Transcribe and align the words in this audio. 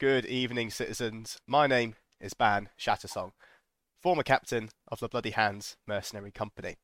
Good 0.00 0.26
evening, 0.26 0.70
citizens. 0.70 1.38
My 1.46 1.68
name 1.68 1.94
is 2.20 2.34
Ban 2.34 2.68
Shattersong, 2.76 3.30
former 4.02 4.24
captain 4.24 4.70
of 4.88 4.98
the 4.98 5.06
Bloody 5.06 5.30
Hands 5.30 5.76
Mercenary 5.86 6.32
Company. 6.32 6.78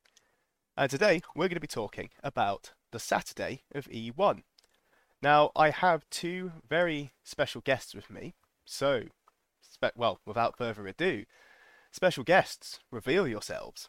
And 0.77 0.89
today 0.89 1.21
we're 1.35 1.49
going 1.49 1.57
to 1.57 1.61
be 1.61 1.67
talking 1.67 2.11
about 2.23 2.73
the 2.93 3.01
Saturday 3.01 3.63
of 3.75 3.89
E1. 3.89 4.45
Now, 5.21 5.51
I 5.57 5.71
have 5.71 6.09
two 6.09 6.53
very 6.69 7.11
special 7.25 7.61
guests 7.63 7.97
with 7.97 8.11
me, 8.11 8.35
so, 8.65 9.07
spe- 9.61 9.97
well, 9.97 10.21
without 10.25 10.57
further 10.57 10.87
ado, 10.87 11.25
special 11.91 12.23
guests, 12.23 12.79
reveal 12.93 13.27
yourselves. 13.27 13.89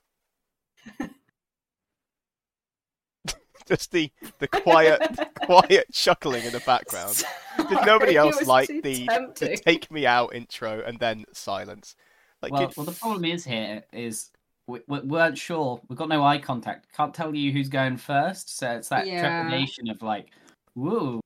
Just 3.67 3.91
the 3.91 4.11
the 4.39 4.47
quiet, 4.47 5.01
quiet 5.45 5.85
chuckling 5.91 6.45
in 6.45 6.51
the 6.51 6.59
background. 6.61 7.23
Did 7.69 7.85
nobody 7.85 8.15
else 8.17 8.45
like 8.47 8.67
the, 8.81 9.07
the 9.39 9.61
take 9.65 9.89
me 9.91 10.05
out 10.05 10.33
intro 10.35 10.81
and 10.85 10.99
then 10.99 11.25
silence? 11.33 11.95
Like, 12.41 12.51
Well, 12.51 12.67
good 12.67 12.77
well, 12.77 12.85
the 12.85 12.91
problem 12.93 13.25
is 13.25 13.45
here 13.45 13.83
is 13.93 14.31
we, 14.67 14.79
we 14.87 14.99
weren't 15.01 15.37
sure. 15.37 15.79
We've 15.87 15.97
got 15.97 16.09
no 16.09 16.23
eye 16.23 16.39
contact. 16.39 16.91
Can't 16.93 17.13
tell 17.13 17.35
you 17.35 17.51
who's 17.51 17.69
going 17.69 17.97
first. 17.97 18.57
So 18.57 18.71
it's 18.71 18.89
that 18.89 19.07
Yeah. 19.07 19.19
trepidation 19.19 19.89
of 19.89 20.01
like, 20.01 20.31
woo. 20.75 21.19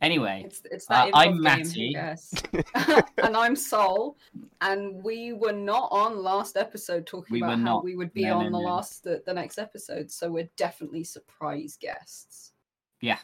Anyway, 0.00 0.42
It's 0.46 0.62
it's 0.70 0.86
that 0.86 1.08
Uh, 1.08 1.16
I'm 1.18 1.38
improv 1.38 1.42
Matty. 1.42 1.90
Yes. 1.92 2.32
and 3.18 3.36
I'm 3.36 3.56
Sol, 3.56 4.16
and 4.60 5.02
we 5.02 5.32
were 5.32 5.52
not 5.52 5.88
on 5.90 6.22
last 6.22 6.56
episode 6.56 7.04
talking 7.06 7.32
We 7.32 7.38
about 7.40 7.48
were 7.50 7.56
how 7.56 7.62
not. 7.74 7.84
we 7.84 7.96
would 7.96 8.12
be 8.12 8.22
No, 8.24 8.38
no, 8.40 8.46
on 8.46 8.52
the 8.52 8.58
no. 8.58 8.64
last 8.64 9.02
the, 9.04 9.22
the 9.26 9.34
next 9.34 9.58
episode. 9.58 10.10
So 10.10 10.30
we're 10.30 10.48
definitely 10.56 11.02
surprise 11.04 11.76
guests. 11.80 12.52
yeah, 13.00 13.18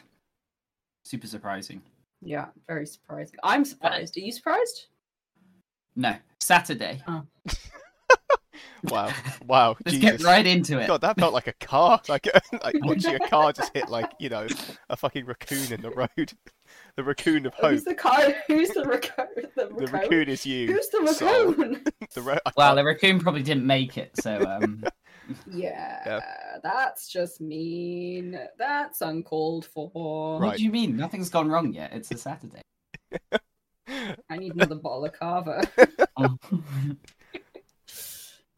super 1.05 1.27
surprising. 1.27 1.81
Yeah, 2.21 2.47
very 2.67 2.85
surprising. 2.87 3.37
I'm 3.43 3.63
surprised. 3.63 4.17
Are 4.17 4.21
you 4.21 4.31
surprised? 4.31 4.87
No, 5.95 6.15
Saturday. 6.41 7.01
wow, 8.83 9.11
wow, 9.45 9.75
Let's 9.85 9.97
Jesus. 9.97 10.21
get 10.21 10.23
right 10.23 10.45
into 10.45 10.79
it. 10.79 10.87
God, 10.87 11.01
that 11.01 11.17
felt 11.19 11.33
like 11.33 11.47
a 11.47 11.53
car. 11.53 12.01
Like, 12.09 12.27
like 12.63 12.75
watching 12.83 13.15
a 13.15 13.27
car 13.29 13.51
just 13.53 13.73
hit 13.73 13.89
like 13.89 14.11
you 14.19 14.29
know 14.29 14.47
a 14.89 14.97
fucking 14.97 15.25
raccoon 15.25 15.71
in 15.73 15.81
the 15.81 15.91
road. 15.91 16.33
The 16.97 17.03
raccoon 17.03 17.45
of 17.45 17.53
hope. 17.55 17.71
Who's 17.71 17.83
the 17.83 17.93
guy? 17.93 18.35
Who's 18.47 18.69
the 18.69 18.85
raccoon? 18.85 19.25
The 19.55 19.65
The 19.67 19.73
raccoon? 19.73 19.91
raccoon 19.91 20.29
is 20.29 20.45
you. 20.45 20.67
Who's 20.73 20.87
the 20.89 21.01
raccoon? 21.01 21.83
The 22.13 22.21
ra- 22.21 22.37
Well, 22.55 22.75
the 22.75 22.85
raccoon 22.85 23.19
probably 23.19 23.43
didn't 23.43 23.65
make 23.65 23.97
it, 23.97 24.11
so 24.21 24.41
um, 24.49 24.83
yeah, 25.51 26.21
that's 26.63 27.09
just 27.09 27.41
mean. 27.41 28.39
That's 28.57 29.01
uncalled 29.01 29.65
for. 29.65 30.39
what 30.39 30.55
do 30.57 30.63
you 30.63 30.71
mean? 30.71 30.95
Nothing's 30.95 31.29
gone 31.29 31.49
wrong 31.49 31.73
yet. 31.73 31.91
It's 31.93 32.09
a 32.11 32.17
Saturday. 32.17 32.61
I 34.29 34.37
need 34.37 34.53
another 34.55 34.75
bottle 34.75 35.03
of 35.05 35.11
Cava. 35.13 35.63
Oh. 36.17 36.37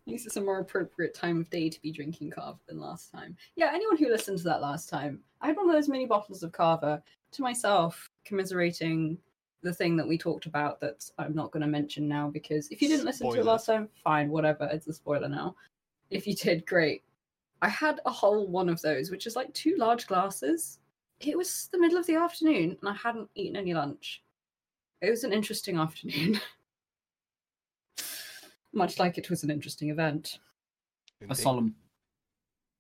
This 0.06 0.26
is 0.26 0.38
a 0.38 0.42
more 0.42 0.60
appropriate 0.60 1.14
time 1.14 1.42
of 1.42 1.50
day 1.50 1.70
to 1.70 1.82
be 1.82 1.92
drinking 1.92 2.32
Cava 2.32 2.58
than 2.68 2.80
last 2.80 3.12
time. 3.12 3.36
Yeah, 3.56 3.72
anyone 3.74 3.98
who 3.98 4.10
listened 4.10 4.38
to 4.38 4.44
that 4.46 4.62
last 4.62 4.90
time, 4.90 5.20
I 5.42 5.48
had 5.48 5.58
one 5.58 5.68
of 5.68 5.76
those 5.76 5.90
mini 5.90 6.06
bottles 6.06 6.44
of 6.44 6.52
Cava 6.54 7.04
to 7.34 7.42
myself, 7.42 8.10
commiserating 8.28 9.18
the 9.64 9.74
thing 9.74 9.98
that 9.98 10.08
we 10.08 10.18
talked 10.18 10.46
about 10.46 10.80
that 10.82 11.10
I'm 11.18 11.34
not 11.34 11.52
going 11.52 11.62
to 11.62 11.68
mention 11.68 12.08
now 12.08 12.30
because 12.30 12.68
if 12.70 12.82
you 12.82 12.88
didn't 12.88 13.06
listen 13.06 13.32
to 13.32 13.40
it 13.40 13.46
last 13.46 13.66
time, 13.66 13.90
fine, 14.04 14.30
whatever. 14.30 14.70
It's 14.72 14.88
a 14.88 14.94
spoiler 14.94 15.30
now. 15.30 15.56
If 16.12 16.28
you 16.28 16.36
did, 16.36 16.66
great. 16.66 17.04
I 17.62 17.70
had 17.70 18.00
a 18.06 18.12
whole 18.12 18.48
one 18.48 18.70
of 18.70 18.82
those, 18.82 19.10
which 19.10 19.26
is 19.26 19.36
like 19.36 19.52
two 19.54 19.76
large 19.78 20.06
glasses. 20.08 20.80
It 21.20 21.36
was 21.38 21.70
the 21.72 21.80
middle 21.80 21.98
of 21.98 22.06
the 22.06 22.16
afternoon 22.16 22.78
and 22.80 22.90
I 22.90 22.94
hadn't 22.94 23.30
eaten 23.34 23.56
any 23.56 23.74
lunch. 23.74 24.24
It 25.02 25.10
was 25.10 25.24
an 25.24 25.34
interesting 25.34 25.78
afternoon. 25.80 26.40
Much 28.74 29.00
like 29.00 29.18
it 29.18 29.30
was 29.30 29.44
an 29.44 29.50
interesting 29.50 29.90
event, 29.90 30.38
a 31.28 31.34
solemn. 31.34 31.74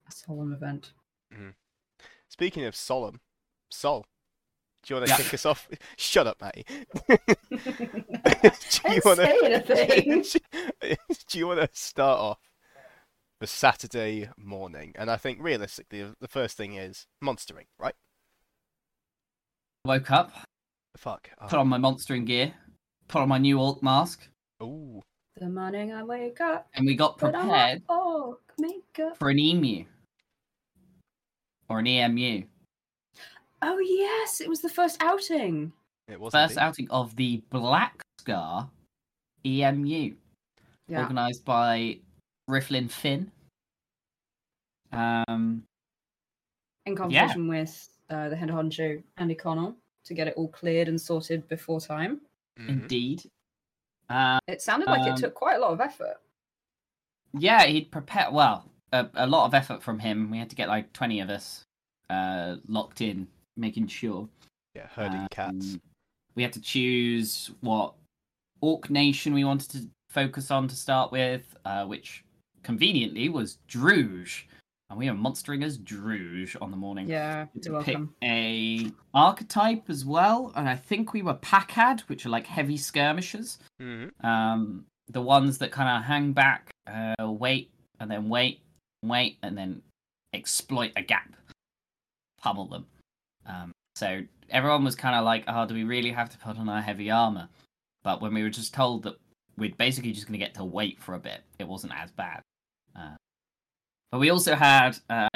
a 0.07 0.11
solemn 0.11 0.53
event. 0.53 0.93
Mm-hmm. 1.33 1.49
Speaking 2.29 2.65
of 2.65 2.75
solemn, 2.75 3.19
Sol, 3.69 4.05
do 4.87 4.93
you 4.93 4.99
want 5.01 5.07
to 5.09 5.11
Yeah. 5.13 5.17
kick 5.17 5.33
us 5.33 5.45
off? 5.45 5.67
Shut 5.97 6.27
up, 6.27 6.39
Matty. 6.41 6.65
I 7.09 8.51
do 8.71 8.89
didn't 9.01 9.65
say 9.67 9.87
anything. 10.05 10.23
do 11.27 11.37
you 11.39 11.47
want 11.47 11.59
to 11.61 11.69
start 11.73 12.19
off 12.19 12.39
the 13.39 13.47
Saturday 13.47 14.29
morning? 14.37 14.93
And 14.97 15.11
I 15.11 15.17
think 15.17 15.39
realistically, 15.41 16.05
the 16.19 16.27
first 16.27 16.55
thing 16.57 16.75
is 16.75 17.05
monstering, 17.21 17.65
right? 17.77 17.95
Woke 19.85 20.11
up, 20.11 20.31
Fuck. 20.97 21.29
Oh. 21.41 21.47
put 21.47 21.59
on 21.59 21.67
my 21.67 21.77
monstering 21.77 22.25
gear, 22.25 22.53
put 23.07 23.21
on 23.21 23.29
my 23.29 23.37
new 23.37 23.59
Orc 23.59 23.81
mask, 23.83 24.27
Ooh. 24.61 25.01
The 25.39 25.49
morning 25.49 25.93
I 25.93 26.03
wake 26.03 26.41
up, 26.41 26.67
and 26.73 26.85
we 26.87 26.95
got 26.95 27.17
put 27.19 27.35
on 27.35 27.47
my 27.47 27.53
prepared 27.75 27.83
orc 27.89 28.39
makeup. 28.57 29.17
for 29.19 29.29
an 29.29 29.37
emu 29.37 29.85
or 31.69 31.77
an 31.79 31.85
EMU. 31.87 32.41
Oh 33.61 33.79
yes, 33.79 34.41
it 34.41 34.49
was 34.49 34.61
the 34.61 34.69
first 34.69 35.01
outing. 35.01 35.71
It 36.07 36.19
was 36.19 36.31
First 36.33 36.53
indeed. 36.53 36.61
outing 36.63 36.89
of 36.91 37.15
the 37.15 37.37
Black 37.49 38.01
Scar 38.19 38.69
EMU, 39.45 40.15
Yeah. 40.87 40.99
organised 41.01 41.43
by 41.43 41.99
Rifflin 42.49 42.89
Finn. 42.89 43.31
Um, 44.91 45.63
In 46.85 46.95
competition 46.95 47.47
with 47.47 47.89
uh, 48.09 48.29
the 48.29 48.35
head 48.35 48.49
honcho 48.49 49.03
Andy 49.17 49.35
Connell 49.35 49.75
to 50.05 50.13
get 50.13 50.27
it 50.27 50.35
all 50.37 50.47
cleared 50.47 50.87
and 50.87 50.99
sorted 50.99 51.47
before 51.49 51.81
time. 51.81 52.21
Mhm. 52.57 52.69
indeed. 52.69 53.23
Uh, 54.09 54.39
It 54.47 54.61
sounded 54.61 54.87
like 54.87 55.01
Um, 55.01 55.09
it 55.09 55.17
took 55.17 55.33
quite 55.35 55.57
a 55.57 55.59
lot 55.59 55.73
of 55.73 55.81
effort. 55.81 56.21
yeah, 57.33 57.65
he'd 57.65 57.91
prepared. 57.91 58.33
Well, 58.33 58.71
a, 58.93 59.09
a 59.15 59.27
lot 59.27 59.45
of 59.45 59.53
effort 59.53 59.83
from 59.83 59.99
him. 59.99 60.31
We 60.31 60.37
had 60.39 60.49
to 60.49 60.55
get 60.55 60.69
like 60.69 60.93
twenty 60.93 61.19
of 61.19 61.29
us 61.29 61.65
uh, 62.09 62.55
locked 62.67 63.01
in, 63.01 63.27
making 63.57 63.87
sure. 63.87 64.27
Yeah, 64.75 64.87
herding 64.87 65.27
cats. 65.31 65.73
Um, 65.73 65.81
We 66.35 66.43
had 66.43 66.53
to 66.53 66.61
choose 66.61 67.49
what 67.61 67.93
Orc 68.61 68.89
Nation 68.89 69.33
we 69.33 69.43
wanted 69.43 69.69
to 69.71 69.87
focus 70.09 70.51
on 70.51 70.67
to 70.67 70.75
start 70.75 71.11
with, 71.11 71.55
uh, 71.65 71.85
which 71.85 72.23
conveniently 72.63 73.29
was 73.29 73.57
Druj. 73.67 74.43
And 74.89 74.97
we 74.99 75.09
are 75.09 75.13
monstering 75.15 75.63
as 75.63 75.77
Druj 75.79 76.55
on 76.61 76.71
the 76.71 76.77
morning. 76.77 77.09
Yeah, 77.09 77.47
We 77.53 77.59
had 77.59 77.65
you're 77.65 77.79
to 77.79 77.83
pick 77.85 77.95
welcome. 77.95 78.15
a 78.23 78.91
archetype 79.13 79.89
as 79.89 80.05
well, 80.05 80.53
and 80.55 80.69
I 80.69 80.75
think 80.75 81.11
we 81.11 81.21
were 81.23 81.33
Packad, 81.33 82.01
which 82.01 82.25
are 82.25 82.29
like 82.29 82.45
heavy 82.47 82.77
skirmishers. 82.77 83.57
Mhm. 83.81 84.11
Um, 84.23 84.85
the 85.09 85.21
ones 85.21 85.57
that 85.57 85.71
kind 85.71 85.89
of 85.97 86.03
hang 86.03 86.33
back, 86.33 86.69
uh, 86.85 87.15
wait, 87.31 87.71
and 87.99 88.09
then 88.11 88.29
wait, 88.29 88.61
wait, 89.03 89.37
and 89.41 89.57
then 89.57 89.81
exploit 90.33 90.91
a 90.95 91.01
gap, 91.01 91.35
pummel 92.39 92.65
them. 92.67 92.85
Um, 93.47 93.71
so 93.95 94.21
everyone 94.49 94.83
was 94.83 94.95
kind 94.95 95.15
of 95.15 95.25
like, 95.25 95.43
"Oh, 95.47 95.65
do 95.65 95.73
we 95.73 95.83
really 95.83 96.11
have 96.11 96.29
to 96.29 96.37
put 96.37 96.57
on 96.57 96.69
our 96.69 96.81
heavy 96.81 97.09
armor?" 97.09 97.49
But 98.03 98.21
when 98.21 98.33
we 98.33 98.43
were 98.43 98.49
just 98.49 98.73
told 98.73 99.03
that 99.03 99.17
we're 99.57 99.73
basically 99.77 100.11
just 100.11 100.27
going 100.27 100.39
to 100.39 100.45
get 100.45 100.53
to 100.55 100.63
wait 100.63 101.01
for 101.01 101.15
a 101.15 101.19
bit, 101.19 101.41
it 101.59 101.67
wasn't 101.67 101.93
as 101.95 102.11
bad. 102.11 102.41
Uh, 102.95 103.15
but 104.11 104.19
we 104.19 104.29
also 104.29 104.55
had 104.55 104.97
uh, 105.09 105.27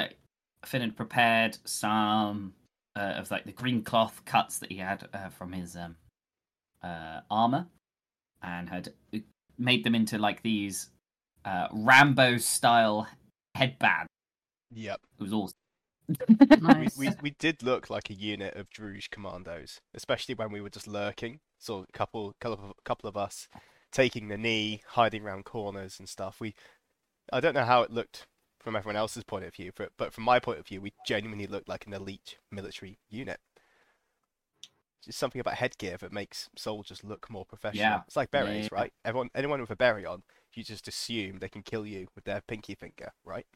Finn 0.64 0.82
had 0.82 0.96
prepared 0.96 1.58
some 1.64 2.54
uh, 2.96 3.14
of 3.16 3.30
like 3.30 3.44
the 3.44 3.52
green 3.52 3.82
cloth 3.82 4.22
cuts 4.24 4.58
that 4.58 4.70
he 4.70 4.78
had 4.78 5.08
uh, 5.12 5.28
from 5.28 5.52
his 5.52 5.76
um, 5.76 5.96
uh, 6.82 7.20
armor, 7.30 7.66
and 8.42 8.68
had 8.68 8.92
made 9.58 9.84
them 9.84 9.94
into 9.94 10.18
like 10.18 10.42
these 10.42 10.90
uh, 11.44 11.68
Rambo 11.72 12.38
style 12.38 13.06
headbands. 13.54 14.08
Yep. 14.74 15.00
It 15.18 15.22
was 15.22 15.32
awesome. 15.32 15.56
We, 16.08 16.16
Nice. 16.58 16.94
we 16.94 17.14
we 17.20 17.30
did 17.30 17.62
look 17.62 17.90
like 17.90 18.10
a 18.10 18.14
unit 18.14 18.54
of 18.56 18.70
Druj 18.70 19.10
commandos, 19.10 19.80
especially 19.94 20.34
when 20.34 20.50
we 20.52 20.60
were 20.60 20.70
just 20.70 20.86
lurking. 20.88 21.40
So 21.58 21.86
a 21.88 21.92
couple 21.92 22.34
couple 22.40 22.70
of, 22.70 22.84
couple 22.84 23.08
of 23.08 23.16
us 23.16 23.48
taking 23.92 24.28
the 24.28 24.38
knee, 24.38 24.82
hiding 24.88 25.22
around 25.24 25.44
corners 25.44 25.98
and 25.98 26.08
stuff. 26.08 26.40
We 26.40 26.54
I 27.32 27.40
don't 27.40 27.54
know 27.54 27.64
how 27.64 27.82
it 27.82 27.90
looked 27.90 28.26
from 28.60 28.76
everyone 28.76 28.96
else's 28.96 29.24
point 29.24 29.44
of 29.44 29.54
view, 29.54 29.72
but 29.76 29.90
but 29.96 30.12
from 30.12 30.24
my 30.24 30.38
point 30.40 30.58
of 30.60 30.66
view, 30.66 30.80
we 30.80 30.94
genuinely 31.06 31.46
looked 31.46 31.68
like 31.68 31.86
an 31.86 31.94
elite 31.94 32.38
military 32.50 32.98
unit. 33.10 33.40
Just 35.04 35.18
something 35.18 35.40
about 35.40 35.54
headgear 35.54 35.96
that 35.98 36.12
makes 36.12 36.48
soldiers 36.56 37.02
look 37.02 37.28
more 37.28 37.44
professional. 37.44 37.80
Yeah. 37.80 38.02
It's 38.06 38.16
like 38.16 38.30
Yeah, 38.32 38.44
berets, 38.44 38.68
yeah. 38.72 38.78
right? 38.78 38.92
Everyone 39.04 39.30
anyone 39.34 39.60
with 39.60 39.70
a 39.70 39.76
beret 39.76 40.06
on, 40.06 40.22
you 40.54 40.62
just 40.62 40.86
assume 40.88 41.38
they 41.38 41.48
can 41.48 41.62
kill 41.62 41.84
you 41.86 42.08
with 42.14 42.24
their 42.24 42.40
pinky 42.40 42.74
finger, 42.76 43.12
right? 43.24 43.46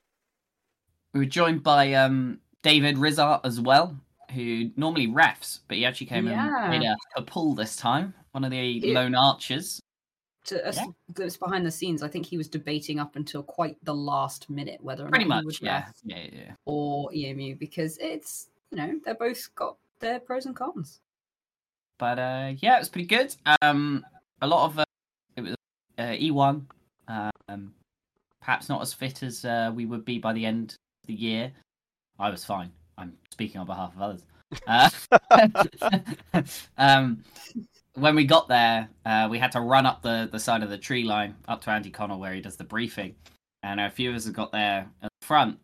We 1.17 1.21
were 1.25 1.31
joined 1.31 1.63
by 1.63 1.95
um, 1.95 2.41
David 2.63 2.97
Rizart 2.97 3.41
as 3.45 3.59
well, 3.59 3.97
who 4.33 4.71
normally 4.77 5.07
refs, 5.09 5.61
but 5.67 5.79
he 5.79 5.87
actually 5.87 6.09
came 6.09 6.27
Yeah. 6.27 6.65
and 6.71 6.79
made 6.79 6.87
a, 6.87 6.95
a 7.17 7.23
pull 7.23 7.55
this 7.55 7.75
time. 7.75 8.13
One 8.33 8.45
of 8.45 8.51
the 8.51 8.81
He- 8.81 8.93
lone 8.93 9.15
archers. 9.15 9.81
to 10.45 10.69
us 10.69 10.77
Yeah. 10.77 10.85
glimpse 11.15 11.39
behind 11.39 11.65
the 11.65 11.71
scenes, 11.71 12.03
I 12.03 12.09
think 12.09 12.27
he 12.27 12.37
was 12.37 12.49
debating 12.49 13.01
up 13.01 13.17
until 13.17 13.43
quite 13.43 13.83
the 13.83 13.95
last 13.95 14.51
minute 14.51 14.79
whether 14.83 15.07
or 15.07 15.09
Pretty 15.09 15.25
not 15.25 15.41
he 15.41 15.47
much, 15.47 15.61
would 15.61 15.67
yeah. 15.67 15.89
Yeah, 16.05 16.27
yeah, 16.31 16.53
or 16.67 17.11
EMU 17.15 17.57
because 17.57 17.97
it's 17.99 18.49
you 18.71 18.77
know 18.77 19.01
they're 19.05 19.15
both 19.15 19.53
got 19.55 19.79
their 20.01 20.21
pros 20.21 20.45
and 20.45 20.55
cons. 20.55 21.01
but 21.99 22.19
uh, 22.19 22.53
yeah, 22.59 22.77
it 22.77 22.81
was 22.81 22.89
pretty 22.91 23.09
good. 23.09 23.35
Um, 23.63 24.05
a 24.43 24.47
lot 24.47 24.67
of 24.67 24.79
uh, 24.79 24.85
it 25.35 25.41
was 25.41 25.55
uh, 25.99 26.03
E1. 26.03 26.67
Um, 27.09 27.73
perhaps 28.41 28.69
not 28.69 28.83
as 28.83 28.93
fit 28.95 29.23
as 29.23 29.45
uh, 29.47 29.73
we 29.75 29.87
would 29.87 30.05
be 30.05 30.19
by 30.19 30.33
the 30.35 30.45
end 30.47 30.77
the 31.07 31.15
year. 31.15 31.53
I 32.19 32.31
was 32.31 32.45
fine. 32.45 32.71
I'm 32.99 33.15
speaking 33.31 33.61
on 33.61 33.67
behalf 33.67 33.95
of 33.95 34.03
others. 34.03 34.23
Uh, 34.69 34.89
um, 36.79 37.25
when 37.95 38.15
we 38.15 38.25
got 38.25 38.47
there, 38.47 38.89
uh, 39.05 39.27
we 39.29 39.41
had 39.41 39.51
to 39.51 39.61
run 39.61 39.87
up 39.87 40.03
the, 40.03 40.29
the 40.31 40.39
side 40.39 40.63
of 40.63 40.71
the 40.71 40.79
tree 40.79 41.03
line 41.03 41.35
up 41.49 41.61
to 41.63 41.71
Andy 41.71 41.91
Connell 41.91 42.21
where 42.21 42.33
he 42.33 42.41
does 42.41 42.57
the 42.57 42.65
briefing. 42.65 43.15
And 43.65 43.81
a 43.81 43.91
few 43.91 44.11
of 44.11 44.17
us 44.17 44.25
had 44.25 44.35
got 44.35 44.53
there 44.53 44.87
at 45.03 45.11
the 45.21 45.27
front. 45.27 45.59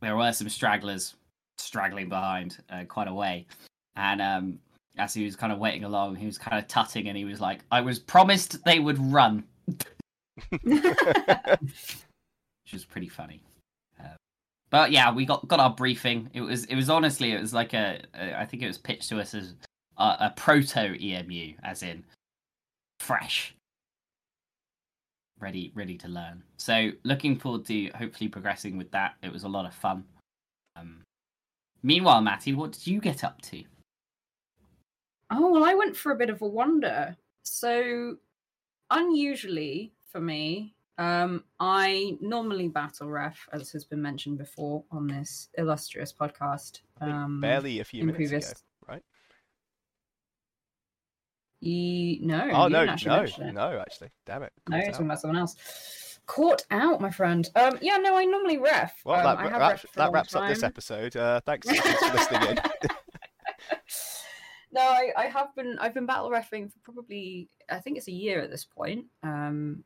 There 0.00 0.16
were 0.16 0.32
some 0.32 0.48
stragglers 0.48 1.16
straggling 1.58 2.08
behind 2.08 2.58
uh, 2.70 2.84
quite 2.84 3.08
a 3.08 3.14
way. 3.14 3.46
And 3.96 4.22
um, 4.22 4.58
as 4.98 5.14
he 5.14 5.24
was 5.24 5.36
kind 5.36 5.52
of 5.52 5.58
waiting 5.58 5.84
along, 5.84 6.16
he 6.16 6.26
was 6.26 6.38
kind 6.38 6.58
of 6.58 6.68
tutting 6.68 7.08
and 7.08 7.16
he 7.16 7.24
was 7.24 7.40
like, 7.40 7.60
I 7.70 7.80
was 7.80 7.98
promised 7.98 8.64
they 8.64 8.78
would 8.78 8.98
run. 8.98 9.44
Which 10.50 10.82
was 12.72 12.84
pretty 12.84 13.08
funny. 13.08 13.40
But 14.72 14.90
yeah, 14.90 15.12
we 15.12 15.26
got, 15.26 15.46
got 15.48 15.60
our 15.60 15.70
briefing. 15.70 16.30
It 16.32 16.40
was 16.40 16.64
it 16.64 16.74
was 16.74 16.88
honestly 16.88 17.32
it 17.32 17.40
was 17.40 17.52
like 17.52 17.74
a, 17.74 18.00
a 18.14 18.40
I 18.40 18.46
think 18.46 18.62
it 18.62 18.66
was 18.66 18.78
pitched 18.78 19.10
to 19.10 19.20
us 19.20 19.34
as 19.34 19.54
a, 19.98 20.02
a 20.02 20.32
proto 20.34 20.96
EMU, 20.98 21.52
as 21.62 21.82
in 21.82 22.02
fresh, 22.98 23.54
ready 25.38 25.72
ready 25.74 25.98
to 25.98 26.08
learn. 26.08 26.42
So 26.56 26.90
looking 27.04 27.38
forward 27.38 27.66
to 27.66 27.90
hopefully 27.94 28.28
progressing 28.28 28.78
with 28.78 28.90
that. 28.92 29.14
It 29.22 29.30
was 29.30 29.44
a 29.44 29.48
lot 29.48 29.66
of 29.66 29.74
fun. 29.74 30.04
Um, 30.76 31.02
meanwhile, 31.82 32.22
Matty, 32.22 32.54
what 32.54 32.72
did 32.72 32.86
you 32.86 32.98
get 32.98 33.24
up 33.24 33.42
to? 33.42 33.62
Oh, 35.30 35.50
well, 35.50 35.64
I 35.64 35.74
went 35.74 35.94
for 35.94 36.12
a 36.12 36.16
bit 36.16 36.30
of 36.30 36.40
a 36.40 36.46
wander. 36.46 37.14
So, 37.42 38.16
unusually 38.90 39.92
for 40.10 40.20
me, 40.20 40.74
um, 40.98 41.44
I 41.58 42.16
normally 42.20 42.68
battle 42.68 43.08
ref, 43.08 43.48
as 43.52 43.70
has 43.72 43.84
been 43.84 44.02
mentioned 44.02 44.38
before 44.38 44.84
on 44.90 45.06
this 45.06 45.48
illustrious 45.56 46.12
podcast. 46.12 46.80
Um, 47.00 47.40
barely 47.40 47.80
a 47.80 47.84
few 47.84 48.04
minutes 48.04 48.16
previous. 48.16 48.50
ago, 48.50 48.60
right? 48.88 49.02
Ye- 51.60 52.20
no, 52.22 52.48
Oh 52.52 52.68
no, 52.68 52.84
actually 52.84 53.32
no, 53.38 53.52
no, 53.52 53.80
actually, 53.80 54.10
damn 54.26 54.42
it. 54.42 54.52
No, 54.68 54.76
you're 54.76 54.90
talking 54.90 55.06
about 55.06 55.20
someone 55.20 55.38
else. 55.38 55.56
Caught 56.26 56.66
out, 56.70 57.00
my 57.00 57.10
friend. 57.10 57.48
Um, 57.56 57.78
yeah, 57.80 57.96
no, 57.96 58.16
I 58.16 58.24
normally 58.24 58.58
ref. 58.58 59.00
Well, 59.04 59.16
um, 59.16 59.24
that, 59.24 59.38
I 59.38 59.42
that, 59.44 59.50
have 59.52 59.60
that, 59.60 59.70
ref 59.70 59.80
for 59.80 60.00
a 60.00 60.02
long 60.04 60.12
wraps 60.12 60.34
up 60.34 60.48
this 60.48 60.62
episode. 60.62 61.16
Uh, 61.16 61.40
thanks, 61.40 61.66
thanks 61.66 62.06
for 62.06 62.16
listening 62.16 62.48
in. 62.50 62.58
no, 64.72 64.80
I, 64.80 65.12
I 65.16 65.26
have 65.26 65.54
been 65.54 65.78
I've 65.80 65.94
been 65.94 66.06
battle 66.06 66.30
refing 66.30 66.70
for 66.70 66.78
probably 66.82 67.48
I 67.70 67.78
think 67.78 67.96
it's 67.96 68.08
a 68.08 68.12
year 68.12 68.40
at 68.40 68.50
this 68.50 68.64
point, 68.64 69.06
um, 69.22 69.84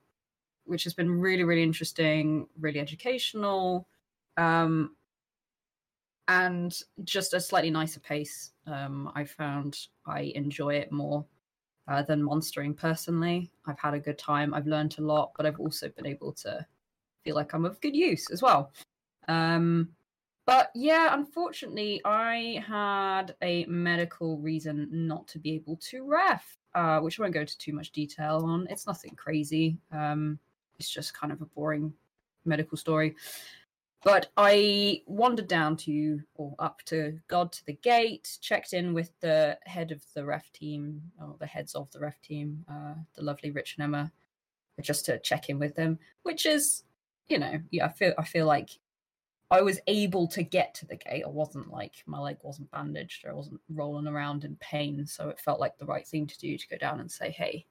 which 0.66 0.84
has 0.84 0.94
been 0.94 1.10
really 1.10 1.44
really 1.44 1.62
interesting, 1.62 2.46
really 2.58 2.80
educational, 2.80 3.88
um, 4.36 4.96
and 6.28 6.82
just 7.04 7.34
a 7.34 7.40
slightly 7.40 7.70
nicer 7.70 8.00
pace. 8.00 8.52
Um, 8.66 9.10
I 9.14 9.24
found 9.24 9.86
I 10.06 10.32
enjoy 10.34 10.74
it 10.74 10.92
more 10.92 11.24
uh, 11.88 12.02
than 12.02 12.22
monstering 12.22 12.74
personally. 12.74 13.50
I've 13.66 13.78
had 13.78 13.94
a 13.94 14.00
good 14.00 14.18
time. 14.18 14.54
I've 14.54 14.66
learned 14.66 14.96
a 14.98 15.02
lot, 15.02 15.32
but 15.36 15.46
I've 15.46 15.60
also 15.60 15.88
been 15.88 16.06
able 16.06 16.32
to 16.32 16.66
feel 17.24 17.36
like 17.36 17.54
I'm 17.54 17.64
of 17.64 17.80
good 17.80 17.94
use 17.96 18.30
as 18.30 18.42
well. 18.42 18.72
Um, 19.28 19.90
but 20.46 20.70
yeah, 20.74 21.12
unfortunately, 21.12 22.00
I 22.04 22.64
had 22.66 23.34
a 23.42 23.64
medical 23.66 24.38
reason 24.38 24.88
not 24.90 25.26
to 25.28 25.40
be 25.40 25.54
able 25.54 25.76
to 25.90 26.06
ref, 26.06 26.56
uh, 26.74 27.00
which 27.00 27.18
I 27.18 27.22
won't 27.22 27.34
go 27.34 27.40
into 27.40 27.58
too 27.58 27.72
much 27.72 27.90
detail 27.90 28.44
on. 28.44 28.68
It's 28.70 28.86
nothing 28.86 29.14
crazy. 29.16 29.78
Um, 29.90 30.38
it's 30.78 30.90
just 30.90 31.18
kind 31.18 31.32
of 31.32 31.40
a 31.40 31.46
boring 31.46 31.92
medical 32.44 32.76
story. 32.76 33.16
But 34.04 34.28
I 34.36 35.02
wandered 35.06 35.48
down 35.48 35.76
to, 35.78 36.20
or 36.36 36.54
up 36.58 36.80
to 36.86 37.18
God 37.28 37.50
to 37.52 37.66
the 37.66 37.72
gate, 37.72 38.38
checked 38.40 38.72
in 38.72 38.94
with 38.94 39.10
the 39.20 39.58
head 39.64 39.90
of 39.90 40.02
the 40.14 40.24
ref 40.24 40.52
team, 40.52 41.02
or 41.20 41.34
the 41.40 41.46
heads 41.46 41.74
of 41.74 41.90
the 41.90 41.98
ref 41.98 42.20
team, 42.20 42.64
uh, 42.70 42.94
the 43.14 43.22
lovely 43.22 43.50
Rich 43.50 43.76
and 43.76 43.84
Emma, 43.84 44.12
just 44.80 45.06
to 45.06 45.18
check 45.18 45.48
in 45.48 45.58
with 45.58 45.74
them, 45.74 45.98
which 46.22 46.46
is, 46.46 46.84
you 47.28 47.38
know, 47.38 47.60
yeah, 47.70 47.86
I 47.86 47.88
feel 47.88 48.14
I 48.18 48.24
feel 48.24 48.46
like 48.46 48.70
I 49.50 49.62
was 49.62 49.80
able 49.86 50.26
to 50.28 50.42
get 50.42 50.74
to 50.74 50.86
the 50.86 50.96
gate. 50.96 51.24
I 51.24 51.28
wasn't 51.28 51.70
like 51.70 51.94
my 52.06 52.18
leg 52.18 52.38
wasn't 52.42 52.70
bandaged 52.70 53.24
or 53.24 53.30
I 53.30 53.34
wasn't 53.34 53.60
rolling 53.68 54.08
around 54.08 54.44
in 54.44 54.56
pain. 54.56 55.06
So 55.06 55.28
it 55.28 55.40
felt 55.40 55.60
like 55.60 55.78
the 55.78 55.86
right 55.86 56.06
thing 56.06 56.26
to 56.26 56.38
do 56.38 56.58
to 56.58 56.68
go 56.68 56.76
down 56.76 57.00
and 57.00 57.10
say, 57.10 57.30
hey, 57.30 57.66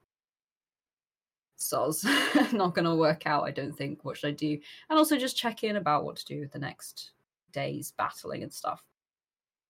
soz, 1.57 2.03
not 2.53 2.75
going 2.75 2.85
to 2.85 2.95
work 2.95 3.25
out, 3.25 3.43
I 3.43 3.51
don't 3.51 3.75
think. 3.75 4.03
What 4.03 4.17
should 4.17 4.29
I 4.29 4.33
do? 4.33 4.59
And 4.89 4.97
also 4.97 5.17
just 5.17 5.37
check 5.37 5.63
in 5.63 5.77
about 5.77 6.03
what 6.03 6.17
to 6.17 6.25
do 6.25 6.39
with 6.39 6.51
the 6.51 6.59
next 6.59 7.11
day's 7.51 7.93
battling 7.97 8.43
and 8.43 8.53
stuff. 8.53 8.83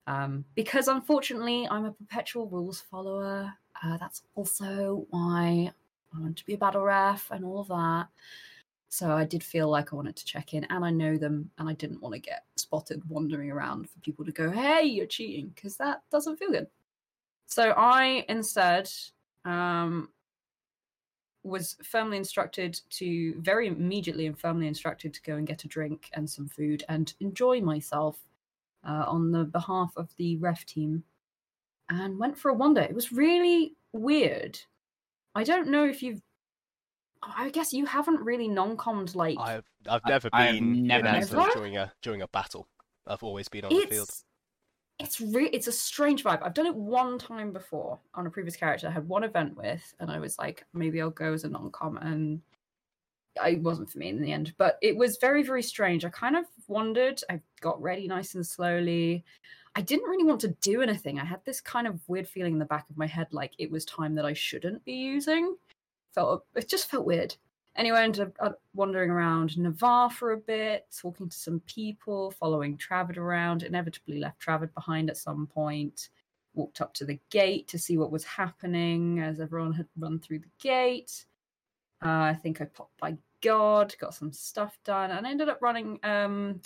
Um, 0.07 0.45
because 0.55 0.87
unfortunately, 0.87 1.67
I'm 1.69 1.85
a 1.85 1.91
perpetual 1.91 2.47
rules 2.47 2.81
follower. 2.81 3.51
Uh, 3.83 3.97
that's 3.97 4.23
also 4.35 5.05
why 5.09 5.71
I 6.15 6.19
want 6.19 6.37
to 6.37 6.45
be 6.45 6.53
a 6.53 6.57
battle 6.57 6.83
ref 6.83 7.29
and 7.31 7.43
all 7.43 7.59
of 7.59 7.67
that. 7.69 8.07
So 8.89 9.11
I 9.11 9.25
did 9.25 9.43
feel 9.43 9.69
like 9.69 9.91
I 9.91 9.95
wanted 9.95 10.15
to 10.15 10.25
check 10.25 10.53
in, 10.53 10.63
and 10.65 10.85
I 10.85 10.89
know 10.89 11.17
them, 11.17 11.49
and 11.57 11.67
I 11.67 11.73
didn't 11.73 12.01
want 12.01 12.13
to 12.13 12.19
get 12.19 12.45
spotted 12.55 13.01
wandering 13.09 13.51
around 13.51 13.89
for 13.89 13.99
people 13.99 14.23
to 14.23 14.31
go, 14.31 14.49
"Hey, 14.49 14.83
you're 14.83 15.05
cheating," 15.07 15.51
because 15.53 15.75
that 15.77 16.03
doesn't 16.11 16.37
feel 16.37 16.51
good. 16.51 16.67
So 17.47 17.71
I 17.71 18.25
instead 18.29 18.89
um, 19.43 20.09
was 21.45 21.77
firmly 21.83 22.17
instructed 22.17 22.79
to 22.89 23.35
very 23.39 23.67
immediately 23.67 24.25
and 24.25 24.37
firmly 24.37 24.67
instructed 24.67 25.13
to 25.13 25.21
go 25.21 25.35
and 25.35 25.45
get 25.47 25.63
a 25.63 25.67
drink 25.67 26.09
and 26.13 26.29
some 26.29 26.47
food 26.47 26.83
and 26.89 27.13
enjoy 27.19 27.61
myself 27.61 28.17
uh, 28.87 29.05
on 29.07 29.31
the 29.31 29.43
behalf 29.45 29.93
of 29.95 30.09
the 30.17 30.37
ref 30.37 30.65
team, 30.65 31.03
and 31.89 32.17
went 32.19 32.37
for 32.37 32.49
a 32.49 32.53
wander. 32.53 32.81
It 32.81 32.95
was 32.95 33.11
really 33.11 33.75
weird. 33.93 34.59
I 35.35 35.43
don't 35.43 35.69
know 35.69 35.85
if 35.85 36.01
you've 36.01 36.21
I 37.23 37.49
guess 37.49 37.73
you 37.73 37.85
haven't 37.85 38.19
really 38.21 38.47
non-commed 38.47 39.15
like 39.15 39.37
I've 39.39 39.65
I've 39.89 40.01
I- 40.05 40.09
never 40.09 40.29
I 40.33 40.45
have 40.45 40.55
been 40.55 40.87
never 40.87 41.07
in 41.07 41.27
been. 41.27 41.49
during 41.53 41.77
a 41.77 41.91
during 42.01 42.21
a 42.21 42.27
battle. 42.27 42.67
I've 43.07 43.23
always 43.23 43.47
been 43.47 43.65
on 43.65 43.69
the 43.73 43.85
field. 43.87 44.09
It's 44.99 45.19
it's 45.19 45.33
re- 45.33 45.49
it's 45.51 45.67
a 45.67 45.71
strange 45.71 46.23
vibe. 46.23 46.41
I've 46.43 46.53
done 46.53 46.65
it 46.65 46.75
one 46.75 47.17
time 47.17 47.51
before 47.51 47.99
on 48.13 48.27
a 48.27 48.29
previous 48.29 48.55
character 48.55 48.87
I 48.87 48.91
had 48.91 49.07
one 49.07 49.23
event 49.23 49.55
with, 49.55 49.93
and 49.99 50.09
I 50.11 50.19
was 50.19 50.37
like, 50.37 50.65
maybe 50.73 51.01
I'll 51.01 51.09
go 51.09 51.33
as 51.33 51.43
a 51.43 51.49
non-com, 51.49 51.97
and 51.97 52.41
it 53.45 53.61
wasn't 53.61 53.89
for 53.89 53.99
me 53.99 54.09
in 54.09 54.21
the 54.21 54.31
end. 54.31 54.53
But 54.57 54.77
it 54.81 54.95
was 54.95 55.17
very 55.17 55.43
very 55.43 55.63
strange. 55.63 56.05
I 56.05 56.09
kind 56.09 56.35
of 56.35 56.45
wandered. 56.67 57.21
I 57.29 57.41
got 57.61 57.81
ready 57.81 58.07
nice 58.07 58.35
and 58.35 58.45
slowly. 58.45 59.23
I 59.75 59.81
didn't 59.81 60.09
really 60.09 60.23
want 60.23 60.39
to 60.41 60.55
do 60.61 60.81
anything. 60.81 61.19
I 61.19 61.25
had 61.25 61.43
this 61.43 61.59
kind 61.59 61.85
of 61.87 61.99
weird 62.07 62.27
feeling 62.27 62.53
in 62.53 62.59
the 62.59 62.65
back 62.65 62.89
of 62.89 62.97
my 62.97 63.07
head, 63.07 63.27
like 63.31 63.53
it 63.57 63.69
was 63.69 63.83
time 63.85 64.15
that 64.15 64.25
I 64.25 64.33
shouldn't 64.33 64.83
be 64.85 64.93
using. 64.93 65.55
Felt 66.13 66.45
it 66.55 66.69
just 66.69 66.89
felt 66.89 67.05
weird. 67.05 67.35
Anyway, 67.77 67.97
I 67.97 68.03
ended 68.03 68.21
up 68.21 68.33
uh, 68.39 68.51
wandering 68.73 69.09
around 69.09 69.57
Navarr 69.57 70.09
for 70.09 70.31
a 70.31 70.37
bit, 70.37 70.85
talking 70.97 71.27
to 71.27 71.37
some 71.37 71.59
people, 71.61 72.31
following 72.31 72.77
Travid 72.77 73.17
around. 73.17 73.63
Inevitably 73.63 74.19
left 74.19 74.39
Travid 74.39 74.73
behind 74.73 75.09
at 75.09 75.17
some 75.17 75.45
point. 75.47 76.09
Walked 76.53 76.79
up 76.79 76.93
to 76.95 77.05
the 77.05 77.19
gate 77.29 77.67
to 77.67 77.77
see 77.77 77.97
what 77.97 78.11
was 78.11 78.23
happening 78.23 79.19
as 79.19 79.41
everyone 79.41 79.73
had 79.73 79.87
run 79.97 80.19
through 80.19 80.39
the 80.39 80.51
gate. 80.59 81.25
Uh, 82.03 82.31
I 82.31 82.33
think 82.41 82.61
I 82.61 82.65
popped 82.65 82.97
by 82.97 83.17
God, 83.41 83.93
got 83.99 84.13
some 84.13 84.31
stuff 84.31 84.77
done, 84.85 85.11
and 85.11 85.27
I 85.27 85.29
ended 85.29 85.49
up 85.49 85.61
running. 85.61 85.99
Um, 86.03 86.61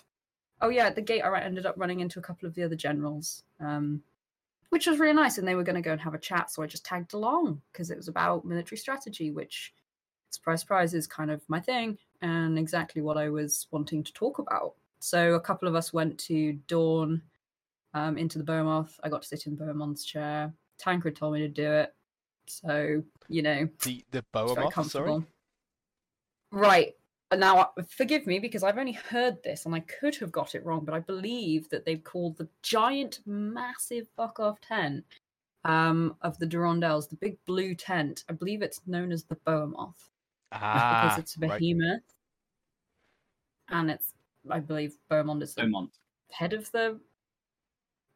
oh 0.62 0.70
yeah, 0.70 0.86
at 0.86 0.96
the 0.96 1.02
gate, 1.02 1.22
I 1.22 1.40
ended 1.42 1.66
up 1.66 1.76
running 1.78 2.02
into 2.02 2.20
a 2.20 2.22
couple 2.22 2.48
of 2.48 2.54
the 2.54 2.64
other 2.64 2.76
generals, 2.76 3.44
um, 3.60 4.04
which 4.70 4.86
was 4.86 5.00
really 5.00 5.14
nice. 5.14 5.40
And 5.40 5.48
they 5.48 5.56
were 5.56 5.64
going 5.64 5.76
to 5.76 5.82
go 5.82 5.92
and 5.92 6.02
have 6.02 6.14
a 6.14 6.20
chat, 6.20 6.52
so 6.52 6.62
I 6.62 6.68
just 6.68 6.86
tagged 6.86 7.16
along 7.16 7.62
because 7.72 7.90
it 7.90 7.98
was 7.98 8.08
about 8.10 8.46
military 8.46 8.78
strategy, 8.78 9.32
which 9.32 9.74
surprise 10.32 10.62
surprise 10.62 10.94
is 10.94 11.08
kind 11.08 11.32
of 11.32 11.42
my 11.48 11.60
thing 11.60 11.98
and 12.22 12.58
exactly 12.58 13.02
what 13.02 13.18
i 13.18 13.30
was 13.30 13.68
wanting 13.72 14.04
to 14.04 14.14
talk 14.14 14.40
about 14.40 14.76
so 15.00 15.34
a 15.36 15.40
couple 15.40 15.68
of 15.68 15.76
us 15.76 15.94
went 15.94 16.18
to 16.18 16.54
dawn 16.68 17.22
um, 17.94 18.18
into 18.18 18.38
the 18.38 18.44
Beaumoth. 18.44 18.92
i 19.04 19.10
got 19.10 19.22
to 19.24 19.28
sit 19.28 19.48
in 19.48 19.56
Beaumont's 19.56 20.06
chair 20.06 20.54
tancred 20.78 21.16
told 21.16 21.34
me 21.34 21.40
to 21.40 21.48
do 21.48 21.72
it 21.72 21.94
so 22.48 23.02
you 23.28 23.42
know 23.42 23.68
The 23.84 24.04
the 24.12 24.20
it's 24.20 24.28
very 24.34 24.48
Boamoth, 24.56 24.74
comfortable 24.74 25.26
sorry. 26.52 26.64
right 26.64 26.96
now 27.38 27.72
forgive 27.88 28.26
me 28.26 28.40
because 28.40 28.64
i've 28.64 28.78
only 28.78 28.92
heard 28.94 29.42
this 29.44 29.66
and 29.66 29.76
i 29.76 29.80
could 29.82 30.16
have 30.16 30.32
got 30.32 30.56
it 30.56 30.66
wrong 30.66 30.84
but 30.84 30.96
i 30.96 31.00
believe 31.00 31.70
that 31.70 31.86
they've 31.86 32.04
called 32.04 32.38
the 32.38 32.48
giant 32.64 33.20
massive 33.26 34.08
fuck 34.16 34.40
off 34.40 34.60
tent 34.62 35.04
um, 35.66 36.16
of 36.22 36.38
the 36.40 36.48
Durandals, 36.48 37.10
the 37.10 37.16
big 37.16 37.38
blue 37.46 37.76
tent. 37.76 38.24
I 38.30 38.34
believe 38.34 38.62
it's 38.62 38.82
known 38.88 39.12
as 39.12 39.24
the 39.24 39.36
Boamoth 39.46 40.10
Ah, 40.52 41.04
because 41.06 41.20
it's 41.20 41.38
a 41.38 41.48
right. 41.48 41.60
behemoth, 41.60 42.02
and 43.70 43.92
it's 43.92 44.14
I 44.50 44.60
believe 44.60 44.98
Beaumont 45.10 45.44
is 45.44 45.54
the 45.54 45.64
Beaumont. 45.64 45.92
head 46.32 46.54
of 46.54 46.72
the 46.72 47.00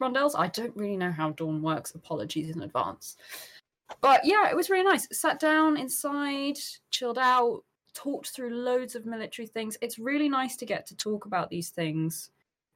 rondels. 0.01 0.37
I 0.37 0.47
don't 0.47 0.75
really 0.75 0.97
know 0.97 1.11
how 1.11 1.31
Dawn 1.31 1.61
works. 1.61 1.95
Apologies 1.95 2.55
in 2.55 2.63
advance. 2.63 3.17
But 4.01 4.21
yeah, 4.25 4.49
it 4.49 4.55
was 4.55 4.69
really 4.69 4.83
nice. 4.83 5.07
Sat 5.11 5.39
down 5.39 5.77
inside, 5.77 6.57
chilled 6.89 7.19
out, 7.19 7.63
talked 7.93 8.29
through 8.29 8.49
loads 8.49 8.95
of 8.95 9.05
military 9.05 9.47
things. 9.47 9.77
It's 9.81 9.99
really 9.99 10.29
nice 10.29 10.55
to 10.57 10.65
get 10.65 10.85
to 10.87 10.95
talk 10.95 11.25
about 11.25 11.49
these 11.49 11.69
things 11.69 12.31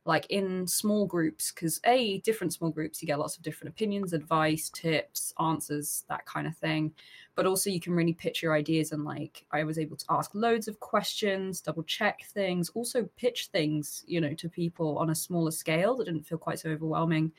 like 0.08 0.26
in 0.30 0.66
small 0.66 1.06
groups 1.06 1.52
because 1.52 1.80
a 1.86 2.20
different 2.20 2.54
small 2.54 2.72
groups 2.72 3.02
you 3.02 3.08
get 3.08 3.20
lots 3.20 3.36
of 3.36 3.44
different 3.44 3.74
opinions 3.74 4.14
advice 4.14 4.70
tips 4.70 5.34
answers 5.40 6.06
that 6.08 6.26
kind 6.26 6.48
of 6.48 6.56
thing 6.58 6.92
but 7.36 7.46
also 7.46 7.70
you 7.70 7.80
can 7.80 7.94
really 7.94 8.14
pitch 8.14 8.42
your 8.42 8.54
ideas 8.54 8.92
and 8.94 9.04
like 9.04 9.46
i 9.52 9.64
was 9.64 9.78
able 9.78 9.98
to 9.98 10.06
ask 10.10 10.32
loads 10.34 10.68
of 10.68 10.80
questions 10.80 11.62
double 11.62 11.84
check 11.84 12.24
things 12.34 12.70
also 12.70 13.08
pitch 13.18 13.50
things 13.52 14.04
you 14.08 14.22
know 14.22 14.34
to 14.34 14.50
people 14.50 14.98
on 14.98 15.10
a 15.10 15.16
smaller 15.16 15.52
scale 15.52 15.96
that 15.96 16.06
didn't 16.06 16.26
feel 16.26 16.38
quite 16.38 16.60
so 16.60 16.70
overwhelming 16.70 17.32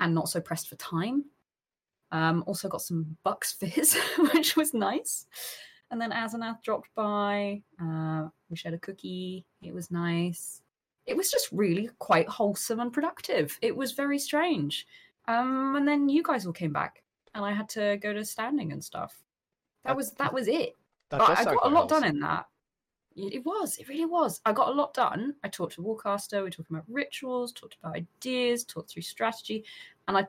and 0.00 0.14
not 0.14 0.28
so 0.28 0.40
pressed 0.40 0.68
for 0.68 0.76
time 0.76 1.24
um 2.10 2.42
also 2.46 2.68
got 2.68 2.82
some 2.82 3.16
bucks 3.22 3.52
fizz 3.52 3.96
which 4.34 4.56
was 4.56 4.74
nice 4.74 5.26
and 5.90 5.98
then 5.98 6.10
Azanath 6.10 6.62
dropped 6.62 6.90
by. 6.94 7.62
Uh, 7.82 8.28
we 8.50 8.56
shared 8.56 8.74
a 8.74 8.78
cookie. 8.78 9.46
It 9.62 9.72
was 9.72 9.90
nice 9.90 10.60
it 11.08 11.16
was 11.16 11.30
just 11.30 11.48
really 11.50 11.88
quite 11.98 12.28
wholesome 12.28 12.80
and 12.80 12.92
productive. 12.92 13.58
It 13.62 13.74
was 13.74 13.92
very 13.92 14.18
strange. 14.18 14.86
Um, 15.26 15.74
and 15.74 15.88
then 15.88 16.08
you 16.08 16.22
guys 16.22 16.46
all 16.46 16.52
came 16.52 16.72
back, 16.72 17.02
and 17.34 17.44
I 17.44 17.52
had 17.52 17.68
to 17.70 17.96
go 18.02 18.12
to 18.12 18.24
standing 18.24 18.72
and 18.72 18.84
stuff. 18.84 19.18
That, 19.84 19.96
was 19.96 20.12
that 20.12 20.32
was 20.32 20.48
it. 20.48 20.74
That 21.08 21.20
but 21.20 21.38
I 21.38 21.44
got 21.44 21.64
a 21.64 21.68
lot 21.68 21.88
done 21.88 22.04
in 22.04 22.20
that. 22.20 22.46
It 23.16 23.34
it 23.36 23.44
was. 23.44 23.78
It 23.78 23.88
really 23.88 24.04
was. 24.04 24.40
I 24.44 24.52
got 24.52 24.68
a 24.68 24.72
lot 24.72 24.92
done. 24.92 25.34
I 25.42 25.48
talked 25.48 25.74
to 25.74 25.82
Warcaster. 25.82 26.38
We 26.38 26.42
were 26.42 26.50
talking 26.50 26.76
about 26.76 26.84
rituals. 26.88 27.52
Talked 27.52 27.76
about 27.82 27.96
ideas. 27.96 28.64
Talked 28.64 28.90
through 28.90 29.02
strategy. 29.02 29.64
And 30.06 30.16
I 30.16 30.26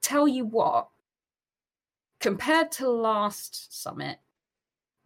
tell 0.00 0.26
you 0.26 0.46
what, 0.46 0.88
compared 2.20 2.72
to 2.72 2.88
last 2.88 3.82
summit, 3.82 4.18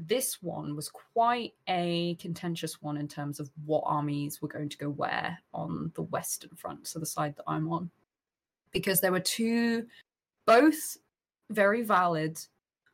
this 0.00 0.42
one 0.42 0.74
was 0.74 0.88
quite 0.88 1.54
a 1.68 2.16
contentious 2.16 2.82
one 2.82 2.96
in 2.96 3.08
terms 3.08 3.38
of 3.40 3.50
what 3.64 3.84
armies 3.86 4.42
were 4.42 4.48
going 4.48 4.68
to 4.68 4.78
go 4.78 4.90
where 4.90 5.38
on 5.52 5.92
the 5.94 6.02
western 6.02 6.50
front, 6.56 6.86
so 6.86 6.98
the 6.98 7.06
side 7.06 7.36
that 7.36 7.44
I'm 7.46 7.70
on, 7.72 7.90
because 8.72 9.00
there 9.00 9.12
were 9.12 9.20
two, 9.20 9.86
both 10.46 10.96
very 11.50 11.82
valid 11.82 12.38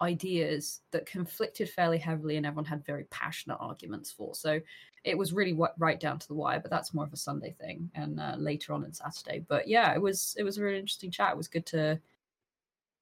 ideas 0.02 0.80
that 0.92 1.06
conflicted 1.06 1.68
fairly 1.70 1.98
heavily, 1.98 2.36
and 2.36 2.46
everyone 2.46 2.64
had 2.64 2.84
very 2.84 3.04
passionate 3.04 3.58
arguments 3.60 4.10
for. 4.10 4.34
So 4.34 4.60
it 5.04 5.16
was 5.16 5.32
really 5.32 5.52
wa- 5.52 5.72
right 5.78 5.98
down 5.98 6.18
to 6.18 6.28
the 6.28 6.34
wire. 6.34 6.60
But 6.60 6.70
that's 6.70 6.94
more 6.94 7.04
of 7.04 7.12
a 7.12 7.18
Sunday 7.18 7.54
thing, 7.58 7.90
and 7.94 8.20
uh, 8.20 8.36
later 8.38 8.72
on 8.72 8.84
in 8.84 8.92
Saturday. 8.92 9.44
But 9.48 9.68
yeah, 9.68 9.94
it 9.94 10.00
was 10.00 10.34
it 10.38 10.42
was 10.42 10.58
a 10.58 10.62
really 10.62 10.78
interesting 10.78 11.10
chat. 11.10 11.32
It 11.32 11.36
was 11.36 11.48
good 11.48 11.66
to 11.66 11.98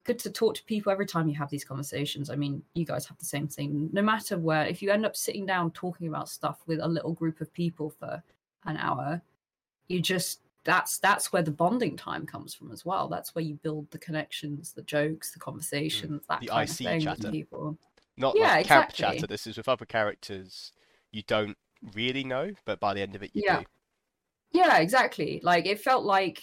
good 0.09 0.17
to 0.19 0.31
talk 0.31 0.55
to 0.55 0.63
people 0.63 0.91
every 0.91 1.05
time 1.05 1.29
you 1.29 1.35
have 1.35 1.51
these 1.51 1.63
conversations. 1.63 2.31
I 2.31 2.35
mean, 2.35 2.63
you 2.73 2.83
guys 2.83 3.05
have 3.05 3.19
the 3.19 3.25
same 3.25 3.47
thing. 3.47 3.89
No 3.93 4.01
matter 4.01 4.39
where, 4.39 4.65
if 4.65 4.81
you 4.81 4.89
end 4.89 5.05
up 5.05 5.15
sitting 5.15 5.45
down 5.45 5.69
talking 5.69 6.07
about 6.07 6.29
stuff 6.29 6.63
with 6.65 6.79
a 6.79 6.87
little 6.87 7.13
group 7.13 7.41
of 7.41 7.53
people 7.53 7.91
for 7.91 8.23
an 8.65 8.77
hour, 8.77 9.21
you 9.87 10.01
just 10.01 10.39
that's 10.63 10.97
that's 10.97 11.31
where 11.31 11.43
the 11.43 11.51
bonding 11.51 11.95
time 11.95 12.25
comes 12.25 12.55
from 12.55 12.71
as 12.71 12.83
well. 12.83 13.07
That's 13.07 13.35
where 13.35 13.43
you 13.43 13.59
build 13.61 13.91
the 13.91 13.99
connections, 13.99 14.73
the 14.73 14.81
jokes, 14.81 15.31
the 15.31 15.39
conversations, 15.39 16.23
that 16.27 16.41
The 16.41 16.47
kind 16.47 16.67
IC 16.67 16.71
of 16.71 16.77
thing 16.77 17.01
chatter. 17.01 17.29
people. 17.29 17.77
Not 18.17 18.35
Yeah, 18.35 18.55
like 18.55 18.65
camp 18.65 18.89
exactly. 18.89 18.95
chatter. 18.95 19.27
This 19.27 19.45
is 19.45 19.57
with 19.57 19.69
other 19.69 19.85
characters 19.85 20.73
you 21.11 21.21
don't 21.27 21.57
really 21.93 22.23
know, 22.23 22.49
but 22.65 22.79
by 22.79 22.95
the 22.95 23.01
end 23.01 23.13
of 23.15 23.21
it 23.21 23.29
you 23.35 23.43
Yeah. 23.45 23.59
do. 23.59 23.65
Yeah, 24.53 24.77
exactly. 24.79 25.39
Like 25.43 25.67
it 25.67 25.79
felt 25.79 26.03
like 26.03 26.41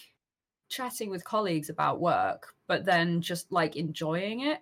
chatting 0.68 1.11
with 1.11 1.25
colleagues 1.25 1.70
about 1.70 2.00
work, 2.00 2.54
but 2.66 2.85
then 2.85 3.20
just 3.20 3.50
like 3.52 3.76
enjoying 3.76 4.40
it 4.40 4.61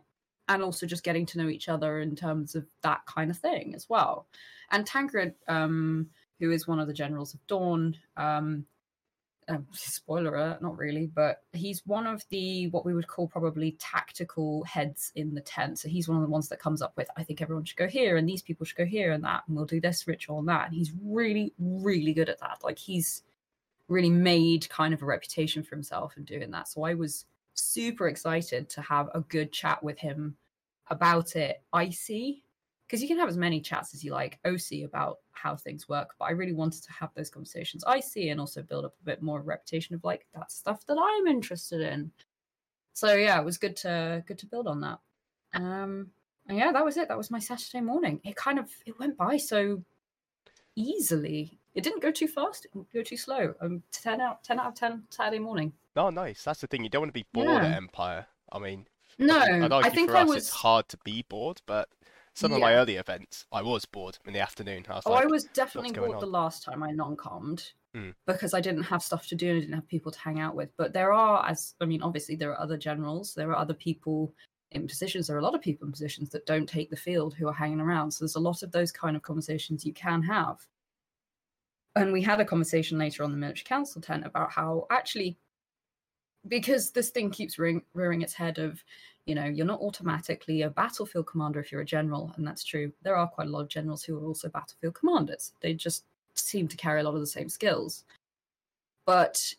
and 0.49 0.63
also 0.63 0.87
just 0.87 1.05
getting 1.05 1.27
to 1.27 1.39
know 1.39 1.49
each 1.49 1.69
other 1.69 2.01
in 2.01 2.15
terms 2.15 2.55
of 2.55 2.67
that 2.83 3.05
kind 3.07 3.31
of 3.31 3.39
thing 3.39 3.75
as 3.75 3.89
well. 3.89 4.27
And 4.71 4.87
Tancred, 4.87 5.35
um, 5.49 6.09
who 6.41 6.51
is 6.51 6.67
one 6.67 6.81
of 6.81 6.87
the 6.87 6.93
generals 6.93 7.35
of 7.35 7.47
Dawn, 7.47 7.97
um, 8.17 8.67
um, 9.49 9.67
spoiler 9.73 10.35
alert, 10.35 10.63
not 10.63 10.79
really, 10.79 11.07
but 11.07 11.43
he's 11.53 11.83
one 11.87 12.07
of 12.07 12.25
the 12.31 12.69
what 12.69 12.87
we 12.87 12.95
would 12.95 13.09
call 13.09 13.29
probably 13.29 13.77
tactical 13.79 14.65
heads 14.65 15.13
in 15.15 15.35
the 15.35 15.41
tent. 15.41 15.79
So 15.79 15.89
he's 15.89 16.09
one 16.09 16.17
of 16.17 16.23
the 16.23 16.31
ones 16.31 16.49
that 16.49 16.61
comes 16.61 16.81
up 16.81 16.97
with, 16.97 17.09
I 17.17 17.25
think 17.25 17.43
everyone 17.43 17.65
should 17.65 17.77
go 17.77 17.89
here, 17.89 18.17
and 18.17 18.29
these 18.29 18.43
people 18.43 18.65
should 18.65 18.77
go 18.77 18.87
here, 18.87 19.13
and 19.13 19.23
that, 19.25 19.45
and 19.47 19.57
we'll 19.57 19.67
do 19.67 19.81
this 19.81 20.07
ritual 20.07 20.39
and 20.39 20.49
that. 20.49 20.67
And 20.67 20.75
he's 20.75 20.93
really, 21.03 21.53
really 21.59 22.15
good 22.15 22.29
at 22.29 22.41
that. 22.41 22.61
Like 22.63 22.79
he's 22.79 23.23
really 23.89 24.11
made 24.11 24.69
kind 24.69 24.95
of 24.95 25.03
a 25.03 25.07
reputation 25.07 25.63
for 25.63 25.75
himself 25.75 26.17
in 26.17 26.25
doing 26.25 26.51
that. 26.51 26.69
So 26.69 26.83
I 26.85 26.95
was 26.95 27.27
super 27.55 28.09
excited 28.09 28.69
to 28.71 28.81
have 28.83 29.09
a 29.15 29.21
good 29.21 29.53
chat 29.53 29.83
with 29.83 29.99
him 29.99 30.37
about 30.89 31.37
it. 31.37 31.63
IC, 31.75 32.43
because 32.87 33.03
you 33.03 33.09
can 33.09 33.19
have 33.19 33.29
as 33.29 33.37
many 33.37 33.61
chats 33.61 33.95
as 33.95 34.05
you 34.05 34.13
like, 34.13 34.39
OC 34.45 34.85
about 34.85 35.19
how 35.33 35.57
things 35.57 35.89
work, 35.89 36.11
but 36.19 36.27
I 36.27 36.33
really 36.33 36.53
wanted 36.53 36.83
to 36.85 36.93
have 36.93 37.11
those 37.15 37.31
conversations 37.31 37.85
IC 37.87 38.29
and 38.31 38.41
also 38.41 38.63
build 38.63 38.85
up 38.85 38.95
a 39.01 39.05
bit 39.05 39.23
more 39.23 39.41
reputation 39.41 39.95
of 39.95 40.05
like 40.05 40.27
that's 40.35 40.57
stuff 40.57 40.85
that 40.87 40.99
I'm 40.99 41.27
interested 41.27 41.81
in. 41.81 42.11
So 42.95 43.15
yeah, 43.15 43.39
it 43.41 43.45
was 43.45 43.59
good 43.59 43.77
to 43.79 44.23
good 44.27 44.39
to 44.39 44.47
build 44.47 44.67
on 44.67 44.81
that. 44.81 44.99
Um 45.55 46.11
and 46.47 46.59
yeah, 46.59 46.73
that 46.73 46.85
was 46.85 46.97
it. 46.97 47.09
That 47.09 47.17
was 47.17 47.31
my 47.31 47.39
Saturday 47.39 47.81
morning. 47.81 48.21
It 48.25 48.37
kind 48.37 48.59
of 48.59 48.71
it 48.87 48.99
went 48.99 49.17
by 49.17 49.37
so 49.37 49.83
easily. 50.77 51.59
It 51.75 51.83
didn't 51.83 52.03
go 52.03 52.11
too 52.11 52.29
fast. 52.29 52.65
It 52.67 52.73
didn't 52.73 52.93
go 52.93 53.03
too 53.03 53.17
slow. 53.17 53.55
Um, 53.61 53.83
ten 53.91 54.21
out, 54.21 54.43
ten 54.45 54.61
out 54.61 54.69
of 54.69 54.75
ten 54.75 55.05
Saturday 55.11 55.39
morning. 55.41 55.73
Oh, 55.97 56.11
nice. 56.11 56.43
That's 56.45 56.61
the 56.61 56.67
thing. 56.67 56.83
You 56.85 56.91
don't 56.91 57.03
want 57.03 57.11
to 57.15 57.21
be 57.21 57.27
bored 57.33 57.49
Yeah. 57.49 57.67
at 57.69 57.77
Empire. 57.77 58.27
I 58.53 58.59
mean, 58.59 58.87
No, 59.19 59.39
I'd 59.39 59.73
argue 59.73 59.91
I 59.91 59.95
think 59.95 60.11
for 60.11 60.17
I 60.17 60.23
us 60.23 60.29
was. 60.29 60.37
it's 60.39 60.51
hard 60.51 60.89
to 60.89 60.97
be 61.05 61.25
bored, 61.29 61.61
but 61.67 61.89
some 62.35 62.53
of 62.53 62.61
my 62.61 62.75
early 62.75 62.97
events, 62.97 63.47
I 63.53 63.63
was 63.63 63.85
bored 63.85 64.19
in 64.27 64.33
the 64.33 64.41
afternoon. 64.41 64.87
I 64.89 64.95
was 64.97 65.03
Oh, 65.07 65.13
like, 65.13 65.25
I 65.25 65.27
was 65.27 65.45
definitely 65.45 65.93
bored 65.93 66.21
the 66.21 66.27
last 66.27 66.63
time 66.65 66.83
I 66.83 66.91
non-commed 66.91 67.73
Mm. 67.95 68.13
because 68.27 68.55
I 68.55 68.61
didn't 68.61 68.83
have 68.83 69.05
stuff 69.05 69.29
to 69.29 69.37
do 69.37 69.51
and 69.51 69.57
I 69.59 69.61
didn't 69.61 69.75
have 69.77 69.87
people 69.87 70.11
to 70.11 70.19
hang 70.19 70.41
out 70.41 70.57
with. 70.57 70.77
But 70.77 70.93
there 70.93 71.13
are, 71.13 71.49
as 71.49 71.75
I 71.81 71.85
mean, 71.85 72.03
obviously 72.03 72.35
there 72.35 72.51
are 72.51 72.61
other 72.61 72.77
generals, 72.77 73.35
there 73.35 73.51
are 73.51 73.57
other 73.57 73.75
people 73.75 74.35
in 74.73 74.89
positions. 74.89 75.29
There 75.29 75.37
are 75.37 75.41
a 75.41 75.45
lot 75.45 75.55
of 75.55 75.61
people 75.63 75.87
in 75.87 75.93
positions 75.93 76.31
that 76.31 76.45
don't 76.45 76.69
take 76.69 76.91
the 76.91 76.97
field 76.97 77.35
who 77.35 77.47
are 77.47 77.53
hanging 77.53 77.81
around. 77.81 78.11
So 78.11 78.25
there's 78.25 78.35
a 78.35 78.41
lot 78.41 78.65
of 78.65 78.73
those 78.73 78.91
kind 78.91 79.15
of 79.15 79.23
conversations 79.23 79.85
you 79.87 79.93
can 79.93 80.21
have. 80.25 80.67
And 81.97 82.13
we 82.13 82.23
had 82.23 82.41
a 82.41 82.45
conversation 82.45 82.99
later 82.99 83.23
on 83.23 83.31
the 83.31 83.37
military 83.37 83.65
council 83.65 84.01
tent 84.01 84.27
about 84.27 84.51
how 84.51 84.87
actually, 84.91 85.37
because 86.49 86.91
this 86.91 87.11
thing 87.11 87.31
keeps 87.31 87.59
rearing, 87.59 87.83
rearing 87.95 88.23
its 88.23 88.35
head 88.35 88.59
of 88.59 88.83
you 89.27 89.35
know 89.35 89.45
you're 89.45 89.65
not 89.65 89.81
automatically 89.81 90.63
a 90.63 90.71
battlefield 90.71 91.27
commander 91.27 91.59
if 91.59 91.73
you're 91.73 91.81
a 91.81 91.87
general 91.87 92.33
and 92.37 92.47
that's 92.47 92.65
true. 92.65 92.93
There 93.03 93.17
are 93.17 93.29
quite 93.29 93.49
a 93.49 93.51
lot 93.51 93.61
of 93.61 93.69
generals 93.69 94.03
who 94.03 94.19
are 94.19 94.27
also 94.27 94.49
battlefield 94.49 94.95
commanders. 94.95 95.53
They 95.61 95.75
just 95.75 96.05
seem 96.35 96.69
to 96.69 96.77
carry 96.77 97.01
a 97.01 97.05
lot 97.05 97.15
of 97.15 97.21
the 97.21 97.27
same 97.27 97.49
skills. 97.49 98.05
But 99.07 99.55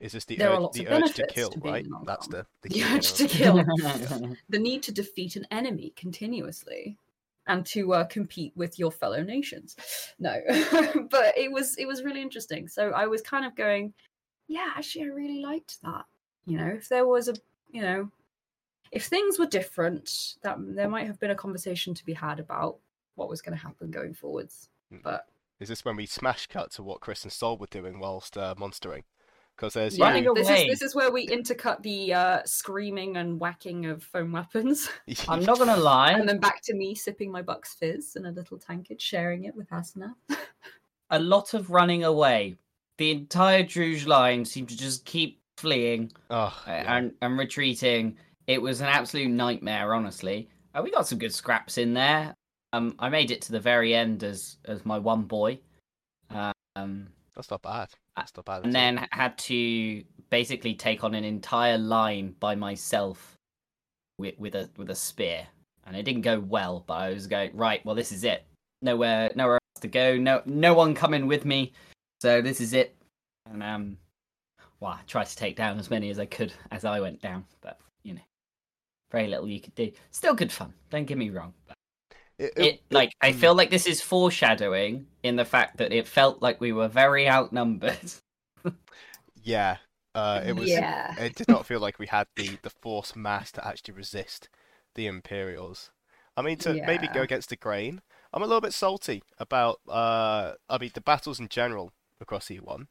is 0.00 0.12
this 0.12 0.24
the, 0.24 0.36
there 0.36 0.50
are 0.50 0.56
urge, 0.56 0.62
lots 0.62 0.78
the 0.78 0.86
of 0.86 0.92
urge 0.92 1.14
to 1.14 1.22
benefits 1.22 1.34
kill, 1.34 1.50
to 1.50 1.60
right? 1.60 1.86
That's 2.04 2.26
the, 2.28 2.46
the 2.62 2.68
the 2.68 2.84
urge 2.84 3.12
to 3.14 3.26
kill. 3.26 3.64
The 4.48 4.58
need 4.58 4.82
to 4.84 4.92
defeat 4.92 5.36
an 5.36 5.46
enemy 5.50 5.92
continuously 5.96 6.98
and 7.46 7.64
to 7.66 7.92
uh, 7.94 8.04
compete 8.04 8.52
with 8.56 8.78
your 8.78 8.90
fellow 8.90 9.22
nations 9.22 9.76
no 10.18 10.34
but 11.10 11.36
it 11.36 11.50
was 11.50 11.76
it 11.76 11.86
was 11.86 12.02
really 12.02 12.22
interesting 12.22 12.68
so 12.68 12.90
i 12.90 13.06
was 13.06 13.22
kind 13.22 13.44
of 13.44 13.54
going 13.54 13.92
yeah 14.48 14.70
actually 14.76 15.04
i 15.04 15.08
really 15.08 15.40
liked 15.40 15.80
that 15.82 16.04
you 16.46 16.56
know 16.58 16.66
if 16.66 16.88
there 16.88 17.06
was 17.06 17.28
a 17.28 17.34
you 17.70 17.82
know 17.82 18.10
if 18.92 19.06
things 19.06 19.38
were 19.38 19.46
different 19.46 20.34
that 20.42 20.56
there 20.60 20.88
might 20.88 21.06
have 21.06 21.18
been 21.18 21.32
a 21.32 21.34
conversation 21.34 21.92
to 21.94 22.04
be 22.04 22.12
had 22.12 22.38
about 22.38 22.76
what 23.16 23.28
was 23.28 23.42
going 23.42 23.56
to 23.56 23.62
happen 23.62 23.90
going 23.90 24.14
forwards 24.14 24.68
Mm. 24.92 25.02
but 25.02 25.26
Is 25.58 25.68
this 25.68 25.84
when 25.84 25.96
we 25.96 26.06
smash 26.06 26.46
cut 26.46 26.70
to 26.72 26.82
what 26.82 27.00
Chris 27.00 27.24
and 27.24 27.32
Sol 27.32 27.58
were 27.58 27.66
doing 27.66 27.98
whilst 27.98 28.36
uh, 28.38 28.54
monstering? 28.56 29.04
Because 29.56 29.72
there's 29.72 29.98
Running 29.98 30.24
you. 30.24 30.34
this 30.34 30.50
is 30.50 30.66
this 30.66 30.82
is 30.82 30.94
where 30.94 31.10
we 31.10 31.26
intercut 31.28 31.82
the 31.82 32.12
uh 32.12 32.42
screaming 32.44 33.16
and 33.16 33.40
whacking 33.40 33.86
of 33.86 34.02
foam 34.02 34.32
weapons 34.32 34.88
I'm 35.28 35.44
not 35.44 35.58
gonna 35.58 35.76
lie. 35.76 36.12
and 36.12 36.28
then 36.28 36.38
back 36.38 36.60
to 36.64 36.74
me 36.74 36.94
sipping 36.94 37.32
my 37.32 37.40
bucks 37.42 37.74
fizz 37.74 38.16
in 38.16 38.26
a 38.26 38.30
little 38.32 38.58
tankard 38.58 39.00
sharing 39.00 39.44
it 39.44 39.54
with 39.56 39.68
Asana. 39.70 40.14
a 41.10 41.18
lot 41.18 41.54
of 41.54 41.70
running 41.70 42.04
away. 42.04 42.56
The 42.98 43.10
entire 43.10 43.62
Druj 43.62 44.06
line 44.06 44.44
seemed 44.44 44.68
to 44.70 44.76
just 44.76 45.04
keep 45.04 45.40
fleeing 45.58 46.12
Oh, 46.30 46.54
yeah. 46.66 46.96
and, 46.96 47.12
and 47.22 47.38
retreating. 47.38 48.16
It 48.46 48.60
was 48.60 48.80
an 48.80 48.86
absolute 48.88 49.28
nightmare, 49.30 49.94
honestly. 49.94 50.48
Uh, 50.74 50.82
we 50.82 50.90
got 50.90 51.06
some 51.08 51.18
good 51.18 51.32
scraps 51.34 51.78
in 51.78 51.94
there. 51.94 52.34
Um, 52.72 52.94
I 52.98 53.08
made 53.08 53.30
it 53.30 53.40
to 53.42 53.52
the 53.52 53.60
very 53.60 53.94
end 53.94 54.22
as 54.22 54.58
as 54.66 54.84
my 54.84 54.98
one 54.98 55.22
boy, 55.22 55.58
um, 56.30 57.08
That's 57.34 57.50
not 57.50 57.62
bad. 57.62 57.88
That's 58.16 58.32
not 58.36 58.46
bad. 58.46 58.64
and 58.64 58.74
then 58.74 59.06
had 59.12 59.36
to 59.38 60.02
basically 60.30 60.74
take 60.74 61.04
on 61.04 61.14
an 61.14 61.24
entire 61.24 61.78
line 61.78 62.34
by 62.40 62.54
myself 62.54 63.36
with 64.18 64.38
with 64.38 64.54
a 64.54 64.70
with 64.76 64.90
a 64.90 64.94
spear. 64.94 65.46
And 65.86 65.94
it 65.96 66.02
didn't 66.02 66.22
go 66.22 66.40
well, 66.40 66.82
but 66.86 66.94
I 66.94 67.10
was 67.10 67.28
going 67.28 67.56
right. 67.56 67.84
Well, 67.84 67.94
this 67.94 68.10
is 68.10 68.24
it. 68.24 68.44
Nowhere, 68.82 69.30
nowhere 69.36 69.54
else 69.54 69.80
to 69.82 69.88
go. 69.88 70.16
No, 70.16 70.42
no 70.44 70.74
one 70.74 70.94
coming 70.94 71.28
with 71.28 71.44
me. 71.44 71.72
So 72.20 72.42
this 72.42 72.60
is 72.60 72.72
it. 72.72 72.96
And 73.48 73.62
um, 73.62 73.96
well, 74.80 74.92
I 74.92 75.00
tried 75.06 75.26
to 75.26 75.36
take 75.36 75.54
down 75.54 75.78
as 75.78 75.88
many 75.88 76.10
as 76.10 76.18
I 76.18 76.26
could 76.26 76.52
as 76.72 76.84
I 76.84 77.00
went 77.00 77.22
down, 77.22 77.44
but 77.60 77.78
you 78.02 78.14
know, 78.14 78.20
very 79.12 79.28
little 79.28 79.48
you 79.48 79.60
could 79.60 79.74
do. 79.74 79.92
Still 80.10 80.34
good 80.34 80.50
fun. 80.50 80.72
Don't 80.90 81.04
get 81.04 81.18
me 81.18 81.30
wrong. 81.30 81.54
But 82.38 82.46
It, 82.46 82.52
it 82.56 82.80
like 82.90 83.12
I 83.20 83.32
mm. 83.32 83.36
feel 83.36 83.54
like 83.54 83.70
this 83.70 83.86
is 83.86 84.00
foreshadowing 84.02 85.06
in 85.22 85.36
the 85.36 85.44
fact 85.44 85.78
that 85.78 85.92
it 85.92 86.06
felt 86.06 86.42
like 86.42 86.60
we 86.60 86.72
were 86.72 86.88
very 86.88 87.28
outnumbered. 87.28 88.12
yeah, 89.42 89.78
uh, 90.14 90.42
it 90.44 90.54
was. 90.54 90.68
yeah. 90.68 91.18
It 91.18 91.34
did 91.34 91.48
not 91.48 91.66
feel 91.66 91.80
like 91.80 91.98
we 91.98 92.06
had 92.06 92.26
the 92.36 92.58
the 92.62 92.70
force 92.70 93.16
mass 93.16 93.52
to 93.52 93.66
actually 93.66 93.94
resist 93.94 94.48
the 94.94 95.06
Imperials. 95.06 95.90
I 96.36 96.42
mean, 96.42 96.58
to 96.58 96.74
maybe 96.86 97.08
go 97.08 97.22
against 97.22 97.48
the 97.48 97.56
grain. 97.56 98.02
I'm 98.32 98.42
a 98.42 98.46
little 98.46 98.60
bit 98.60 98.74
salty 98.74 99.22
about. 99.38 99.80
Uh, 99.88 100.52
I 100.68 100.78
mean, 100.78 100.90
the 100.92 101.00
battles 101.00 101.40
in 101.40 101.48
general 101.48 101.92
across 102.20 102.48
E1, 102.48 102.88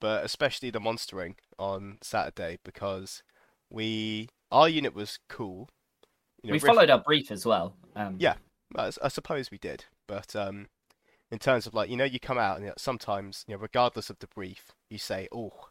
but 0.00 0.24
especially 0.24 0.70
the 0.70 0.80
monstering 0.80 1.36
on 1.58 1.98
Saturday 2.02 2.58
because 2.64 3.22
we 3.70 4.28
our 4.50 4.68
unit 4.68 4.94
was 4.94 5.20
cool. 5.28 5.68
You 6.42 6.48
know, 6.48 6.52
we 6.52 6.56
Rift- 6.56 6.66
followed 6.66 6.90
our 6.90 6.98
brief 6.98 7.30
as 7.30 7.46
well. 7.46 7.76
Um, 7.94 8.16
Yeah. 8.18 8.34
I, 8.76 8.90
I 9.02 9.08
suppose 9.08 9.50
we 9.50 9.58
did, 9.58 9.86
but 10.06 10.34
um, 10.36 10.68
in 11.30 11.38
terms 11.38 11.66
of 11.66 11.74
like 11.74 11.90
you 11.90 11.96
know, 11.96 12.04
you 12.04 12.20
come 12.20 12.38
out 12.38 12.56
and 12.56 12.64
you 12.64 12.68
know, 12.68 12.74
sometimes 12.78 13.44
you 13.46 13.54
know, 13.54 13.60
regardless 13.60 14.10
of 14.10 14.18
the 14.18 14.26
brief, 14.26 14.72
you 14.90 14.98
say, 14.98 15.28
"Oh, 15.32 15.68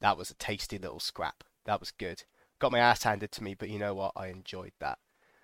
that 0.00 0.16
was 0.16 0.30
a 0.30 0.34
tasty 0.34 0.78
little 0.78 1.00
scrap. 1.00 1.44
That 1.64 1.80
was 1.80 1.90
good. 1.90 2.24
Got 2.58 2.72
my 2.72 2.78
ass 2.78 3.02
handed 3.02 3.32
to 3.32 3.44
me, 3.44 3.54
but 3.54 3.68
you 3.68 3.78
know 3.78 3.94
what? 3.94 4.12
I 4.16 4.28
enjoyed 4.28 4.72
that." 4.80 4.98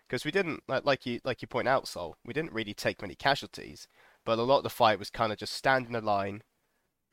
Because 0.08 0.24
we 0.24 0.32
didn't 0.32 0.62
like 0.68 0.84
like 0.84 1.06
you 1.06 1.20
like 1.24 1.42
you 1.42 1.48
point 1.48 1.68
out, 1.68 1.86
Sol. 1.88 2.16
We 2.24 2.34
didn't 2.34 2.52
really 2.52 2.74
take 2.74 3.02
many 3.02 3.14
casualties, 3.14 3.86
but 4.24 4.38
a 4.38 4.42
lot 4.42 4.58
of 4.58 4.64
the 4.64 4.70
fight 4.70 4.98
was 4.98 5.10
kind 5.10 5.32
of 5.32 5.38
just 5.38 5.52
standing 5.52 5.94
in 5.94 6.02
a 6.02 6.04
line, 6.04 6.42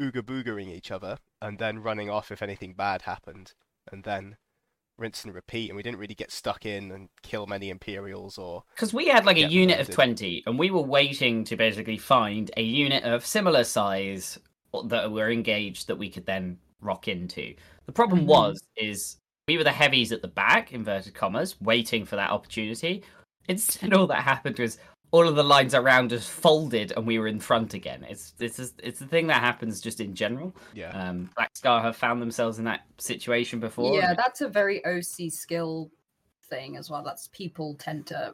ooga 0.01 0.21
boogering 0.21 0.69
each 0.69 0.91
other, 0.91 1.19
and 1.41 1.59
then 1.59 1.83
running 1.83 2.09
off 2.09 2.31
if 2.31 2.41
anything 2.41 2.73
bad 2.73 3.03
happened, 3.03 3.53
and 3.91 4.03
then 4.03 4.37
rinse 4.97 5.23
and 5.23 5.33
repeat. 5.33 5.69
And 5.69 5.77
we 5.77 5.83
didn't 5.83 5.99
really 5.99 6.15
get 6.15 6.31
stuck 6.31 6.65
in 6.65 6.91
and 6.91 7.09
kill 7.21 7.47
many 7.47 7.69
Imperials 7.69 8.37
or 8.37 8.63
Because 8.75 8.93
we 8.93 9.07
had 9.07 9.25
like 9.25 9.37
a 9.37 9.41
Yeah, 9.41 9.47
unit 9.47 9.79
of 9.79 9.89
20, 9.89 10.43
and 10.45 10.57
we 10.59 10.71
were 10.71 10.81
waiting 10.81 11.43
to 11.45 11.55
basically 11.55 11.97
find 11.97 12.51
a 12.57 12.61
unit 12.63 13.03
of 13.03 13.25
similar 13.25 13.63
size 13.63 14.39
that 14.85 15.11
were 15.11 15.31
engaged 15.31 15.87
that 15.87 15.95
we 15.97 16.09
could 16.09 16.25
then 16.25 16.57
rock 16.81 17.07
into. 17.07 17.55
The 17.85 17.91
problem 17.91 18.21
Mhm. 18.21 18.25
was, 18.27 18.61
is 18.75 19.17
we 19.47 19.57
were 19.57 19.63
the 19.63 19.71
heavies 19.71 20.11
at 20.11 20.21
the 20.21 20.27
back, 20.27 20.73
inverted 20.73 21.13
commas, 21.13 21.59
waiting 21.61 22.05
for 22.05 22.15
that 22.17 22.29
opportunity. 22.31 23.03
Instead, 23.47 23.93
all 23.93 24.07
that 24.07 24.23
happened 24.23 24.59
was 24.59 24.77
all 25.11 25.27
of 25.27 25.35
the 25.35 25.43
lines 25.43 25.73
around 25.73 26.11
us 26.13 26.27
folded, 26.27 26.91
and 26.95 27.07
we 27.07 27.17
were 27.19 27.27
in 27.27 27.39
front 27.39 27.73
again. 27.73 28.05
It's 28.09 28.33
it's 28.39 28.57
just- 28.57 28.79
it's 28.83 28.99
the 28.99 29.07
thing 29.07 29.27
that 29.27 29.41
happens 29.41 29.79
just 29.81 29.99
in 30.01 30.13
general. 30.15 30.53
yeah. 30.73 30.89
Um, 30.91 31.29
Black 31.35 31.55
Scar 31.55 31.81
have 31.81 31.95
found 31.95 32.21
themselves 32.21 32.59
in 32.59 32.65
that 32.65 32.81
situation 32.97 33.59
before. 33.59 33.95
Yeah, 33.95 34.09
and 34.09 34.17
that's 34.17 34.41
a 34.41 34.49
very 34.49 34.83
OC 34.85 35.29
skill 35.31 35.89
thing 36.49 36.77
as 36.77 36.89
well. 36.89 37.03
That's 37.03 37.27
people 37.29 37.75
tend 37.75 38.07
to 38.07 38.33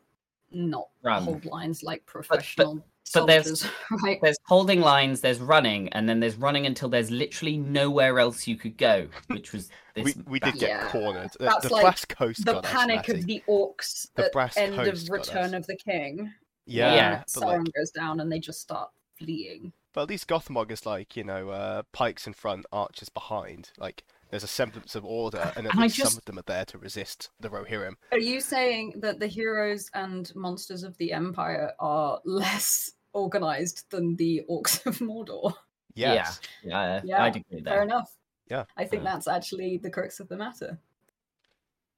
not 0.51 0.89
Run. 1.03 1.23
hold 1.23 1.45
lines 1.45 1.81
like 1.83 2.05
professional 2.05 2.83
but 3.13 3.25
there's- 3.27 3.45
soldiers, 3.59 3.71
right? 4.03 4.19
there's 4.21 4.37
holding 4.47 4.79
lines, 4.79 5.19
there's 5.21 5.39
running, 5.39 5.89
and 5.89 6.07
then 6.07 6.19
there's 6.19 6.35
running 6.37 6.65
until 6.65 6.89
there's 6.89 7.11
literally 7.11 7.57
nowhere 7.57 8.17
else 8.19 8.47
you 8.47 8.55
could 8.55 8.77
go, 8.77 9.07
which 9.27 9.51
was 9.51 9.69
this. 9.95 10.05
we 10.05 10.23
we 10.27 10.39
did 10.39 10.53
get 10.55 10.69
Yeah. 10.69 10.89
cornered. 10.89 11.31
The, 11.37 11.45
That's 11.45 11.67
the 11.67 11.73
like 11.73 11.83
Brass 11.83 12.05
Coast 12.05 12.45
The 12.45 12.53
got 12.53 12.65
us, 12.65 12.71
panic 12.71 13.09
of 13.09 13.25
the 13.25 13.43
orcs 13.47 14.07
The 14.15 14.25
at 14.25 14.31
Brass 14.31 14.57
end 14.57 14.75
Coast 14.75 15.03
of 15.09 15.13
Return 15.13 15.53
us. 15.53 15.53
of 15.53 15.67
the 15.67 15.75
King. 15.75 16.33
Yeah, 16.65 16.95
Yeah, 16.95 17.17
but 17.33 17.43
Sauron 17.43 17.57
like, 17.65 17.73
goes 17.73 17.91
down 17.91 18.19
and 18.19 18.31
they 18.31 18.39
just 18.39 18.61
start 18.61 18.89
fleeing. 19.17 19.73
but 19.93 20.03
at 20.03 20.09
least 20.09 20.27
Gothmog 20.27 20.71
is 20.71 20.85
like 20.85 21.15
you 21.15 21.23
know, 21.23 21.49
uh, 21.49 21.83
pikes 21.91 22.25
in 22.27 22.33
front, 22.33 22.65
archers 22.71 23.09
behind. 23.09 23.71
Like 23.77 24.03
there's 24.29 24.43
a 24.43 24.47
semblance 24.47 24.95
of 24.95 25.05
order, 25.05 25.51
and 25.55 25.67
at 25.67 25.73
And 25.73 25.79
I 25.79 25.83
least 25.83 25.97
some 25.97 26.17
of 26.17 26.25
them 26.25 26.39
are 26.39 26.43
there 26.47 26.65
to 26.65 26.77
resist 26.79 27.29
the 27.39 27.49
Rohirrim. 27.49 27.93
Are 28.11 28.17
you 28.19 28.39
saying 28.41 28.95
that 29.01 29.19
the 29.19 29.27
heroes 29.27 29.89
and 29.93 30.31
monsters 30.35 30.83
of 30.83 30.97
the 30.97 31.11
Empire 31.13 31.73
are 31.79 32.19
less 32.25 32.91
organized 33.13 33.85
than 33.91 34.15
the 34.15 34.41
orcs 34.49 34.83
of 34.87 34.97
Mordor? 34.99 35.53
Yes. 35.93 36.39
yeah, 36.63 37.01
Yeah, 37.03 37.23
I'd 37.23 37.35
agree 37.35 37.61
Fair 37.61 37.83
enough. 37.83 38.11
Yeah. 38.49 38.63
I 38.75 38.85
think 38.85 39.03
Yeah. 39.03 39.11
that's 39.13 39.27
actually 39.27 39.77
the 39.77 39.91
crux 39.91 40.19
of 40.19 40.27
the 40.27 40.35
matter. 40.37 40.79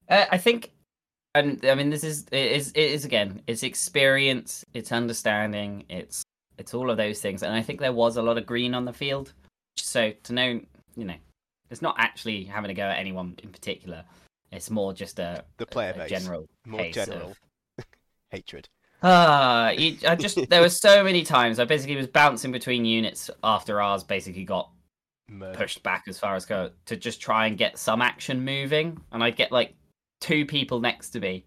Uh, 0.08 0.26
I 0.30 0.36
think, 0.38 0.72
and 1.38 1.64
I 1.64 1.74
mean, 1.74 1.90
this 1.90 2.04
is 2.04 2.26
it 2.32 2.52
is 2.52 2.70
it 2.72 2.90
is 2.90 3.04
again, 3.04 3.42
it's 3.46 3.62
experience, 3.62 4.64
it's 4.74 4.92
understanding, 4.92 5.84
it's 5.88 6.22
it's 6.58 6.74
all 6.74 6.90
of 6.90 6.96
those 6.96 7.20
things, 7.20 7.42
and 7.42 7.52
I 7.54 7.62
think 7.62 7.80
there 7.80 7.92
was 7.92 8.16
a 8.16 8.22
lot 8.22 8.38
of 8.38 8.46
green 8.46 8.74
on 8.74 8.84
the 8.84 8.92
field, 8.92 9.32
so 9.76 10.12
to 10.24 10.32
know, 10.32 10.60
you 10.96 11.04
know, 11.04 11.16
it's 11.70 11.82
not 11.82 11.96
actually 11.98 12.44
having 12.44 12.68
to 12.68 12.74
go 12.74 12.84
at 12.84 12.98
anyone 12.98 13.34
in 13.42 13.50
particular. 13.50 14.04
It's 14.52 14.70
more 14.70 14.92
just 14.92 15.18
a 15.18 15.44
The 15.58 15.66
player 15.66 15.90
a 15.94 15.98
base. 15.98 16.08
general 16.10 16.46
More 16.64 16.80
case 16.80 16.96
of- 16.96 17.06
general 17.08 17.36
hatred. 18.30 18.68
Ah, 19.02 19.70
you- 19.70 19.98
I 20.06 20.14
just 20.26 20.38
there 20.48 20.60
were 20.62 20.68
so 20.70 21.04
many 21.04 21.22
times 21.22 21.58
I 21.58 21.64
basically 21.64 21.96
was 21.96 22.06
bouncing 22.06 22.52
between 22.52 22.84
units 22.84 23.30
after 23.44 23.80
ours 23.82 24.02
basically 24.04 24.44
got 24.44 24.70
pushed 25.54 25.82
back 25.82 26.04
as 26.08 26.18
far 26.18 26.36
as 26.36 26.46
go 26.46 26.70
to 26.86 26.96
just 26.96 27.20
try 27.20 27.46
and 27.46 27.58
get 27.58 27.78
some 27.78 28.00
action 28.00 28.44
moving, 28.44 28.98
and 29.12 29.22
I'd 29.22 29.36
get 29.36 29.50
like 29.52 29.74
two 30.20 30.46
people 30.46 30.80
next 30.80 31.10
to 31.10 31.20
me, 31.20 31.44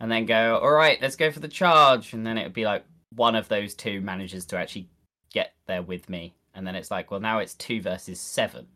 and 0.00 0.10
then 0.10 0.26
go, 0.26 0.58
"All 0.62 0.72
right, 0.72 1.00
let's 1.00 1.16
go 1.16 1.30
for 1.30 1.40
the 1.40 1.48
charge," 1.48 2.12
and 2.12 2.26
then 2.26 2.38
it 2.38 2.44
would 2.44 2.52
be 2.52 2.64
like 2.64 2.84
one 3.14 3.34
of 3.34 3.48
those 3.48 3.74
two 3.74 4.00
manages 4.00 4.44
to 4.46 4.56
actually 4.56 4.88
get 5.32 5.54
there 5.66 5.82
with 5.82 6.08
me, 6.08 6.34
and 6.54 6.66
then 6.66 6.74
it's 6.74 6.90
like, 6.90 7.10
well, 7.10 7.20
now 7.20 7.38
it's 7.38 7.54
two 7.54 7.80
versus 7.80 8.20
seven. 8.20 8.66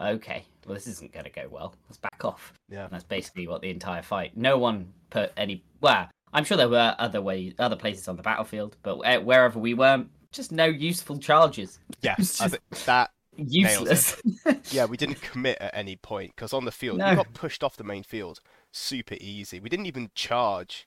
Okay, 0.00 0.44
well, 0.64 0.74
this 0.74 0.86
isn't 0.86 1.12
going 1.12 1.24
to 1.24 1.30
go 1.30 1.48
well. 1.50 1.74
Let's 1.88 1.98
back 1.98 2.24
off. 2.24 2.52
Yeah. 2.68 2.84
And 2.84 2.92
that's 2.92 3.02
basically 3.04 3.48
what 3.48 3.62
the 3.62 3.70
entire 3.70 4.02
fight. 4.02 4.36
No 4.36 4.56
one 4.58 4.92
put 5.10 5.32
any. 5.36 5.64
Well, 5.80 6.08
I'm 6.32 6.44
sure 6.44 6.56
there 6.56 6.68
were 6.68 6.94
other 6.98 7.20
ways, 7.20 7.54
other 7.58 7.74
places 7.76 8.06
on 8.06 8.16
the 8.16 8.22
battlefield, 8.22 8.76
but 8.82 8.98
wherever 9.24 9.58
we 9.58 9.74
were, 9.74 10.04
just 10.30 10.52
no 10.52 10.66
useful 10.66 11.18
charges. 11.18 11.78
Yes, 12.00 12.40
I 12.40 12.48
just- 12.48 12.60
thi- 12.70 12.84
that. 12.86 13.10
Useless. 13.36 14.20
Yeah, 14.70 14.84
we 14.86 14.96
didn't 14.96 15.20
commit 15.20 15.58
at 15.60 15.70
any 15.74 15.96
point 15.96 16.32
because 16.34 16.52
on 16.52 16.64
the 16.64 16.72
field 16.72 16.98
No. 16.98 17.10
we 17.10 17.16
got 17.16 17.32
pushed 17.34 17.62
off 17.64 17.76
the 17.76 17.84
main 17.84 18.02
field 18.02 18.40
super 18.72 19.16
easy. 19.20 19.60
We 19.60 19.68
didn't 19.68 19.86
even 19.86 20.10
charge. 20.14 20.86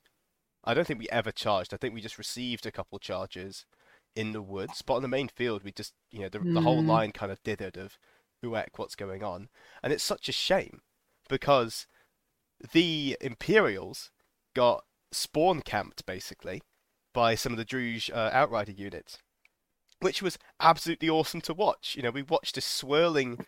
I 0.64 0.74
don't 0.74 0.86
think 0.86 1.00
we 1.00 1.10
ever 1.10 1.32
charged. 1.32 1.74
I 1.74 1.78
think 1.78 1.94
we 1.94 2.02
just 2.02 2.18
received 2.18 2.66
a 2.66 2.72
couple 2.72 3.00
charges 3.00 3.66
in 4.16 4.34
the 4.34 4.42
woods, 4.42 4.82
but 4.82 4.96
on 4.96 5.02
the 5.02 5.08
main 5.08 5.28
field 5.30 5.64
we 5.64 5.72
just 5.72 5.94
you 6.12 6.20
know 6.20 6.30
the 6.30 6.40
the 6.40 6.62
whole 6.62 6.84
Mm. 6.84 6.88
line 6.88 7.12
kind 7.12 7.32
of 7.32 7.42
dithered 7.44 7.78
of 7.78 7.98
Uek, 8.44 8.68
what's 8.78 8.96
going 8.96 9.24
on, 9.24 9.50
and 9.82 9.94
it's 9.94 10.04
such 10.04 10.28
a 10.30 10.34
shame 10.34 10.82
because 11.30 11.88
the 12.74 13.18
Imperials 13.22 14.12
got 14.54 14.84
spawn 15.12 15.62
camped 15.62 16.06
basically 16.06 16.62
by 17.14 17.36
some 17.36 17.52
of 17.54 17.58
the 17.58 17.66
Druj 17.66 18.12
uh, 18.14 18.30
Outrider 18.34 18.72
units, 18.72 19.18
which 20.00 20.22
was 20.22 20.38
absolutely 20.60 21.10
awesome 21.10 21.42
to 21.42 21.54
watch. 21.54 21.96
You 21.96 22.04
know, 22.04 22.12
we 22.12 22.22
watched 22.24 22.58
a 22.58 22.62
swirling 22.62 23.46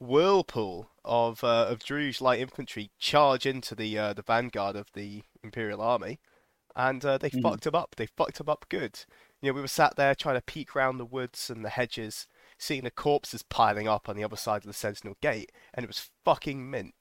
whirlpool 0.00 0.90
of 1.04 1.44
uh, 1.44 1.66
of 1.68 1.78
Druj 1.80 2.20
light 2.20 2.40
infantry 2.40 2.90
charge 2.98 3.46
into 3.46 3.74
the 3.74 3.96
uh, 3.98 4.12
the 4.14 4.22
vanguard 4.22 4.74
of 4.76 4.88
the 4.94 5.22
Imperial 5.44 5.80
army, 5.80 6.18
and 6.74 7.04
uh, 7.04 7.18
they 7.18 7.30
Mhm. 7.30 7.42
fucked 7.42 7.66
him 7.66 7.74
up. 7.74 7.94
They 7.96 8.06
fucked 8.06 8.40
him 8.40 8.48
up 8.48 8.66
good. 8.68 9.04
You 9.40 9.50
know, 9.50 9.54
we 9.54 9.60
were 9.60 9.68
sat 9.68 9.96
there 9.96 10.14
trying 10.14 10.34
to 10.36 10.42
peek 10.42 10.74
round 10.74 10.98
the 10.98 11.04
woods 11.04 11.48
and 11.50 11.64
the 11.64 11.70
hedges, 11.70 12.26
seeing 12.58 12.82
the 12.84 12.90
corpses 12.90 13.42
piling 13.42 13.88
up 13.88 14.08
on 14.08 14.16
the 14.16 14.24
other 14.24 14.36
side 14.36 14.58
of 14.62 14.66
the 14.66 14.72
Sentinel 14.72 15.16
Gate, 15.20 15.52
and 15.72 15.84
it 15.84 15.88
was 15.88 16.10
fucking 16.24 16.68
mint. 16.70 16.94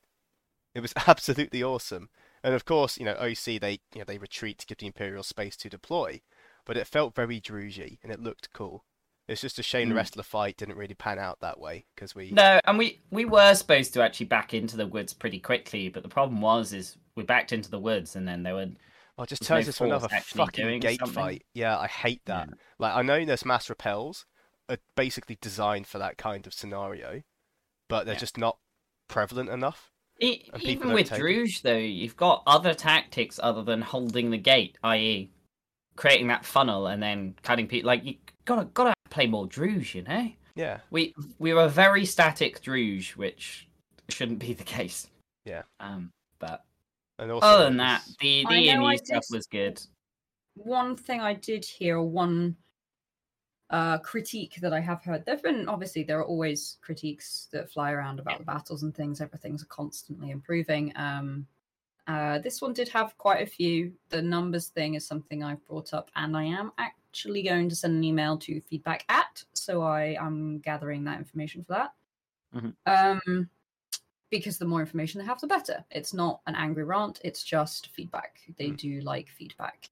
It 0.76 0.82
was 0.82 0.94
absolutely 1.08 1.64
awesome. 1.64 2.10
And 2.44 2.54
of 2.54 2.64
course, 2.66 2.98
you 2.98 3.06
know, 3.06 3.16
OC 3.16 3.60
they 3.60 3.80
you 3.94 4.00
know 4.00 4.06
they 4.06 4.18
retreat 4.18 4.60
to 4.60 4.66
give 4.68 4.78
the 4.78 4.88
Imperial 4.88 5.24
space 5.24 5.58
to 5.58 5.70
deploy, 5.70 6.22
but 6.66 6.78
it 6.78 6.88
felt 6.88 7.16
very 7.16 7.42
Drugey 7.42 8.00
and 8.04 8.12
it 8.12 8.20
looked 8.22 8.54
cool. 8.54 8.86
It's 9.30 9.42
just 9.42 9.60
a 9.60 9.64
shame 9.64 9.90
the 9.90 9.94
Mm. 9.94 9.98
rest 9.98 10.14
of 10.14 10.18
the 10.18 10.24
fight 10.24 10.58
didn't 10.58 10.76
really 10.78 10.96
pan 10.96 11.20
out 11.20 11.40
that 11.42 11.60
way 11.60 11.86
because 11.96 12.16
we 12.16 12.32
No, 12.32 12.60
and 12.66 12.78
we 12.78 13.00
we 13.12 13.26
were 13.26 13.54
supposed 13.54 13.94
to 13.94 14.02
actually 14.04 14.26
back 14.26 14.54
into 14.54 14.76
the 14.76 14.88
woods 14.88 15.14
pretty 15.14 15.40
quickly, 15.40 15.88
but 15.90 16.04
the 16.04 16.10
problem 16.10 16.42
was 16.42 16.74
is 16.74 16.98
we 17.16 17.24
backed 17.24 17.52
into 17.54 17.70
the 17.70 17.80
woods 17.80 18.16
and 18.16 18.28
then 18.28 18.44
there 18.44 18.56
were 18.56 18.68
Oh, 19.18 19.24
it 19.24 19.30
just 19.30 19.42
There's 19.42 19.66
turns 19.66 19.80
no 19.82 19.86
into 19.88 19.96
another 19.96 20.08
fucking 20.24 20.80
gate 20.80 21.00
something. 21.00 21.14
fight. 21.14 21.46
Yeah, 21.54 21.78
I 21.78 21.88
hate 21.88 22.22
that. 22.26 22.48
Like, 22.78 22.96
I 22.96 23.02
know 23.02 23.26
there's 23.26 23.44
mass 23.44 23.70
repels 23.70 24.26
are 24.70 24.78
basically 24.96 25.38
designed 25.42 25.88
for 25.88 25.98
that 26.00 26.18
kind 26.18 26.48
of 26.48 26.54
scenario, 26.54 27.24
but 27.90 28.06
they're 28.06 28.14
Yeah. 28.16 28.20
just 28.20 28.38
not 28.38 28.60
prevalent 29.10 29.50
enough. 29.50 29.92
E- 30.22 30.50
even 30.62 30.94
with 30.94 31.10
take. 31.10 31.20
Druj 31.20 31.62
though, 31.64 31.76
you've 31.78 32.16
got 32.16 32.44
other 32.48 32.74
tactics 32.74 33.40
other 33.44 33.62
than 33.62 33.82
holding 33.82 34.32
the 34.32 34.38
gate, 34.38 34.78
i.e., 34.84 35.32
creating 35.98 36.28
that 36.28 36.46
funnel 36.46 36.88
and 36.88 37.04
then 37.04 37.36
cutting 37.44 37.68
people. 37.68 37.88
Like 37.88 38.06
you 38.06 38.16
gotta 38.46 38.66
gotta 38.66 38.94
play 39.10 39.28
more 39.28 39.48
Druj, 39.48 39.94
you 39.96 40.04
know. 40.04 40.32
Yeah, 40.56 40.80
We 40.92 41.14
we 41.38 41.54
were 41.54 41.68
very 41.70 42.06
static 42.06 42.62
Druj, 42.62 43.16
which 43.16 43.68
shouldn't 44.10 44.40
be 44.40 44.54
the 44.54 44.64
case. 44.64 45.08
Yeah. 45.46 45.64
Um, 45.80 46.12
but 46.40 46.66
and 47.18 47.32
also 47.32 47.48
other 47.48 47.64
than 47.66 47.78
that, 47.78 48.04
the 48.20 48.46
the 48.50 48.74
know 48.74 48.86
EMU 48.88 48.98
stuff 48.98 49.26
did- 49.30 49.36
was 49.36 49.48
good. 49.48 49.82
One 50.56 50.98
thing 50.98 51.22
I 51.22 51.34
did 51.36 51.64
hear, 51.64 52.02
one 52.02 52.58
uh, 53.70 54.00
critique 54.00 54.56
that 54.62 54.74
I 54.74 54.80
have 54.80 55.04
heard. 55.04 55.26
There've 55.26 55.44
been 55.44 55.70
obviously 55.70 56.04
there 56.04 56.20
are 56.20 56.26
always 56.26 56.78
critiques 56.82 57.48
that 57.52 57.72
fly 57.72 57.92
around 57.92 58.20
about 58.20 58.40
the 58.40 58.44
battles 58.44 58.84
and 58.84 58.94
things. 58.94 59.22
Everything's 59.22 59.64
constantly 59.64 60.32
improving. 60.32 60.92
Um, 60.96 61.46
uh, 62.08 62.40
this 62.40 62.62
one 62.62 62.74
did 62.74 62.90
have 62.90 63.16
quite 63.18 63.44
a 63.44 63.46
few. 63.46 63.94
The 64.10 64.22
numbers 64.22 64.68
thing 64.68 64.96
is 64.96 65.06
something 65.06 65.44
I've 65.44 65.64
brought 65.68 65.94
up, 65.94 66.10
and 66.16 66.36
I 66.36 66.44
am 66.44 66.72
actually 67.10 67.44
going 67.44 67.70
to 67.70 67.76
send 67.76 67.96
an 67.96 68.04
email 68.04 68.38
to 68.38 68.62
feedback 68.62 69.04
at. 69.10 69.44
So 69.54 69.82
I 69.82 70.16
am 70.20 70.60
gathering 70.60 71.04
that 71.06 71.18
information 71.18 71.64
for 71.64 71.74
that. 71.74 71.94
Mhm. 72.54 72.76
Um, 72.86 73.50
because 74.30 74.58
the 74.60 74.66
more 74.66 74.82
information 74.82 75.20
they 75.20 75.26
have, 75.26 75.42
the 75.42 75.48
better. 75.48 75.84
It's 75.92 76.14
not 76.14 76.42
an 76.48 76.56
angry 76.56 76.84
rant; 76.84 77.20
it's 77.24 77.44
just 77.44 77.88
feedback. 77.90 78.42
They 78.58 78.70
Mm. 78.70 78.78
do 78.78 79.02
like 79.02 79.30
feedback. 79.30 79.90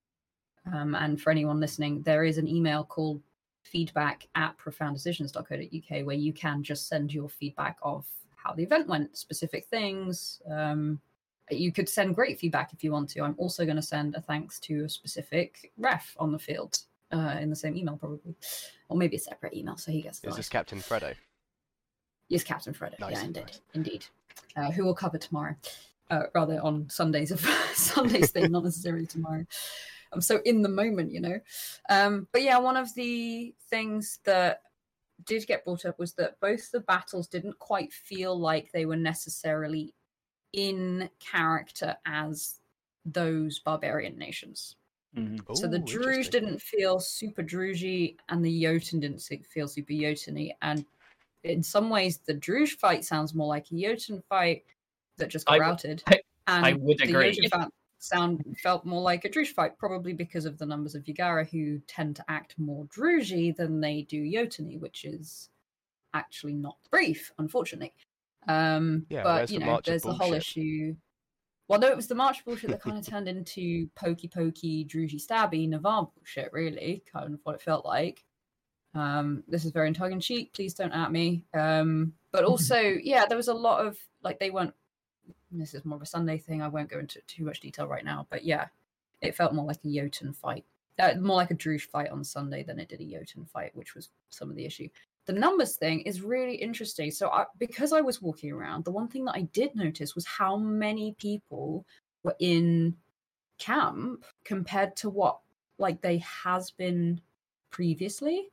Um, 0.72 0.96
and 0.96 1.22
for 1.22 1.32
anyone 1.32 1.60
listening, 1.60 2.04
there 2.04 2.24
is 2.26 2.38
an 2.38 2.48
email 2.48 2.84
called 2.86 3.24
feedback 3.64 4.28
at 4.36 4.58
profounddecisions.co.uk 4.58 6.06
where 6.06 6.16
you 6.16 6.34
can 6.34 6.64
just 6.64 6.88
send 6.88 7.14
your 7.14 7.30
feedback 7.30 7.78
of 7.82 8.08
how 8.36 8.54
the 8.54 8.64
event 8.64 8.88
went, 8.88 9.18
specific 9.18 9.66
things. 9.68 10.42
Um, 10.50 11.02
you 11.50 11.72
could 11.72 11.90
send 11.90 12.16
great 12.16 12.40
feedback 12.40 12.74
if 12.74 12.84
you 12.84 12.92
want 12.92 13.10
to. 13.12 13.22
I'm 13.22 13.36
also 13.38 13.66
going 13.66 13.78
to 13.78 13.82
send 13.82 14.16
a 14.16 14.22
thanks 14.22 14.60
to 14.62 14.86
a 14.86 14.90
specific 14.90 15.72
ref 15.78 16.16
on 16.20 16.32
the 16.32 16.40
field 16.40 16.80
uh, 17.12 17.38
in 17.39 17.50
the 17.50 17.56
same 17.56 17.76
email, 17.76 17.98
probably, 17.98 18.36
or 18.89 18.98
maybe 18.98 19.15
a 19.17 19.20
separate 19.20 19.54
email 19.54 19.78
so 19.78 19.91
he 19.91 20.02
gets 20.02 20.20
the 20.20 20.30
Is 20.30 20.36
this 20.36 20.50
Captain 20.50 20.80
Fredo? 20.80 21.15
Yes, 22.30 22.43
Captain 22.43 22.74
Freddo. 22.74 23.00
Nice, 23.00 23.13
yeah, 23.13 23.24
indeed, 23.24 23.46
nice. 23.46 23.62
indeed. 23.74 24.06
Uh, 24.56 24.72
who 24.72 24.84
will 24.84 24.93
cover 24.93 25.17
tomorrow? 25.17 25.56
Uh, 26.10 26.24
rather 26.34 26.60
on 26.62 26.89
Sundays 26.89 27.32
of 27.32 27.39
Sundays 27.74 28.32
thing, 28.32 28.52
not 28.52 28.63
necessarily 28.63 29.06
tomorrow. 29.06 29.46
I'm 30.12 30.22
so 30.22 30.39
in 30.46 30.62
the 30.62 30.70
moment, 30.70 31.12
you 31.12 31.20
know. 31.20 31.39
Um, 31.89 32.28
but 32.32 32.41
yeah, 32.41 32.58
one 32.60 32.78
of 32.78 32.93
the 32.96 33.54
things 33.70 34.20
that 34.24 34.62
did 35.26 35.48
get 35.48 35.65
brought 35.65 35.86
up 35.86 36.00
was 36.00 36.13
that 36.13 36.39
both 36.39 36.72
the 36.72 36.80
battles 36.80 37.28
didn't 37.28 37.60
quite 37.60 37.91
feel 37.91 38.38
like 38.39 38.72
they 38.72 38.86
were 38.86 38.96
necessarily 38.96 39.93
in 40.54 41.10
character 41.20 41.98
as 42.06 42.60
those 43.06 43.60
barbarian 43.60 44.17
nations. 44.17 44.76
So 45.54 45.68
the 45.68 45.78
Ooh, 45.80 45.84
Druj 45.84 46.30
didn't 46.30 46.62
feel 46.62 47.00
super 47.00 47.44
Drugey, 47.44 48.18
and 48.30 48.44
the 48.44 48.62
Jotun 48.64 49.00
didn't 49.00 49.22
feel 49.22 49.68
super 49.68 49.94
Jotun-y. 49.94 50.52
And 50.62 50.86
in 51.44 51.64
some 51.64 51.90
ways, 51.90 52.20
the 52.26 52.34
Druj 52.34 52.70
fight 52.72 53.04
sounds 53.06 53.34
more 53.34 53.48
like 53.48 53.72
a 53.72 53.76
Jotun 53.76 54.22
fight 54.30 54.64
that 55.18 55.30
just 55.30 55.46
got 55.48 55.56
I- 55.56 55.60
routed. 55.60 56.04
I- 56.08 56.22
and 56.48 56.66
I 56.66 56.74
would 56.74 57.00
the 57.00 57.04
agree. 57.06 57.32
Jotun 57.34 57.50
fa- 57.64 57.72
sound 58.00 58.58
felt 58.62 58.86
more 58.86 59.02
like 59.02 59.26
a 59.26 59.30
Druj 59.30 59.48
fight, 59.48 59.78
probably 59.78 60.14
because 60.14 60.46
of 60.46 60.58
the 60.58 60.66
numbers 60.66 60.96
of 60.96 61.04
Yagara 61.06 61.50
who 61.50 61.80
tend 61.88 62.16
to 62.18 62.26
act 62.30 62.58
more 62.60 62.86
Drugey 62.86 63.56
than 63.56 63.82
they 63.82 64.04
do 64.04 64.30
Jotun-y, 64.32 64.76
which 64.80 65.04
is 65.04 65.50
actually 66.14 66.54
not 66.54 66.78
brief, 66.92 67.32
unfortunately. 67.38 67.94
Um, 68.48 69.06
Yeah, 69.10 69.24
but 69.24 69.36
where's 69.36 69.52
you 69.52 69.60
the 69.60 69.66
know, 69.66 69.72
march 69.72 69.88
of 69.88 69.92
there's 69.92 70.04
the 70.04 70.14
whole 70.14 70.34
issue. 70.34 70.96
Well, 71.68 71.80
no, 71.80 71.88
it 71.88 71.96
was 71.98 72.08
the 72.08 72.16
March 72.16 72.46
bullshit 72.46 72.70
that 72.70 72.82
kind 72.82 72.98
of 72.98 73.06
turned 73.06 73.28
into 73.28 73.90
pokey 73.96 74.30
pokey, 74.30 74.86
droogy 74.86 75.22
stabby, 75.24 75.68
Navarr 75.68 76.10
bullshit, 76.16 76.54
really, 76.54 77.04
kind 77.12 77.34
of 77.34 77.40
what 77.44 77.56
it 77.56 77.62
felt 77.62 77.86
like. 77.86 78.24
Um, 78.94 79.44
this 79.48 79.66
is 79.66 79.72
very 79.72 79.92
tongue 79.92 80.14
in 80.14 80.20
cheek. 80.20 80.54
Please 80.54 80.74
don't 80.74 80.94
at 80.94 81.12
me. 81.12 81.46
Um, 81.54 82.14
but 82.32 82.44
also, 82.46 82.80
yeah, 82.80 83.26
there 83.26 83.38
was 83.38 83.50
a 83.50 83.54
lot 83.54 83.86
of 83.86 83.98
like 84.24 84.40
they 84.40 84.50
weren't. 84.50 84.74
This 85.52 85.74
is 85.74 85.86
more 85.86 85.98
of 85.98 86.02
a 86.02 86.06
Sunday 86.06 86.38
thing. 86.38 86.62
I 86.62 86.68
won't 86.68 86.90
go 86.90 87.00
into 87.00 87.22
too 87.28 87.44
much 87.44 87.60
detail 87.60 87.88
right 87.88 88.04
now, 88.04 88.28
but 88.30 88.46
yeah, 88.46 88.68
it 89.22 89.36
felt 89.36 89.54
more 89.54 89.66
like 89.66 89.80
a 89.84 89.94
Jotun 89.94 90.34
fight, 90.34 90.66
uh, 91.00 91.16
more 91.20 91.36
like 91.36 91.52
a 91.52 91.56
Druj 91.56 91.82
fight 91.82 92.10
on 92.10 92.24
Sunday 92.24 92.64
than 92.64 92.80
it 92.80 92.90
did 92.90 93.02
a 93.02 93.06
Jotun 93.06 93.46
fight, 93.46 93.76
which 93.76 93.94
was 93.94 94.10
some 94.30 94.50
of 94.50 94.56
the 94.56 94.66
issue. 94.66 94.90
The 95.28 95.34
numbers 95.34 95.76
thing 95.76 96.02
is 96.02 96.22
really 96.22 96.56
interesting. 96.56 97.12
So, 97.12 97.30
I, 97.30 97.46
because 97.60 97.94
I 97.94 98.02
was 98.02 98.22
walking 98.22 98.52
around, 98.52 98.86
the 98.86 98.92
one 98.92 99.08
thing 99.08 99.26
that 99.26 99.36
I 99.36 99.42
did 99.54 99.76
notice 99.76 100.16
was 100.16 100.26
how 100.26 100.58
many 100.58 101.16
people 101.20 101.86
were 102.24 102.36
in 102.40 102.96
camp 103.60 104.24
compared 104.44 104.96
to 104.98 105.10
what 105.10 105.40
like 105.78 106.02
they 106.02 106.18
has 106.20 106.72
been 106.72 107.22
previously. 107.70 108.50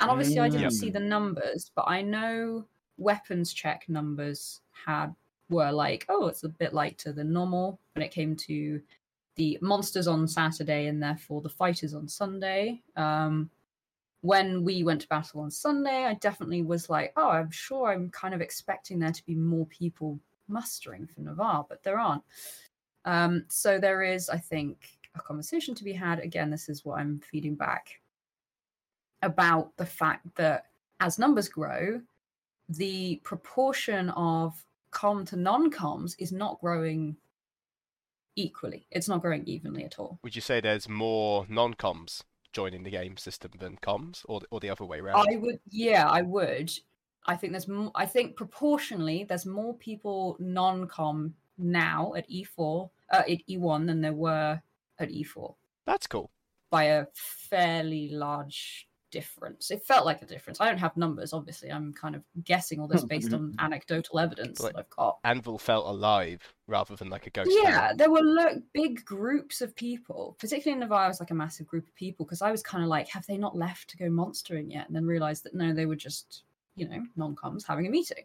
And 0.00 0.10
obviously, 0.10 0.38
I 0.38 0.48
didn't 0.48 0.70
see 0.70 0.90
the 0.90 1.00
numbers, 1.00 1.72
but 1.74 1.86
I 1.88 2.02
know 2.02 2.66
weapons 2.98 3.52
check 3.52 3.84
numbers 3.88 4.60
had 4.72 5.14
were 5.50 5.72
like, 5.72 6.04
oh, 6.08 6.28
it's 6.28 6.44
a 6.44 6.48
bit 6.48 6.74
lighter 6.74 7.12
than 7.12 7.32
normal 7.32 7.80
when 7.94 8.04
it 8.04 8.12
came 8.12 8.36
to 8.36 8.80
the 9.36 9.58
monsters 9.62 10.06
on 10.06 10.28
Saturday 10.28 10.86
and 10.86 11.02
therefore 11.02 11.40
the 11.40 11.48
fighters 11.48 11.94
on 11.94 12.06
Sunday. 12.06 12.82
Um, 12.96 13.50
when 14.20 14.64
we 14.64 14.82
went 14.82 15.02
to 15.02 15.08
battle 15.08 15.40
on 15.40 15.50
Sunday, 15.50 16.04
I 16.04 16.14
definitely 16.14 16.62
was 16.62 16.90
like, 16.90 17.12
oh, 17.16 17.28
I'm 17.30 17.50
sure 17.50 17.92
I'm 17.92 18.10
kind 18.10 18.34
of 18.34 18.40
expecting 18.40 18.98
there 18.98 19.12
to 19.12 19.26
be 19.26 19.34
more 19.34 19.66
people 19.66 20.18
mustering 20.48 21.06
for 21.06 21.20
Navarr, 21.20 21.66
but 21.68 21.82
there 21.82 21.98
aren't. 21.98 22.22
Um, 23.04 23.44
so 23.48 23.78
there 23.78 24.02
is, 24.02 24.28
I 24.28 24.38
think, 24.38 24.98
a 25.14 25.20
conversation 25.20 25.74
to 25.76 25.84
be 25.84 25.92
had. 25.92 26.18
Again, 26.18 26.50
this 26.50 26.68
is 26.68 26.84
what 26.84 26.98
I'm 26.98 27.20
feeding 27.20 27.54
back 27.54 28.00
about 29.22 29.76
the 29.76 29.86
fact 29.86 30.26
that 30.36 30.66
as 31.00 31.18
numbers 31.18 31.48
grow, 31.48 32.00
the 32.68 33.20
proportion 33.24 34.10
of 34.10 34.64
com 34.90 35.24
to 35.26 35.36
non-coms 35.36 36.16
is 36.18 36.32
not 36.32 36.60
growing 36.60 37.16
equally. 38.36 38.86
It's 38.90 39.08
not 39.08 39.22
growing 39.22 39.44
evenly 39.46 39.84
at 39.84 39.98
all. 39.98 40.18
Would 40.22 40.34
you 40.34 40.42
say 40.42 40.60
there's 40.60 40.88
more 40.88 41.46
non-coms 41.48 42.24
joining 42.58 42.82
the 42.82 42.90
game 42.90 43.16
system 43.16 43.52
than 43.60 43.76
comms, 43.76 44.24
or 44.28 44.40
or 44.50 44.58
the 44.60 44.70
other 44.70 44.84
way 44.84 44.98
around? 45.00 45.16
I 45.32 45.36
would, 45.36 45.60
yeah, 45.70 46.08
I 46.08 46.22
would. 46.22 46.70
I 47.26 47.36
think 47.36 47.52
there's, 47.52 47.68
m- 47.68 47.90
I 47.94 48.06
think 48.06 48.36
proportionally, 48.36 49.24
there's 49.28 49.46
more 49.46 49.74
people 49.74 50.36
non-com 50.40 51.34
now 51.58 52.14
at 52.16 52.28
E4, 52.30 52.90
uh, 53.12 53.22
at 53.28 53.46
E1 53.48 53.86
than 53.86 54.00
there 54.00 54.14
were 54.14 54.60
at 54.98 55.08
E4 55.10 55.54
That's 55.86 56.06
cool. 56.06 56.30
by 56.70 56.84
a 56.84 57.06
fairly 57.14 58.08
large 58.10 58.87
difference. 59.10 59.70
It 59.70 59.82
felt 59.82 60.04
like 60.06 60.22
a 60.22 60.26
difference. 60.26 60.60
I 60.60 60.68
don't 60.68 60.78
have 60.78 60.96
numbers, 60.96 61.32
obviously. 61.32 61.70
I'm 61.70 61.92
kind 61.92 62.14
of 62.14 62.22
guessing 62.44 62.80
all 62.80 62.88
this 62.88 63.04
based 63.04 63.32
on 63.32 63.54
anecdotal 63.58 64.18
evidence 64.18 64.60
Like- 64.60 64.74
that 64.74 64.80
I've 64.80 64.90
got. 64.90 65.18
Anvil 65.24 65.58
felt 65.58 65.86
alive 65.86 66.40
rather 66.66 66.96
than 66.96 67.10
like 67.10 67.26
a 67.26 67.30
ghost. 67.30 67.50
Yeah, 67.62 67.88
town. 67.88 67.96
there 67.96 68.10
were 68.10 68.22
lo- 68.22 68.62
big 68.72 69.04
groups 69.04 69.60
of 69.60 69.74
people, 69.74 70.36
particularly 70.38 70.74
in 70.74 70.80
Navarr, 70.80 71.06
it 71.06 71.08
was 71.08 71.20
like 71.20 71.30
a 71.30 71.34
massive 71.34 71.66
group 71.66 71.86
of 71.86 71.94
people 71.94 72.24
because 72.26 72.42
I 72.42 72.50
was 72.50 72.62
kind 72.62 72.82
of 72.84 72.90
like, 72.90 73.08
have 73.08 73.26
they 73.26 73.38
not 73.38 73.56
left 73.56 73.88
to 73.90 73.96
go 73.96 74.08
monstering 74.10 74.70
yet? 74.70 74.86
And 74.86 74.94
then 74.96 75.06
realized 75.06 75.44
that 75.44 75.54
no, 75.54 75.72
they 75.72 75.86
were 75.86 75.96
just, 75.96 76.42
you 76.76 76.88
know, 76.88 77.02
non 77.16 77.34
coms 77.34 77.64
having 77.64 77.86
a 77.86 77.90
meeting. 77.90 78.24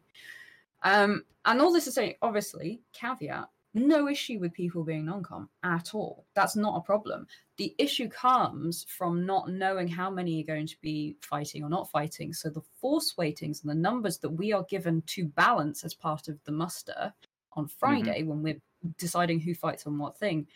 Um, 0.84 1.24
and 1.46 1.62
all 1.62 1.72
this 1.72 1.88
is 1.88 1.93
saying, 1.96 2.15
obviously, 2.22 2.82
caveat, 2.93 3.50
no 3.74 4.08
issue 4.08 4.40
with 4.40 4.54
people 4.54 4.84
being 4.84 5.06
non 5.06 5.24
com 5.24 5.50
at 5.64 5.96
all. 5.96 6.26
That's 6.36 6.56
not 6.56 6.78
a 6.78 6.82
problem. 6.82 7.28
The 7.58 7.76
issue 7.78 8.10
comes 8.10 8.86
from 8.88 9.26
not 9.26 9.50
knowing 9.50 9.88
how 9.88 10.10
many 10.10 10.42
are 10.42 10.48
going 10.48 10.68
to 10.68 10.78
be 10.82 11.18
fighting 11.22 11.64
or 11.64 11.70
not 11.70 11.90
fighting. 11.90 12.34
So 12.34 12.50
the 12.50 12.62
force 12.80 13.16
weightings 13.18 13.62
and 13.62 13.70
the 13.70 13.76
numbers 13.76 14.18
that 14.20 14.30
we 14.30 14.54
are 14.54 14.66
given 14.70 15.02
to 15.08 15.26
balance 15.26 15.84
as 15.84 15.94
part 15.94 16.28
of 16.28 16.40
the 16.46 16.52
muster 16.52 17.14
on 17.54 17.66
mm-hmm. 17.66 17.74
Friday 17.80 18.24
when 18.24 18.42
we're 18.42 18.62
deciding 18.98 19.40
who 19.40 19.54
fights 19.54 19.88
on 19.88 19.98
what 19.98 20.18
thing 20.18 20.48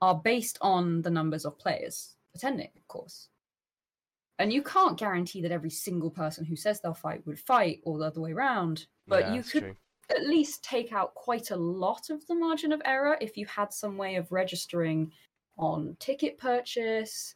are 0.00 0.14
based 0.14 0.58
on 0.60 1.02
the 1.02 1.10
numbers 1.10 1.44
of 1.44 1.58
players 1.58 2.16
attending, 2.34 2.70
of 2.76 2.86
course. 2.88 3.28
And 4.38 4.52
you 4.52 4.62
can't 4.62 4.98
guarantee 4.98 5.40
that 5.42 5.52
every 5.52 5.70
single 5.70 6.10
person 6.10 6.44
who 6.44 6.56
says 6.56 6.80
they'll 6.80 6.92
fight 6.92 7.24
would 7.26 7.38
fight 7.38 7.80
or 7.84 7.98
the 7.98 8.06
other 8.06 8.20
way 8.20 8.32
around. 8.32 8.86
But 9.06 9.26
Yeah, 9.26 9.34
you 9.34 9.42
could 9.44 9.62
true. 9.62 9.76
At 10.10 10.26
least 10.26 10.64
take 10.64 10.92
out 10.92 11.14
quite 11.14 11.50
a 11.50 11.56
lot 11.56 12.10
of 12.10 12.26
the 12.26 12.34
margin 12.34 12.72
of 12.72 12.82
error 12.84 13.16
if 13.20 13.36
you 13.36 13.46
had 13.46 13.72
some 13.72 13.96
way 13.96 14.16
of 14.16 14.30
registering 14.32 15.10
on 15.58 15.96
ticket 16.00 16.38
purchase. 16.38 17.34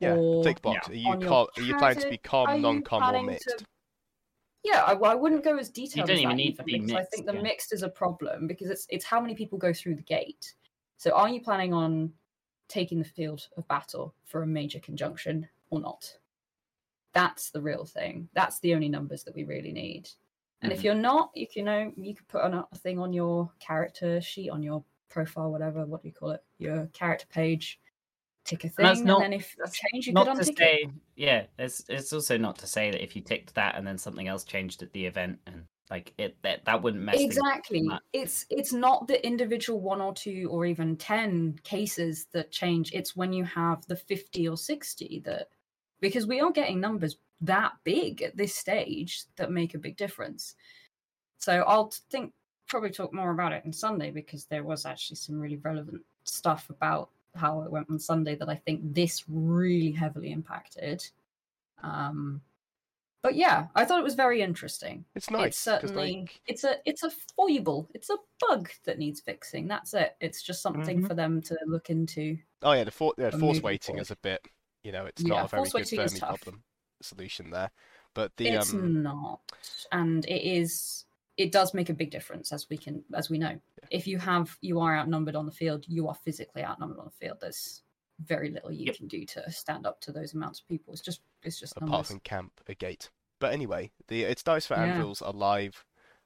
Yeah, 0.00 0.14
or 0.14 0.44
tick 0.44 0.62
box. 0.62 0.88
Are 0.88 0.94
you 0.94 1.10
on 1.10 1.24
are 1.24 1.48
you 1.56 1.76
planning 1.76 2.02
to 2.02 2.10
be 2.10 2.18
character, 2.18 2.28
com, 2.28 2.46
are 2.46 2.56
you 2.56 2.62
non-com, 2.62 3.02
or 3.02 3.10
planning 3.10 3.26
to- 3.26 3.32
mixed? 3.32 3.64
Yeah, 4.64 4.82
I, 4.82 4.92
I 4.92 5.14
wouldn't 5.14 5.44
go 5.44 5.56
as 5.56 5.70
detailed 5.70 6.08
don't 6.08 6.16
as 6.16 6.22
even 6.22 6.36
need 6.36 6.56
to 6.56 6.64
be 6.64 6.78
because 6.78 6.92
I 6.92 7.04
think 7.04 7.26
the 7.26 7.34
yeah. 7.34 7.42
mixed 7.42 7.72
is 7.72 7.82
a 7.82 7.88
problem 7.88 8.46
because 8.46 8.70
it's 8.70 8.86
it's 8.90 9.04
how 9.04 9.20
many 9.20 9.34
people 9.34 9.56
go 9.56 9.72
through 9.72 9.94
the 9.94 10.02
gate. 10.02 10.54
So 10.96 11.12
are 11.12 11.28
you 11.28 11.40
planning 11.40 11.72
on 11.72 12.12
taking 12.68 12.98
the 12.98 13.04
field 13.04 13.48
of 13.56 13.66
battle 13.68 14.14
for 14.24 14.42
a 14.42 14.46
major 14.46 14.80
conjunction 14.80 15.48
or 15.70 15.80
not? 15.80 16.12
That's 17.14 17.50
the 17.50 17.62
real 17.62 17.84
thing. 17.84 18.28
That's 18.34 18.60
the 18.60 18.74
only 18.74 18.88
numbers 18.88 19.24
that 19.24 19.34
we 19.34 19.44
really 19.44 19.72
need. 19.72 20.10
And 20.62 20.72
if 20.72 20.80
Mhm. 20.80 20.84
you're 20.84 20.94
not, 20.94 21.30
you 21.34 21.46
can 21.46 21.60
you 21.60 21.64
know 21.64 21.92
you 21.96 22.14
could 22.14 22.28
put 22.28 22.42
on 22.42 22.54
a 22.54 22.66
thing 22.76 22.98
on 22.98 23.12
your 23.12 23.52
character 23.60 24.20
sheet 24.20 24.50
on 24.50 24.62
your 24.62 24.84
profile, 25.08 25.50
whatever. 25.50 25.86
What 25.86 26.02
do 26.02 26.08
you 26.08 26.14
call 26.14 26.30
it? 26.32 26.44
Your 26.58 26.86
character 26.88 27.26
page. 27.28 27.80
Tick 28.44 28.64
a 28.64 28.68
thing, 28.70 28.86
and 28.86 29.04
not- 29.04 29.20
then 29.20 29.34
if 29.34 29.54
that's 29.58 29.78
changed, 29.78 30.06
you 30.08 30.14
not 30.14 30.26
could 30.26 30.38
untick 30.38 30.48
it. 30.52 30.56
say, 30.58 30.88
yeah. 31.16 31.46
It's 31.58 31.84
it's 31.88 32.12
also 32.14 32.38
not 32.38 32.58
to 32.58 32.66
say 32.66 32.90
that 32.90 33.02
if 33.02 33.14
you 33.14 33.22
ticked 33.22 33.54
that 33.56 33.74
and 33.76 33.86
then 33.86 33.98
something 33.98 34.26
else 34.26 34.42
changed 34.44 34.82
at 34.82 34.92
the 34.92 35.04
event 35.06 35.40
and 35.46 35.66
like 35.90 36.14
it 36.18 36.40
that 36.42 36.64
that 36.64 36.82
wouldn't 36.82 37.02
mess 37.02 37.18
exactly 37.20 37.88
it's 38.12 38.44
it's 38.50 38.72
not 38.74 39.06
the 39.06 39.26
individual 39.26 39.80
one 39.80 40.02
or 40.02 40.12
two 40.12 40.46
or 40.50 40.66
even 40.66 40.96
10 40.98 41.58
cases 41.64 42.26
that 42.32 42.50
change 42.50 42.92
it's 42.92 43.16
when 43.16 43.32
you 43.32 43.42
have 43.44 43.86
the 43.86 43.96
50 43.96 44.46
or 44.48 44.56
60 44.58 45.20
that 45.20 45.48
because 46.00 46.26
we 46.26 46.40
are 46.40 46.50
getting 46.52 46.78
numbers 46.78 47.16
that 47.40 47.72
big 47.84 48.22
at 48.22 48.36
this 48.36 48.54
stage 48.54 49.24
that 49.36 49.50
make 49.50 49.74
a 49.74 49.78
big 49.78 49.96
difference. 49.96 50.56
So 51.38 51.62
I'll 51.66 51.92
think 52.10 52.32
probably 52.66 52.90
talk 52.90 53.12
more 53.14 53.30
about 53.30 53.52
it 53.52 53.62
on 53.64 53.72
Sunday 53.72 54.10
because 54.10 54.44
there 54.46 54.64
was 54.64 54.84
actually 54.84 55.16
some 55.16 55.40
really 55.40 55.56
relevant 55.56 56.02
stuff 56.24 56.68
about 56.70 57.10
how 57.34 57.62
it 57.62 57.70
went 57.70 57.88
on 57.90 57.98
Sunday 57.98 58.34
that 58.34 58.48
I 58.48 58.56
think 58.56 58.80
this 58.94 59.24
really 59.28 59.92
heavily 59.92 60.32
impacted. 60.32 61.06
Um, 61.82 62.40
but 63.22 63.34
yeah, 63.34 63.66
I 63.74 63.84
thought 63.84 64.00
it 64.00 64.04
was 64.04 64.14
very 64.14 64.42
interesting. 64.42 65.04
It's 65.14 65.30
nice. 65.30 65.48
it's 65.48 65.58
certainly 65.58 66.16
like, 66.20 66.40
it's 66.46 66.64
a 66.64 66.76
it's 66.84 67.02
a 67.02 67.10
foible. 67.36 67.88
It's 67.94 68.10
a 68.10 68.16
bug 68.40 68.70
that 68.84 68.98
needs 68.98 69.20
fixing. 69.20 69.66
That's 69.68 69.92
it. 69.94 70.16
It's 70.20 70.42
just 70.42 70.62
something 70.62 71.02
Mhm. 71.02 71.06
for 71.08 71.14
them 71.14 71.40
to 71.42 71.56
look 71.66 71.90
into. 71.90 72.38
oh 72.62 72.72
yeah, 72.72 72.84
the 72.84 72.90
for, 72.90 73.14
yeah, 73.18 73.30
force 73.30 73.60
waiting 73.62 73.94
forward. 73.94 74.02
is 74.02 74.10
a 74.10 74.16
bit, 74.16 74.44
you 74.84 74.92
know, 74.92 75.06
it's 75.06 75.22
Yeah, 75.22 75.28
not 75.28 75.44
a 75.46 75.48
very 75.48 75.68
good 75.70 75.88
Fermi 75.88 76.18
problem 76.20 76.62
solution 77.02 77.50
there. 77.50 77.70
But 78.14 78.36
the 78.36 78.56
it's 78.56 78.72
um, 78.72 79.02
not, 79.02 79.40
and 79.92 80.24
it 80.26 80.42
is. 80.42 81.04
It 81.36 81.52
does 81.52 81.72
make 81.72 81.88
a 81.88 81.94
big 81.94 82.10
difference, 82.10 82.52
as 82.52 82.66
we 82.68 82.76
can 82.76 83.04
as 83.14 83.30
we 83.30 83.38
know. 83.38 83.60
If 83.90 84.06
you 84.06 84.18
have 84.18 84.56
you 84.60 84.80
are 84.80 84.96
outnumbered 84.96 85.36
on 85.36 85.46
the 85.46 85.52
field, 85.52 85.84
you 85.88 86.08
are 86.08 86.14
physically 86.14 86.64
outnumbered 86.64 86.98
on 86.98 87.06
the 87.06 87.26
field. 87.26 87.38
There's 87.40 87.82
very 88.24 88.50
little 88.50 88.72
you 88.72 88.86
Yep. 88.86 88.96
can 88.96 89.06
do 89.06 89.24
to 89.24 89.50
stand 89.52 89.86
up 89.86 90.00
to 90.00 90.12
those 90.12 90.34
amounts 90.34 90.60
of 90.60 90.68
people. 90.68 90.92
It's 90.92 91.02
just 91.02 91.20
it's 91.42 91.60
just 91.60 91.76
apart 91.76 91.90
numbers. 91.90 92.08
from 92.08 92.20
camp 92.20 92.60
a 92.66 92.74
gate. 92.74 93.10
But 93.38 93.52
anyway, 93.52 93.92
the 94.08 94.24
it's 94.24 94.42
dice 94.42 94.66
for 94.66 94.74
Yeah. 94.74 94.82
anvils 94.84 95.22
are 95.22 95.32
live 95.32 95.84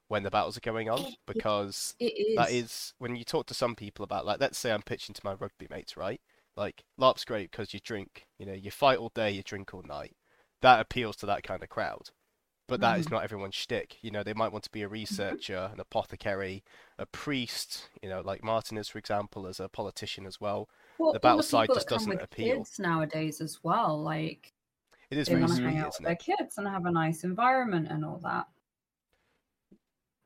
when 0.09 0.23
the 0.23 0.31
battles 0.31 0.57
are 0.57 0.61
going 0.61 0.89
on 0.89 1.05
because 1.27 1.95
It 2.01 2.05
is. 2.19 2.37
that 2.37 2.51
is 2.51 2.95
when 2.99 3.17
you 3.17 3.25
talk 3.25 3.47
to 3.47 3.55
some 3.55 3.75
people 3.75 4.03
about 4.05 4.25
like 4.25 4.41
let's 4.41 4.59
say 4.59 4.73
I'm 4.73 4.83
pitching 4.83 5.15
to 5.15 5.21
my 5.25 5.35
rugby 5.35 5.67
mates, 5.71 5.97
right? 5.97 6.21
Like 6.57 6.85
LARP's 6.99 7.25
great 7.25 7.51
because 7.51 7.73
you 7.75 7.81
drink, 7.81 8.27
you 8.39 8.47
know, 8.47 8.53
you 8.53 8.71
fight 8.71 8.99
all 8.99 9.11
day, 9.15 9.31
you 9.31 9.43
drink 9.43 9.75
all 9.75 9.83
night. 9.83 10.17
That 10.63 10.81
appeals 10.81 11.17
to 11.17 11.27
that 11.27 11.43
kind 11.43 11.63
of 11.63 11.69
crowd. 11.69 12.11
But 12.69 12.81
that 12.81 12.99
is 12.99 13.09
Mhm. 13.09 13.11
not 13.11 13.25
everyone's 13.25 13.55
shtick. 13.55 14.03
You 14.03 14.11
know, 14.11 14.23
they 14.23 14.33
might 14.35 14.53
want 14.53 14.65
to 14.65 14.71
be 14.71 14.83
a 14.83 14.89
researcher, 14.89 15.71
an 15.73 15.81
apothecary, 15.81 16.65
a 16.99 17.07
priest, 17.07 17.91
you 18.03 18.09
know, 18.09 18.21
like 18.23 18.43
Martin 18.43 18.79
is, 18.79 18.89
for 18.89 18.99
example, 18.99 19.47
as 19.47 19.61
a 19.61 19.69
politician 19.69 20.27
as 20.27 20.41
well. 20.41 20.71
Well, 20.99 21.13
the 21.13 21.21
battle 21.21 21.43
side 21.43 21.65
people 21.65 21.75
just 21.75 21.89
doesn't 21.89 22.09
with 22.11 22.23
appeal. 22.23 22.65
Kids 22.65 22.79
nowadays 22.79 23.41
as 23.41 23.63
well, 23.65 24.01
like 24.03 24.55
It 25.11 25.19
is 25.19 25.29
they 25.29 25.37
want 25.37 25.53
to 25.53 25.63
hang 25.63 25.79
out 25.79 25.95
with 25.99 26.05
their 26.05 26.17
kids 26.17 26.59
and 26.59 26.67
have 26.69 26.87
a 26.87 26.91
nice 26.93 27.25
environment 27.25 27.89
and 27.91 28.05
all 28.05 28.19
that. 28.21 28.49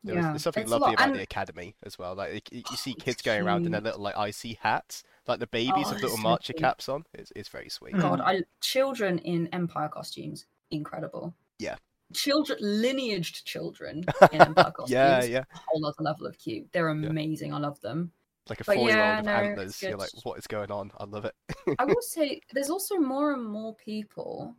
There 0.07 0.15
was- 0.17 0.25
yeah, 0.25 0.31
there's 0.31 0.43
something 0.43 0.63
it's 0.63 0.71
lovely 0.73 0.95
about 0.95 1.07
And 1.09 1.17
the 1.17 1.23
academy 1.23 1.75
as 1.83 1.99
well. 1.99 2.15
Like 2.15 2.49
y- 2.53 2.63
you 2.71 2.77
see 2.77 2.95
kids 2.95 3.21
going 3.23 3.43
around 3.43 3.67
in 3.67 3.73
their 3.73 3.81
little 3.81 4.01
like 4.01 4.17
icy 4.17 4.59
hats, 4.63 5.03
like 5.27 5.41
the 5.41 5.47
babies 5.47 5.87
Oh, 5.89 5.93
with 5.93 6.03
little 6.03 6.17
so 6.17 6.23
marcher 6.23 6.53
caps 6.55 6.89
on. 6.89 7.05
It's 7.13 7.33
it's 7.37 7.49
very 7.49 7.69
sweet. 7.69 7.95
Mm. 7.95 8.01
God, 8.01 8.21
I 8.21 8.43
children 8.61 9.19
in 9.19 9.49
Empire 9.53 9.89
costumes, 9.89 10.47
incredible. 10.71 11.35
Yeah. 11.59 11.77
Children, 12.15 12.59
lineaged 12.63 13.43
children 13.45 14.05
in 14.33 14.41
Empire 14.41 14.71
costumes, 14.71 14.91
Yeah, 14.91 15.25
yeah. 15.25 15.45
a 15.53 15.59
whole 15.67 15.85
other 15.85 16.03
level 16.05 16.27
of 16.27 16.39
cute. 16.39 16.69
They're 16.73 16.89
amazing. 16.89 17.53
I 17.53 17.59
love 17.59 17.81
them. 17.81 18.13
Like 18.49 18.61
a 18.61 18.65
But 18.65 18.77
four-year-old 18.77 18.97
yeah, 18.97 19.17
with 19.17 19.27
no, 19.27 19.33
antlers. 19.33 19.83
You're 19.83 19.97
like, 19.97 20.11
what 20.23 20.39
is 20.39 20.47
going 20.47 20.71
on? 20.71 20.93
I 21.01 21.05
love 21.05 21.25
it. 21.25 21.35
I 21.81 21.85
will 21.85 21.97
say 22.01 22.41
there's 22.53 22.71
also 22.71 22.95
more 22.99 23.33
and 23.33 23.45
more 23.45 23.75
people, 23.75 24.55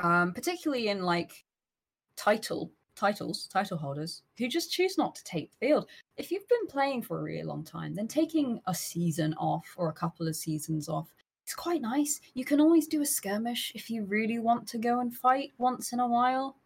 um, 0.00 0.32
particularly 0.34 0.86
in 0.86 1.02
like 1.02 1.32
title 2.16 2.70
titles, 2.98 3.46
title 3.46 3.78
holders, 3.78 4.22
who 4.36 4.48
just 4.48 4.72
choose 4.72 4.98
not 4.98 5.14
to 5.14 5.24
take 5.24 5.50
the 5.50 5.66
field. 5.66 5.86
If 6.16 6.30
you've 6.30 6.48
been 6.48 6.66
playing 6.66 7.02
for 7.02 7.18
a 7.18 7.22
really 7.22 7.44
long 7.44 7.64
time, 7.64 7.94
then 7.94 8.08
taking 8.08 8.60
a 8.66 8.74
season 8.74 9.34
off 9.34 9.66
or 9.76 9.88
a 9.88 9.92
couple 9.92 10.26
of 10.26 10.36
seasons 10.36 10.88
off 10.88 11.14
is 11.46 11.54
quite 11.54 11.80
nice. 11.80 12.20
You 12.34 12.44
can 12.44 12.60
always 12.60 12.86
do 12.86 13.00
a 13.00 13.06
skirmish 13.06 13.72
if 13.74 13.88
you 13.88 14.04
really 14.04 14.38
want 14.38 14.66
to 14.68 14.78
go 14.78 15.00
and 15.00 15.14
fight 15.14 15.52
once 15.58 15.92
in 15.92 16.00
a 16.00 16.08
while. 16.08 16.56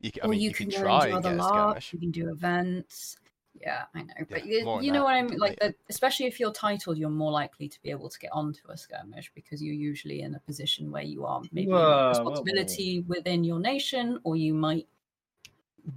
You, 0.00 0.10
c- 0.14 0.20
I 0.22 0.26
or 0.26 0.30
mean, 0.30 0.40
you, 0.40 0.48
you, 0.48 0.54
can, 0.54 0.70
can 0.70 0.80
try 0.80 1.02
and 1.04 1.14
and 1.14 1.22
do 1.22 1.28
get 1.28 1.32
other 1.32 1.36
larks, 1.36 1.92
you 1.92 1.98
can 1.98 2.10
do 2.10 2.30
events. 2.30 3.16
Yeah, 3.60 3.84
I 3.94 4.02
know. 4.02 4.14
But 4.30 4.46
Yeah, 4.46 4.64
you, 4.64 4.80
you 4.80 4.92
know 4.92 5.04
what 5.04 5.14
I 5.14 5.22
mean? 5.22 5.38
Like, 5.38 5.58
the, 5.60 5.74
especially 5.90 6.26
if 6.26 6.40
you're 6.40 6.52
titled, 6.52 6.96
you're 6.96 7.10
more 7.10 7.30
likely 7.30 7.68
to 7.68 7.82
be 7.82 7.90
able 7.90 8.08
to 8.08 8.18
get 8.18 8.30
onto 8.32 8.70
a 8.70 8.76
skirmish 8.76 9.30
because 9.34 9.62
you're 9.62 9.74
usually 9.74 10.22
in 10.22 10.34
a 10.34 10.40
position 10.40 10.90
where 10.90 11.02
you 11.02 11.24
are 11.26 11.42
maybe 11.52 11.68
in 11.68 11.74
Whoa, 11.74 11.80
whoa, 11.80 12.04
whoa. 12.04 12.08
responsibility 12.08 13.00
within 13.06 13.44
your 13.44 13.60
nation, 13.60 14.18
or 14.24 14.36
you 14.36 14.54
might 14.54 14.88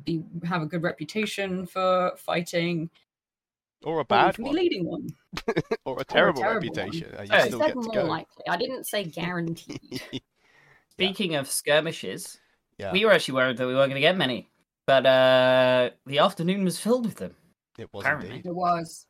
be 0.04 0.24
have 0.44 0.62
a 0.62 0.66
good 0.66 0.84
reputation 0.84 1.66
for 1.66 2.12
fighting, 2.18 2.90
Or 3.84 4.00
a 4.00 4.06
bad 4.06 4.38
one, 4.38 4.56
leading 4.56 4.86
one. 4.86 5.08
or 5.86 6.00
a 6.02 6.04
terrible, 6.04 6.42
terrible 6.42 6.62
reputation, 6.70 7.14
and 7.18 7.28
you 7.30 7.36
Oh, 7.36 7.38
I 7.38 7.48
still 7.48 7.60
said 7.60 7.66
get 7.68 7.74
to 7.74 7.82
more 7.82 7.94
go. 7.94 8.04
likely. 8.06 8.44
I 8.50 8.58
didn't 8.58 8.86
say 8.86 9.04
guaranteed. 9.04 10.02
Speaking 10.92 11.36
of 11.36 11.50
skirmishes, 11.50 12.40
Yeah. 12.78 12.92
we 12.92 13.06
were 13.06 13.12
actually 13.12 13.36
worried 13.36 13.58
that 13.58 13.68
we 13.68 13.74
weren't 13.76 13.90
going 13.90 13.96
to 14.02 14.08
get 14.08 14.18
many, 14.18 14.50
but 14.88 15.06
uh, 15.06 15.90
the 16.06 16.20
afternoon 16.20 16.64
was 16.64 16.80
filled 16.80 17.06
with 17.06 17.16
them. 17.16 17.36
It 17.78 17.90
was 17.94 18.04
Apparently. 18.04 18.30
indeed. 18.30 18.46
it 18.46 18.56
was. 18.56 19.06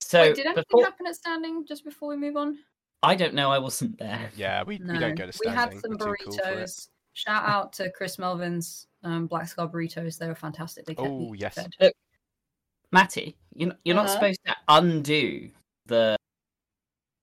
So 0.00 0.20
Wait, 0.20 0.36
did 0.36 0.46
anything 0.46 0.64
before, 0.70 0.84
happen 0.84 1.06
at 1.06 1.16
standing 1.16 1.66
just 1.66 1.84
before 1.84 2.08
we 2.10 2.16
move 2.16 2.36
on? 2.36 2.58
I 3.02 3.16
don't 3.16 3.34
know. 3.34 3.50
I 3.50 3.58
wasn't 3.58 3.98
there. 3.98 4.30
Yeah, 4.36 4.62
we, 4.62 4.78
No, 4.78 4.92
we 4.94 4.98
don't 5.00 5.14
go 5.16 5.26
to 5.26 5.32
standing. 5.32 5.34
we 5.34 5.56
standing. 5.56 5.76
had 5.76 5.80
some 5.82 6.08
We're 6.08 6.16
cool 6.16 6.36
burritos. 6.36 6.88
Shout 7.14 7.44
out 7.44 7.72
to 7.74 7.90
Chris 7.92 8.18
Melvin's 8.18 8.86
um, 9.04 9.26
Black 9.26 9.48
Scar 9.48 9.68
burritos. 9.68 10.18
They 10.18 10.26
were 10.26 10.34
fantastic. 10.34 10.84
They 10.84 10.94
kept 10.94 11.08
Oh, 11.08 11.32
yes. 11.32 11.54
fed. 11.54 11.92
Matty, 12.92 13.36
you 13.54 13.72
you're 13.84 13.94
not 13.96 14.06
Uh-huh. 14.06 14.14
supposed 14.14 14.40
to 14.46 14.54
undo 14.68 15.50
the 15.86 16.16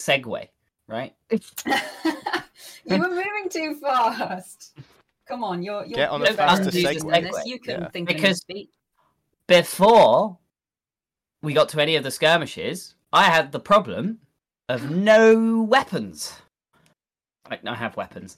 segue, 0.02 0.48
right? 0.88 1.14
you 1.32 2.98
were 2.98 2.98
moving 3.10 3.50
too 3.50 3.76
fast. 3.82 4.78
Come 5.28 5.44
on, 5.44 5.62
you're 5.64 5.86
you're, 5.86 5.96
Get 5.98 6.10
on 6.10 6.22
a 6.22 6.26
you're 6.26 6.34
faster 6.34 6.66
better 6.66 6.82
than 6.82 6.96
segue. 7.02 7.24
this. 7.32 7.46
You 7.46 7.60
can 7.60 7.82
Yeah. 7.82 7.90
think 7.90 8.08
Because- 8.08 8.46
Before 9.48 10.38
we 11.42 11.54
got 11.54 11.70
to 11.70 11.82
any 11.82 11.96
of 11.96 12.04
the 12.04 12.12
skirmishes, 12.12 12.96
I 13.14 13.24
had 13.24 13.52
the 13.52 13.60
problem 13.60 14.20
of 14.70 14.90
no 14.92 15.62
weapons. 15.64 16.34
I, 17.50 17.60
I 17.66 17.76
have 17.76 17.96
weapons, 17.98 18.38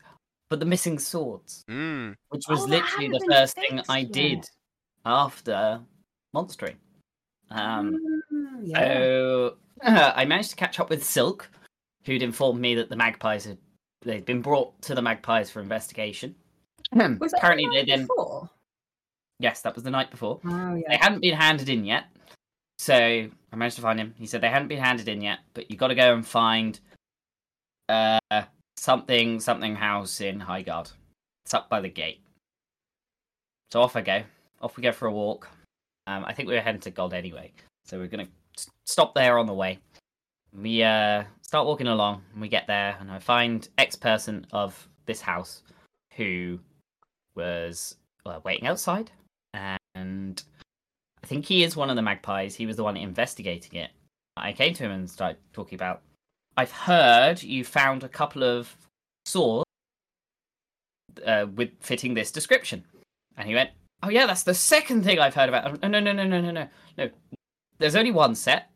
but 0.54 0.60
the 0.60 0.68
missing 0.68 1.00
swords, 1.00 1.64
Mm, 1.68 2.14
which 2.30 2.44
was 2.48 2.62
Oh, 2.62 2.66
literally 2.66 3.10
the 3.10 3.26
first 3.28 3.56
thing 3.56 3.78
fixed 3.78 3.90
I 3.90 4.04
did 4.04 4.48
after 5.04 5.82
monstering. 6.32 6.78
Um, 7.50 7.98
Mm, 8.32 8.60
yeah. 8.62 8.80
So 8.80 9.58
I 9.82 10.26
managed 10.26 10.52
to 10.52 10.56
catch 10.56 10.80
up 10.80 10.92
with 10.92 11.04
Silk, 11.04 11.50
who'd 12.06 12.22
informed 12.22 12.62
me 12.62 12.76
that 12.76 12.90
the 12.90 12.96
magpies 12.96 13.46
had 13.46 13.58
they'd 14.04 14.26
been 14.26 14.44
brought 14.44 14.80
to 14.84 14.94
the 14.94 15.02
magpies 15.02 15.50
for 15.50 15.60
investigation. 15.60 16.36
was 16.92 17.32
that 17.32 17.38
Apparently, 17.40 17.66
the 17.66 17.72
they 17.72 17.78
night 17.78 17.88
then 17.88 18.02
before? 18.02 18.48
yes, 19.40 19.62
that 19.62 19.74
was 19.74 19.84
the 19.84 19.90
night 19.90 20.12
before. 20.12 20.40
Oh 20.46 20.84
They 20.88 20.98
hadn't 20.98 21.22
been 21.22 21.34
handed 21.34 21.68
in 21.68 21.84
yet, 21.84 22.06
so 22.78 22.94
I 22.96 23.56
managed 23.56 23.78
to 23.78 23.82
find 23.82 24.00
him. 24.00 24.14
He 24.20 24.28
said 24.28 24.42
they 24.42 24.52
hadn't 24.52 24.68
been 24.68 24.84
handed 24.84 25.08
in 25.08 25.20
yet, 25.20 25.40
but 25.56 25.72
you 25.72 25.78
got 25.78 25.88
to 25.88 25.96
go 25.96 26.14
and 26.14 26.24
find 26.28 26.80
uh 27.90 28.20
something 28.78 29.40
something 29.40 29.76
house 29.76 30.22
in 30.22 30.40
Highguard. 30.40 30.92
It's 31.46 31.54
up 31.54 31.70
by 31.70 31.82
the 31.82 31.90
gate. 31.90 32.22
So 33.72 33.82
off 33.82 33.96
I 33.96 34.02
go. 34.02 34.24
Off 34.62 34.78
we 34.78 34.84
go 34.84 34.92
for 34.92 35.08
a 35.08 35.12
walk. 35.12 35.50
Um, 36.08 36.26
I 36.26 36.34
think 36.34 36.48
we 36.48 36.56
were 36.56 36.62
heading 36.62 36.82
to 36.82 36.92
God 36.92 37.14
anyway, 37.14 37.52
so 37.86 37.98
we're 37.98 38.08
gonna 38.08 38.28
stop 38.86 39.16
there 39.16 39.38
on 39.38 39.46
the 39.46 39.54
way. 39.54 39.80
We 40.54 40.84
uh 40.84 41.24
start 41.42 41.66
walking 41.66 41.88
along, 41.88 42.24
and 42.32 42.42
we 42.42 42.50
get 42.50 42.68
there, 42.68 42.98
and 43.00 43.12
I 43.12 43.20
find 43.20 43.68
X 43.78 43.96
person 43.96 44.46
of 44.52 44.88
this 45.06 45.22
house 45.22 45.64
who 46.16 46.60
was 47.36 47.96
uh, 48.26 48.40
waiting 48.44 48.68
outside, 48.68 49.12
and 49.54 50.44
I 51.24 51.28
think 51.28 51.46
he 51.46 51.64
is 51.64 51.76
one 51.76 51.90
of 51.90 51.96
the 51.96 52.02
magpies. 52.02 52.56
He 52.56 52.66
was 52.66 52.76
the 52.76 52.84
one 52.84 52.98
investigating 52.98 53.80
it. 53.80 53.92
I 54.36 54.52
came 54.52 54.74
to 54.74 54.84
him 54.84 54.92
and 54.92 55.10
started 55.10 55.38
talking 55.54 55.76
about. 55.76 56.02
I've 56.58 56.72
heard 56.72 57.42
you 57.42 57.64
found 57.64 58.04
a 58.04 58.10
couple 58.10 58.44
of 58.44 58.76
swords 59.26 59.66
uh, 61.26 61.48
with 61.56 61.72
fitting 61.80 62.14
this 62.14 62.32
description, 62.32 62.84
and 63.38 63.48
he 63.48 63.56
went, 63.56 63.72
"Oh 64.02 64.10
yeah, 64.10 64.26
that's 64.26 64.44
the 64.44 64.54
second 64.54 65.04
thing 65.04 65.20
I've 65.20 65.36
heard 65.36 65.50
about." 65.50 65.80
Oh, 65.84 65.88
no, 65.88 66.00
no, 66.00 66.12
no, 66.12 66.24
no, 66.24 66.42
no, 66.42 66.52
no, 66.52 66.68
no. 66.98 67.10
There's 67.80 67.96
only 67.96 68.12
one 68.12 68.36
set. 68.36 68.70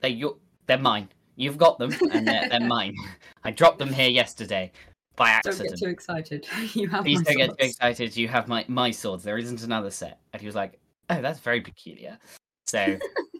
They're 0.00 0.10
your, 0.10 0.36
they're 0.66 0.78
mine. 0.78 1.08
You've 1.36 1.58
got 1.58 1.78
them, 1.78 1.92
and 2.12 2.26
they're, 2.26 2.48
they're 2.48 2.60
mine. 2.60 2.94
I 3.44 3.50
dropped 3.50 3.78
them 3.78 3.92
here 3.92 4.08
yesterday 4.08 4.72
by 5.16 5.30
accident. 5.30 5.58
Don't 5.58 5.68
get 5.70 5.78
too 5.78 5.90
excited. 5.90 6.46
you 6.74 6.88
have 6.88 7.04
Please 7.04 7.22
don't 7.22 7.36
get 7.36 7.50
too 7.50 7.66
excited. 7.66 8.16
You 8.16 8.28
have 8.28 8.48
my 8.48 8.64
my 8.68 8.90
swords. 8.90 9.22
There 9.22 9.38
isn't 9.38 9.62
another 9.62 9.90
set. 9.90 10.20
And 10.32 10.40
he 10.40 10.46
was 10.46 10.54
like, 10.54 10.78
"Oh, 11.10 11.20
that's 11.20 11.40
very 11.40 11.60
peculiar." 11.60 12.18
So, 12.66 12.98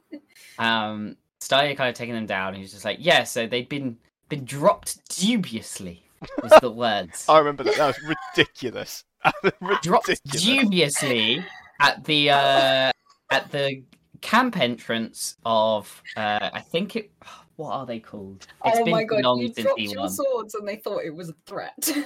um, 0.59 1.17
Steyer 1.49 1.77
kind 1.77 1.89
of 1.89 1.95
taking 1.95 2.15
them 2.15 2.27
down. 2.27 2.55
He 2.55 2.63
was 2.63 2.73
just 2.73 2.85
like, 2.85 2.99
"Yeah." 3.01 3.25
So 3.25 3.47
they'd 3.47 3.69
been 3.69 3.99
been 4.29 4.45
dropped 4.45 5.09
dubiously. 5.09 6.03
Was 6.43 6.53
the 6.61 6.71
words 6.71 7.27
I 7.29 7.39
remember 7.39 7.65
that. 7.65 7.77
That 7.77 7.87
was 7.89 8.17
ridiculous. 8.37 9.05
dropped 9.83 10.23
dubiously 10.25 11.45
at 11.81 12.05
the 12.05 12.31
uh 12.31 12.93
at 13.31 13.51
the 13.51 13.83
camp 14.21 14.57
entrance 14.57 15.37
of 15.45 16.03
uh 16.17 16.51
I 16.53 16.61
think 16.61 16.97
it. 16.97 17.11
What 17.57 17.73
are 17.73 17.87
they 17.87 18.01
called? 18.01 18.47
It's 18.65 18.79
oh 18.79 18.85
been 18.85 18.93
my 18.93 19.05
god, 19.05 19.23
long 19.23 19.41
you 19.41 19.49
since 19.49 19.67
dropped 19.67 19.81
he 19.81 19.91
your 19.91 20.01
won. 20.03 20.11
swords 20.11 20.55
and 20.55 20.67
they 20.67 20.77
thought 20.77 21.05
it 21.05 21.15
was 21.15 21.29
a 21.29 21.35
threat. 21.47 21.91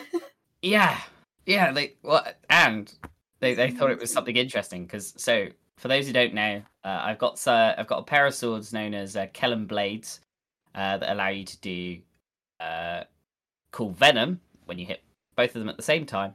Yeah, 0.63 0.99
yeah. 1.45 1.71
They 1.71 1.95
what 2.03 2.39
and 2.51 2.93
they 3.41 3.55
they 3.55 3.71
thought 3.71 3.91
it 3.91 4.01
was 4.01 4.11
something 4.11 4.37
interesting 4.37 4.85
because 4.85 5.15
so 5.17 5.47
for 5.79 5.89
those 5.89 6.07
who 6.07 6.13
don't 6.13 6.35
know, 6.35 6.63
uh, 6.85 7.01
I've 7.03 7.19
got 7.19 7.45
uh, 7.47 7.75
I've 7.77 7.87
got 7.87 7.99
a 7.99 8.05
pair 8.05 8.27
of 8.27 8.35
swords 8.35 8.73
known 8.73 8.95
as 8.95 9.17
uh, 9.17 9.27
Kellen 9.33 9.67
blades 9.67 10.21
uh, 10.75 10.99
that 10.99 11.13
allow 11.13 11.29
you 11.29 11.45
to 11.45 11.59
do 11.61 11.99
uh, 12.61 13.05
cool 13.73 13.91
venom 13.91 14.41
when 14.65 14.79
you 14.79 14.87
hit 14.87 15.03
both 15.37 15.55
of 15.55 15.61
them 15.61 15.69
at 15.69 15.77
the 15.77 15.83
same 15.83 16.07
time 16.07 16.35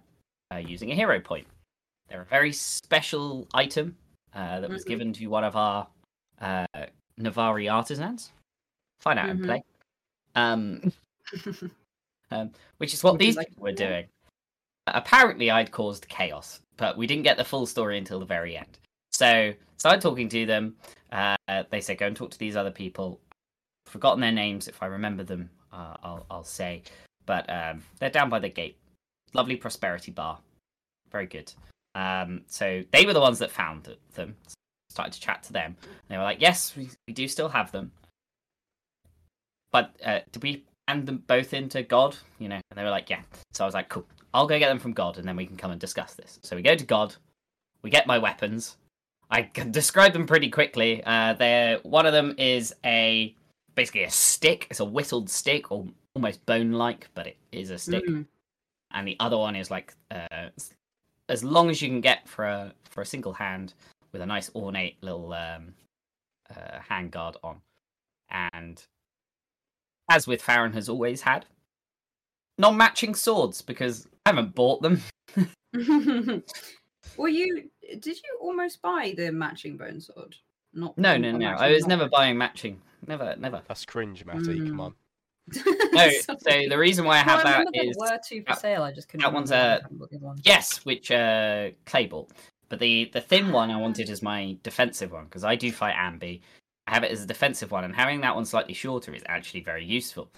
uh, 0.53 0.57
using 0.57 0.91
a 0.91 0.95
hero 0.95 1.19
point. 1.19 1.47
They're 2.07 2.21
a 2.21 2.25
very 2.25 2.53
special 2.53 3.47
item 3.53 3.95
uh, 4.33 4.59
that 4.59 4.69
was 4.69 4.83
Mhm. 4.83 4.87
given 4.87 5.13
to 5.13 5.27
one 5.27 5.43
of 5.43 5.55
our 5.55 5.87
uh, 6.39 6.65
Navari 7.19 7.71
artisans. 7.71 8.31
Find 9.01 9.17
out 9.17 9.29
and 9.29 9.39
Mhm. 9.41 9.45
play. 9.45 9.63
Um, 10.35 10.93
um, 12.31 12.51
which 12.77 12.93
is 12.93 13.03
what 13.03 13.13
Would 13.13 13.21
these 13.21 13.37
like 13.37 13.49
people 13.49 13.63
were 13.63 13.71
doing. 13.71 14.07
Apparently, 14.87 15.49
I'd 15.51 15.71
caused 15.71 16.07
chaos, 16.09 16.61
but 16.77 16.97
we 16.97 17.07
didn't 17.07 17.23
get 17.23 17.37
the 17.37 17.45
full 17.45 17.65
story 17.65 17.97
until 17.97 18.19
the 18.19 18.25
very 18.25 18.57
end. 18.57 18.77
So, 19.21 19.53
started 19.77 20.01
talking 20.01 20.29
to 20.29 20.47
them. 20.47 20.77
Uh, 21.11 21.35
they 21.69 21.79
said, 21.79 21.99
"Go 21.99 22.07
and 22.07 22.15
talk 22.15 22.31
to 22.31 22.39
these 22.39 22.55
other 22.55 22.71
people." 22.71 23.19
Forgotten 23.85 24.19
their 24.19 24.31
names. 24.31 24.67
If 24.67 24.81
I 24.81 24.87
remember 24.87 25.23
them, 25.23 25.51
uh, 25.71 25.95
I'll 26.01 26.25
I'll 26.31 26.43
say. 26.43 26.81
But 27.27 27.47
um, 27.47 27.83
they're 27.99 28.09
down 28.09 28.31
by 28.31 28.39
the 28.39 28.49
gate. 28.49 28.79
Lovely 29.35 29.57
prosperity 29.57 30.09
bar. 30.09 30.39
Very 31.11 31.27
good. 31.27 31.53
Um, 31.93 32.41
so 32.47 32.83
they 32.89 33.05
were 33.05 33.13
the 33.13 33.21
ones 33.21 33.37
that 33.37 33.51
found 33.51 33.83
th- 33.83 33.99
them. 34.15 34.37
Started 34.89 35.13
to 35.13 35.21
chat 35.21 35.43
to 35.43 35.53
them. 35.53 35.75
They 36.07 36.17
were 36.17 36.23
like, 36.23 36.41
"Yes, 36.41 36.75
we, 36.75 36.89
we 37.07 37.13
do 37.13 37.27
still 37.27 37.49
have 37.49 37.71
them." 37.71 37.91
But 39.71 39.95
uh, 40.03 40.21
did 40.31 40.41
we 40.41 40.65
hand 40.87 41.05
them 41.05 41.23
both 41.27 41.53
into 41.53 41.83
God? 41.83 42.17
You 42.39 42.49
know, 42.49 42.55
and 42.55 42.75
they 42.75 42.83
were 42.83 42.89
like, 42.89 43.11
"Yeah." 43.11 43.21
So 43.53 43.65
I 43.65 43.67
was 43.67 43.75
like, 43.75 43.89
"Cool. 43.89 44.07
I'll 44.33 44.47
go 44.47 44.57
get 44.57 44.69
them 44.69 44.79
from 44.79 44.93
God, 44.93 45.19
and 45.19 45.27
then 45.27 45.35
we 45.35 45.45
can 45.45 45.57
come 45.57 45.69
and 45.69 45.79
discuss 45.79 46.15
this." 46.15 46.39
So 46.41 46.55
we 46.55 46.63
go 46.63 46.73
to 46.73 46.85
God. 46.85 47.13
We 47.83 47.91
get 47.91 48.07
my 48.07 48.17
weapons. 48.17 48.77
I 49.31 49.43
can 49.43 49.71
describe 49.71 50.11
them 50.11 50.27
pretty 50.27 50.49
quickly. 50.49 51.01
Uh, 51.05 51.33
they're 51.33 51.79
one 51.83 52.05
of 52.05 52.11
them 52.11 52.35
is 52.37 52.75
a 52.85 53.33
basically 53.75 54.03
a 54.03 54.11
stick. 54.11 54.67
It's 54.69 54.81
a 54.81 54.85
whittled 54.85 55.29
stick, 55.29 55.71
or 55.71 55.87
almost 56.13 56.45
bone-like, 56.45 57.07
but 57.13 57.27
it 57.27 57.37
is 57.53 57.69
a 57.69 57.77
stick. 57.77 58.05
Mm. 58.05 58.25
And 58.93 59.07
the 59.07 59.15
other 59.21 59.37
one 59.37 59.55
is 59.55 59.71
like 59.71 59.93
uh, 60.11 60.49
as 61.29 61.43
long 61.45 61.69
as 61.69 61.81
you 61.81 61.87
can 61.87 62.01
get 62.01 62.27
for 62.27 62.45
a 62.45 62.73
for 62.89 63.01
a 63.01 63.05
single 63.05 63.31
hand 63.31 63.73
with 64.11 64.21
a 64.21 64.25
nice 64.25 64.51
ornate 64.53 65.01
little 65.01 65.31
um, 65.33 65.73
uh, 66.49 66.79
handguard 66.89 67.35
on. 67.41 67.61
And 68.29 68.83
as 70.09 70.27
with 70.27 70.41
Farron 70.41 70.73
has 70.73 70.89
always 70.89 71.21
had, 71.21 71.45
non-matching 72.57 73.15
swords 73.15 73.61
because 73.61 74.07
I 74.25 74.29
haven't 74.31 74.55
bought 74.55 74.81
them. 74.81 75.01
well, 77.15 77.29
you 77.29 77.69
did 77.99 78.17
you 78.17 78.37
almost 78.41 78.81
buy 78.81 79.13
the 79.17 79.31
matching 79.31 79.77
bone 79.77 79.99
sword? 80.01 80.35
Not 80.73 80.97
No, 80.97 81.17
no, 81.17 81.31
no. 81.31 81.47
I 81.49 81.71
was 81.71 81.81
sword. 81.81 81.89
never 81.89 82.09
buying 82.09 82.37
matching. 82.37 82.81
Never, 83.07 83.35
never. 83.37 83.61
That's 83.67 83.85
cringe, 83.85 84.23
Matty. 84.25 84.59
Come 84.59 84.77
Mm. 84.77 84.79
on. 84.79 84.95
No. 85.93 86.09
So 86.09 86.35
the 86.69 86.77
reason 86.77 87.03
why 87.03 87.17
I 87.19 87.23
No, 87.23 87.31
have 87.33 87.43
that 87.43 87.57
remember 87.59 87.71
there 87.73 87.89
is 87.89 87.97
were 87.97 88.17
two 88.25 88.41
for 88.43 88.49
that- 88.53 88.61
sale. 88.61 88.83
I 88.83 88.91
just 88.93 89.09
couldn't. 89.09 89.23
that 89.23 89.33
one's 89.33 89.51
a- 89.51 89.79
the 89.81 89.87
handbook 89.89 90.11
of 90.13 90.21
one. 90.21 90.37
yes, 90.43 90.85
which 90.85 91.11
uh 91.11 91.71
clay 91.85 92.05
ball. 92.05 92.29
But 92.69 92.79
the 92.79 93.05
the 93.11 93.19
thin 93.19 93.51
one 93.51 93.69
I 93.69 93.75
wanted 93.77 94.09
as 94.09 94.21
my 94.21 94.55
defensive 94.63 95.11
one 95.11 95.25
because 95.25 95.43
I 95.43 95.55
do 95.55 95.71
fight 95.71 95.95
Ambi. 95.95 96.41
I 96.87 96.93
have 96.93 97.03
it 97.03 97.11
as 97.11 97.23
a 97.23 97.27
defensive 97.27 97.71
one, 97.71 97.83
and 97.83 97.93
having 97.95 98.21
that 98.21 98.35
one 98.35 98.45
slightly 98.45 98.73
shorter 98.73 99.13
is 99.13 99.23
actually 99.27 99.61
very 99.63 99.83
useful 99.83 100.31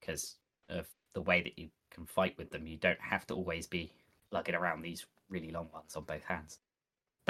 because 0.00 0.36
of 0.68 0.86
the 1.14 1.22
way 1.22 1.42
that 1.42 1.58
you 1.58 1.70
can 1.90 2.06
fight 2.06 2.38
with 2.38 2.50
them. 2.50 2.66
You 2.66 2.76
don't 2.76 3.00
have 3.00 3.26
to 3.28 3.34
always 3.34 3.66
be 3.66 3.90
lugging 4.30 4.54
around 4.54 4.82
these 4.82 5.04
really 5.28 5.50
long 5.50 5.68
ones 5.72 5.96
on 5.96 6.04
both 6.04 6.22
hands. 6.24 6.60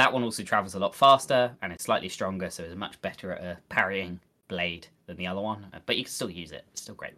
That 0.01 0.15
one 0.15 0.23
also 0.23 0.43
travels 0.43 0.75
a 0.75 0.79
lot 0.79 0.95
faster 0.95 1.55
and 1.61 1.75
it's 1.75 1.85
slightly 1.85 2.09
stronger, 2.09 2.49
so 2.49 2.65
it's 2.65 2.75
much 2.75 2.99
better 3.03 3.35
at 3.35 3.43
a 3.43 3.59
parrying 3.69 4.19
blade 4.49 4.87
than 5.05 5.19
the 5.19 5.27
other 5.27 5.43
one. 5.43 5.67
But 5.85 5.99
you 5.99 6.05
can 6.05 6.11
still 6.11 6.31
use 6.31 6.53
it; 6.53 6.65
it's 6.73 6.81
still 6.81 6.95
great. 6.95 7.13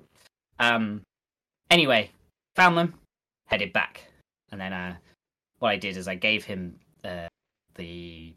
Um. 0.59 1.03
Anyway, 1.71 2.11
found 2.57 2.77
them, 2.77 2.95
headed 3.47 3.73
back, 3.73 4.09
and 4.51 4.61
then 4.61 4.73
uh, 4.73 4.97
what 5.61 5.69
I 5.69 5.77
did 5.77 5.97
is 5.97 6.09
I 6.09 6.17
gave 6.17 6.45
him 6.45 6.81
uh, 7.05 7.29
the 7.77 8.35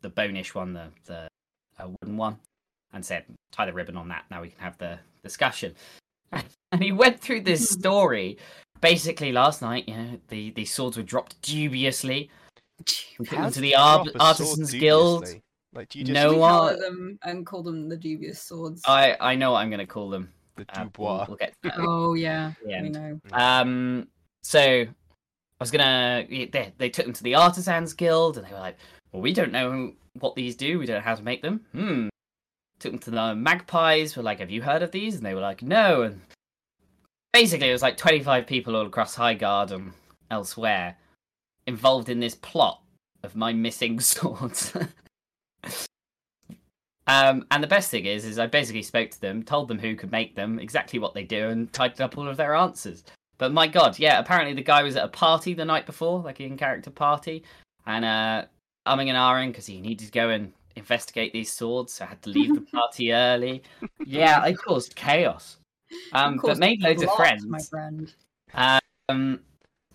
the 0.00 0.08
bonish 0.08 0.54
one, 0.54 0.72
the 0.72 0.88
the 1.04 1.28
uh, 1.78 1.88
wooden 1.88 2.16
one, 2.16 2.38
and 2.94 3.04
said 3.04 3.26
tie 3.50 3.66
the 3.66 3.74
ribbon 3.74 3.98
on 3.98 4.08
that. 4.08 4.24
Now 4.30 4.40
we 4.40 4.48
can 4.48 4.60
have 4.60 4.78
the 4.78 5.00
discussion. 5.22 5.74
And 6.72 6.82
he 6.82 6.92
went 6.92 7.20
through 7.20 7.42
this 7.42 7.68
story. 7.78 8.38
Basically, 8.80 9.32
last 9.32 9.60
night, 9.60 9.86
you 9.86 9.94
know, 9.94 10.18
the 10.28 10.48
the 10.52 10.64
swords 10.64 10.96
were 10.96 11.02
dropped 11.02 11.42
dubiously. 11.42 12.30
We 13.18 13.26
took 13.26 13.38
them 13.38 13.50
to 13.52 13.60
the 13.60 13.74
Ar- 13.76 14.04
drop 14.04 14.06
a 14.06 14.10
sword 14.10 14.22
Artisans 14.22 14.70
Guild. 14.72 15.24
dubiously? 15.24 15.42
Like, 15.74 15.88
do 15.88 15.98
you 15.98 16.04
just 16.04 16.14
No 16.14 16.30
We 16.32 16.36
one- 16.38 16.78
them 16.80 17.18
and 17.22 17.46
call 17.46 17.62
them 17.62 17.88
the 17.88 17.96
dubious 17.96 18.42
swords. 18.42 18.82
I 18.86 19.16
I 19.20 19.34
know 19.36 19.52
what 19.52 19.58
I'm 19.60 19.70
going 19.70 19.80
to 19.80 19.86
call 19.86 20.10
them. 20.10 20.32
the 20.56 20.66
Uh, 20.68 20.84
Dubois? 20.84 21.18
we'll, 21.18 21.26
we'll 21.28 21.36
get 21.38 21.54
oh 21.78 22.12
yeah, 22.14 22.52
Yeah. 22.66 22.82
we 22.82 22.90
know. 22.90 23.18
Um, 23.32 24.08
so 24.42 24.60
I 24.60 24.88
was 25.58 25.70
gonna. 25.70 26.26
They 26.28 26.72
they 26.76 26.90
took 26.90 27.06
them 27.06 27.14
to 27.14 27.22
the 27.22 27.36
Artisans 27.36 27.94
Guild, 27.94 28.36
and 28.36 28.46
they 28.46 28.52
were 28.52 28.58
like, 28.58 28.76
"Well, 29.12 29.22
we 29.22 29.32
don't 29.32 29.52
know 29.52 29.92
what 30.20 30.34
these 30.34 30.54
do. 30.56 30.78
We 30.78 30.84
don't 30.86 30.96
know 30.96 31.02
how 31.02 31.14
to 31.14 31.22
make 31.22 31.40
them." 31.40 31.64
Hmm. 31.72 32.08
Took 32.80 32.92
them 32.92 32.98
to 32.98 33.10
the 33.10 33.34
Magpies. 33.34 34.14
Were 34.16 34.22
like, 34.24 34.40
"Have 34.40 34.50
you 34.50 34.60
heard 34.60 34.82
of 34.82 34.90
these?" 34.90 35.14
And 35.16 35.24
they 35.24 35.32
were 35.34 35.40
like, 35.40 35.62
"No." 35.62 36.02
And 36.02 36.20
basically, 37.32 37.70
it 37.70 37.72
was 37.72 37.80
like 37.82 37.96
twenty-five 37.96 38.46
people 38.46 38.76
all 38.76 38.86
across 38.86 39.16
Highguard 39.16 39.70
and 39.70 39.92
elsewhere 40.30 40.96
involved 41.66 42.08
in 42.08 42.20
this 42.20 42.34
plot 42.34 42.82
of 43.22 43.36
my 43.36 43.52
missing 43.52 44.00
swords. 44.12 44.72
Um, 47.06 47.46
and 47.50 47.62
the 47.62 47.68
best 47.68 47.90
thing 47.90 48.06
is, 48.06 48.24
is 48.24 48.38
I 48.38 48.46
basically 48.46 48.82
spoke 48.82 49.10
to 49.10 49.20
them, 49.20 49.42
told 49.42 49.68
them 49.68 49.78
who 49.78 49.96
could 49.96 50.12
make 50.12 50.36
them, 50.36 50.58
exactly 50.58 50.98
what 50.98 51.14
they 51.14 51.24
do, 51.24 51.48
and 51.48 51.72
typed 51.72 52.00
up 52.00 52.16
all 52.16 52.28
of 52.28 52.36
their 52.36 52.54
answers. 52.54 53.04
But 53.38 53.52
my 53.52 53.66
god, 53.66 53.98
yeah, 53.98 54.20
apparently 54.20 54.54
the 54.54 54.62
guy 54.62 54.82
was 54.82 54.96
at 54.96 55.04
a 55.04 55.08
party 55.08 55.52
the 55.52 55.64
night 55.64 55.84
before, 55.84 56.20
like 56.20 56.38
an 56.38 56.46
in-character 56.46 56.90
party, 56.90 57.42
and 57.86 58.04
uh, 58.04 58.44
umming 58.86 59.08
and 59.08 59.16
ahhing 59.16 59.48
because 59.48 59.66
he 59.66 59.80
needed 59.80 60.06
to 60.06 60.12
go 60.12 60.28
and 60.28 60.52
investigate 60.76 61.32
these 61.32 61.52
swords, 61.52 61.94
so 61.94 62.04
I 62.04 62.08
had 62.08 62.22
to 62.22 62.30
leave 62.30 62.54
the 62.54 62.60
party 62.72 63.12
early. 63.12 63.64
Yeah, 64.06 64.40
I 64.40 64.52
caused 64.52 64.94
chaos. 64.94 65.58
Um, 66.12 66.34
Of 66.34 66.42
but 66.42 66.58
made 66.58 66.80
loads 66.82 67.02
of 67.02 67.12
friends. 67.14 67.44
my 67.46 67.60
friend. 67.60 68.14
Um, 69.08 69.40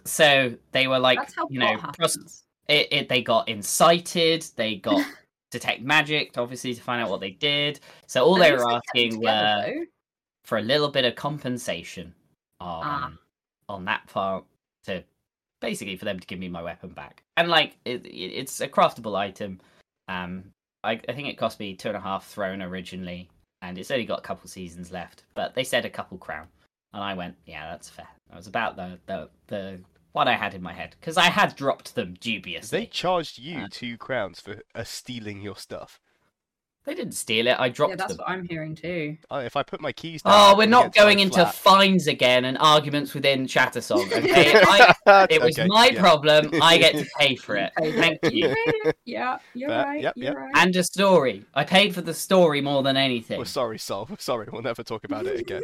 so 0.07 0.53
they 0.71 0.87
were 0.87 0.99
like, 0.99 1.19
you 1.49 1.59
know, 1.59 1.77
pros- 1.97 2.43
it, 2.67 2.87
it 2.91 3.09
they 3.09 3.21
got 3.21 3.47
incited 3.47 4.45
they 4.55 4.75
got 4.75 5.05
detect 5.51 5.81
magic 5.81 6.37
obviously 6.37 6.73
to 6.73 6.81
find 6.81 7.01
out 7.01 7.09
what 7.09 7.21
they 7.21 7.31
did. 7.31 7.79
So 8.07 8.25
all 8.25 8.35
they 8.35 8.51
were 8.51 8.69
asking 8.71 9.11
together, 9.11 9.65
were 9.67 9.73
though. 9.73 9.85
for 10.43 10.57
a 10.57 10.61
little 10.61 10.89
bit 10.89 11.05
of 11.05 11.15
compensation 11.15 12.13
on 12.59 12.83
Ah. 12.85 13.11
on 13.69 13.85
that 13.85 14.05
part 14.07 14.43
to 14.85 15.03
basically 15.61 15.95
for 15.95 16.05
them 16.05 16.19
to 16.19 16.27
give 16.27 16.39
me 16.39 16.49
my 16.49 16.61
weapon 16.61 16.89
back. 16.89 17.23
And 17.37 17.49
like 17.49 17.77
it, 17.85 18.05
it, 18.05 18.09
it's 18.09 18.59
a 18.61 18.67
craftable 18.67 19.15
item. 19.15 19.59
Um 20.07 20.51
I, 20.83 20.99
I 21.09 21.13
think 21.13 21.27
it 21.27 21.37
cost 21.37 21.59
me 21.59 21.75
two 21.75 21.87
and 21.89 21.97
a 21.97 22.01
half 22.01 22.27
throne 22.27 22.61
originally 22.61 23.29
and 23.61 23.77
it's 23.77 23.89
only 23.91 24.05
got 24.05 24.19
a 24.19 24.23
couple 24.23 24.47
seasons 24.49 24.91
left 24.91 25.23
but 25.33 25.53
they 25.55 25.63
said 25.63 25.85
a 25.85 25.89
couple 25.89 26.17
crown. 26.17 26.47
And 26.93 27.03
i 27.03 27.13
went 27.13 27.35
yeah 27.45 27.69
that's 27.71 27.89
fair. 27.89 28.07
That 28.29 28.35
was 28.37 28.47
about 28.47 28.75
the 28.75 28.99
the, 29.05 29.29
the 29.47 29.79
what 30.17 30.27
i 30.27 30.33
had 30.35 30.53
in 30.53 30.61
my 30.61 30.73
head 30.73 30.95
because 30.99 31.15
i 31.17 31.29
had 31.29 31.55
dropped 31.55 31.95
them 31.95 32.15
dubiously 32.19 32.69
They 32.79 32.85
charged 32.87 33.37
you 33.39 33.59
Uh, 33.59 33.67
two 33.71 33.97
crowns 33.97 34.39
for 34.41 34.61
uh, 34.75 34.83
stealing 34.83 35.41
your 35.41 35.55
stuff. 35.55 35.99
They 36.85 36.95
didn't 36.95 37.15
steal 37.15 37.47
it. 37.47 37.57
I 37.59 37.67
dropped 37.67 37.91
Yeah, 37.91 37.95
that's 37.97 38.15
them. 38.15 38.19
what 38.25 38.29
I'm 38.29 38.47
hearing 38.47 38.73
too. 38.73 39.17
Uh, 39.29 39.43
if 39.45 39.57
I 39.57 39.63
put 39.63 39.81
my 39.81 39.91
keys 39.91 40.21
down, 40.21 40.33
Oh, 40.33 40.55
we're 40.57 40.67
not 40.67 40.95
going 40.95 41.19
into 41.19 41.41
flat. 41.41 41.53
fines 41.53 42.07
again 42.07 42.45
and 42.45 42.57
arguments 42.59 43.13
within 43.13 43.45
Shattersong. 43.45 44.05
Okay, 44.17 44.53
I, 44.55 45.27
it 45.29 45.41
was 45.41 45.59
Okay, 45.59 45.67
my 45.67 45.89
yeah. 45.91 45.99
problem. 45.99 46.49
I 46.61 46.77
get 46.77 46.93
to 46.95 47.05
pay 47.19 47.35
for 47.35 47.57
it. 47.57 47.73
Thank 47.77 48.19
you. 48.31 48.55
Yeah, 49.03 49.37
you're 49.53 49.67
That- 49.69 49.85
right. 49.85 50.01
yep, 50.01 50.13
you're 50.15 50.27
yep. 50.27 50.35
right. 50.37 50.51
And 50.55 50.73
a 50.77 50.83
story. 50.83 51.43
I 51.53 51.65
paid 51.65 51.93
for 51.93 51.99
the 52.01 52.13
story 52.13 52.61
more 52.61 52.81
than 52.83 52.95
anything. 52.95 53.37
We're 53.37 53.43
sorry, 53.45 53.79
Sol. 53.79 54.07
Sorry. 54.17 54.47
We'll 54.49 54.61
never 54.61 54.81
talk 54.83 55.03
about 55.03 55.25
it 55.25 55.41
again. 55.41 55.63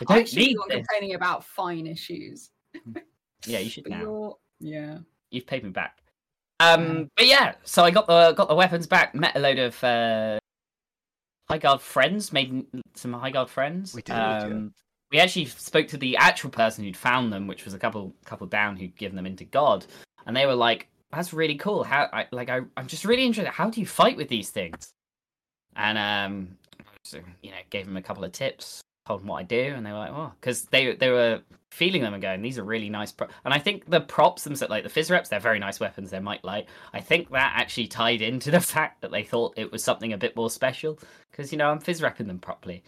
I 0.00 0.12
I 0.12 0.16
don't 0.16 0.28
should 0.28 0.36
be 0.36 0.46
need 0.46 0.56
the 0.56 0.60
one 0.60 0.68
this. 0.68 0.86
complaining 0.86 1.14
about 1.14 1.44
fine 1.44 1.86
issues. 1.86 2.50
Yeah, 3.46 3.58
you 3.60 3.70
should 3.70 3.84
But 3.84 3.90
now. 3.92 4.00
you're 4.00 4.36
yeah. 4.58 4.98
You've 5.30 5.46
paid 5.46 5.62
me 5.62 5.70
back. 5.70 5.98
Um, 6.58 7.08
but 7.16 7.26
yeah, 7.26 7.54
so 7.64 7.84
I 7.84 7.90
got 7.90 8.06
the 8.06 8.32
got 8.32 8.48
the 8.48 8.54
weapons 8.56 8.86
back. 8.86 9.14
Met 9.14 9.36
a 9.36 9.38
load 9.38 9.58
of 9.58 9.84
uh, 9.84 10.38
high 11.48 11.58
guard 11.58 11.80
friends. 11.80 12.32
Made 12.32 12.66
some 12.94 13.12
high 13.12 13.30
guard 13.30 13.48
friends. 13.50 13.94
We 13.94 14.02
did. 14.02 14.12
Um, 14.14 14.72
we 15.12 15.20
actually 15.20 15.44
spoke 15.44 15.86
to 15.88 15.96
the 15.96 16.16
actual 16.16 16.50
person 16.50 16.82
who'd 16.82 16.96
found 16.96 17.32
them, 17.32 17.46
which 17.46 17.64
was 17.64 17.74
a 17.74 17.78
couple 17.78 18.14
couple 18.24 18.46
down 18.48 18.76
who'd 18.76 18.96
given 18.96 19.14
them 19.16 19.26
into 19.26 19.44
God, 19.44 19.84
and 20.26 20.34
they 20.36 20.46
were 20.46 20.54
like, 20.54 20.88
"That's 21.12 21.32
really 21.32 21.56
cool. 21.56 21.84
How 21.84 22.08
I 22.12 22.26
like 22.32 22.48
I 22.48 22.62
I'm 22.76 22.86
just 22.88 23.04
really 23.04 23.24
interested. 23.24 23.52
How 23.52 23.70
do 23.70 23.80
you 23.80 23.86
fight 23.86 24.16
with 24.16 24.28
these 24.28 24.50
things?" 24.50 24.92
And 25.76 25.98
um, 25.98 26.56
so 27.04 27.20
you 27.42 27.50
know, 27.50 27.58
gave 27.70 27.86
him 27.86 27.96
a 27.98 28.02
couple 28.02 28.24
of 28.24 28.32
tips. 28.32 28.80
Told 29.06 29.20
them 29.20 29.28
what 29.28 29.36
I 29.36 29.42
do, 29.44 29.72
and 29.76 29.86
they 29.86 29.92
were 29.92 29.98
like, 29.98 30.10
"Oh," 30.10 30.32
because 30.40 30.64
they 30.64 30.94
they 30.96 31.10
were 31.10 31.40
feeling 31.70 32.02
them 32.02 32.12
and 32.12 32.22
going, 32.22 32.42
"These 32.42 32.58
are 32.58 32.64
really 32.64 32.88
nice." 32.88 33.12
Pro-. 33.12 33.28
And 33.44 33.54
I 33.54 33.58
think 33.58 33.88
the 33.88 34.00
props 34.00 34.42
themselves, 34.42 34.70
like 34.70 34.82
the 34.82 34.90
phys 34.90 35.10
reps, 35.10 35.28
they're 35.28 35.38
very 35.38 35.60
nice 35.60 35.78
weapons. 35.78 36.10
They're 36.10 36.20
might 36.20 36.44
light. 36.44 36.68
I 36.92 37.00
think 37.00 37.30
that 37.30 37.52
actually 37.56 37.86
tied 37.86 38.20
into 38.20 38.50
the 38.50 38.60
fact 38.74 39.02
that 39.02 39.12
they 39.12 39.22
thought 39.22 39.54
it 39.56 39.70
was 39.70 39.84
something 39.84 40.12
a 40.12 40.18
bit 40.18 40.34
more 40.34 40.50
special 40.50 40.98
because 41.30 41.52
you 41.52 41.58
know 41.58 41.70
I'm 41.70 41.78
phys 41.78 42.00
repping 42.00 42.26
them 42.26 42.40
properly. 42.40 42.82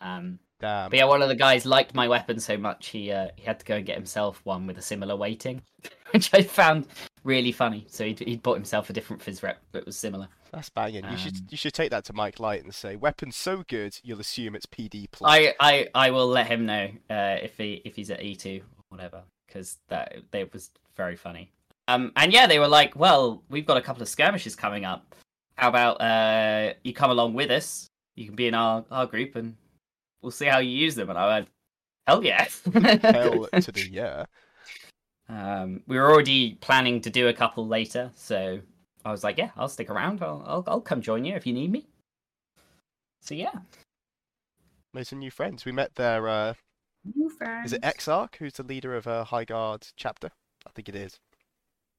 Um, 0.00 0.40
Damn. 0.60 0.90
but 0.90 0.98
yeah, 0.98 1.04
one 1.04 1.22
of 1.22 1.28
the 1.28 1.36
guys 1.36 1.64
liked 1.64 1.94
my 1.94 2.08
weapon 2.08 2.40
so 2.40 2.56
much 2.56 2.88
he 2.88 3.12
uh, 3.12 3.28
he 3.36 3.44
had 3.44 3.60
to 3.60 3.64
go 3.64 3.76
and 3.76 3.86
get 3.86 3.96
himself 3.96 4.40
one 4.44 4.66
with 4.66 4.76
a 4.78 4.82
similar 4.82 5.14
weighting, 5.14 5.62
which 6.10 6.34
I 6.34 6.42
found 6.42 6.88
really 7.24 7.52
funny. 7.52 7.86
So 7.88 8.04
he'd, 8.04 8.18
he'd 8.18 8.42
bought 8.42 8.56
himself 8.56 8.90
a 8.90 8.92
different 8.92 9.22
phys 9.22 9.42
rep 9.42 9.62
that 9.72 9.86
was 9.86 9.96
similar. 9.96 10.28
That's 10.52 10.68
banging. 10.68 11.04
You 11.10 11.16
should 11.16 11.36
Um, 11.36 11.46
you 11.50 11.56
should 11.56 11.74
take 11.74 11.90
that 11.90 12.04
to 12.06 12.12
Mike 12.12 12.40
Light 12.40 12.64
and 12.64 12.74
say, 12.74 12.96
"Weapon 12.96 13.30
so 13.32 13.62
good, 13.68 13.98
you'll 14.02 14.20
assume 14.20 14.54
it's 14.56 14.66
PD 14.66 15.06
plus." 15.10 15.30
I, 15.30 15.54
I 15.60 15.88
I 15.94 16.10
will 16.10 16.26
let 16.26 16.46
him 16.46 16.66
know 16.66 16.90
uh, 17.08 17.36
if 17.40 17.56
he 17.56 17.82
if 17.84 17.96
he's 17.96 18.10
at 18.10 18.22
E 18.22 18.34
two 18.34 18.62
or 18.78 18.96
whatever 18.96 19.22
because 19.46 19.78
that 19.88 20.16
that 20.30 20.52
was 20.52 20.70
very 20.96 21.16
funny. 21.16 21.50
Um 21.88 22.12
and 22.16 22.32
yeah, 22.32 22.46
they 22.46 22.58
were 22.58 22.68
like, 22.68 22.96
well, 22.96 23.42
we've 23.48 23.66
got 23.66 23.76
a 23.76 23.82
couple 23.82 24.02
of 24.02 24.08
skirmishes 24.08 24.54
coming 24.56 24.84
up. 24.84 25.14
How 25.56 25.68
about 25.68 26.00
uh 26.00 26.74
you 26.84 26.92
come 26.92 27.10
along 27.10 27.34
with 27.34 27.50
us? 27.50 27.86
You 28.16 28.26
can 28.26 28.36
be 28.36 28.46
in 28.46 28.54
our 28.54 28.84
our 28.90 29.06
group 29.06 29.36
and 29.36 29.56
we'll 30.22 30.30
see 30.30 30.46
how 30.46 30.58
you 30.58 30.70
use 30.70 30.94
them. 30.94 31.10
And 31.10 31.18
I 31.18 31.26
went, 31.26 31.48
hell 32.06 32.24
yeah. 32.24 32.46
Hell 32.72 33.48
to 33.60 33.72
the 33.72 33.88
yeah. 33.90 34.24
Um, 35.28 35.82
we 35.86 35.96
were 35.96 36.10
already 36.10 36.54
planning 36.54 37.00
to 37.02 37.10
do 37.10 37.28
a 37.28 37.32
couple 37.32 37.66
later, 37.66 38.10
so 38.16 38.58
I 39.04 39.10
was 39.10 39.24
like, 39.24 39.38
"Yeah, 39.38 39.50
I'll 39.56 39.68
stick 39.68 39.90
around. 39.90 40.22
I'll, 40.22 40.42
I'll, 40.46 40.64
I'll 40.66 40.80
come 40.80 41.00
join 41.00 41.24
you 41.24 41.34
if 41.34 41.46
you 41.46 41.52
need 41.52 41.70
me." 41.72 41.86
So 43.20 43.34
yeah, 43.34 43.52
Made 44.92 45.06
some 45.06 45.18
new 45.20 45.30
friends. 45.30 45.64
We 45.64 45.72
met 45.72 45.94
their. 45.94 46.26
Uh, 46.28 46.54
New 47.14 47.30
friends. 47.30 47.66
is 47.66 47.72
it 47.72 47.82
Exarch 47.82 48.36
who's 48.36 48.52
the 48.54 48.62
leader 48.62 48.94
of 48.94 49.06
a 49.06 49.24
High 49.24 49.44
Guard 49.44 49.86
chapter? 49.96 50.30
I 50.66 50.70
think 50.74 50.88
it 50.88 50.94
is. 50.94 51.18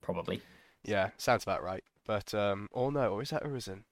probably. 0.01 0.41
Yeah, 0.83 1.09
sounds 1.17 1.43
about 1.43 1.63
right. 1.63 1.83
But 2.05 2.33
um, 2.33 2.67
or 2.71 2.91
no, 2.91 3.13
or 3.13 3.21
is 3.21 3.29
that 3.31 3.43
Urizen? 3.43 3.83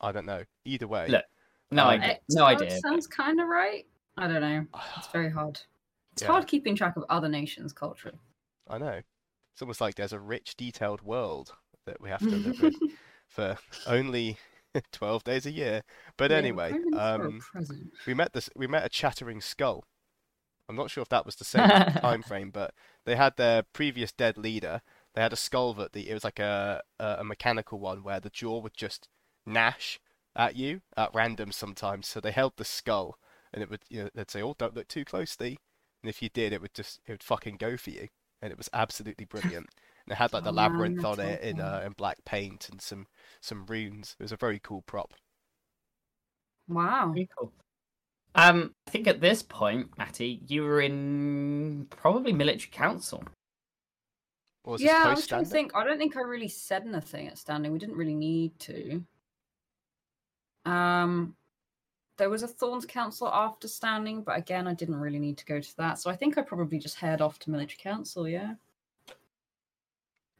I 0.00 0.10
don't 0.12 0.26
know. 0.26 0.42
Either 0.64 0.86
way, 0.88 1.08
Look, 1.08 1.24
No 1.70 1.84
Um, 1.84 1.88
idea. 2.00 2.18
No 2.30 2.44
idea. 2.44 2.78
Sounds 2.80 3.06
kind 3.06 3.40
of 3.40 3.48
right. 3.48 3.86
I 4.16 4.26
don't 4.28 4.40
know. 4.40 4.66
It's 4.96 5.08
very 5.08 5.30
hard. 5.30 5.60
It's 6.12 6.22
Yeah. 6.22 6.28
hard 6.28 6.46
keeping 6.48 6.74
track 6.74 6.96
of 6.96 7.04
other 7.08 7.28
nations' 7.28 7.72
culture. 7.72 8.14
I 8.68 8.78
know. 8.78 9.00
It's 9.52 9.62
almost 9.62 9.80
like 9.80 9.94
there's 9.96 10.12
a 10.12 10.20
rich, 10.20 10.56
detailed 10.56 11.02
world 11.02 11.54
that 11.88 12.00
we 12.00 12.10
have 12.10 12.20
to 12.20 12.36
live 12.36 12.62
in 12.62 12.74
for 13.28 13.58
only 13.86 14.38
12 14.92 15.24
days 15.24 15.46
a 15.46 15.50
year. 15.50 15.82
But 16.16 16.30
Yeah, 16.30 16.38
anyway, 16.38 16.70
Prime 16.70 16.84
Minister 16.90 17.22
or 17.22 17.26
um, 17.26 17.40
we 18.06 18.14
met 18.14 18.32
this. 18.32 18.50
We 18.56 18.66
met 18.66 18.84
a 18.84 18.88
chattering 18.88 19.40
skull. 19.40 19.84
I'm 20.68 20.76
not 20.76 20.90
sure 20.90 21.02
if 21.02 21.08
that 21.08 21.26
was 21.26 21.36
the 21.36 21.44
same 21.44 21.68
time 22.02 22.22
frame, 22.22 22.50
but 22.50 22.74
they 23.04 23.16
had 23.16 23.36
their 23.36 23.62
previous 23.62 24.12
dead 24.12 24.36
leader. 24.36 24.82
They 25.14 25.22
had 25.22 25.32
a 25.32 25.36
skull 25.36 25.74
that 25.74 25.92
the 25.92 26.10
it 26.10 26.14
was 26.14 26.24
like 26.24 26.38
a 26.38 26.82
a, 26.98 27.16
a 27.20 27.24
mechanical 27.24 27.78
one 27.78 28.02
where 28.02 28.20
the 28.20 28.30
jaw 28.30 28.60
would 28.60 28.76
just 28.76 29.08
gnash 29.46 30.00
at 30.36 30.56
you 30.56 30.82
at 30.96 31.14
random 31.14 31.52
sometimes. 31.52 32.06
So 32.06 32.20
they 32.20 32.32
held 32.32 32.54
the 32.56 32.64
skull, 32.64 33.18
and 33.52 33.62
it 33.62 33.70
would 33.70 33.82
you 33.88 34.04
know 34.04 34.10
they'd 34.14 34.30
say, 34.30 34.42
"Oh, 34.42 34.54
don't 34.58 34.74
look 34.76 34.88
too 34.88 35.04
closely," 35.04 35.58
and 36.02 36.10
if 36.10 36.22
you 36.22 36.28
did, 36.28 36.52
it 36.52 36.60
would 36.60 36.74
just 36.74 37.00
it 37.06 37.12
would 37.12 37.22
fucking 37.22 37.56
go 37.56 37.76
for 37.76 37.90
you, 37.90 38.08
and 38.42 38.52
it 38.52 38.58
was 38.58 38.68
absolutely 38.72 39.24
brilliant. 39.24 39.68
And 40.08 40.12
it 40.12 40.16
had 40.16 40.32
like 40.32 40.44
the 40.44 40.50
Oh, 40.50 40.54
labyrinth 40.54 41.02
that's 41.02 41.18
on 41.18 41.20
it 41.20 41.42
in 41.42 41.60
uh, 41.60 41.82
in 41.84 41.92
black 41.92 42.24
paint 42.24 42.70
and 42.70 42.80
some 42.80 43.06
some 43.42 43.66
runes. 43.66 44.16
It 44.18 44.22
was 44.22 44.32
a 44.32 44.36
very 44.36 44.58
cool 44.58 44.80
prop. 44.82 45.12
Wow. 46.66 47.12
Very 47.12 47.28
cool. 47.38 47.52
Um, 48.34 48.74
I 48.86 48.90
think 48.90 49.06
at 49.06 49.20
this 49.20 49.42
point, 49.42 49.98
Matty, 49.98 50.40
you 50.46 50.62
were 50.62 50.80
in 50.80 51.86
probably 51.90 52.32
military 52.32 52.70
council. 52.70 53.22
Or 54.64 54.72
was 54.72 54.80
this 54.80 54.90
Yeah, 54.90 55.04
I 55.04 55.10
was 55.14 55.26
trying 55.26 55.44
to 55.44 55.50
think. 55.50 55.72
I 55.74 55.84
don't 55.84 55.98
think 55.98 56.16
I 56.16 56.22
really 56.22 56.48
said 56.48 56.86
anything 56.86 57.28
at 57.28 57.36
standing. 57.36 57.70
We 57.70 57.78
didn't 57.78 57.96
really 57.96 58.14
need 58.14 58.58
to. 58.60 59.04
Um, 60.64 61.36
there 62.16 62.30
was 62.30 62.42
a 62.42 62.48
Thorns 62.48 62.86
Council 62.86 63.28
after 63.28 63.68
standing, 63.68 64.22
but 64.22 64.38
again, 64.38 64.66
I 64.66 64.74
didn't 64.74 64.96
really 64.96 65.18
need 65.18 65.36
to 65.38 65.44
go 65.44 65.60
to 65.60 65.76
that. 65.76 65.98
So 65.98 66.10
I 66.10 66.16
think 66.16 66.38
I 66.38 66.42
probably 66.42 66.78
just 66.78 66.96
head 66.96 67.20
off 67.20 67.38
to 67.40 67.50
military 67.50 67.78
council. 67.78 68.26
Yeah. 68.28 68.54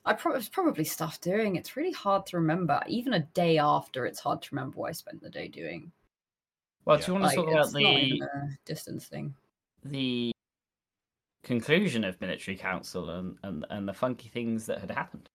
I 0.05 0.15
pro- 0.15 0.35
it's 0.35 0.49
probably 0.49 0.85
stuff 0.85 1.21
doing. 1.21 1.57
It's 1.57 1.77
really 1.77 1.93
hard 1.93 2.25
to 2.27 2.37
remember. 2.39 2.81
Even 2.87 3.15
a 3.15 3.21
day 3.21 3.59
after, 3.59 4.07
it's 4.07 4.21
hard 4.21 4.41
to 4.43 4.49
remember 4.55 4.79
what 4.79 4.89
I 4.89 4.93
spent 4.93 5.21
the 5.21 5.31
day 5.31 5.49
doing. 5.49 5.93
Well, 6.85 6.99
Yeah. 6.99 7.07
do 7.07 7.13
you 7.13 7.15
want 7.15 7.25
Like, 7.25 7.37
to 7.37 7.43
talk 7.43 7.53
about 7.53 7.73
the 7.73 7.85
even 7.85 8.59
distance 8.65 9.07
thing. 9.07 9.35
the 9.85 10.33
conclusion 11.45 12.05
of 12.05 12.21
military 12.21 12.57
council 12.57 13.09
and, 13.11 13.39
and 13.43 13.65
and 13.71 13.89
the 13.89 13.93
funky 13.95 14.29
things 14.29 14.67
that 14.67 14.81
had 14.81 14.91
happened? 14.91 15.29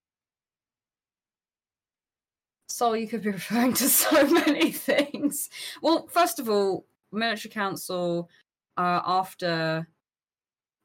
So 2.69 2.93
you 2.93 3.07
could 3.07 3.21
be 3.21 3.29
referring 3.41 3.73
to 3.75 3.87
so 3.89 4.27
many 4.27 4.71
things. 4.71 5.49
Well, 5.81 6.07
first 6.07 6.39
of 6.39 6.49
all, 6.49 6.85
military 7.11 7.51
council 7.51 8.29
uh, 8.77 9.01
after 9.05 9.87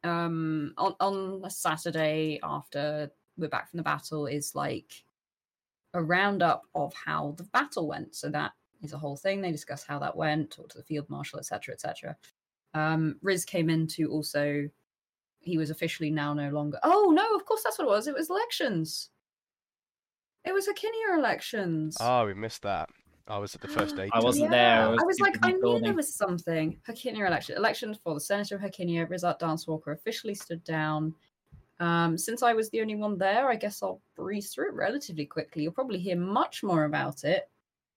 um 0.05 0.73
on 0.77 0.95
on 1.01 1.43
a 1.45 1.51
Saturday 1.51 2.39
after 2.43 3.11
we're 3.39 3.49
back 3.49 3.71
from 3.71 3.79
the 3.79 3.83
battle 3.83 4.27
is 4.27 4.55
like 4.55 4.93
a 5.95 6.03
roundup 6.03 6.63
of 6.75 6.93
how 6.95 7.35
the 7.39 7.45
battle 7.45 7.89
went. 7.89 8.15
So 8.15 8.29
that 8.31 8.53
is 8.83 8.93
a 8.93 8.99
whole 8.99 9.17
thing. 9.17 9.41
They 9.41 9.53
discuss 9.53 9.85
how 9.85 9.99
that 10.01 10.17
went, 10.17 10.51
talk 10.51 10.69
to 10.71 10.79
the 10.79 10.85
field 10.85 11.09
marshal, 11.09 11.39
etc., 11.39 11.75
etc. 11.75 12.17
Um, 12.75 13.17
Riz 13.23 13.45
came 13.45 13.71
in 13.71 13.87
to 13.89 14.11
also. 14.11 14.69
He 15.41 15.57
was 15.57 15.71
officially 15.71 16.11
now 16.11 16.35
no 16.35 16.51
longer. 16.51 16.79
Oh 16.83 17.13
no! 17.15 17.35
Of 17.35 17.47
course, 17.47 17.63
that's 17.63 17.79
what 17.79 17.87
it 17.87 17.91
was. 17.91 18.09
It 18.09 18.15
was 18.15 18.29
elections. 18.29 19.11
It 20.45 20.53
was 20.53 20.67
Hercynia 20.67 21.17
elections. 21.17 21.97
Oh, 22.01 22.27
we 22.27 22.35
missed 22.35 22.63
that. 22.63 22.89
I 23.29 23.39
was 23.39 23.55
at 23.55 23.61
the 23.61 23.69
first 23.69 23.97
day. 23.97 24.09
I 24.13 24.21
wasn't 24.21 24.51
there, 24.51 24.83
I 24.83 24.89
was 24.89 25.01
I 25.03 25.07
was 25.07 25.21
like, 25.21 25.37
I 25.43 25.53
knew 25.53 25.81
there 25.81 25.95
was 25.95 26.15
something. 26.15 26.81
Hercynia 26.87 27.27
election. 27.27 27.57
Election 27.57 27.97
for 28.03 28.15
the 28.15 28.21
Senator 28.21 28.57
of 28.57 28.61
Hercynia. 28.63 29.07
Rizart 29.07 29.39
Dancewalker 29.39 29.93
officially 29.93 30.35
stood 30.35 30.65
down. 30.65 31.15
Um, 31.81 32.19
since 32.19 32.43
I 32.43 32.53
was 32.55 32.71
the 32.71 32.81
only 32.81 32.97
one 32.97 33.19
there, 33.19 33.49
I 33.49 33.57
guess 33.57 33.83
I'll 33.83 34.01
breeze 34.17 34.51
through 34.53 34.69
it 34.71 34.75
relatively 34.75 35.27
quickly. 35.27 35.63
You'll 35.63 35.73
probably 35.73 35.99
hear 35.99 36.17
much 36.17 36.63
more 36.63 36.85
about 36.85 37.23
it 37.25 37.49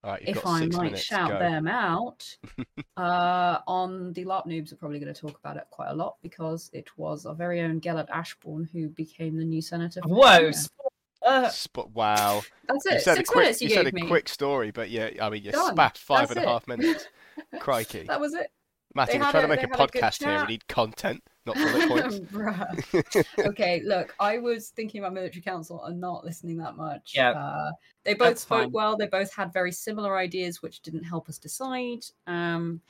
All 0.03 0.11
right, 0.11 0.21
you've 0.27 0.37
if 0.37 0.45
I 0.45 0.59
might 0.67 0.83
minutes. 0.83 1.01
shout 1.01 1.29
Go. 1.29 1.39
them 1.39 1.67
out. 1.67 2.23
uh, 2.97 3.57
on 3.67 4.13
the 4.13 4.25
LARP 4.25 4.45
noobs, 4.47 4.71
are 4.71 4.75
probably 4.75 4.99
going 4.99 5.13
to 5.13 5.19
talk 5.19 5.37
about 5.39 5.57
it 5.57 5.63
quite 5.71 5.89
a 5.89 5.95
lot 5.95 6.17
because 6.21 6.69
it 6.73 6.87
was 6.97 7.25
our 7.25 7.33
very 7.35 7.61
own 7.61 7.79
Gellert 7.79 8.09
Ashbourne 8.11 8.69
who 8.71 8.89
became 8.89 9.35
the 9.37 9.45
new 9.45 9.61
senator. 9.61 10.01
Whoa! 10.05 10.47
Hercynia. 10.51 10.53
sp- 10.53 10.77
Uh, 11.23 11.49
Sp- 11.53 11.89
wow. 11.93 12.41
That's 12.67 12.85
You 12.85 12.91
it. 12.93 13.01
said 13.01 13.13
a 13.13 13.15
Six 13.17 13.29
quick. 13.29 13.43
minutes 13.43 13.61
you, 13.61 13.69
you 13.69 13.75
said 13.75 13.87
a 13.87 13.91
me. 13.91 14.07
quick 14.07 14.27
story, 14.29 14.71
but 14.71 14.89
yeah, 14.89 15.09
I 15.21 15.29
mean, 15.29 15.43
you 15.43 15.51
Done. 15.51 15.73
spat 15.73 15.97
five 15.97 16.27
That's 16.29 16.37
and 16.39 16.45
a 16.45 16.49
half 16.49 16.67
minutes. 16.67 17.07
Crikey, 17.59 18.03
That 18.07 18.19
was 18.19 18.33
it. 18.33 18.51
Matty, 18.93 19.13
they 19.13 19.17
we're 19.19 19.31
trying 19.31 19.43
a- 19.43 19.47
to 19.47 19.47
make 19.47 19.57
a 19.59 19.61
had 19.61 19.71
a 19.71 19.77
podcast 19.87 20.23
here. 20.23 20.41
We 20.41 20.47
need 20.53 20.67
content, 20.67 21.23
not 21.45 21.55
bullet 21.55 21.87
points. 21.87 22.19
Bruh. 22.19 23.45
okay, 23.47 23.81
look, 23.85 24.13
I 24.19 24.37
was 24.37 24.69
thinking 24.69 24.99
about 25.01 25.13
military 25.13 25.41
council 25.41 25.83
and 25.85 25.99
not 25.99 26.25
listening 26.25 26.57
that 26.57 26.75
much. 26.75 27.13
Yeah, 27.15 27.31
Uh, 27.31 27.71
they 28.03 28.13
both 28.13 28.27
that's 28.29 28.41
spoke 28.41 28.63
fine. 28.63 28.71
well. 28.71 28.97
They 28.97 29.07
both 29.07 29.33
had 29.33 29.53
very 29.53 29.71
similar 29.71 30.17
ideas, 30.17 30.61
which 30.61 30.81
didn't 30.81 31.03
help 31.03 31.29
us 31.29 31.37
decide. 31.37 32.05
Um, 32.27 32.81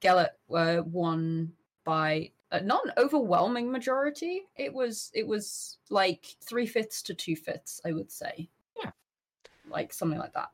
Gellert 0.00 0.30
uh, 0.54 0.82
won 0.84 1.52
by 1.84 2.30
uh, 2.52 2.60
not 2.62 2.84
an 2.84 2.92
overwhelming 2.98 3.70
majority. 3.72 4.42
It 4.56 4.72
was 4.72 5.10
it 5.14 5.26
was 5.26 5.78
like 5.90 6.36
three 6.44 6.66
fifths 6.66 7.02
to 7.02 7.14
two 7.14 7.36
fifths, 7.36 7.80
I 7.84 7.92
would 7.92 8.10
say. 8.12 8.48
Yeah. 8.82 8.90
like 9.68 9.92
something 9.92 10.18
like 10.18 10.34
that. 10.34 10.50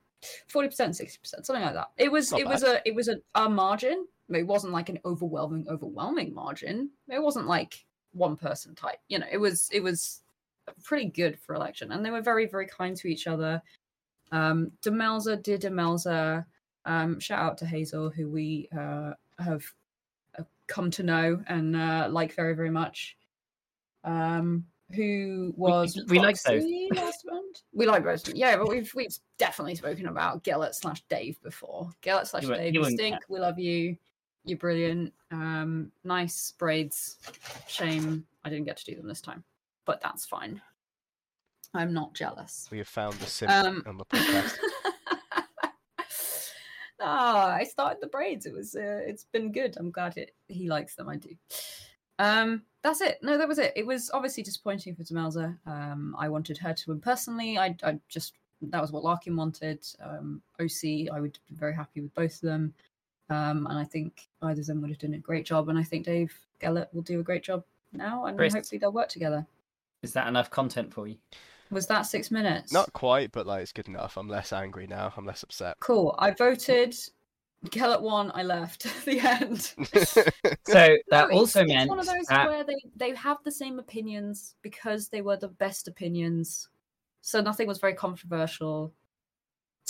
Forty 0.48 0.68
percent, 0.68 0.96
sixty 0.96 1.18
percent, 1.18 1.44
something 1.44 1.62
like 1.64 1.74
that. 1.74 1.88
It 1.98 2.10
was 2.10 2.30
Not 2.32 2.40
it 2.40 2.46
was 2.46 2.62
a 2.62 2.80
it 2.88 2.94
was 2.94 3.08
a, 3.08 3.16
a 3.34 3.48
margin. 3.48 4.06
It 4.30 4.46
wasn't 4.46 4.72
like 4.72 4.88
an 4.88 4.98
overwhelming, 5.04 5.66
overwhelming 5.68 6.34
margin. 6.34 6.90
It 7.08 7.22
wasn't 7.22 7.46
like 7.46 7.84
one 8.12 8.36
person 8.36 8.74
type. 8.74 8.98
You 9.08 9.18
know, 9.18 9.26
it 9.30 9.38
was 9.38 9.68
it 9.72 9.82
was 9.82 10.22
pretty 10.82 11.06
good 11.06 11.38
for 11.38 11.54
election, 11.54 11.92
and 11.92 12.04
they 12.04 12.10
were 12.10 12.22
very 12.22 12.46
very 12.46 12.66
kind 12.66 12.96
to 12.96 13.08
each 13.08 13.26
other. 13.26 13.62
Um, 14.32 14.72
Demelza 14.82 15.42
did 15.42 15.62
Demelza. 15.62 16.44
Um, 16.86 17.18
shout 17.20 17.40
out 17.40 17.58
to 17.58 17.66
Hazel, 17.66 18.10
who 18.10 18.28
we 18.28 18.68
uh, 18.76 19.12
have 19.38 19.64
uh, 20.38 20.42
come 20.66 20.90
to 20.92 21.02
know 21.02 21.42
and 21.48 21.76
uh, 21.76 22.08
like 22.10 22.34
very 22.34 22.54
very 22.54 22.70
much. 22.70 23.16
Um, 24.04 24.64
who 24.94 25.54
was 25.56 25.98
we 26.08 26.18
like 26.18 26.36
both. 26.44 26.64
Last 26.94 27.24
round? 27.30 27.40
We 27.72 27.86
like 27.86 28.04
both. 28.04 28.28
Yeah, 28.34 28.56
but 28.56 28.68
we've 28.68 28.92
we've 28.94 29.16
definitely 29.38 29.74
spoken 29.74 30.06
about 30.06 30.44
Gellert 30.44 30.74
slash 30.74 31.02
Dave 31.08 31.40
before. 31.42 31.90
Gellert 32.02 32.26
slash 32.26 32.46
Dave, 32.46 32.74
you 32.74 32.84
stink. 32.84 33.16
We 33.28 33.40
love 33.40 33.58
you. 33.58 33.96
You're 34.44 34.58
brilliant. 34.58 35.12
Um, 35.30 35.90
nice 36.04 36.52
braids. 36.58 37.18
Shame 37.66 38.26
I 38.44 38.50
didn't 38.50 38.66
get 38.66 38.76
to 38.78 38.84
do 38.84 38.94
them 38.94 39.08
this 39.08 39.20
time, 39.22 39.42
but 39.86 40.00
that's 40.02 40.26
fine. 40.26 40.60
I'm 41.72 41.92
not 41.92 42.14
jealous. 42.14 42.68
We 42.70 42.78
have 42.78 42.88
found 42.88 43.14
the 43.14 43.26
simp 43.26 43.50
Um, 43.50 43.82
on 43.86 43.96
the 43.98 44.04
podcast. 44.04 44.56
Ah, 47.00 47.52
I 47.52 47.64
started 47.64 48.00
the 48.00 48.06
braids. 48.06 48.46
It 48.46 48.54
was 48.54 48.74
uh, 48.76 49.00
it's 49.06 49.24
been 49.24 49.52
good. 49.52 49.76
I'm 49.78 49.90
glad 49.90 50.16
it 50.16 50.34
he 50.48 50.68
likes 50.70 50.94
them. 50.94 51.08
I 51.08 51.16
do. 51.16 51.30
Um, 52.18 52.62
that's 52.82 53.00
it. 53.02 53.18
No, 53.20 53.36
that 53.36 53.48
was 53.48 53.58
it. 53.58 53.72
It 53.76 53.84
was 53.86 54.10
obviously 54.14 54.42
disappointing 54.42 54.94
for 54.94 55.02
Demelza. 55.02 55.58
Um, 55.66 56.14
I 56.18 56.28
wanted 56.30 56.56
her 56.58 56.72
to 56.72 56.90
win 56.90 57.00
personally. 57.00 57.58
I, 57.58 57.76
I 57.82 57.98
just 58.08 58.34
that 58.62 58.80
was 58.80 58.90
what 58.92 59.04
Larkin 59.04 59.36
wanted. 59.36 59.84
Um, 60.02 60.40
OC, 60.60 61.10
I 61.12 61.20
would 61.20 61.38
be 61.48 61.54
very 61.56 61.74
happy 61.74 62.00
with 62.00 62.14
both 62.14 62.34
of 62.36 62.40
them. 62.42 62.72
Um, 63.30 63.66
and 63.68 63.78
I 63.78 63.84
think 63.84 64.28
either 64.42 64.60
of 64.60 64.66
them 64.66 64.80
would 64.82 64.90
have 64.90 64.98
done 64.98 65.14
a 65.14 65.18
great 65.18 65.46
job. 65.46 65.68
And 65.68 65.78
I 65.78 65.82
think 65.82 66.04
Dave 66.04 66.34
Gellert 66.60 66.88
will 66.92 67.02
do 67.02 67.20
a 67.20 67.22
great 67.22 67.42
job 67.42 67.64
now, 67.92 68.26
and 68.26 68.36
Chris. 68.36 68.54
hopefully 68.54 68.78
they'll 68.78 68.92
work 68.92 69.08
together. 69.08 69.46
Is 70.02 70.12
that 70.12 70.28
enough 70.28 70.50
content 70.50 70.92
for 70.92 71.06
you? 71.06 71.16
Was 71.70 71.86
that 71.86 72.02
six 72.02 72.30
minutes? 72.30 72.72
Not 72.72 72.92
quite, 72.92 73.32
but 73.32 73.46
like 73.46 73.62
it's 73.62 73.72
good 73.72 73.88
enough. 73.88 74.16
I'm 74.16 74.28
less 74.28 74.52
angry 74.52 74.86
now. 74.86 75.12
I'm 75.16 75.24
less 75.24 75.42
upset. 75.42 75.76
cool. 75.80 76.14
I 76.18 76.30
voted. 76.30 76.94
Gellert 77.70 78.02
won. 78.02 78.30
I 78.34 78.42
left 78.42 78.84
at 78.86 79.04
the 79.04 79.20
end. 79.20 79.74
So 80.66 80.96
that 81.10 81.28
No, 81.28 81.36
also 81.36 81.60
it's, 81.60 81.68
meant 81.68 81.82
it's 81.82 81.88
one 81.88 81.98
of 81.98 82.06
those 82.06 82.26
that 82.28 82.46
where 82.48 82.64
they 82.64 82.76
they 82.96 83.14
have 83.14 83.38
the 83.44 83.50
same 83.50 83.78
opinions 83.78 84.54
because 84.62 85.08
they 85.08 85.20
were 85.20 85.36
the 85.36 85.48
best 85.48 85.88
opinions. 85.88 86.68
So 87.20 87.40
nothing 87.40 87.66
was 87.66 87.78
very 87.78 87.94
controversial. 87.94 88.92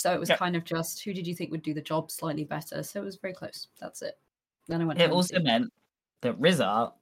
So 0.05 0.13
it 0.13 0.19
was 0.19 0.29
Yep. 0.29 0.37
kind 0.37 0.55
of 0.55 0.63
just 0.63 1.03
who 1.03 1.15
did 1.15 1.25
you 1.25 1.33
think 1.33 1.49
would 1.49 1.63
do 1.63 1.73
the 1.73 1.81
job 1.81 2.11
slightly 2.11 2.43
better? 2.43 2.83
So 2.83 3.01
it 3.01 3.05
was 3.05 3.15
very 3.15 3.33
close. 3.33 3.69
That's 3.81 4.03
it. 4.03 4.19
Then 4.67 4.83
I 4.83 4.85
went. 4.85 5.01
it 5.01 5.09
also 5.09 5.39
meant 5.39 5.73
that 6.21 6.39
Rizart 6.39 6.93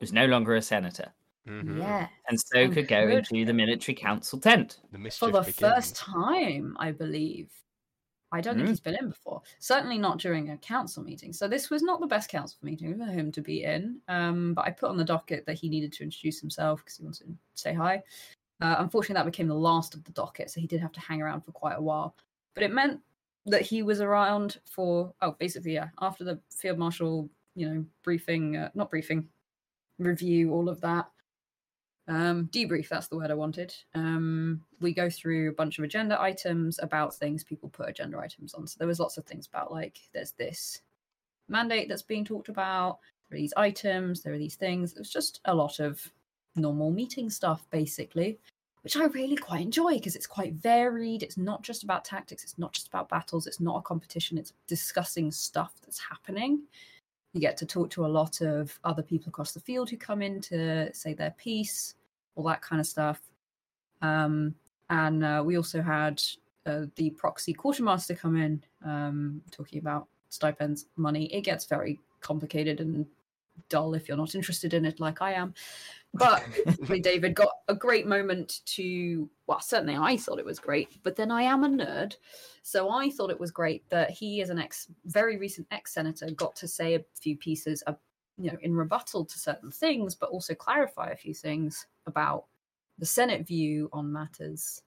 was 0.00 0.14
no 0.14 0.24
longer 0.24 0.54
a 0.54 0.62
senator 0.62 1.12
Mhm. 1.46 1.76
yeah, 1.76 2.08
and 2.28 2.40
so 2.40 2.60
And 2.60 2.72
could 2.72 2.88
go 2.88 3.06
could 3.08 3.18
into 3.30 3.44
the 3.44 3.52
military 3.52 3.94
council 3.94 4.40
tent. 4.40 4.80
The 4.90 5.10
for 5.10 5.30
the 5.30 5.40
begins. 5.40 5.56
first 5.58 5.96
time, 5.96 6.78
I 6.80 6.92
believe. 6.92 7.52
I 8.32 8.40
don't 8.40 8.54
think 8.54 8.68
Mm. 8.68 8.70
he's 8.70 8.80
been 8.80 8.96
in 8.98 9.08
before. 9.10 9.42
Certainly 9.58 9.98
not 9.98 10.18
during 10.18 10.48
a 10.48 10.56
council 10.56 11.02
meeting. 11.02 11.34
So 11.34 11.46
this 11.46 11.68
was 11.68 11.82
not 11.82 12.00
the 12.00 12.06
best 12.06 12.30
council 12.30 12.58
meeting 12.62 12.96
for 12.96 13.04
him 13.04 13.30
to 13.32 13.42
be 13.42 13.64
in. 13.64 14.00
Um, 14.08 14.54
but 14.54 14.64
I 14.64 14.70
put 14.70 14.88
on 14.88 14.96
the 14.96 15.04
docket 15.04 15.44
that 15.44 15.58
he 15.58 15.68
needed 15.68 15.92
to 15.94 16.04
introduce 16.04 16.40
himself 16.40 16.80
because 16.80 16.96
he 16.96 17.04
wanted 17.04 17.26
to 17.26 17.36
say 17.54 17.74
hi. 17.74 18.02
Uh, 18.62 18.76
unfortunately, 18.78 19.14
that 19.14 19.26
became 19.26 19.48
the 19.48 19.54
last 19.54 19.94
of 19.94 20.04
the 20.04 20.12
docket, 20.12 20.50
so 20.50 20.60
he 20.60 20.66
did 20.66 20.80
have 20.80 20.92
to 20.92 21.00
hang 21.00 21.20
around 21.20 21.42
for 21.42 21.52
quite 21.52 21.74
a 21.76 21.82
while. 21.82 22.14
But 22.54 22.64
it 22.64 22.72
meant 22.72 23.00
that 23.46 23.62
he 23.62 23.82
was 23.82 24.00
around 24.00 24.58
for 24.64 25.12
oh, 25.22 25.36
basically 25.38 25.74
yeah, 25.74 25.88
after 26.00 26.24
the 26.24 26.40
field 26.50 26.78
marshal, 26.78 27.28
you 27.54 27.68
know, 27.68 27.84
briefing, 28.02 28.56
uh, 28.56 28.70
not 28.74 28.90
briefing, 28.90 29.28
review, 29.98 30.52
all 30.52 30.68
of 30.68 30.80
that. 30.80 31.08
Um, 32.08 32.48
debrief 32.52 32.88
that's 32.88 33.06
the 33.06 33.16
word 33.16 33.30
i 33.30 33.34
wanted. 33.34 33.72
Um, 33.94 34.62
we 34.80 34.92
go 34.92 35.08
through 35.08 35.50
a 35.50 35.54
bunch 35.54 35.78
of 35.78 35.84
agenda 35.84 36.20
items 36.20 36.80
about 36.82 37.14
things 37.14 37.44
people 37.44 37.68
put 37.68 37.88
agenda 37.88 38.18
items 38.18 38.52
on. 38.54 38.66
So 38.66 38.76
there 38.78 38.88
was 38.88 38.98
lots 38.98 39.16
of 39.16 39.24
things 39.26 39.46
about 39.46 39.70
like 39.70 39.98
there's 40.12 40.32
this 40.32 40.80
mandate 41.48 41.88
that's 41.88 42.02
being 42.02 42.24
talked 42.24 42.48
about 42.48 42.98
there 43.28 43.36
are 43.36 43.40
these 43.40 43.54
items 43.56 44.22
there 44.22 44.34
are 44.34 44.38
these 44.38 44.56
things. 44.56 44.92
It 44.92 44.98
was 44.98 45.12
just 45.12 45.40
a 45.44 45.54
lot 45.54 45.78
of 45.78 46.00
normal 46.56 46.90
meeting 46.90 47.30
stuff 47.30 47.64
basically 47.70 48.40
which 48.82 48.96
i 48.96 49.04
really 49.06 49.36
quite 49.36 49.60
enjoy 49.60 49.94
because 49.94 50.16
it's 50.16 50.26
quite 50.26 50.54
varied 50.54 51.22
it's 51.22 51.36
not 51.36 51.62
just 51.62 51.82
about 51.82 52.04
tactics 52.04 52.42
it's 52.42 52.58
not 52.58 52.72
just 52.72 52.88
about 52.88 53.08
battles 53.08 53.46
it's 53.46 53.60
not 53.60 53.78
a 53.78 53.82
competition 53.82 54.38
it's 54.38 54.52
discussing 54.66 55.30
stuff 55.30 55.72
that's 55.82 56.00
happening 56.00 56.62
you 57.32 57.40
get 57.40 57.56
to 57.56 57.66
talk 57.66 57.90
to 57.90 58.04
a 58.04 58.08
lot 58.08 58.40
of 58.40 58.78
other 58.84 59.02
people 59.02 59.28
across 59.28 59.52
the 59.52 59.60
field 59.60 59.88
who 59.88 59.96
come 59.96 60.20
in 60.22 60.40
to 60.40 60.92
say 60.92 61.14
their 61.14 61.30
piece 61.32 61.94
all 62.40 62.44
that 62.44 62.62
kind 62.62 62.80
of 62.80 62.86
stuff. 62.86 63.20
Um, 64.02 64.54
and 64.88 65.24
uh, 65.24 65.42
we 65.44 65.56
also 65.56 65.82
had 65.82 66.22
uh, 66.66 66.86
the 66.96 67.10
proxy 67.10 67.52
quartermaster 67.52 68.14
come 68.14 68.36
in, 68.36 68.62
um, 68.84 69.42
talking 69.50 69.78
about 69.78 70.08
stipends, 70.30 70.86
money. 70.96 71.26
It 71.26 71.42
gets 71.42 71.66
very 71.66 72.00
complicated 72.20 72.80
and 72.80 73.06
dull 73.68 73.94
if 73.94 74.08
you're 74.08 74.16
not 74.16 74.34
interested 74.34 74.74
in 74.74 74.84
it, 74.84 75.00
like 75.00 75.22
I 75.22 75.32
am. 75.32 75.54
But 76.14 76.44
David 77.02 77.34
got 77.34 77.52
a 77.68 77.74
great 77.74 78.06
moment 78.06 78.60
to, 78.66 79.28
well, 79.46 79.60
certainly 79.60 79.96
I 79.96 80.16
thought 80.16 80.38
it 80.38 80.44
was 80.44 80.58
great, 80.58 81.02
but 81.02 81.16
then 81.16 81.30
I 81.30 81.42
am 81.42 81.64
a 81.64 81.68
nerd. 81.68 82.16
So 82.62 82.90
I 82.90 83.10
thought 83.10 83.30
it 83.30 83.40
was 83.40 83.50
great 83.50 83.88
that 83.90 84.10
he, 84.10 84.42
as 84.42 84.50
an 84.50 84.58
ex, 84.58 84.88
very 85.06 85.36
recent 85.38 85.66
ex 85.70 85.94
senator, 85.94 86.30
got 86.32 86.56
to 86.56 86.68
say 86.68 86.94
a 86.94 87.04
few 87.14 87.36
pieces, 87.36 87.82
uh, 87.86 87.94
you 88.38 88.50
know, 88.50 88.58
in 88.62 88.74
rebuttal 88.74 89.24
to 89.24 89.38
certain 89.38 89.70
things, 89.70 90.14
but 90.14 90.30
also 90.30 90.54
clarify 90.54 91.10
a 91.10 91.16
few 91.16 91.34
things 91.34 91.86
about 92.06 92.44
the 92.98 93.06
Senate 93.06 93.46
view 93.46 93.88
on 93.92 94.12
matters. 94.12 94.82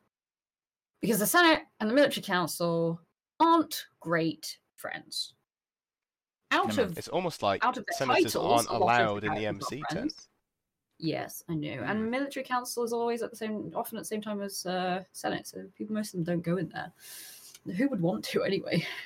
Because 1.01 1.20
the 1.20 1.28
Senate 1.28 1.64
and 1.80 1.89
the 1.89 1.93
military 1.93 2.24
council 2.24 2.99
aren't 3.39 3.88
great 3.99 4.57
friends. 4.76 5.34
Out 6.54 6.78
of 6.78 6.97
It's 6.97 7.08
almost 7.08 7.41
like 7.41 7.64
out 7.66 7.78
of 7.78 7.86
senators 7.91 8.34
titles, 8.34 8.68
aren't 8.68 8.70
a 8.70 8.74
of 8.74 8.82
allowed 8.82 9.24
in 9.24 9.34
the 9.34 9.45
MC 9.45 9.84
tent. 9.89 10.14
Yes, 10.99 11.43
I 11.49 11.56
know. 11.56 11.68
Mm. 11.68 11.89
And 11.89 12.12
military 12.12 12.45
council 12.45 12.84
is 12.84 12.93
always 12.93 13.22
at 13.22 13.30
the 13.30 13.36
same, 13.36 13.72
often 13.76 13.97
at 13.97 14.01
the 14.01 14.08
same 14.08 14.22
time 14.22 14.41
as 14.41 14.66
uh, 14.66 15.04
Senate. 15.12 15.47
So 15.47 15.66
people, 15.78 15.95
most 15.95 16.14
of 16.14 16.18
them 16.18 16.24
don't 16.24 16.43
go 16.43 16.58
in 16.58 16.70
there. 16.70 16.93
Who 17.76 17.89
would 17.89 18.01
want 18.01 18.24
to 18.26 18.43
anyway? 18.43 18.86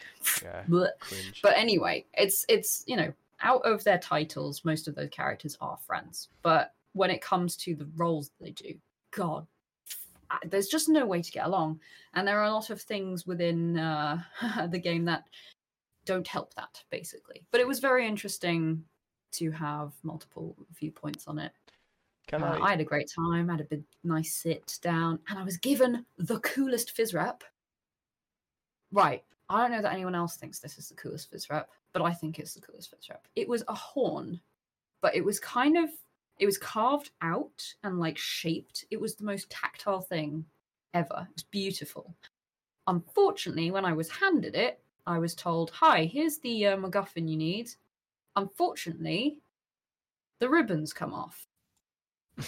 Yeah, 0.44 0.64
cringe. 1.00 1.42
But 1.42 1.56
anyway, 1.56 2.06
it's 2.14 2.44
it's 2.50 2.84
you 2.86 2.98
know 2.98 3.14
out 3.42 3.62
of 3.62 3.84
their 3.84 4.00
titles, 4.00 4.66
most 4.66 4.88
of 4.88 4.96
those 4.96 5.10
characters 5.10 5.58
are 5.62 5.78
friends. 5.86 6.28
But 6.42 6.74
when 6.94 7.12
it 7.12 7.22
comes 7.22 7.56
to 7.58 7.76
the 7.76 7.88
roles 7.96 8.32
they 8.42 8.50
do, 8.50 8.74
God, 9.12 9.48
I- 10.30 10.40
there's 10.46 10.68
just 10.68 10.90
no 10.90 11.06
way 11.06 11.22
to 11.22 11.32
get 11.32 11.46
along, 11.46 11.80
and 12.14 12.28
there 12.28 12.40
are 12.40 12.46
a 12.46 12.52
lot 12.52 12.72
of 12.72 12.82
things 12.82 13.26
within 13.26 13.78
uh, 13.78 14.22
the 14.70 14.80
game 14.80 15.06
that 15.06 15.24
don't 16.08 16.28
help 16.28 16.54
that 16.56 16.84
basically. 16.90 17.46
But 17.52 17.62
it 17.62 17.68
was 17.68 17.80
very 17.80 18.08
interesting 18.08 18.84
to 19.34 19.52
have 19.52 19.94
multiple 20.04 20.56
viewpoints 20.74 21.28
on 21.28 21.38
it. 21.38 21.52
Can 22.28 22.42
Uh, 22.44 22.58
I? 22.60 22.66
I 22.66 22.70
had 22.72 22.82
a 22.82 22.86
great 22.86 23.12
time. 23.14 23.50
I 23.50 23.54
had 23.54 23.62
a 23.62 23.66
big, 23.66 23.84
nice 24.04 24.34
sit 24.34 24.80
down, 24.82 25.20
and 25.30 25.38
I 25.38 25.44
was 25.44 25.58
given 25.58 26.06
the 26.18 26.40
coolest 26.40 26.96
phys 26.96 27.14
rep. 27.14 27.44
Right. 28.92 29.24
I 29.50 29.62
don't 29.62 29.72
know 29.72 29.82
that 29.82 29.94
anyone 29.94 30.16
else 30.16 30.36
thinks 30.36 30.60
this 30.60 30.78
is 30.78 30.90
the 30.90 30.96
coolest 30.96 31.32
phys 31.32 31.50
rep, 31.50 31.70
but 31.94 32.02
I 32.02 32.14
think 32.14 32.38
it's 32.40 32.54
the 32.54 32.62
coolest 32.62 32.92
phys 32.92 33.10
rep. 33.10 33.28
It 33.36 33.48
was 33.48 33.64
a 33.68 33.74
horn, 33.74 34.42
but 35.02 35.16
it 35.16 35.24
was 35.24 35.40
kind 35.40 35.78
of 35.78 35.90
it 36.40 36.46
was 36.46 36.58
carved 36.58 37.12
out 37.22 37.64
and 37.84 38.00
like 38.00 38.18
shaped. 38.18 38.86
It 38.92 39.00
was 39.02 39.16
the 39.16 39.24
most 39.26 39.50
tactile 39.50 40.02
thing 40.02 40.46
ever. 40.94 41.28
It 41.30 41.34
was 41.36 41.44
beautiful. 41.44 42.14
Unfortunately, 42.88 43.72
when 43.72 43.86
I 43.86 43.94
was 43.94 44.10
handed 44.10 44.56
it, 44.56 44.80
I 45.08 45.18
was 45.20 45.34
told, 45.34 45.72
"Hi, 45.72 46.06
here's 46.06 46.38
the 46.40 46.68
uh, 46.68 46.78
MacGuffin 46.78 47.28
you 47.30 47.38
need." 47.38 47.72
Unfortunately, 48.36 49.42
the 50.40 50.50
ribbons 50.50 50.94
come 50.94 51.14
off. 51.14 51.48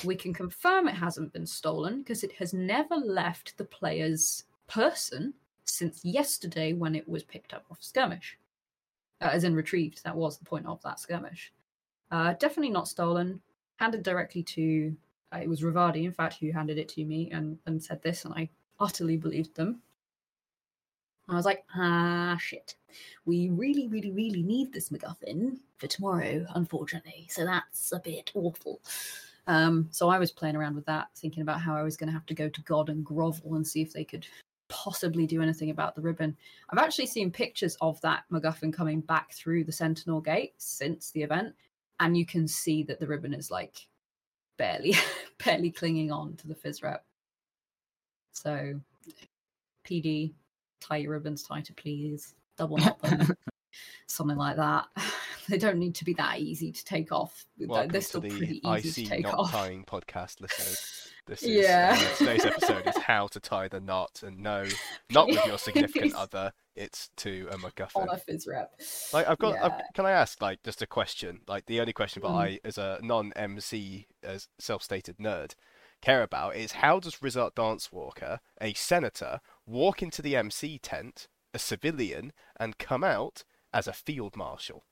we 0.04 0.16
can 0.16 0.34
confirm 0.34 0.88
it 0.88 0.94
hasn't 0.94 1.34
been 1.34 1.48
stolen 1.48 2.00
because 2.00 2.24
it 2.24 2.34
has 2.34 2.54
never 2.54 2.96
left 2.96 3.58
the 3.58 3.66
player's 3.66 4.44
person 4.68 5.34
since 5.66 6.04
yesterday 6.06 6.74
when 6.74 6.96
it 6.96 7.08
was 7.08 7.24
picked 7.24 7.54
up 7.54 7.66
off 7.72 7.82
skirmish. 7.82 8.38
Uh, 9.22 9.30
as 9.32 9.44
in 9.44 9.56
retrieved, 9.56 10.04
that 10.04 10.16
was 10.16 10.38
the 10.38 10.46
point 10.46 10.66
of 10.66 10.82
that 10.84 11.00
skirmish. 11.00 11.52
Uh, 12.12 12.34
definitely 12.34 12.70
not 12.70 12.88
stolen. 12.88 13.42
Handed 13.78 14.04
directly 14.04 14.44
to, 14.44 14.96
uh, 15.34 15.40
it 15.40 15.50
was 15.50 15.62
Rivardi, 15.62 16.06
in 16.06 16.12
fact, 16.12 16.36
who 16.40 16.52
handed 16.52 16.78
it 16.78 16.90
to 16.90 17.06
me 17.06 17.30
and, 17.32 17.58
and 17.66 17.82
said 17.82 18.02
this, 18.04 18.26
and 18.26 18.34
I 18.34 18.50
utterly 18.80 19.18
believed 19.18 19.56
them. 19.56 19.82
I 21.30 21.36
was 21.36 21.46
like, 21.46 21.64
ah, 21.76 22.38
shit. 22.40 22.76
We 23.26 23.50
really, 23.50 23.88
really, 23.88 24.12
really 24.12 24.42
need 24.42 24.74
this 24.74 24.90
MacGuffin 24.90 25.60
for 25.78 25.88
tomorrow, 25.88 26.46
unfortunately. 26.56 27.28
So 27.30 27.46
that's 27.46 27.92
a 27.92 28.00
bit 28.00 28.32
awful. 28.34 28.82
Um, 29.48 29.88
so 29.92 30.10
I 30.10 30.20
was 30.20 30.32
playing 30.32 30.56
around 30.56 30.76
with 30.76 30.86
that, 30.86 31.08
thinking 31.16 31.42
about 31.42 31.62
how 31.62 31.76
I 31.76 31.84
was 31.84 31.98
going 31.98 32.08
to 32.08 32.14
have 32.14 32.26
to 32.28 32.34
go 32.34 32.50
to 32.50 32.62
God 32.62 32.90
and 32.90 33.06
grovel 33.06 33.56
and 33.56 33.68
see 33.68 33.82
if 33.82 33.94
they 33.94 34.04
could 34.04 34.26
possibly 34.70 35.26
do 35.26 35.42
anything 35.42 35.72
about 35.72 35.96
the 35.96 36.02
ribbon. 36.02 36.38
I've 36.70 36.80
actually 36.80 37.08
seen 37.08 37.32
pictures 37.32 37.76
of 37.82 38.00
that 38.02 38.24
MacGuffin 38.32 38.74
coming 38.74 39.02
back 39.02 39.34
through 39.34 39.64
the 39.64 39.72
Sentinel 39.72 40.22
Gate 40.22 40.54
since 40.58 41.12
the 41.12 41.24
event, 41.24 41.54
and 42.00 42.16
you 42.16 42.26
can 42.26 42.48
see 42.48 42.84
that 42.84 43.00
the 43.00 43.08
ribbon 43.08 43.34
is 43.34 43.52
like 43.52 43.88
barely, 44.58 44.96
barely 45.44 45.72
clinging 45.72 46.12
on 46.12 46.36
to 46.38 46.48
the 46.48 46.56
phys 46.56 46.84
rep. 46.84 47.04
So, 48.32 48.80
PD, 49.86 50.34
tie 50.80 50.98
your 50.98 51.12
ribbons 51.14 51.44
tighter, 51.44 51.74
please. 51.74 52.34
Double 52.58 52.78
knot 52.80 53.02
them, 53.02 53.36
something 54.08 54.38
like 54.38 54.56
that. 54.58 54.86
They 55.48 55.58
don't 55.58 55.80
need 55.80 55.96
to 55.96 56.06
be 56.06 56.14
that 56.14 56.38
easy 56.38 56.72
to 56.72 56.86
take 56.86 57.12
off. 57.12 57.44
Welcome 57.58 57.90
They're 57.92 58.02
to 58.02 58.08
still 58.08 58.22
the 58.22 58.30
pretty 58.30 58.62
easy 58.64 58.90
see 58.92 59.04
to 59.06 59.10
take 59.10 59.24
knot 59.24 59.34
off. 59.34 59.52
tying 59.52 59.84
podcast, 59.84 60.42
listeners. 60.42 61.08
This 61.26 61.42
is 61.42 61.50
Yeah. 61.50 61.98
uh, 62.00 62.16
today's 62.18 62.46
episode 62.46 62.86
is 62.86 62.98
how 62.98 63.26
to 63.26 63.40
tie 63.40 63.68
the 63.68 63.80
knot, 63.80 64.22
and 64.24 64.38
no, 64.44 64.66
not 65.10 65.26
with 65.28 65.44
your 65.48 65.58
significant 65.58 66.14
other. 66.14 66.54
It's 66.76 67.10
to 67.18 67.48
a 67.50 67.54
on 67.56 67.62
MacGuffin. 67.62 68.14
a 68.14 68.32
phys 68.32 68.48
rep. 68.48 68.80
Like 69.12 69.28
I've 69.28 69.40
got, 69.40 69.56
I've, 69.60 69.82
can 69.96 70.06
I 70.06 70.12
ask 70.12 70.40
like 70.40 70.62
just 70.62 70.84
a 70.84 70.88
question? 70.88 71.40
Like 71.48 71.66
the 71.66 71.80
only 71.80 71.94
question 71.94 72.22
that 72.22 72.28
Mm. 72.30 72.36
I, 72.36 72.60
as 72.64 72.78
a 72.78 73.00
non-MC, 73.02 74.06
as 74.22 74.50
self-stated 74.60 75.18
nerd, 75.18 75.56
care 76.00 76.22
about 76.22 76.56
is 76.58 76.74
how 76.74 77.00
does 77.00 77.16
Rizart 77.16 77.56
Dancewalker, 77.56 78.38
a 78.62 78.74
senator, 78.76 79.40
walk 79.70 80.02
into 80.02 80.22
the 80.22 80.36
MC 80.36 80.80
tent 80.80 81.28
a 81.54 81.60
civilian 81.60 82.34
and 82.60 82.78
come 82.78 83.04
out 83.04 83.44
as 83.74 83.88
a 83.88 83.94
field 83.94 84.36
marshal. 84.36 84.84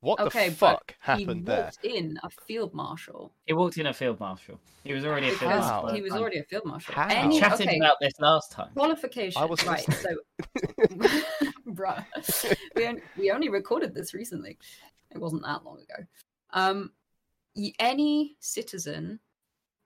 What 0.00 0.18
Okay, 0.18 0.48
the 0.48 0.56
but 0.56 0.70
fuck 0.78 0.94
happened 1.00 1.42
he 1.42 1.44
there? 1.44 1.64
walked 1.64 1.84
in 1.84 2.18
a 2.24 2.30
field 2.30 2.74
marshal. 2.74 3.32
He 3.46 3.52
walked 3.52 3.78
in 3.78 3.86
a 3.86 3.92
field 3.92 4.18
marshal. 4.18 4.58
He 4.82 4.92
was 4.92 5.04
already 5.04 5.28
a 5.28 5.32
field 5.32 5.52
marshal. 5.52 5.94
he 5.94 6.02
was 6.02 6.12
already 6.12 6.38
a 6.38 6.44
field 6.44 6.64
marshal. 6.64 6.94
How? 6.94 7.06
We 7.08 7.14
Any, 7.14 7.38
chatted 7.40 7.68
okay, 7.68 7.76
about 7.76 7.96
this 8.00 8.14
last 8.18 8.50
time. 8.50 8.70
qualification. 8.74 9.40
I 9.40 9.44
was 9.44 9.64
right. 9.64 9.84
So, 9.92 10.08
bruh, 11.68 12.04
we 12.74 12.86
only, 12.88 13.02
we 13.16 13.30
only 13.30 13.48
recorded 13.48 13.94
this 13.94 14.12
recently. 14.12 14.58
It 15.12 15.18
wasn't 15.18 15.42
that 15.42 15.64
long 15.64 15.78
ago. 15.78 16.04
Um, 16.50 16.90
any 17.78 18.36
citizen 18.40 19.20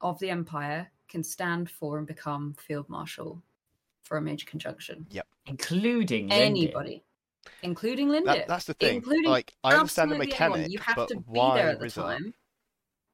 of 0.00 0.18
the 0.18 0.30
empire 0.30 0.90
can 1.08 1.22
stand 1.22 1.68
for 1.68 1.98
and 1.98 2.06
become 2.06 2.54
field 2.54 2.88
marshal 2.88 3.42
for 4.06 4.16
a 4.16 4.22
major 4.22 4.46
conjunction. 4.46 5.06
Yep. 5.10 5.26
Including 5.46 6.28
Lyndon. 6.28 6.46
Anybody, 6.46 7.02
including 7.62 8.08
Lindir. 8.08 8.24
That, 8.26 8.48
that's 8.48 8.64
the 8.64 8.74
thing. 8.74 8.96
including 8.96 9.30
Like, 9.30 9.52
I 9.64 9.74
understand 9.74 10.10
the 10.10 10.14
absolutely 10.16 10.34
anyone. 10.44 10.50
mechanic, 10.60 10.72
You 10.72 10.78
have 10.80 10.96
but 10.96 11.08
to 11.08 11.16
be 11.16 11.22
why 11.26 11.56
there 11.56 11.68
at 11.70 11.78
the 11.78 11.82
Rizal? 11.84 12.04
time. 12.04 12.34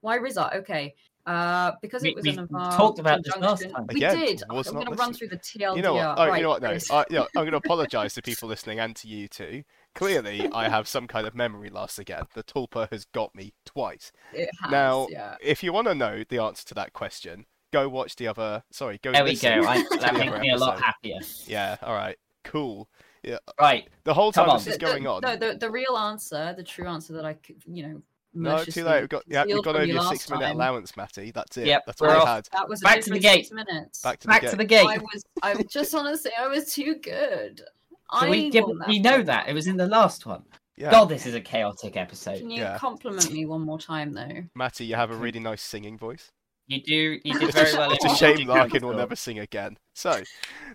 Why 0.03 0.17
Rizal? 0.17 0.51
Okay. 0.57 0.95
Uh, 1.25 1.71
because 1.81 2.03
We- 2.03 2.11
it 2.11 2.17
was 2.17 2.25
we 2.25 2.31
an 2.31 2.37
Navarr 2.51 2.77
talked 2.77 2.99
about 2.99 3.23
this 3.23 3.37
last 3.37 3.63
time. 3.71 3.87
We 3.89 3.97
Again, 3.97 4.19
did. 4.19 4.43
I'm 4.51 4.61
going 4.61 4.87
to 4.87 4.93
run 4.93 5.13
through 5.15 5.29
the 5.29 5.37
TLDR. 5.37 5.77
You 5.77 5.83
know 5.83 5.95
what? 5.95 6.19
Oh, 6.19 6.27
right, 6.27 6.37
you 6.39 6.43
know 6.43 6.49
what? 6.49 6.63
No, 6.63 6.71
I, 6.91 7.05
you 7.11 7.17
know, 7.17 7.29
I'm 7.37 7.45
going 7.49 7.51
to 7.53 7.57
apologise 7.59 8.15
to 8.15 8.23
people 8.23 8.49
listening 8.49 8.81
and 8.81 8.97
to 8.97 9.07
you 9.09 9.29
too. 9.29 9.63
Clearly, 9.95 10.49
I 10.53 10.69
have 10.69 10.89
some 10.89 11.07
kind 11.07 11.25
of 11.27 11.35
memory 11.37 11.71
loss 11.71 11.99
again. 11.99 12.25
The 12.35 12.43
tulpa 12.43 12.91
has 12.91 13.05
got 13.05 13.35
me 13.37 13.53
twice. 13.65 14.11
It 14.33 14.49
has, 14.63 14.73
Now, 14.73 15.07
yeah. 15.11 15.37
If 15.41 15.63
you 15.63 15.73
want 15.73 15.87
to 15.87 15.95
know 15.95 16.25
the 16.29 16.39
answer 16.39 16.67
to 16.67 16.75
that 16.75 16.93
question, 16.93 17.47
go 17.73 17.89
watch 17.89 18.17
the 18.17 18.29
other. 18.29 18.63
Sorry, 18.71 18.99
go. 19.03 19.13
There 19.13 19.25
we 19.25 19.37
go. 19.37 19.49
I, 19.49 19.83
that 19.91 20.13
the 20.13 20.19
makes 20.19 20.29
other 20.31 20.39
me 20.39 20.51
a 20.51 20.57
lot 20.57 20.81
happier. 20.81 21.19
Yeah. 21.47 21.77
All 21.83 21.95
right. 21.95 22.17
Cool. 22.45 22.89
Yeah. 23.23 23.39
Right. 23.61 23.89
The 24.05 24.15
whole 24.15 24.33
time 24.33 24.49
this 24.59 24.67
is 24.67 24.79
going 24.79 25.05
the, 25.05 25.11
on. 25.11 25.21
No, 25.23 25.37
the, 25.37 25.57
the 25.57 25.71
real 25.71 25.97
answer, 25.97 26.55
the 26.57 26.65
true 26.65 26.87
answer 26.87 27.13
that 27.15 27.25
I 27.25 27.35
could, 27.35 27.63
you 27.67 27.87
know, 27.87 28.03
No, 28.35 28.65
too 28.65 28.85
late. 28.85 29.01
We've 29.01 29.09
got 29.09 29.23
yeah, 29.27 29.45
we've 29.45 29.63
concealed 29.63 29.65
gone 29.65 29.75
from 29.75 29.83
over 29.83 29.93
your 29.93 30.03
six 30.05 30.29
minute 30.31 30.43
time, 30.47 30.57
allowance, 30.57 30.97
Matty. 30.97 31.31
That's 31.31 31.57
it. 31.57 31.67
Yep, 31.67 31.83
That's 31.87 32.01
we're 32.01 32.17
all 32.17 32.27
I 32.27 32.37
had. 32.37 32.49
That 32.53 32.69
was 32.69 32.81
Back 32.81 33.01
to 33.03 33.11
the 33.11 33.19
gate. 33.19 33.47
Six 33.47 33.53
minutes. 33.53 34.03
Back 34.03 34.19
to 34.21 34.29
Back 34.29 34.43
the 34.43 34.51
to 34.51 34.57
gate. 34.57 34.59
the 34.59 34.65
gate. 34.65 34.87
I 34.89 34.99
was. 34.99 35.25
I 35.43 35.63
just 35.63 35.95
want 35.95 36.09
to 36.09 36.17
say 36.17 36.31
I 36.39 36.49
was 36.49 36.73
too 36.73 36.97
good. 36.97 37.63
So 38.21 38.27
I 38.27 38.29
we 38.29 38.51
give, 38.51 38.67
that 38.67 38.89
we 38.89 38.99
know 38.99 39.17
one. 39.17 39.25
that 39.25 39.49
it 39.49 39.55
was 39.55 39.67
in 39.67 39.79
the 39.79 39.87
last 39.87 40.27
one. 40.27 40.43
Yeah. 40.77 40.91
God, 40.91 41.07
this 41.07 41.25
is 41.25 41.35
a 41.35 41.41
chaotic 41.41 41.97
episode. 41.97 42.41
Can 42.41 42.51
you 42.51 42.61
Yeah. 42.61 42.77
compliment 42.77 43.33
me 43.33 43.47
one 43.47 43.63
more 43.63 43.79
time 43.79 44.13
though? 44.13 44.43
Matty, 44.55 44.85
you 44.85 44.97
have 44.97 45.11
a 45.11 45.17
really 45.17 45.41
nice 45.41 45.63
singing 45.63 45.97
voice. 45.97 46.31
You 46.73 46.83
do. 46.83 47.21
You 47.25 47.39
did 47.39 47.43
It's 47.43 47.55
very 47.55 47.73
a, 47.73 47.77
well. 47.77 47.93
it's 47.93 48.05
a 48.05 48.17
shame 48.17 48.49
Larkin 48.49 48.87
will 48.87 48.95
never 48.95 49.15
sing 49.15 49.39
again. 49.39 49.77
So, 49.95 50.23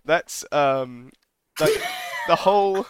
let's 0.06 0.46
um, 0.52 1.12
like 1.60 1.72
the 2.28 2.36
whole. 2.36 2.86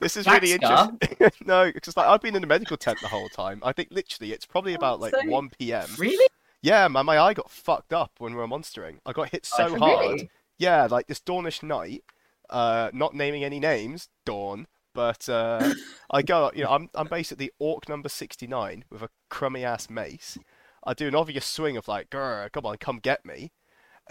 This 0.00 0.16
is 0.16 0.26
really 0.26 0.56
Black 0.58 0.92
interesting. 0.92 1.30
no, 1.46 1.70
because 1.72 1.96
like 1.96 2.06
I've 2.06 2.20
been 2.20 2.34
in 2.34 2.40
the 2.42 2.48
medical 2.48 2.76
tent 2.76 2.98
the 3.00 3.08
whole 3.08 3.28
time. 3.28 3.60
I 3.64 3.72
think 3.72 3.88
literally 3.90 4.32
it's 4.32 4.46
probably 4.46 4.74
about 4.74 5.00
like 5.00 5.14
Same. 5.14 5.30
1 5.30 5.50
p.m. 5.58 5.86
Really? 5.98 6.26
Yeah, 6.62 6.88
man, 6.88 7.06
my 7.06 7.18
eye 7.18 7.34
got 7.34 7.50
fucked 7.50 7.92
up 7.92 8.12
when 8.18 8.32
we 8.32 8.38
were 8.38 8.46
monstering. 8.48 9.00
I 9.04 9.12
got 9.12 9.28
hit 9.30 9.44
so 9.46 9.66
Oh, 9.66 9.78
hard. 9.78 10.00
Really? 10.12 10.30
Yeah, 10.58 10.88
like 10.90 11.06
this 11.06 11.20
Dawnish 11.20 11.62
night. 11.62 12.04
Uh, 12.50 12.90
not 12.92 13.14
naming 13.14 13.44
any 13.44 13.60
names, 13.60 14.08
Dawn. 14.24 14.66
But 14.94 15.28
uh, 15.28 15.74
I 16.10 16.22
go, 16.22 16.50
you 16.54 16.64
know, 16.64 16.70
I'm 16.70 16.88
I'm 16.94 17.08
basically 17.08 17.50
orc 17.58 17.88
number 17.88 18.08
69 18.08 18.84
with 18.90 19.02
a 19.02 19.08
crummy 19.28 19.64
ass 19.64 19.90
mace. 19.90 20.38
I 20.86 20.94
do 20.94 21.08
an 21.08 21.14
obvious 21.14 21.46
swing 21.46 21.76
of 21.76 21.88
like, 21.88 22.10
"Grr, 22.10 22.50
come 22.52 22.66
on, 22.66 22.76
come 22.78 22.98
get 22.98 23.24
me. 23.24 23.52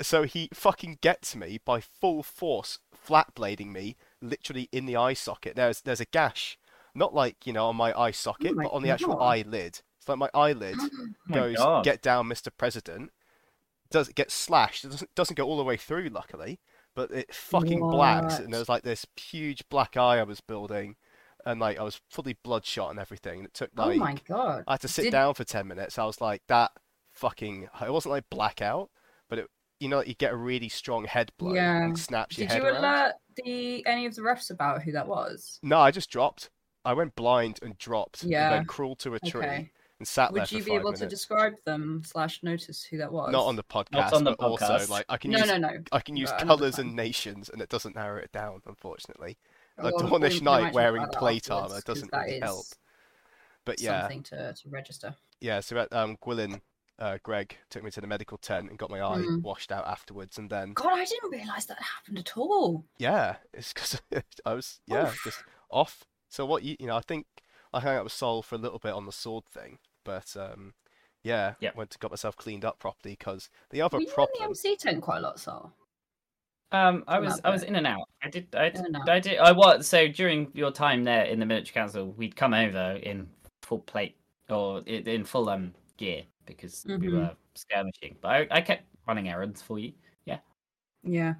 So 0.02 0.24
he 0.24 0.50
fucking 0.54 1.00
gets 1.02 1.36
me 1.36 1.60
by 1.64 1.80
full 1.80 2.24
force, 2.24 2.80
flat 2.94 3.36
blading 3.36 3.72
me, 3.72 3.96
literally 4.22 4.70
in 4.72 4.86
the 4.86 4.96
eye 4.96 5.14
socket. 5.14 5.56
There's 5.56 5.82
there's 5.82 6.02
a 6.02 6.06
gash, 6.06 6.58
not 6.96 7.14
like 7.14 7.46
you 7.46 7.54
know 7.54 7.68
on 7.68 7.76
my 7.76 7.98
eye 7.98 8.12
socket, 8.12 8.52
Oh 8.52 8.56
my 8.56 8.64
but 8.64 8.74
on 8.74 8.84
the 8.84 8.90
actual 8.90 9.22
eyelid. 9.22 9.82
It's 10.00 10.10
like 10.10 10.18
my 10.18 10.30
eyelid 10.34 10.78
Oh 10.80 11.34
goes, 11.34 11.58
God. 11.58 11.84
"Get 11.84 12.02
down, 12.02 12.28
Mr. 12.28 12.50
President." 12.58 13.12
Does 13.92 14.10
it 14.10 14.16
get 14.16 14.32
slashed? 14.32 14.84
It 14.86 14.90
doesn't 14.90 15.14
doesn't 15.14 15.36
go 15.38 15.46
all 15.46 15.58
the 15.58 15.64
way 15.64 15.78
through, 15.78 16.10
luckily, 16.10 16.60
but 16.96 17.12
it 17.12 17.34
fucking 17.34 17.80
blacks, 17.80 18.40
and 18.40 18.52
there's 18.52 18.70
like 18.70 18.82
this 18.82 19.06
huge 19.16 19.70
black 19.70 19.96
eye 19.96 20.18
I 20.20 20.24
was 20.24 20.42
building, 20.42 20.96
and 21.46 21.60
like 21.60 21.80
I 21.80 21.84
was 21.84 22.00
fully 22.10 22.38
bloodshot 22.44 22.92
and 22.92 23.00
everything. 23.00 23.40
And 23.40 23.48
it 23.48 23.54
took 23.54 23.70
Oh 23.78 23.88
like 23.88 23.98
my 23.98 24.16
god! 24.28 24.64
I 24.68 24.74
had 24.74 24.82
to 24.82 24.88
sit 24.88 25.04
Did- 25.04 25.12
down 25.12 25.34
for 25.34 25.44
10 25.44 25.68
minutes. 25.68 25.98
I 25.98 26.06
was 26.06 26.22
like, 26.22 26.42
that 26.48 26.72
fucking. 27.12 27.70
It 27.82 27.92
wasn't 27.92 28.12
like 28.14 28.30
blackout, 28.30 28.90
but 29.30 29.40
it, 29.40 29.48
you 29.80 29.90
know, 29.90 29.98
like 29.98 30.08
you 30.08 30.14
get 30.16 30.32
a 30.34 30.38
really 30.38 30.70
strong 30.70 31.06
head 31.06 31.32
blow 31.38 31.54
Yeah. 31.54 31.84
and 31.84 31.98
snaps 32.00 32.38
your 32.38 32.48
Did 32.48 32.54
head 32.54 32.64
you 32.64 32.70
around. 32.70 32.78
alert 32.84 33.14
the 33.44 33.86
any 33.86 34.06
of 34.06 34.16
the 34.16 34.22
refs 34.22 34.50
about 34.52 34.84
who 34.84 34.92
that 34.94 35.08
was? 35.08 35.60
No, 35.64 35.80
I 35.80 35.92
just 35.92 36.10
dropped. 36.10 36.50
I 36.86 36.94
went 36.94 37.16
blind 37.16 37.60
and 37.62 37.78
dropped, 37.78 38.24
and 38.24 38.32
Yeah. 38.32 38.50
then 38.50 38.66
crawled 38.66 39.00
to 39.00 39.14
a 39.16 39.20
tree 39.20 39.42
Okay. 39.42 39.72
and 40.00 40.08
sat 40.08 40.34
Would 40.34 40.50
for 40.50 40.56
you 40.56 40.64
be 40.64 40.72
five 40.72 40.80
able 40.82 40.94
to 40.94 41.06
describe 41.08 41.54
them 41.66 42.02
slash 42.06 42.44
notice 42.44 42.84
who 42.84 42.98
that 42.98 43.12
was? 43.12 43.32
Not 43.32 43.46
on 43.46 43.56
the 43.56 43.64
podcast, 43.64 44.12
on 44.12 44.26
the 44.26 44.32
but 44.38 44.44
also 44.46 44.66
podcast. 44.66 44.90
like 44.90 45.06
I 45.08 45.18
can 45.18 45.32
No, 45.32 45.38
use 45.40 45.48
no, 45.48 45.58
no. 45.58 45.70
I 45.94 46.00
can 46.02 46.18
use 46.18 46.30
But 46.32 46.42
colours 46.46 46.80
and 46.80 46.94
nations, 46.96 47.48
and 47.50 47.62
it 47.62 47.70
doesn't 47.70 47.96
narrow 47.96 48.20
it 48.22 48.32
down, 48.34 48.62
unfortunately. 48.66 49.38
A 49.78 49.86
we- 49.86 49.92
Dawnish 49.92 50.42
knight 50.42 50.74
wearing 50.74 51.06
plate 51.14 51.50
armor 51.50 51.82
doesn't 51.86 52.12
really 52.14 52.40
help. 52.40 52.66
But 53.66 53.80
yeah, 53.82 54.02
something 54.02 54.24
to, 54.24 54.54
to 54.54 54.70
register. 54.70 55.16
yeah. 55.40 55.60
So 55.62 55.78
at 55.78 55.94
um, 55.94 56.18
Gwilyn, 56.18 56.60
uh, 57.00 57.18
Greg 57.24 57.58
took 57.70 57.84
me 57.84 57.92
to 57.92 58.02
the 58.02 58.08
medical 58.08 58.38
tent 58.38 58.70
and 58.70 58.78
got 58.78 58.90
my 58.90 59.02
eye 59.02 59.20
Mm. 59.22 59.42
washed 59.42 59.72
out 59.72 59.88
afterwards, 59.88 60.38
and 60.38 60.50
then 60.50 60.74
God, 60.74 60.92
I 60.94 61.06
didn't 61.06 61.32
realise 61.32 61.66
that 61.66 61.78
happened 61.82 62.20
at 62.20 62.38
all. 62.38 62.86
Yeah, 62.98 63.38
it's 63.54 63.72
because 63.74 64.02
I 64.46 64.54
was 64.54 64.82
yeah 64.86 65.08
Oof. 65.08 65.22
just 65.24 65.44
off. 65.72 66.04
So 66.30 66.46
what 66.46 66.64
you 66.64 66.76
you 66.80 66.88
know 66.88 66.98
I 66.98 67.02
think 67.02 67.26
I 67.74 67.80
hung 67.80 67.96
out 67.96 68.04
with 68.04 68.14
Sol 68.14 68.42
for 68.42 68.56
a 68.56 68.60
little 68.60 68.80
bit 68.80 68.94
on 68.94 69.06
the 69.06 69.12
sword 69.14 69.46
thing, 69.46 69.80
but 70.04 70.36
um 70.38 70.74
yeah 71.24 71.54
Yep. 71.62 71.76
went 71.78 71.90
to 71.92 71.98
got 72.00 72.12
myself 72.12 72.36
cleaned 72.36 72.66
up 72.66 72.80
properly 72.80 73.16
because 73.18 73.50
the 73.70 73.82
other 73.82 73.98
Were 73.98 74.04
you 74.04 74.10
in 74.10 74.28
the 74.40 74.44
MC 74.46 74.76
tent 74.76 75.02
quite 75.02 75.20
a 75.20 75.22
lot, 75.22 75.40
Sol? 75.40 75.72
Um, 76.74 77.04
I 77.08 77.20
was 77.20 77.40
I 77.44 77.52
was 77.52 77.64
in 77.64 77.76
and 77.76 77.86
out. 77.86 78.10
I 78.24 78.30
did 78.30 78.48
I 78.56 78.70
did. 78.70 78.96
I 79.08 79.20
did 79.20 79.38
I 79.38 79.52
was 79.52 79.88
so 79.88 80.08
during 80.08 80.50
your 80.54 80.72
time 80.72 81.04
there 81.04 81.24
in 81.26 81.40
the 81.40 81.46
military 81.46 81.74
council, 81.74 82.12
we'd 82.18 82.36
come 82.36 82.54
over 82.54 82.94
in 83.04 83.30
full 83.62 83.80
plate 83.80 84.18
or 84.50 84.80
in, 84.88 85.08
in 85.08 85.24
full 85.24 85.50
um 85.50 85.74
gear 85.98 86.24
because 86.46 86.84
we 86.88 86.96
Mhm. 86.98 87.12
were 87.14 87.36
skirmishing. 87.56 88.18
But 88.22 88.28
I, 88.30 88.48
I 88.52 88.62
kept 88.62 88.84
running 89.08 89.30
errands 89.30 89.62
for 89.62 89.78
you. 89.78 89.94
Yeah. 90.26 90.40
Yeah. 91.04 91.36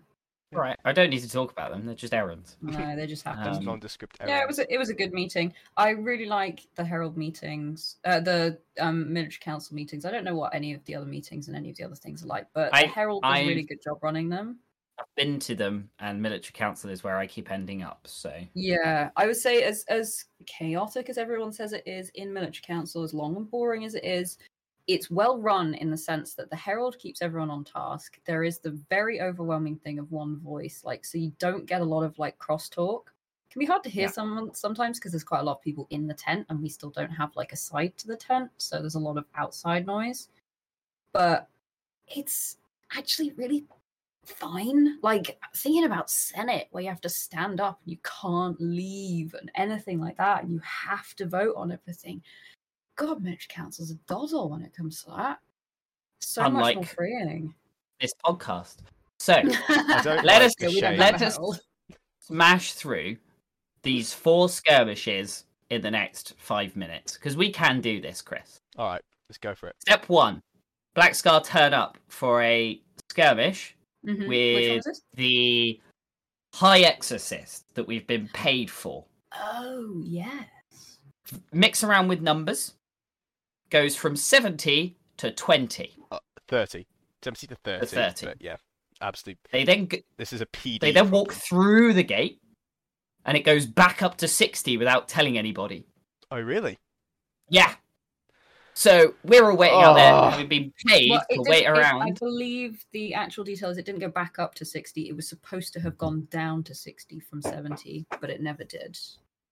All 0.54 0.60
right, 0.62 0.78
I 0.86 0.92
don't 0.92 1.10
need 1.10 1.22
to 1.22 1.30
talk 1.30 1.52
about 1.52 1.72
them. 1.72 1.84
They're 1.88 1.96
just 1.96 2.14
errands. 2.14 2.58
No, 2.62 2.96
they 2.96 3.08
just 3.08 3.24
just 3.24 3.24
happened. 3.24 3.58
Um, 3.58 3.66
nondescript 3.66 4.18
yeah, 4.24 4.40
it 4.44 4.48
was 4.48 4.60
a, 4.60 4.72
it 4.72 4.78
was 4.78 4.90
a 4.90 4.94
good 4.94 5.12
meeting. 5.12 5.52
I 5.78 5.90
really 5.90 6.28
like 6.28 6.68
the 6.76 6.86
Herald 6.86 7.18
meetings, 7.18 7.96
uh, 8.06 8.20
the 8.20 8.60
um, 8.80 9.12
military 9.12 9.40
council 9.42 9.76
meetings. 9.76 10.06
I 10.06 10.12
don't 10.12 10.24
know 10.24 10.36
what 10.36 10.54
any 10.54 10.76
of 10.76 10.86
the 10.86 10.94
other 10.94 11.08
meetings 11.08 11.48
and 11.48 11.58
any 11.58 11.72
of 11.72 11.78
the 11.78 11.84
other 11.86 11.96
things 11.96 12.24
are 12.24 12.28
like, 12.28 12.46
but 12.54 12.72
I- 12.72 12.84
the 12.84 12.88
Herald 12.90 13.24
does 13.24 13.40
a 13.40 13.48
really 13.48 13.64
good 13.64 13.82
job 13.84 13.98
running 14.04 14.30
them. 14.30 14.60
I've 15.00 15.14
been 15.16 15.40
to 15.42 15.56
them, 15.56 15.92
and 16.00 16.22
military 16.22 16.54
council 16.54 16.90
is 16.90 17.04
where 17.04 17.18
I 17.18 17.28
keep 17.28 17.52
ending 17.52 17.82
up. 17.84 18.08
So 18.08 18.48
Yeah, 18.56 19.10
I 19.16 19.26
would 19.26 19.38
say 19.38 19.64
as 19.64 19.84
as 19.86 20.26
chaotic 20.46 21.10
as 21.10 21.18
everyone 21.18 21.52
says 21.54 21.74
it 21.74 21.88
is 21.88 22.10
in 22.10 22.34
military 22.34 22.62
council, 22.62 23.02
as 23.04 23.14
long 23.14 23.36
and 23.36 23.50
boring 23.50 23.84
as 23.84 23.96
it 23.96 24.04
is, 24.04 24.38
it's 24.88 25.10
well 25.10 25.40
run 25.42 25.74
in 25.74 25.90
the 25.90 25.98
sense 25.98 26.36
that 26.36 26.50
the 26.52 26.56
herald 26.56 27.00
keeps 27.00 27.22
everyone 27.22 27.50
on 27.50 27.64
task. 27.64 28.20
There 28.26 28.44
is 28.44 28.60
the 28.60 28.72
very 28.90 29.22
overwhelming 29.22 29.78
thing 29.80 29.98
of 29.98 30.12
one 30.12 30.40
voice, 30.40 30.84
like 30.84 31.04
so 31.06 31.18
you 31.18 31.32
don't 31.40 31.66
get 31.66 31.82
a 31.82 31.86
lot 31.86 32.04
of 32.04 32.20
like 32.20 32.38
crosstalk. 32.38 33.08
It 33.48 33.54
can 33.54 33.60
be 33.60 33.66
hard 33.66 33.84
to 33.84 33.90
hear 33.90 34.08
Yeah. 34.08 34.14
someone 34.14 34.54
sometimes 34.54 35.00
because 35.00 35.14
there's 35.14 35.24
quite 35.24 35.40
a 35.42 35.44
lot 35.44 35.58
of 35.58 35.62
people 35.62 35.88
in 35.90 36.06
the 36.08 36.14
tent 36.14 36.46
and 36.50 36.62
we 36.62 36.70
still 36.70 36.92
don't 36.92 37.10
have 37.12 37.36
like 37.36 37.54
a 37.54 37.56
side 37.58 37.98
to 37.98 38.08
the 38.08 38.18
tent, 38.18 38.52
so 38.58 38.80
there's 38.80 38.96
a 38.96 39.00
lot 39.00 39.18
of 39.18 39.26
outside 39.36 39.88
noise. 39.88 40.30
But 41.14 41.50
it's 42.08 42.58
actually 42.96 43.32
really 43.34 43.68
fine. 44.26 45.00
Like 45.02 45.40
thinking 45.56 45.84
about 45.86 46.10
Senate, 46.10 46.68
where 46.72 46.84
you 46.84 46.90
have 46.90 47.02
to 47.02 47.10
stand 47.10 47.60
up 47.62 47.80
and 47.84 47.92
you 47.92 47.98
can't 48.04 48.60
leave 48.60 49.34
and 49.40 49.52
anything 49.56 50.00
like 50.00 50.18
that, 50.18 50.44
and 50.44 50.52
you 50.52 50.60
have 50.64 51.14
to 51.16 51.26
vote 51.28 51.56
on 51.58 51.72
everything. 51.72 52.22
God, 52.96 53.22
military 53.24 53.48
council's 53.50 53.92
a 53.92 53.96
doddle 54.08 54.50
when 54.50 54.62
it 54.62 54.74
comes 54.76 55.04
to 55.04 55.12
that. 55.12 55.40
So 56.22 56.44
much 56.44 56.52
more 56.52 56.62
Unlike- 56.70 56.86
freeing. 56.96 57.54
this 58.00 58.14
podcast. 58.26 58.78
So 59.20 59.34
Let 59.70 60.26
like 60.26 60.42
us- 60.44 60.56
the 60.56 60.66
Yeah, 60.66 60.70
we 60.70 60.82
don't 60.82 60.92
shade. 60.98 61.00
have 61.00 61.00
Let 61.00 61.22
us- 61.22 61.60
smash 62.20 62.74
through 62.74 63.18
these 63.82 64.14
four 64.14 64.48
skirmishes 64.50 65.46
in 65.70 65.82
the 65.82 65.92
next 65.92 66.36
five 66.38 66.76
minutes 66.76 67.14
because 67.16 67.36
we 67.36 67.52
can 67.52 67.82
do 67.82 68.00
this, 68.00 68.22
Chris. 68.22 68.60
All 68.78 68.88
right, 68.88 69.02
let's 69.30 69.38
go 69.38 69.54
for 69.56 69.68
it. 69.68 69.76
Step 69.82 70.08
one: 70.08 70.42
Black 70.94 71.16
Scar 71.16 71.42
turn 71.44 71.74
up 71.74 71.98
for 72.08 72.42
a 72.42 72.80
skirmish 73.10 73.76
Mhm. 74.06 74.28
With 74.28 74.86
the 75.14 75.80
High 76.54 76.82
Exorcist 76.82 77.64
that 77.76 77.88
we've 77.88 78.06
been 78.08 78.28
paid 78.34 78.70
for. 78.70 79.06
Oh 79.34 80.02
yes. 80.04 80.48
Mix 81.52 81.84
around 81.84 82.08
with 82.10 82.22
numbers. 82.22 82.74
Goes 83.70 83.96
from 83.96 84.16
seventy 84.16 84.98
to 85.18 85.32
twenty. 85.32 85.96
Thirty, 86.48 86.86
seventy 87.24 87.48
to 87.48 87.56
thirty. 87.56 87.86
30. 87.88 88.26
But 88.28 88.42
yeah, 88.42 88.58
absolutely. 89.02 89.40
They 89.52 89.64
then 89.64 89.88
g- 89.88 90.04
This 90.18 90.34
is 90.34 90.42
a 90.42 90.46
PD. 90.48 90.80
they 90.82 90.92
then 90.92 91.10
walk 91.10 91.30
problem. 91.30 91.42
through 91.42 91.94
the 91.94 92.04
gate. 92.04 92.40
and 93.26 93.38
it 93.38 93.46
goes 93.46 93.66
back 93.66 94.04
up 94.04 94.18
to 94.18 94.28
60 94.28 94.76
without 94.76 95.08
telling 95.08 95.38
anybody. 95.38 95.86
Oh, 96.30 96.42
really? 96.42 96.78
Yeah. 97.50 97.74
So 98.76 99.14
we're 99.24 99.50
all 99.52 99.56
waiting 99.58 99.80
out 99.82 99.94
there. 99.96 100.14
Oh. 100.14 100.30
Having 100.30 100.48
been 100.48 100.74
paid 100.88 101.10
Well, 101.12 101.24
to 101.30 101.38
did- 101.38 101.48
wait 101.48 101.66
it- 101.66 101.70
I 101.78 102.12
believe 102.12 102.84
the 102.92 103.14
actual 103.14 103.44
details. 103.44 103.78
It 103.78 103.86
didn't 103.86 104.02
go 104.02 104.10
back 104.10 104.40
up 104.40 104.56
to 104.56 104.66
sixty. 104.66 105.10
It 105.10 105.16
was 105.16 105.28
supposed 105.28 105.74
to 105.74 105.80
have 105.80 105.98
gone 105.98 106.28
down 106.32 106.64
to 106.64 106.76
sixty 106.76 107.20
from 107.20 107.42
seventy, 107.42 108.06
but 108.20 108.30
it 108.30 108.42
never 108.42 108.64
did. 108.64 108.98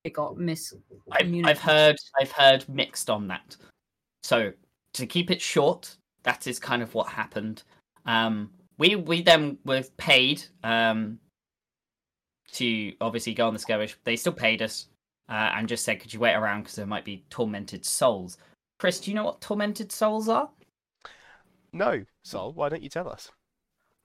It 0.03 0.13
got 0.13 0.37
mis. 0.37 0.73
I've, 1.11 1.31
I've 1.45 1.59
heard 1.59 1.97
I've 2.19 2.31
heard 2.31 2.67
mixed 2.67 3.09
on 3.09 3.27
that. 3.27 3.55
So 4.23 4.51
to 4.93 5.05
keep 5.05 5.29
it 5.29 5.41
short, 5.41 5.95
that 6.23 6.47
is 6.47 6.59
kind 6.59 6.81
of 6.81 6.93
what 6.95 7.07
happened. 7.07 7.61
Um, 8.07 8.49
we 8.79 8.95
we 8.95 9.21
then 9.21 9.59
were 9.65 9.83
paid 9.97 10.43
um, 10.63 11.19
to 12.53 12.93
obviously 13.01 13.35
go 13.35 13.47
on 13.47 13.53
the 13.53 13.59
skirmish. 13.59 13.95
They 14.03 14.15
still 14.15 14.33
paid 14.33 14.63
us 14.63 14.87
uh, 15.29 15.51
and 15.55 15.67
just 15.67 15.85
said, 15.85 15.99
"Could 15.99 16.11
you 16.11 16.19
wait 16.19 16.33
around 16.33 16.63
because 16.63 16.75
there 16.75 16.87
might 16.87 17.05
be 17.05 17.23
tormented 17.29 17.85
souls." 17.85 18.37
Chris, 18.81 18.99
do 18.99 19.11
you 19.11 19.15
know 19.15 19.25
what 19.25 19.39
tormented 19.41 19.91
souls 19.91 20.27
are? 20.27 20.49
No, 21.71 22.03
Sol. 22.23 22.51
Why 22.51 22.67
don't 22.67 22.81
you 22.81 22.89
tell 22.89 23.07
us? 23.07 23.29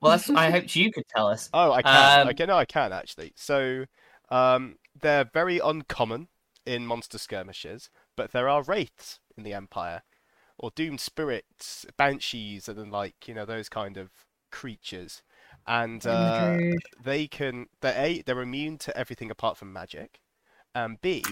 Well, 0.02 0.10
that's, 0.10 0.28
I 0.28 0.50
hoped 0.50 0.76
you 0.76 0.92
could 0.92 1.08
tell 1.08 1.28
us. 1.28 1.48
Oh, 1.54 1.72
I 1.72 1.80
can. 1.80 2.20
Um, 2.20 2.28
okay, 2.28 2.44
no, 2.44 2.58
I 2.58 2.66
can 2.66 2.92
actually. 2.92 3.32
So, 3.36 3.86
um, 4.28 4.76
they're 5.00 5.24
very 5.32 5.60
uncommon 5.60 6.28
in 6.66 6.86
monster 6.86 7.16
skirmishes, 7.16 7.88
but 8.16 8.32
there 8.32 8.50
are 8.50 8.62
wraiths 8.62 9.18
in 9.34 9.44
the 9.44 9.54
Empire, 9.54 10.02
or 10.58 10.70
doomed 10.74 11.00
spirits, 11.00 11.86
banshees, 11.96 12.68
and 12.68 12.78
then 12.78 12.90
like 12.90 13.26
you 13.26 13.32
know 13.32 13.46
those 13.46 13.70
kind 13.70 13.96
of 13.96 14.10
creatures, 14.52 15.22
and 15.66 16.06
uh, 16.06 16.58
they 17.02 17.26
can 17.26 17.68
they're 17.80 17.96
a 17.96 18.20
they're 18.20 18.42
immune 18.42 18.76
to 18.76 18.94
everything 18.94 19.30
apart 19.30 19.56
from 19.56 19.72
magic, 19.72 20.20
and 20.74 21.00
b 21.00 21.24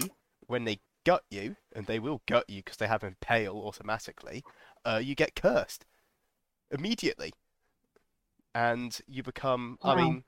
when 0.47 0.63
they 0.63 0.79
gut 1.05 1.23
you, 1.29 1.55
and 1.73 1.85
they 1.85 1.99
will 1.99 2.21
gut 2.27 2.49
you 2.49 2.57
because 2.63 2.77
they 2.77 2.87
have 2.87 3.03
impale 3.03 3.55
automatically, 3.55 4.43
uh, 4.83 4.99
you 5.01 5.15
get 5.15 5.35
cursed 5.35 5.85
immediately, 6.71 7.31
and 8.53 8.99
you 9.07 9.23
become. 9.23 9.77
I 9.83 9.95
mean, 9.95 10.23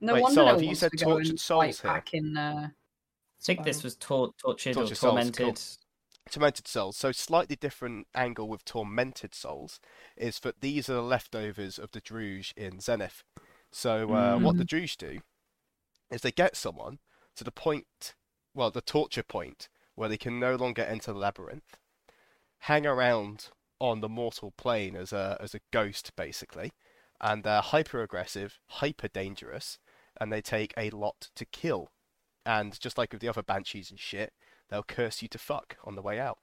No 0.00 0.14
Wait, 0.14 0.22
wonder 0.22 0.34
so 0.34 0.44
no 0.46 0.58
you 0.58 0.74
said 0.74 0.92
to 0.92 1.04
tortured 1.04 1.40
souls 1.40 1.80
here? 1.80 1.90
back 1.90 2.14
in. 2.14 2.36
Uh, 2.36 2.68
I 2.70 3.42
think 3.42 3.64
this 3.64 3.82
was 3.82 3.96
tor- 3.96 4.32
tortured, 4.38 4.74
Tortured 4.74 4.92
or 4.92 4.94
souls, 4.96 5.00
cool. 5.02 5.12
tormented. 5.12 5.60
Tormented 6.30 6.68
souls. 6.68 6.96
So 6.96 7.10
slightly 7.10 7.56
different 7.56 8.06
angle 8.14 8.48
with 8.48 8.64
tormented 8.66 9.34
souls 9.34 9.80
is 10.16 10.38
that 10.40 10.60
these 10.60 10.88
are 10.90 10.94
the 10.94 11.02
leftovers 11.02 11.78
of 11.78 11.90
the 11.92 12.00
Druj 12.00 12.52
in 12.56 12.80
Zenith. 12.80 13.24
So 13.72 14.12
uh, 14.12 14.38
what 14.38 14.58
the 14.58 14.64
Druj 14.64 14.96
do 14.98 15.20
is 16.10 16.20
they 16.20 16.30
get 16.30 16.54
someone 16.54 16.98
to 17.36 17.44
the 17.44 17.50
point, 17.50 18.14
well, 18.54 18.70
the 18.70 18.82
torture 18.82 19.22
point 19.22 19.68
where 19.94 20.08
they 20.08 20.16
can 20.16 20.38
no 20.40 20.56
longer 20.56 20.82
enter 20.82 21.12
the 21.12 21.18
labyrinth, 21.18 21.76
hang 22.60 22.86
around 22.86 23.48
on 23.78 24.00
the 24.00 24.08
mortal 24.08 24.52
plane 24.56 24.94
as 24.96 25.12
a 25.12 25.36
as 25.40 25.54
a 25.54 25.60
ghost 25.72 26.14
basically, 26.16 26.72
and 27.20 27.42
they're 27.44 27.60
hyper 27.62 28.02
aggressive, 28.02 28.58
hyper 28.66 29.08
dangerous, 29.08 29.78
and 30.20 30.32
they 30.32 30.42
take 30.42 30.74
a 30.76 30.90
lot 30.90 31.28
to 31.36 31.44
kill. 31.44 31.90
And 32.46 32.78
just 32.80 32.96
like 32.98 33.12
with 33.12 33.20
the 33.20 33.28
other 33.28 33.42
banshees 33.42 33.90
and 33.90 34.00
shit, 34.00 34.32
they'll 34.68 34.82
curse 34.82 35.22
you 35.22 35.28
to 35.28 35.38
fuck 35.38 35.76
on 35.84 35.94
the 35.94 36.02
way 36.02 36.18
out. 36.18 36.38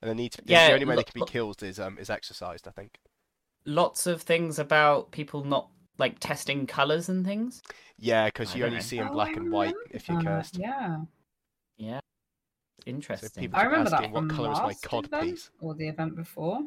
And 0.00 0.10
they 0.10 0.14
need 0.14 0.32
to. 0.32 0.42
Yeah, 0.46 0.68
the 0.68 0.74
only 0.74 0.86
way 0.86 0.94
lo- 0.96 1.02
they 1.02 1.10
can 1.10 1.20
be 1.20 1.30
killed 1.30 1.62
is 1.62 1.78
um 1.80 1.98
is 1.98 2.10
exercised, 2.10 2.68
I 2.68 2.70
think. 2.70 2.98
Lots 3.64 4.06
of 4.06 4.22
things 4.22 4.58
about 4.58 5.10
people 5.10 5.44
not 5.44 5.68
like 5.98 6.18
testing 6.20 6.66
colors 6.66 7.08
and 7.08 7.26
things. 7.26 7.60
Yeah, 7.98 8.26
because 8.26 8.54
you 8.54 8.64
only 8.64 8.76
know. 8.76 8.82
see 8.82 8.98
in 8.98 9.08
Oh, 9.08 9.12
black 9.12 9.36
and 9.36 9.50
white 9.50 9.74
if 9.90 10.08
you're 10.08 10.22
cursed. 10.22 10.56
Yeah, 10.56 10.68
Yeah, 10.68 10.96
interesting. 12.88 13.42
people 13.42 13.58
I 13.58 13.62
keep 13.62 13.70
remember 13.70 13.90
that 13.90 14.10
what 14.10 14.30
colour 14.30 14.52
is 14.52 14.58
my 14.58 14.66
last 14.66 14.82
cod 14.82 15.06
event 15.06 15.30
piece? 15.30 15.50
or 15.60 15.74
the 15.74 15.88
event 15.88 16.16
before. 16.16 16.60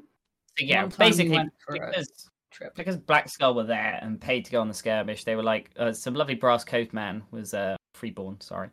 So 0.58 0.66
yeah, 0.66 0.84
One 0.84 0.92
time 0.92 0.98
we 1.00 1.10
basically 1.10 1.38
went 1.38 1.54
for 1.66 1.76
a 1.76 1.88
because 1.88 2.30
Trip. 2.52 2.76
because 2.76 2.98
Black 2.98 3.30
Skull 3.30 3.56
were 3.56 3.64
there 3.64 4.00
and 4.02 4.20
paid 4.20 4.46
to 4.46 4.52
go 4.52 4.62
on 4.62 4.68
the 4.68 4.74
skirmish, 4.74 5.24
they 5.24 5.36
were 5.36 5.44
like, 5.44 5.72
uh, 5.78 5.94
some 5.94 6.14
lovely 6.14 6.36
Brass 6.36 6.64
Coast 6.64 6.94
man 6.94 7.24
was 7.32 7.54
uh, 7.54 7.78
freeborn, 7.94 8.40
sorry, 8.42 8.70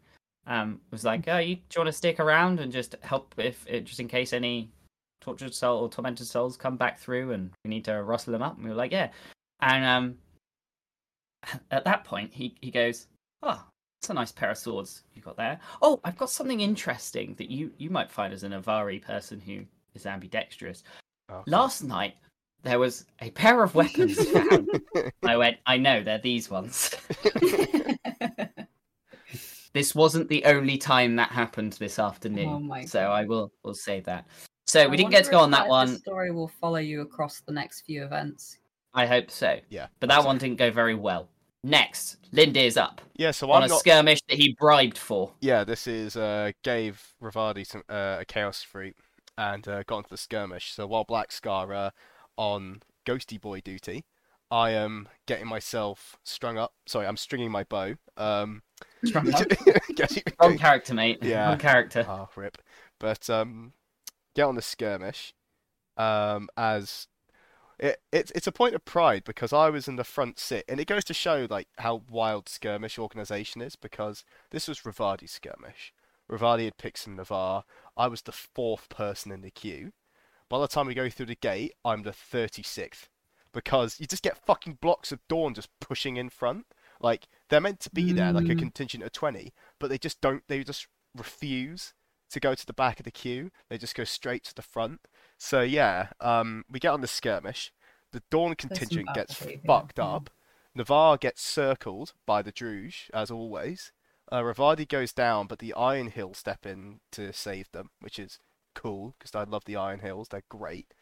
um, 0.47 0.81
was 0.91 1.05
like, 1.05 1.29
oh, 1.29 1.39
you 1.39 1.57
do 1.57 1.63
you 1.77 1.81
want 1.81 1.87
to 1.89 1.93
stick 1.93 2.19
around 2.19 2.61
and 2.61 2.73
just 2.73 2.97
help 3.03 3.35
if 3.39 3.65
just 3.85 4.01
in 4.01 4.09
case 4.09 4.33
any 4.33 4.71
tortured 5.21 5.55
soul 5.55 5.83
or 5.83 5.89
tormented 5.89 6.27
souls 6.27 6.57
come 6.57 6.77
back 6.77 6.99
through 6.99 7.33
and 7.33 7.51
we 7.65 7.69
need 7.69 7.85
to 7.85 8.03
rustle 8.03 8.33
them 8.33 8.43
up? 8.43 8.57
And 8.57 8.65
we 8.65 8.71
were 8.71 8.77
like, 8.77 8.93
yeah, 8.93 9.11
and 9.61 9.85
um, 9.85 10.19
at 11.71 11.85
that 11.85 12.05
point 12.05 12.33
he 12.33 12.57
he 12.61 12.71
goes, 12.71 13.07
oh. 13.43 13.65
It's 14.01 14.11
a 14.11 14.15
nice 14.15 14.31
pair 14.31 14.51
of 14.51 14.59
swords 14.59 15.03
you 15.15 15.23
got 15.23 15.37
there. 15.37 15.59
Oh, 15.83 16.01
I've 16.05 16.17
got 16.17 16.31
something 16.31 16.61
interesting 16.61 17.35
that 17.37 17.51
you, 17.51 17.73
you 17.79 17.91
might 17.91 18.11
find 18.11 18.33
as 18.33 18.45
an 18.45 18.53
Avari 18.53 19.03
person 19.03 19.41
who 19.41 19.65
is 19.95 20.07
ambidextrous. 20.07 20.85
Oh, 21.29 21.43
Last 21.47 21.83
night 21.83 22.15
there 22.63 22.79
was 22.79 23.07
a 23.21 23.31
pair 23.31 23.63
of 23.63 23.75
weapons 23.75 24.17
found. 24.31 24.81
I 25.25 25.37
went, 25.37 25.59
I 25.67 25.77
know, 25.77 26.03
they're 26.03 26.19
these 26.19 26.49
ones. 26.49 26.95
this 29.73 29.95
wasn't 29.95 30.29
the 30.29 30.45
only 30.45 30.79
time 30.79 31.17
that 31.17 31.31
happened 31.31 31.73
this 31.75 31.99
afternoon. 31.99 32.49
Oh 32.49 32.61
my 32.61 32.85
so 32.85 33.01
I 33.01 33.25
will 33.25 33.53
will 33.65 33.75
say 33.75 34.01
that. 34.01 34.27
So 34.67 34.83
I 34.83 34.87
we 34.87 34.97
didn't 34.97 35.11
get 35.11 35.25
to 35.25 35.31
go 35.31 35.41
on 35.41 35.51
that 35.51 35.67
one. 35.67 35.95
The 35.95 35.99
story 35.99 36.31
will 36.31 36.49
follow 36.49 36.79
you 36.79 37.01
across 37.01 37.41
the 37.41 37.53
next 37.53 37.83
few 37.83 38.05
events. 38.05 38.59
I 38.95 39.07
hope 39.07 39.31
so. 39.31 39.59
Yeah, 39.69 39.89
But 40.01 40.09
that 40.09 40.25
one 40.25 40.39
didn't 40.39 40.59
go 40.59 40.71
very 40.71 40.95
well. 40.95 41.29
Next, 41.65 42.19
Lindy 42.33 42.67
is 42.67 42.77
up 42.77 43.01
Yeah, 43.17 43.33
so 43.33 43.51
on 43.51 43.63
I'm 43.63 43.67
a 43.67 43.69
not. 43.69 43.81
skirmish 43.81 44.21
that 44.29 44.39
he 44.39 44.55
bribed 44.59 44.97
for. 44.97 45.33
Yeah, 45.41 45.65
this 45.65 45.87
is 45.87 46.17
uh 46.17 46.53
gave 46.63 47.15
Rivardi 47.23 47.67
some 47.67 47.83
uh, 47.89 48.19
a 48.21 48.25
chaos 48.25 48.63
fruit 48.63 48.97
and 49.37 49.67
uh, 49.67 49.83
got 49.85 49.99
into 49.99 50.11
the 50.11 50.17
skirmish. 50.17 50.73
So 50.73 50.87
while 50.87 51.05
Black 51.05 51.33
Scar 51.33 51.73
uh, 51.73 51.91
on 52.37 52.81
Ghosty 53.07 53.41
Boy 53.41 53.61
duty, 53.61 54.05
I 54.51 54.71
am 54.71 55.09
getting 55.27 55.47
myself 55.49 56.17
strung 56.25 56.59
up. 56.59 56.73
Sorry, 56.87 57.07
I'm 57.07 57.17
stringing 57.17 57.51
my 57.51 57.65
bow. 57.65 57.95
Um, 58.17 58.63
getting- 59.05 60.23
Wrong 60.41 60.59
character, 60.59 60.95
mate. 60.95 61.19
Yeah. 61.23 61.49
Wrong 61.49 61.59
character. 61.59 62.05
Ah, 62.09 62.29
rip. 62.37 62.59
But 62.99 63.29
um, 63.31 63.73
get 64.35 64.45
on 64.45 64.55
the 64.55 64.63
skirmish. 64.63 65.35
Um, 65.97 66.49
as 66.57 67.07
it, 67.79 68.01
it's 68.12 68.31
it's 68.33 68.47
a 68.47 68.53
point 68.53 68.74
of 68.74 68.85
pride 68.85 69.24
because 69.24 69.53
I 69.53 69.70
was 69.70 69.89
in 69.89 69.97
the 69.97 70.05
front 70.05 70.39
sit, 70.39 70.64
and 70.68 70.81
it 70.81 70.87
goes 70.89 71.05
to 71.05 71.14
show 71.14 71.47
like 71.49 71.68
how 71.79 72.03
wild 72.11 72.49
skirmish 72.49 72.99
organization 72.99 73.62
is 73.62 73.76
because 73.76 74.24
this 74.51 74.68
was 74.68 74.81
Ravadi's 74.81 75.33
skirmish. 75.33 75.93
Rivardi 76.31 76.64
had 76.64 76.76
picked 76.76 76.99
some 76.99 77.16
Navarr. 77.16 77.64
I 77.97 78.09
was 78.09 78.22
the 78.22 78.33
fourth 78.33 78.89
person 78.91 79.33
in 79.33 79.41
the 79.41 79.51
queue. 79.51 79.93
By 80.49 80.59
the 80.61 80.68
time 80.68 80.87
we 80.87 80.95
go 80.95 81.09
through 81.11 81.26
the 81.26 81.35
gate, 81.35 81.74
I'm 81.85 82.03
the 82.03 82.11
36th 82.12 83.09
because 83.53 83.99
you 83.99 84.07
just 84.07 84.22
get 84.22 84.37
fucking 84.45 84.79
blocks 84.81 85.11
of 85.11 85.20
Dawn 85.29 85.55
just 85.55 85.68
pushing 85.81 86.16
in 86.16 86.29
front. 86.29 86.66
Like 87.01 87.29
they're 87.49 87.61
meant 87.61 87.81
to 87.81 87.91
be 87.91 88.12
there, 88.12 88.33
like 88.33 88.47
a 88.49 88.55
Mm. 88.55 88.59
contingent 88.59 89.05
of 89.05 89.12
20, 89.12 89.53
but 89.79 89.89
they 89.89 89.99
just 89.99 90.20
don't. 90.20 90.43
They 90.49 90.64
just 90.64 90.87
refuse 91.14 91.95
to 92.31 92.41
go 92.41 92.55
to 92.55 92.66
the 92.66 92.72
back 92.72 93.01
of 93.01 93.05
the 93.05 93.11
queue. 93.11 93.51
They 93.68 93.79
just 93.79 93.95
go 93.95 94.05
straight 94.05 94.45
to 94.45 94.55
the 94.55 94.62
front. 94.62 95.01
So 95.39 95.61
yeah, 95.62 96.09
um, 96.20 96.64
we 96.70 96.80
get 96.80 96.93
on 96.93 97.01
the 97.01 97.07
skirmish. 97.07 97.72
The 98.12 98.22
Dawn 98.30 98.55
contingent 98.55 99.09
gets 99.14 99.34
fucked 99.66 99.99
yeah. 99.99 100.05
up. 100.05 100.30
Navarr 100.74 101.16
gets 101.16 101.43
circled 101.43 102.12
by 102.26 102.43
the 102.43 102.53
Druj, 102.53 103.11
as 103.12 103.30
always. 103.30 103.93
Uh, 104.30 104.41
Ravadi 104.43 104.86
goes 104.86 105.12
down, 105.12 105.47
but 105.47 105.59
the 105.59 105.72
Iron 105.74 106.09
Hill 106.09 106.34
step 106.34 106.66
in 106.66 107.01
to 107.12 107.32
save 107.32 107.70
them, 107.72 107.91
which 108.01 108.18
is 108.18 108.39
cool 108.74 109.14
because 109.18 109.34
I 109.34 109.45
love 109.45 109.64
the 109.64 109.76
Iron 109.76 110.01
Hills. 110.01 110.28
They're 110.28 110.43
great. 110.49 110.93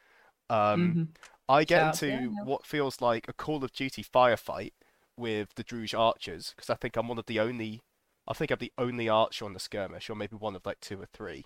Um, 0.48 0.94
Mhm. 0.94 1.16
I 1.48 1.64
get 1.64 1.96
Shout 1.96 2.02
into 2.02 2.34
what 2.44 2.66
feels 2.66 3.00
like 3.00 3.28
a 3.28 3.32
Call 3.32 3.62
of 3.62 3.72
Duty 3.72 4.02
firefight 4.02 4.72
with 5.16 5.54
the 5.54 5.64
Druj 5.64 5.96
archers 5.98 6.52
because 6.54 6.70
I 6.70 6.74
think 6.74 6.96
I'm 6.96 7.08
one 7.08 7.18
of 7.18 7.26
the 7.26 7.40
only. 7.40 7.82
I 8.28 8.34
think 8.34 8.50
I'm 8.50 8.58
the 8.58 8.72
only 8.76 9.08
archer 9.08 9.44
on 9.44 9.52
the 9.52 9.60
skirmish, 9.60 10.10
or 10.10 10.16
maybe 10.16 10.36
one 10.36 10.56
of 10.56 10.66
like 10.66 10.80
two 10.80 11.00
or 11.00 11.06
three. 11.06 11.44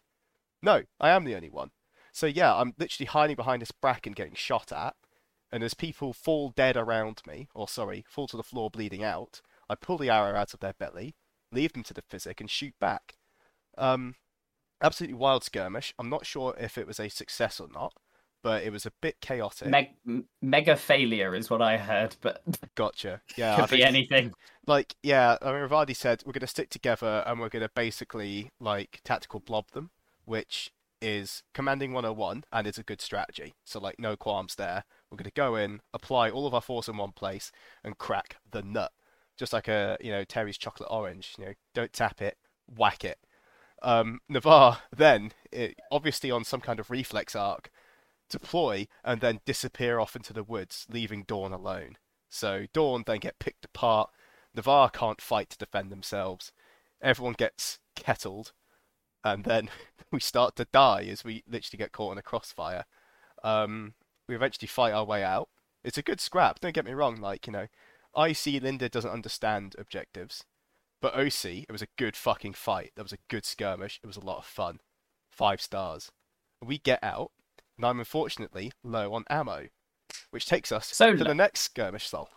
No, 0.63 0.85
I 0.99 1.11
am 1.11 1.25
the 1.25 1.35
only 1.35 1.51
one. 1.51 1.71
So 2.13 2.27
yeah, 2.27 2.55
I'm 2.55 2.75
literally 2.79 3.07
hiding 3.07 3.37
behind 3.37 3.63
this 3.63 3.73
bracken, 3.73 4.13
getting 4.13 4.35
shot 4.35 4.73
at, 4.73 4.95
and 5.53 5.63
as 5.63 5.75
people 5.75 6.13
fall 6.13 6.51
dead 6.51 6.77
around 6.77 7.23
me, 7.27 7.49
or 7.55 7.69
sorry, 7.69 8.05
fall 8.09 8.29
to 8.29 8.37
the 8.37 8.43
floor 8.43 8.71
bleeding 8.71 9.03
out, 9.03 9.41
I 9.69 9.75
pull 9.75 9.99
the 9.99 10.11
arrow 10.11 10.37
out 10.37 10.55
of 10.55 10.61
their 10.61 10.75
belly, 10.75 11.15
leave 11.53 11.73
them 11.73 11.83
to 11.85 11.95
the 11.95 12.03
physic, 12.03 12.41
and 12.41 12.51
shoot 12.51 12.75
back. 12.81 13.17
Um, 13.77 14.17
absolutely 14.83 15.15
wild 15.15 15.45
skirmish. 15.45 15.95
I'm 15.99 16.11
not 16.11 16.27
sure 16.27 16.55
if 16.59 16.79
it 16.79 16.87
was 16.87 17.01
a 17.01 17.09
success 17.09 17.61
or 17.61 17.69
not, 17.73 17.95
but 18.43 18.63
it 18.63 18.73
was 18.73 18.87
a 18.87 18.93
bit 19.01 19.21
chaotic. 19.21 19.69
Meg- 19.69 20.25
mega 20.41 20.77
failure 20.77 21.35
is 21.35 21.51
what 21.51 21.63
I 21.63 21.77
heard, 21.77 22.17
but 22.21 22.43
Gotcha. 22.75 23.23
Yeah, 23.37 23.55
I 23.55 23.61
could 23.61 23.71
be 23.71 23.77
think, 23.79 23.89
anything. 23.89 24.35
like 24.67 24.95
yeah, 25.03 25.37
I 25.43 25.53
mean, 25.53 25.69
Ravadi 25.69 25.95
said 25.95 26.23
we're 26.25 26.33
going 26.33 26.41
to 26.41 26.47
stick 26.47 26.71
together 26.71 27.23
and 27.27 27.41
we're 27.41 27.49
going 27.49 27.65
to 27.65 27.71
basically 27.75 28.51
like 28.59 29.01
tactical 29.05 29.41
blob 29.41 29.71
them, 29.73 29.91
which 30.25 30.73
is 31.01 31.43
commanding 31.55 31.93
101 31.93 32.45
and 32.53 32.67
it's 32.67 32.79
a 32.79 32.83
good 32.83 33.01
strategy. 33.01 33.55
So 33.65 33.81
like 33.81 33.99
no 33.99 34.17
qualms 34.17 34.55
there. 34.57 34.85
We're 35.11 35.17
going 35.17 35.25
to 35.25 35.33
go 35.33 35.57
in, 35.57 35.81
apply 35.93 36.31
all 36.31 36.47
of 36.47 36.55
our 36.55 36.61
force 36.61 36.89
in 36.89 36.97
one 36.97 37.13
place, 37.13 37.51
and 37.83 37.99
crack 37.99 38.37
the 38.51 38.63
nut. 38.63 38.93
just 39.37 39.53
like 39.53 39.69
a 39.69 39.97
you 40.01 40.11
know 40.13 40.25
Terry's 40.25 40.59
chocolate 40.59 40.91
orange. 40.91 41.35
You 41.39 41.47
know, 41.47 41.53
don't 41.75 41.93
tap 41.93 42.21
it, 42.23 42.37
whack 42.69 43.05
it. 43.05 43.19
Um, 43.83 44.21
Navarr 44.29 44.79
then, 44.95 45.33
it, 45.51 45.79
obviously 45.91 46.31
on 46.31 46.45
some 46.45 46.61
kind 46.61 46.79
of 46.79 46.91
reflex 46.91 47.35
arc, 47.35 47.71
deploy 48.29 48.87
and 49.05 49.21
then 49.21 49.41
disappear 49.45 49.99
off 49.99 50.15
into 50.15 50.33
the 50.33 50.45
woods, 50.45 50.87
leaving 50.91 51.25
Dawn 51.25 51.53
alone. 51.53 51.97
So 52.29 52.67
Dawn 52.73 53.05
then 53.07 53.19
get 53.19 53.39
picked 53.39 53.65
apart. 53.65 54.11
Navarr 54.55 54.91
can't 54.91 55.21
fight 55.21 55.51
to 55.51 55.59
defend 55.59 55.91
themselves. 55.91 56.53
Everyone 57.03 57.35
gets 57.37 57.79
kettled, 57.97 58.53
and 59.25 59.45
then 59.45 59.69
we 60.13 60.21
start 60.21 60.57
to 60.57 60.67
die 60.73 61.05
as 61.11 61.25
we 61.25 61.43
literally 61.49 61.79
get 61.79 61.93
caught 61.93 62.13
in 62.13 62.19
a 62.19 62.23
crossfire. 62.23 62.85
Um, 63.43 63.95
we 64.29 64.35
eventually 64.35 64.69
fight 64.69 64.93
our 64.93 65.05
way 65.05 65.25
out. 65.25 65.49
It's 65.83 65.99
a 65.99 66.03
good 66.03 66.21
scrap. 66.21 66.61
Don't 66.61 66.75
get 66.75 66.85
me 66.85 66.93
wrong. 66.93 67.21
Like 67.21 67.47
you 67.47 67.53
know, 67.53 67.67
I 68.15 68.33
see 68.33 68.61
Lindir 68.61 68.91
doesn't 68.91 69.11
understand 69.11 69.75
objectives, 69.79 70.45
but 71.01 71.15
OC 71.15 71.45
it 71.45 71.73
was 71.73 71.83
a 71.83 71.89
good 71.97 72.17
fucking 72.17 72.53
fight. 72.55 72.93
That 72.97 73.03
was 73.03 73.13
a 73.13 73.19
good 73.29 73.45
skirmish. 73.45 74.01
It 74.03 74.07
was 74.07 74.17
a 74.17 74.25
lot 74.25 74.39
of 74.39 74.45
fun. 74.45 74.81
Five 75.31 75.61
stars. 75.61 76.11
We 76.63 76.79
get 76.79 77.03
out, 77.03 77.31
and 77.77 77.87
I'm 77.87 77.99
unfortunately 77.99 78.73
low 78.85 79.15
on 79.15 79.25
ammo, 79.31 79.69
which 80.31 80.47
takes 80.47 80.71
us 80.71 80.87
So 80.89 81.13
to 81.13 81.19
lo- 81.19 81.29
the 81.29 81.35
next 81.35 81.61
skirmish. 81.61 82.07
Sol. 82.09 82.29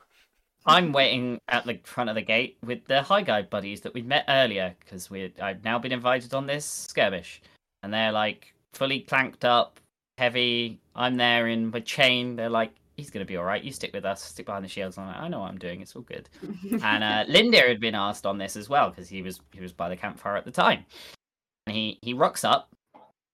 I'm 0.66 0.93
waiting 0.93 1.39
at 1.49 1.66
the 1.66 1.80
front 1.84 2.09
of 2.09 2.16
the 2.16 2.22
gate 2.22 2.57
with 2.64 2.86
the 2.86 3.01
high 3.01 3.22
guide 3.22 3.49
buddies 3.49 3.82
that 3.82 3.93
we'd 3.93 4.07
met 4.07 4.26
earlier 4.30 4.74
because 4.80 5.09
we 5.09 5.34
I've 5.41 5.64
now 5.64 5.78
been 5.78 5.91
invited 5.91 6.34
on 6.34 6.47
this 6.47 6.66
skirmish, 6.66 7.41
and 7.82 7.93
they're 7.93 8.11
like 8.11 8.53
fully 8.74 9.01
clanked 9.01 9.43
up, 9.43 9.80
heavy. 10.18 10.80
I'm 10.95 11.18
there 11.18 11.47
in 11.47 11.70
my 11.70 11.82
chain. 11.82 12.36
They're 12.36 12.49
like, 12.49 12.74
he's 12.95 13.09
gonna 13.09 13.26
be 13.26 13.36
all 13.36 13.43
right. 13.43 13.64
You 13.64 13.72
stick 13.72 13.93
with 13.93 14.05
us. 14.05 14.24
Stick 14.24 14.45
behind 14.45 14.64
the 14.64 14.70
shields. 14.70 14.97
I'm 14.97 15.07
like, 15.07 15.18
I 15.18 15.28
know 15.28 15.39
what 15.39 15.49
I'm 15.49 15.57
doing. 15.57 15.82
It's 15.82 15.95
all 15.95 16.03
good. 16.03 16.30
and 16.84 17.03
uh, 17.03 17.26
Lindir 17.28 17.68
had 17.68 17.82
been 17.82 17.95
asked 17.95 18.26
on 18.26 18.38
this 18.38 18.55
as 18.55 18.70
well 18.70 18.89
because 18.89 19.09
he 19.09 19.22
was 19.22 19.41
he 19.51 19.61
was 19.61 19.74
by 19.74 19.89
the 19.89 19.97
campfire 19.97 20.38
at 20.38 20.45
the 20.45 20.51
time. 20.51 20.86
And 21.68 21.76
he 21.76 21.99
he 22.01 22.14
rocks 22.14 22.43
up, 22.45 22.70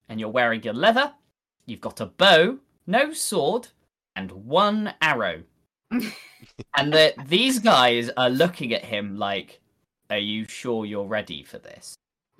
and 0.08 0.20
you're 0.20 0.30
wearing 0.30 0.64
your 0.64 0.74
leather. 0.74 1.14
You've 1.68 1.82
got 1.82 2.02
a 2.02 2.08
bow, 2.08 2.58
no 2.88 3.14
sword, 3.14 3.68
and 4.16 4.32
one 4.32 4.96
arrow. 5.00 5.44
And 5.92 6.94
the, 6.94 7.14
these 7.26 7.60
guys 7.60 8.10
are 8.18 8.30
looking 8.30 8.74
at 8.74 8.86
him 8.86 9.18
like, 9.18 9.60
"Are 10.10 10.18
you 10.18 10.46
sure 10.48 10.86
you're 10.86 11.06
ready 11.06 11.44
for 11.44 11.58
this?" 11.60 11.96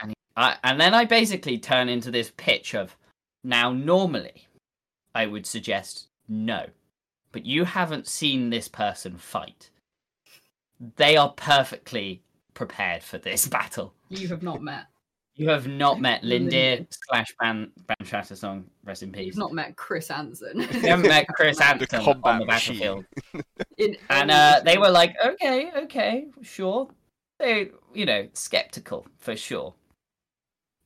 And 0.00 0.10
he, 0.10 0.14
I, 0.36 0.56
and 0.62 0.80
then 0.80 0.94
I 0.94 1.04
basically 1.04 1.58
turn 1.58 1.88
into 1.88 2.12
this 2.12 2.30
pitch 2.36 2.72
of, 2.72 2.96
now 3.42 3.72
normally, 3.72 4.46
I 5.12 5.26
would 5.26 5.44
suggest 5.44 6.06
no, 6.28 6.66
but 7.32 7.44
you 7.44 7.64
haven't 7.64 8.06
seen 8.06 8.50
this 8.50 8.68
person 8.68 9.16
fight. 9.16 9.70
They 10.94 11.16
are 11.16 11.30
perfectly 11.30 12.22
prepared 12.54 13.02
for 13.02 13.18
this 13.18 13.48
battle. 13.58 13.94
you 14.08 14.28
have 14.28 14.44
not 14.44 14.62
met. 14.62 14.86
You 15.38 15.48
have 15.50 15.68
not 15.68 16.00
met 16.00 16.22
Lindir 16.22 16.50
Lindir. 16.80 16.86
slash 17.08 17.34
Ban 17.40 17.70
Ban 17.86 17.96
Shattersong, 18.02 18.64
rest 18.84 19.04
in 19.04 19.12
peace. 19.12 19.26
You've 19.26 19.36
not 19.36 19.52
met 19.52 19.76
Chris 19.76 20.10
Anson. 20.10 20.60
You 20.72 20.80
haven't 20.88 21.08
met 21.08 21.26
Chris 21.28 21.58
The 21.58 22.18
on 22.24 22.38
the 22.40 22.44
machine. 22.44 22.78
battlefield. 22.78 23.04
In 23.78 23.96
and 24.10 24.30
uh, 24.32 24.60
they 24.64 24.78
were 24.78 24.90
like, 24.90 25.14
okay, 25.24 25.70
okay, 25.84 26.26
sure. 26.42 26.88
They, 27.38 27.70
you 27.94 28.04
know, 28.04 28.26
skeptical 28.32 29.06
for 29.18 29.36
sure. 29.36 29.74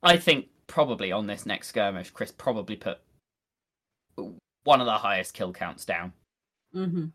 I 0.03 0.19
think 0.19 0.49
probably 0.67 1.13
on 1.13 1.27
this 1.27 1.47
next 1.47 1.69
skirmish, 1.69 2.11
Chris 2.11 2.31
probably 2.31 2.77
put 2.77 2.99
one 4.65 4.81
of 4.81 4.87
the 4.87 4.93
highest 4.99 5.33
kill 5.33 5.53
counts 5.53 5.85
down 5.87 6.13
Mhm. 6.75 7.11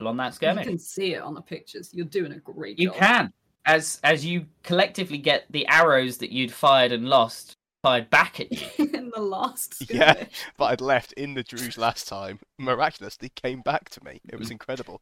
on 0.00 0.16
that 0.18 0.34
skirmish. 0.34 0.64
You 0.66 0.70
can 0.70 0.78
see 0.78 1.14
it 1.14 1.20
on 1.22 1.34
the 1.34 1.42
pictures. 1.42 1.90
You're 1.92 2.06
doing 2.06 2.32
a 2.32 2.38
great 2.38 2.76
job. 2.78 2.80
You 2.82 2.88
job. 2.90 2.96
can, 2.96 3.32
as 3.66 4.00
as 4.02 4.24
you 4.24 4.46
collectively 4.62 5.18
get 5.18 5.44
the 5.50 5.66
arrows 5.66 6.18
that 6.18 6.30
you'd 6.30 6.52
fired 6.52 6.92
and 6.92 7.08
lost 7.08 7.54
fired 7.82 8.10
back 8.10 8.40
at 8.40 8.52
you. 8.52 8.66
in 8.94 9.10
the 9.14 9.20
last 9.22 9.82
Yeah. 9.90 10.12
skirmish. 10.12 10.28
But 10.56 10.64
I'd 10.66 10.80
left 10.80 11.12
in 11.14 11.34
the 11.34 11.44
Druj 11.44 11.78
last 11.78 12.06
time. 12.08 12.38
Miraculously 12.58 13.30
came 13.30 13.62
back 13.62 13.88
to 13.90 14.04
me. 14.04 14.20
It 14.28 14.38
was 14.38 14.50
incredible. 14.50 15.00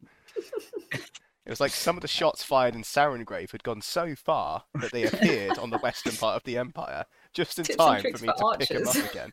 It 0.92 1.50
was 1.50 1.61
like 1.61 1.72
some 1.72 1.96
of 1.96 2.02
the 2.02 2.09
shots 2.09 2.42
fired 2.42 2.74
in 2.74 2.82
Sarangrave 2.82 3.52
had 3.52 3.62
gone 3.64 3.80
so 3.80 4.14
far 4.14 4.64
that 4.74 4.92
they 4.92 5.04
appeared 5.04 5.56
on 5.59 5.70
the 5.70 5.78
western 5.78 6.12
part 6.14 6.36
of 6.36 6.44
the 6.44 6.59
Empire 6.59 7.06
just 7.32 7.59
in 7.59 7.64
Tips 7.64 7.76
time 7.78 8.02
for 8.02 8.09
me 8.09 8.28
for 8.38 8.52
to 8.52 8.59
pick 8.59 8.68
them 8.68 8.86
up 8.86 9.11
again. 9.11 9.30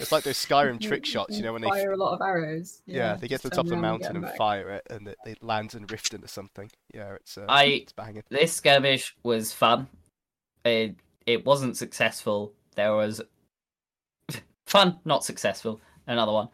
It's 0.00 0.12
like 0.12 0.24
those 0.24 0.36
Skyrim 0.38 0.80
trick 0.80 1.04
shots, 1.04 1.36
you 1.36 1.42
know, 1.42 1.52
when 1.52 1.62
they 1.62 1.68
fire 1.68 1.92
a 1.92 1.96
lot 1.96 2.14
of 2.14 2.20
arrows. 2.20 2.82
yeah, 2.86 3.14
they 3.16 3.28
get 3.28 3.42
to 3.42 3.48
the 3.50 3.54
top 3.54 3.66
of 3.66 3.70
the 3.70 3.76
mountain 3.76 4.08
and, 4.08 4.16
and 4.16 4.24
'em 4.24 4.30
back. 4.30 4.38
fire 4.38 4.70
it, 4.70 4.86
and 4.90 5.08
it, 5.08 5.18
it 5.26 5.42
lands 5.42 5.74
and 5.74 5.86
Riften 5.88 6.14
into 6.14 6.28
something. 6.28 6.70
Yeah, 6.94 7.14
it's 7.14 7.36
uh, 7.38 7.46
I 7.48 7.64
it's 7.64 7.92
banging. 7.92 8.22
this 8.30 8.52
skirmish 8.54 9.14
was 9.22 9.52
fun. 9.52 9.88
It 10.64 10.96
it 11.26 11.44
wasn't 11.44 11.76
successful. 11.76 12.52
There 12.76 12.94
was 12.94 13.20
fun, 14.66 14.98
not 15.04 15.24
successful. 15.24 15.80
Another 16.06 16.32
one. 16.32 16.48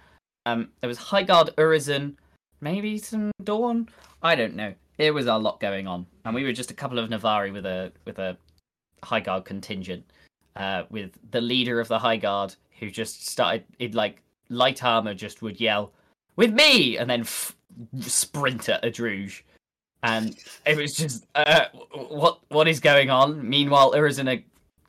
Um, 0.45 0.71
there 0.81 0.89
was 0.89 0.99
High 0.99 1.23
Guard 1.23 1.51
Urizen, 1.57 2.17
maybe 2.61 2.99
some 2.99 3.31
Dawn. 3.43 3.89
I 4.23 4.35
don't 4.35 4.55
know. 4.55 4.75
There 4.97 5.13
was 5.13 5.27
a 5.27 5.37
lot 5.37 5.61
going 5.61 5.87
on, 5.87 6.07
and 6.25 6.35
we 6.35 6.45
were 6.45 6.53
just 6.53 6.71
a 6.71 6.75
couple 6.75 6.99
of 6.99 7.11
Navari 7.11 7.53
with 7.53 7.67
a 7.67 7.93
with 8.05 8.19
a 8.19 8.37
High 9.03 9.21
Guard 9.21 9.45
contingent, 9.45 10.05
uh, 10.57 10.85
with 10.91 11.11
the 11.31 11.41
leader 11.41 11.81
of 11.81 11.89
the 11.89 11.99
High 11.99 12.17
Guard 12.17 12.55
who 12.79 12.91
just 12.91 13.27
started. 13.27 13.65
It 13.79 13.95
like 13.95 14.23
light 14.49 14.85
armor 14.85 15.15
just 15.15 15.43
would 15.43 15.61
yell, 15.61 15.93
"With 16.37 16.53
me!" 16.53 16.99
and 16.99 17.09
then 17.09 17.21
f- 17.21 17.57
sprint 18.01 18.69
at 18.69 18.85
a 18.85 18.91
Druj 18.91 19.43
and 20.07 20.37
it 20.65 20.77
was 20.77 20.95
just 20.95 21.27
uh, 21.35 21.67
what 21.93 22.41
what 22.49 22.69
is 22.69 22.81
going 22.81 23.11
on? 23.11 23.47
Meanwhile, 23.49 23.93
Urizen 23.93 24.39
are 24.39 24.43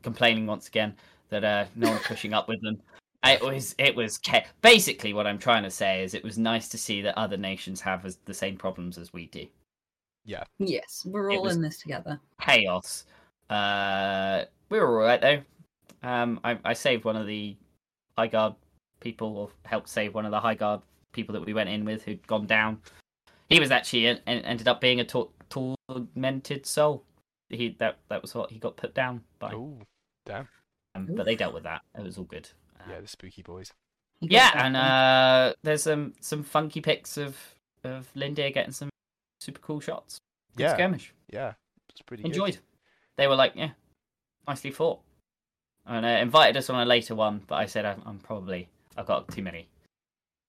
complaining 0.04 0.46
once 0.46 0.68
again 0.68 0.96
that 1.30 1.44
uh, 1.44 1.66
no 1.76 1.90
one's 1.90 2.04
pushing 2.04 2.34
up 2.34 2.48
with 2.48 2.62
them. 2.62 2.78
It 3.26 3.42
was 3.42 3.74
it 3.78 3.96
was 3.96 4.20
cha- 4.20 4.46
basically 4.62 5.14
what 5.14 5.26
I'm 5.26 5.40
trying 5.40 5.64
to 5.64 5.72
say 5.72 6.04
is 6.04 6.14
it 6.14 6.24
was 6.24 6.38
nice 6.38 6.68
to 6.70 6.78
see 6.78 7.02
that 7.02 7.18
other 7.18 7.38
nations 7.38 7.82
have 7.82 8.06
as, 8.06 8.18
the 8.26 8.34
same 8.34 8.58
problems 8.58 8.98
as 8.98 9.12
we 9.12 9.28
do. 9.28 9.48
Yeah. 10.26 10.44
Yes, 10.60 11.04
we're 11.06 11.32
all 11.32 11.48
in 11.48 11.62
this 11.62 11.80
together. 11.80 12.20
Chaos. 12.42 13.06
Uh, 13.50 14.44
we 14.70 14.80
were 14.80 15.02
all 15.02 15.08
right 15.08 15.22
though. 15.22 15.42
Um, 16.04 16.40
I, 16.44 16.60
I 16.64 16.74
saved 16.74 17.06
one 17.06 17.16
of 17.16 17.26
the 17.26 17.58
high 18.18 18.28
guard 18.28 18.56
people, 19.00 19.38
or 19.38 19.50
helped 19.66 19.90
save 19.90 20.14
one 20.14 20.26
of 20.26 20.32
the 20.32 20.40
high 20.40 20.56
guard 20.56 20.82
people 21.14 21.34
that 21.34 21.46
we 21.46 21.54
went 21.54 21.70
in 21.70 21.86
with 21.86 22.04
who'd 22.04 22.26
gone 22.28 22.46
down. 22.48 22.82
He 23.50 23.60
was 23.60 23.72
actually 23.72 24.08
en- 24.08 24.22
en- 24.28 24.44
ended 24.46 24.68
up 24.68 24.82
being 24.82 25.00
a 25.00 25.06
tor- 25.06 25.30
tormented 25.50 26.66
soul. 26.66 27.04
He 27.50 27.76
that 27.80 27.98
that 28.10 28.22
was 28.22 28.36
what 28.36 28.52
he 28.52 28.60
got 28.60 28.76
put 28.76 28.94
down 28.94 29.24
by. 29.40 29.54
Oh, 29.54 29.78
damn. 30.26 30.48
Um, 30.96 31.08
but 31.16 31.26
they 31.26 31.36
dealt 31.36 31.54
with 31.54 31.64
that. 31.64 31.82
It 31.98 32.04
was 32.04 32.18
all 32.18 32.26
good. 32.26 32.50
Uh, 32.80 32.92
Yeah, 32.92 33.00
the 33.02 33.08
spooky 33.08 33.42
boys. 33.44 33.72
Yeah, 34.20 34.52
and 34.66 34.76
uh, 34.76 35.54
there's 35.64 35.84
some 35.84 36.14
some 36.20 36.44
funky 36.44 36.82
pics 36.82 37.18
of 37.18 37.38
of 37.84 38.12
Lindir 38.16 38.54
getting 38.54 38.74
some 38.74 38.90
super 39.40 39.60
cool 39.62 39.80
shots. 39.80 40.18
Good 40.56 40.64
Yeah, 40.64 40.74
skirmish. 40.74 41.14
yeah, 41.32 41.54
it's 41.90 42.02
pretty 42.02 42.24
good. 42.24 42.30
Enjoyed. 42.32 42.58
They 43.16 43.28
were 43.28 43.36
like, 43.36 43.54
yeah, 43.56 43.72
nicely 44.48 44.72
fought, 44.72 45.00
and 45.88 46.06
uh, 46.06 46.10
invited 46.10 46.58
us 46.58 46.70
on 46.70 46.80
a 46.82 46.86
later 46.86 47.16
one. 47.16 47.42
But 47.48 47.56
I 47.56 47.66
said 47.66 47.86
I'm, 47.86 48.02
I'm 48.06 48.20
probably 48.20 48.68
I've 48.98 49.06
got 49.08 49.28
too 49.30 49.42
many 49.42 49.68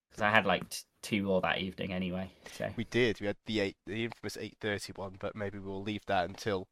because 0.09 0.21
I 0.21 0.29
had 0.29 0.45
like 0.45 0.69
t- 0.69 0.79
two 1.01 1.23
more 1.23 1.41
that 1.41 1.59
evening 1.59 1.93
anyway. 1.93 2.29
So 2.57 2.69
We 2.75 2.83
did. 2.85 3.19
We 3.21 3.27
had 3.27 3.37
the 3.45 3.59
eight, 3.61 3.77
the 3.85 4.05
infamous 4.05 4.37
eight 4.39 4.57
thirty 4.59 4.93
one, 4.95 5.15
but 5.19 5.35
maybe 5.35 5.59
we'll 5.59 5.83
leave 5.83 6.05
that 6.07 6.25
until. 6.29 6.67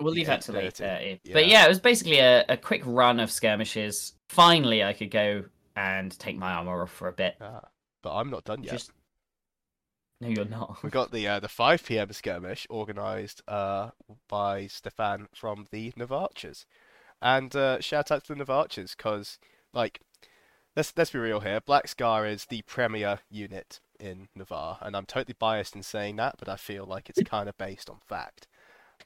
We'll 0.00 0.14
leave 0.14 0.28
that 0.28 0.40
to 0.42 0.52
later. 0.52 0.70
30. 0.70 1.20
But 1.30 1.46
Yeah. 1.46 1.52
yeah, 1.52 1.64
it 1.66 1.68
was 1.68 1.78
basically 1.78 2.20
a, 2.20 2.42
a 2.48 2.56
quick 2.56 2.80
run 2.86 3.20
of 3.20 3.30
skirmishes. 3.30 4.14
Finally, 4.30 4.82
I 4.82 4.94
could 4.94 5.10
go 5.10 5.44
and 5.76 6.18
take 6.18 6.38
my 6.38 6.52
armor 6.52 6.82
off 6.82 6.90
for 6.90 7.08
a 7.08 7.12
bit. 7.12 7.36
Ah, 7.38 7.60
but 8.02 8.16
I'm 8.16 8.30
not 8.30 8.44
done 8.44 8.62
yet. 8.62 8.72
Just 8.72 8.92
no, 10.22 10.28
you're 10.28 10.44
not. 10.46 10.82
We 10.82 10.90
got 10.90 11.12
the 11.12 11.26
uh, 11.28 11.40
the 11.40 11.48
5 11.48 11.84
p.m. 11.84 12.12
skirmish 12.12 12.66
organised 12.70 13.42
uh, 13.48 13.90
by 14.28 14.66
Stefan 14.68 15.28
from 15.34 15.66
the 15.70 15.92
Navarchers, 15.96 16.64
and 17.22 17.54
uh, 17.54 17.80
shout 17.80 18.10
out 18.10 18.24
to 18.24 18.34
the 18.34 18.38
Navarchers 18.44 18.94
because 18.96 19.38
like 19.72 20.00
let's 20.76 20.92
let's 20.96 21.10
be 21.10 21.18
real 21.18 21.40
here. 21.40 21.60
Black 21.60 21.88
Scar 21.88 22.26
is 22.26 22.46
the 22.46 22.62
premier 22.62 23.20
unit 23.30 23.80
in 23.98 24.28
Navarr, 24.34 24.78
and 24.80 24.96
I'm 24.96 25.06
totally 25.06 25.36
biased 25.38 25.76
in 25.76 25.82
saying 25.82 26.16
that, 26.16 26.36
but 26.38 26.48
I 26.48 26.56
feel 26.56 26.84
like 26.84 27.10
it's 27.10 27.22
kind 27.28 27.48
of 27.48 27.58
based 27.58 27.90
on 27.90 27.98
fact. 28.06 28.46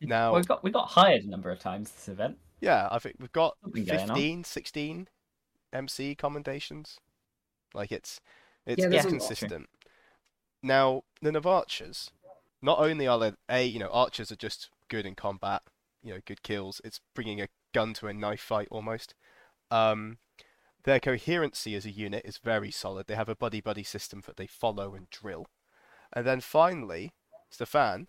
Now, 0.01 0.33
Well, 0.33 0.41
we 0.41 0.47
got 0.47 0.65
we 0.65 0.71
got 0.71 0.89
hired 0.89 1.25
a 1.25 1.31
number 1.31 1.51
of 1.51 1.59
times 1.59 1.91
this 1.91 2.09
event. 2.09 2.39
yeah, 2.61 2.89
I 2.91 2.99
think 2.99 3.17
we've 3.19 3.33
got 3.33 3.57
Something 3.63 3.85
15, 3.85 4.45
16 4.45 5.09
MC 5.73 6.15
commendations. 6.15 6.99
Like 7.75 7.93
it's 7.93 8.21
it's, 8.67 8.83
Yeah, 8.83 8.91
it's 8.91 9.07
consistent. 9.07 9.69
Now 10.63 11.03
the 11.21 11.33
Navarchers, 11.33 12.11
not 12.63 12.79
only 12.79 13.07
are 13.07 13.19
they 13.19 13.33
a 13.49 13.65
you 13.65 13.79
know 13.79 13.91
archers 13.91 14.33
are 14.33 14.37
just 14.37 14.71
good 14.89 15.07
in 15.07 15.15
combat, 15.15 15.63
you 16.03 16.15
know 16.15 16.21
good 16.25 16.43
kills. 16.43 16.81
It's 16.85 17.01
bringing 17.15 17.41
a 17.41 17.49
gun 17.75 17.93
to 17.95 18.07
a 18.07 18.15
knife 18.15 18.41
fight 18.41 18.69
almost. 18.71 19.15
Um, 19.71 20.17
their 20.85 21.01
coherency 21.01 21.75
as 21.75 21.85
a 21.85 21.91
unit 21.91 22.23
is 22.25 22.39
very 22.39 22.71
solid. 22.71 23.07
They 23.07 23.15
have 23.15 23.29
a 23.29 23.37
buddy 23.37 23.61
buddy 23.61 23.83
system 23.83 24.23
that 24.27 24.37
they 24.39 24.47
follow 24.47 24.95
and 24.95 25.11
drill. 25.11 25.47
And 26.13 26.27
then 26.27 26.41
finally, 26.41 27.13
Stefan, 27.51 28.07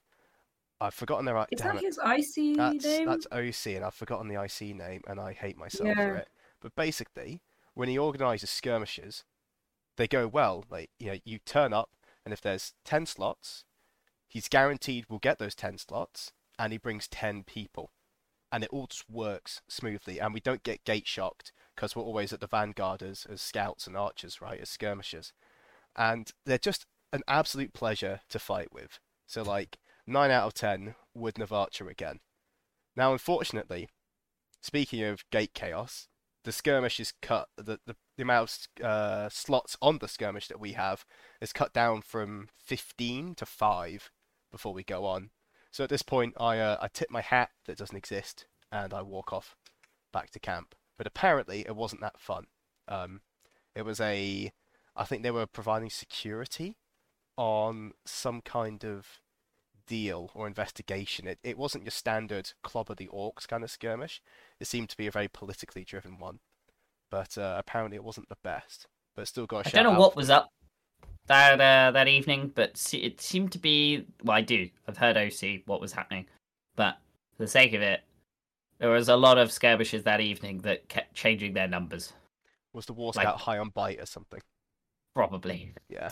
I've 0.79 0.93
forgotten 0.93 1.25
their. 1.25 1.37
Is 1.51 1.59
that 1.61 1.75
it. 1.75 1.81
his 1.81 1.97
IC 1.97 2.55
That's 2.57 2.85
name? 2.85 3.05
that's 3.07 3.27
OC, 3.31 3.75
and 3.75 3.83
I've 3.85 3.93
forgotten 3.93 4.27
the 4.27 4.41
IC 4.41 4.75
name, 4.75 5.01
and 5.07 5.19
I 5.19 5.33
hate 5.33 5.57
myself 5.57 5.87
Yeah. 5.87 5.95
for 5.95 6.15
it. 6.15 6.29
But 6.61 6.75
basically, 6.75 7.41
when 7.73 7.89
he 7.89 7.97
organises 7.97 8.49
skirmishes, 8.49 9.23
they 9.97 10.07
go 10.07 10.27
well. 10.27 10.65
Like 10.69 10.89
you 10.99 11.07
know, 11.13 11.19
you 11.23 11.39
turn 11.39 11.73
up, 11.73 11.91
and 12.25 12.33
if 12.33 12.41
there's 12.41 12.73
ten 12.83 13.05
slots, 13.05 13.63
he's 14.27 14.49
guaranteed 14.49 15.05
we'll 15.09 15.19
get 15.19 15.39
those 15.39 15.55
ten 15.55 15.77
slots, 15.77 16.33
and 16.59 16.73
he 16.73 16.77
brings 16.77 17.07
ten 17.07 17.43
people, 17.43 17.91
and 18.55 18.63
it 18.63 18.69
all 18.71 18.87
just 18.87 19.09
works 19.09 19.61
smoothly, 19.67 20.17
and 20.17 20.33
we 20.33 20.39
don't 20.39 20.63
get 20.63 20.85
gate 20.85 21.05
shocked 21.05 21.51
because 21.75 21.93
we're 21.93 22.03
always 22.03 22.31
at 22.31 22.39
the 22.39 22.47
vanguard 22.47 23.03
as, 23.03 23.27
as 23.29 23.41
scouts 23.41 23.85
and 23.85 23.97
archers, 23.97 24.39
right, 24.39 24.61
as 24.61 24.69
skirmishers, 24.69 25.33
and 25.93 26.31
they're 26.45 26.57
just 26.57 26.85
an 27.11 27.21
absolute 27.27 27.73
pleasure 27.73 28.21
to 28.29 28.39
fight 28.39 28.71
with. 28.71 28.99
So 29.27 29.43
like 29.43 29.77
nine 30.07 30.31
out 30.31 30.47
of 30.47 30.53
ten 30.53 30.95
would 31.13 31.35
Navarcha 31.35 31.91
again. 31.91 32.21
Now, 32.95 33.11
unfortunately, 33.11 33.89
speaking 34.61 35.03
of 35.03 35.29
gate 35.31 35.53
chaos, 35.53 36.07
the 36.45 36.53
skirmish 36.53 36.97
is 37.01 37.11
cut. 37.21 37.49
The 37.57 37.81
the, 37.85 37.97
the 38.15 38.23
amount 38.23 38.69
of 38.79 38.85
uh, 38.85 39.27
slots 39.27 39.75
on 39.81 39.97
the 39.97 40.07
skirmish 40.07 40.47
that 40.47 40.61
we 40.61 40.71
have 40.71 41.03
is 41.41 41.51
cut 41.51 41.73
down 41.73 42.03
from 42.03 42.47
15 42.57 43.35
to 43.35 43.45
five 43.45 44.11
before 44.49 44.73
we 44.73 44.85
go 44.85 45.03
on. 45.03 45.31
So 45.75 45.83
at 45.83 45.89
this 45.89 46.03
point, 46.03 46.35
I 46.39 46.59
uh, 46.59 46.77
I 46.79 46.87
tip 46.87 47.11
my 47.11 47.19
hat 47.19 47.49
that 47.65 47.77
doesn't 47.77 47.97
exist 47.97 48.45
and 48.71 48.93
I 48.93 49.01
walk 49.01 49.33
off 49.33 49.57
back 50.13 50.31
to 50.31 50.39
camp. 50.39 50.73
But 50.97 51.05
apparently, 51.05 51.65
it 51.67 51.75
wasn't 51.75 51.99
that 51.99 52.17
fun. 52.17 52.45
Um, 52.87 53.19
it 53.75 53.83
was 53.83 53.99
a, 53.99 54.53
I 54.95 55.03
think 55.03 55.21
they 55.21 55.31
were 55.31 55.45
providing 55.45 55.89
security 55.89 56.77
on 57.35 57.91
some 58.05 58.39
kind 58.39 58.85
of 58.85 59.19
deal 59.85 60.31
or 60.33 60.47
investigation. 60.47 61.27
It 61.27 61.39
it 61.43 61.57
wasn't 61.57 61.83
your 61.83 61.91
standard 61.91 62.53
clobber 62.63 62.95
the 62.95 63.09
orcs 63.09 63.45
kind 63.45 63.61
of 63.61 63.69
skirmish. 63.69 64.21
It 64.61 64.67
seemed 64.67 64.87
to 64.91 64.97
be 64.97 65.07
a 65.07 65.11
very 65.11 65.27
politically 65.27 65.83
driven 65.83 66.19
one, 66.19 66.39
but 67.11 67.37
uh, 67.37 67.55
apparently 67.59 67.97
it 67.97 68.03
wasn't 68.05 68.29
the 68.29 68.37
best. 68.41 68.87
But 69.13 69.27
still 69.27 69.45
got 69.45 69.65
a 69.65 69.67
I 69.67 69.71
shout 69.71 69.83
don't 69.83 69.93
know 69.95 69.99
what 69.99 70.15
was 70.15 70.29
up 70.29 70.53
that 71.27 71.59
uh, 71.59 71.91
that 71.91 72.07
evening, 72.07 72.51
but 72.53 72.81
it 72.93 73.19
seemed 73.21 73.51
to 73.53 73.59
be. 73.59 74.05
Well, 74.23 74.37
I 74.37 74.41
do. 74.41 74.69
I've 74.87 74.97
heard 74.97 75.17
OC 75.17 75.61
what 75.65 75.81
was 75.81 75.91
happening, 75.93 76.25
but 76.75 76.97
for 77.35 77.43
the 77.43 77.47
sake 77.49 77.73
of 77.73 77.81
it, 77.81 78.01
there 78.79 78.89
was 78.89 79.09
a 79.09 79.15
lot 79.15 79.37
of 79.37 79.51
skirmishes 79.51 80.03
that 80.03 80.21
evening 80.21 80.59
that 80.59 80.87
kept 80.89 81.13
changing 81.13 81.53
their 81.53 81.67
numbers. 81.67 82.13
Was 82.73 82.85
the 82.85 82.93
War 82.93 83.11
like- 83.15 83.27
Scout 83.27 83.39
high 83.39 83.57
on 83.57 83.69
bite 83.69 83.99
or 83.99 84.05
something? 84.05 84.41
Probably. 85.13 85.73
Yeah. 85.89 86.09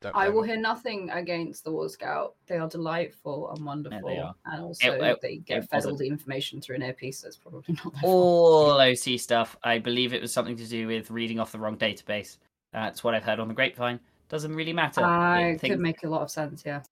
Don't 0.00 0.16
I 0.16 0.24
blame 0.24 0.34
will 0.34 0.42
hear 0.42 0.56
nothing 0.56 1.10
against 1.10 1.62
the 1.62 1.70
War 1.70 1.88
Scout. 1.88 2.34
They 2.46 2.56
are 2.56 2.68
delightful 2.68 3.50
and 3.50 3.64
wonderful, 3.64 4.08
are. 4.18 4.34
and 4.46 4.62
also 4.62 4.92
it- 4.92 5.20
they 5.20 5.36
get 5.36 5.64
it 5.64 5.70
fed 5.70 5.84
all 5.84 5.96
the 5.96 6.08
information 6.08 6.60
through 6.60 6.76
an 6.76 6.82
earpiece. 6.82 7.20
So 7.20 7.28
it's 7.28 7.36
probably 7.36 7.62
not 7.84 7.92
their 7.92 8.02
fault. 8.02 8.04
All 8.04 8.80
OC 8.80 9.20
stuff. 9.20 9.56
I 9.62 9.78
believe 9.78 10.12
it 10.12 10.22
was 10.22 10.32
something 10.32 10.56
to 10.56 10.66
do 10.66 10.86
with 10.86 11.10
reading 11.10 11.38
off 11.38 11.52
the 11.52 11.58
wrong 11.58 11.76
database. 11.76 12.38
That's 12.72 13.04
what 13.04 13.14
I've 13.14 13.24
heard 13.24 13.40
on 13.40 13.48
the 13.48 13.54
grapevine. 13.54 14.00
Doesn't 14.30 14.54
really 14.54 14.72
matter. 14.72 15.02
I 15.04 15.50
It- 15.50 15.60
could 15.60 15.80
make 15.80 16.02
a 16.04 16.08
lot 16.08 16.22
of 16.22 16.30
sense. 16.30 16.62
Yeah, 16.64 16.82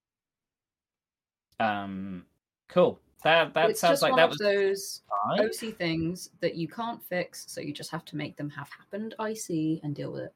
Um, 1.61 2.27
cool. 2.69 3.01
That 3.23 3.55
that 3.55 3.71
it's 3.71 3.81
sounds 3.81 4.03
like 4.03 4.13
one 4.13 4.19
that 4.19 4.29
was 4.29 4.39
those 4.39 5.03
fine. 5.09 5.41
OC 5.49 5.73
things 5.73 6.31
that 6.41 6.55
you 6.57 6.69
can't 6.69 7.03
fix, 7.03 7.51
so 7.51 7.61
you 7.61 7.73
just 7.73 7.91
have 7.91 8.05
to 8.07 8.17
make 8.17 8.37
them 8.37 8.51
have 8.51 8.69
happened. 8.71 9.15
I 9.19 9.35
see 9.35 9.81
and 9.83 9.95
deal 9.95 10.13
with 10.13 10.25
it. 10.25 10.35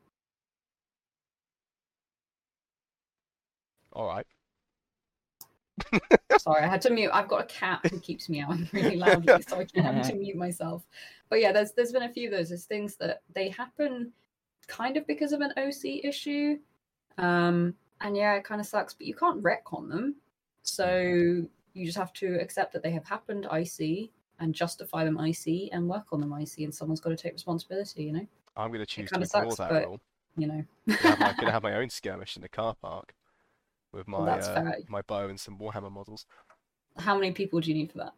All 3.92 4.06
right. 4.06 4.26
Sorry, 6.38 6.62
I 6.62 6.66
had 6.66 6.80
to 6.82 6.90
mute. 6.90 7.10
I've 7.12 7.28
got 7.28 7.42
a 7.42 7.46
cat 7.46 7.80
who 7.90 7.98
keeps 8.00 8.28
meowing 8.28 8.68
really 8.72 8.96
loudly, 8.96 9.42
so 9.42 9.58
I 9.58 9.64
can't 9.64 9.86
have 9.94 10.06
to 10.08 10.14
mute 10.14 10.36
myself. 10.36 10.86
But 11.28 11.40
yeah, 11.40 11.52
there's 11.52 11.72
there's 11.72 11.92
been 11.92 12.02
a 12.04 12.12
few 12.12 12.28
of 12.28 12.32
those. 12.34 12.48
There's 12.48 12.64
things 12.64 12.96
that 12.96 13.22
they 13.34 13.48
happen 13.48 14.12
kind 14.66 14.96
of 14.96 15.06
because 15.06 15.32
of 15.32 15.40
an 15.40 15.52
OC 15.56 16.04
issue. 16.04 16.58
Um, 17.18 17.74
and 18.00 18.16
yeah, 18.16 18.34
it 18.34 18.44
kind 18.44 18.60
of 18.60 18.66
sucks, 18.66 18.94
but 18.94 19.06
you 19.06 19.14
can't 19.14 19.42
wreck 19.42 19.72
on 19.72 19.88
them. 19.88 20.16
So 20.62 21.46
you 21.74 21.86
just 21.86 21.98
have 21.98 22.12
to 22.14 22.38
accept 22.40 22.72
that 22.72 22.82
they 22.82 22.90
have 22.90 23.04
happened 23.04 23.46
IC 23.52 24.10
and 24.40 24.54
justify 24.54 25.04
them 25.04 25.18
IC 25.18 25.70
and 25.72 25.88
work 25.88 26.06
on 26.12 26.20
them 26.20 26.32
IC, 26.32 26.58
and 26.58 26.74
someone's 26.74 27.00
got 27.00 27.10
to 27.10 27.16
take 27.16 27.32
responsibility, 27.32 28.04
you 28.04 28.12
know? 28.12 28.26
I'm 28.56 28.68
going 28.68 28.80
to 28.80 28.86
choose 28.86 29.08
to 29.10 29.14
ignore 29.14 29.26
sucks, 29.26 29.56
that 29.56 29.70
but- 29.70 29.86
rule. 29.86 30.00
You 30.34 30.46
know. 30.46 30.64
Gonna 30.88 30.98
have, 31.02 31.20
my, 31.20 31.32
gonna 31.40 31.52
have 31.52 31.62
my 31.62 31.74
own 31.74 31.90
skirmish 31.90 32.36
in 32.36 32.42
the 32.42 32.48
car 32.48 32.74
park 32.80 33.14
with 33.92 34.08
my 34.08 34.18
Well, 34.18 34.30
uh, 34.42 34.72
my 34.88 35.02
bow 35.02 35.28
and 35.28 35.38
some 35.38 35.58
Warhammer 35.58 35.92
models. 35.92 36.24
How 36.96 37.14
many 37.14 37.32
people 37.32 37.60
do 37.60 37.68
you 37.68 37.74
need 37.74 37.92
for 37.92 37.98
that? 37.98 38.14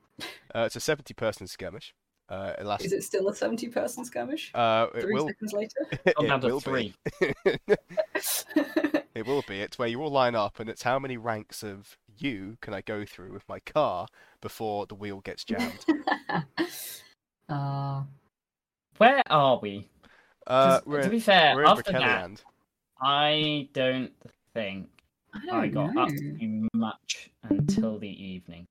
Uh, 0.54 0.60
it's 0.66 0.76
a 0.76 0.80
70 0.80 1.12
person 1.14 1.48
skirmish. 1.48 1.92
Uh, 2.28 2.54
it 2.58 2.64
lasts. 2.64 2.86
Is 2.86 2.92
it 2.92 3.04
still 3.04 3.28
a 3.28 3.34
70 3.34 3.68
person 3.68 4.04
skirmish? 4.04 4.50
Uh, 4.54 4.86
it 4.94 5.02
Three 5.02 5.14
will. 5.14 5.26
seconds 5.28 5.52
later? 5.52 5.86
Gone 6.16 6.24
it 6.24 6.28
down 6.28 6.40
to 6.40 6.46
will 6.46 6.60
three. 6.60 6.94
be. 7.20 7.34
it 9.14 9.26
will 9.26 9.44
be. 9.46 9.60
It's 9.60 9.78
where 9.78 9.88
you 9.88 10.00
all 10.02 10.10
line 10.10 10.34
up, 10.34 10.58
and 10.58 10.70
it's 10.70 10.82
how 10.82 10.98
many 10.98 11.16
ranks 11.18 11.62
of 11.62 11.98
you 12.16 12.56
can 12.62 12.72
I 12.72 12.80
go 12.80 13.04
through 13.04 13.32
with 13.32 13.46
my 13.48 13.60
car 13.60 14.06
before 14.40 14.86
the 14.86 14.94
wheel 14.94 15.20
gets 15.20 15.44
jammed. 15.44 15.84
uh, 17.48 18.02
Where 18.98 19.22
are 19.28 19.58
we? 19.60 19.88
Uh, 20.46 20.78
'Cause 20.78 20.86
we're, 20.86 21.02
to 21.02 21.10
be 21.10 21.20
fair, 21.20 21.54
we're 21.54 21.62
in 21.62 21.68
after 21.68 21.92
that, 21.92 22.30
I 23.00 23.68
don't 23.72 24.12
think 24.54 24.88
I 25.34 25.40
I 25.52 25.68
don't 25.68 25.70
got 25.72 25.94
know. 25.94 26.02
up 26.02 26.08
to 26.08 26.68
much 26.74 27.30
until 27.42 27.98
the 27.98 28.08
evening. 28.08 28.66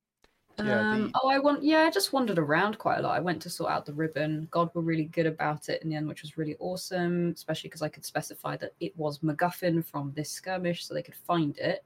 Yeah, 0.60 0.92
Um, 0.92 1.12
the- 1.12 1.20
Oh, 1.24 1.30
I 1.30 1.40
want. 1.40 1.64
Yeah, 1.64 1.80
I 1.84 1.90
just 1.92 2.14
wandered 2.14 2.38
around 2.38 2.78
quite 2.78 3.00
a 3.00 3.02
lot. 3.02 3.16
I 3.18 3.20
went 3.20 3.42
to 3.44 3.50
sort 3.50 3.72
out 3.72 3.86
the 3.86 3.94
ribbon. 3.94 4.48
God 4.52 4.70
were 4.74 4.82
really 4.82 5.06
good 5.06 5.26
about 5.26 5.70
it 5.70 5.82
in 5.82 5.90
the 5.90 5.96
end, 5.96 6.08
which 6.08 6.22
was 6.22 6.38
really 6.38 6.56
awesome. 6.60 7.32
Especially 7.32 7.70
because 7.70 7.82
I 7.82 7.90
could 7.90 8.06
specify 8.06 8.56
that 8.58 8.74
it 8.80 8.96
was 8.98 9.20
MacGuffin 9.20 9.84
from 9.86 10.12
this 10.16 10.30
skirmish, 10.30 10.86
so 10.86 10.94
they 10.94 11.02
could 11.04 11.16
find 11.16 11.58
it. 11.58 11.84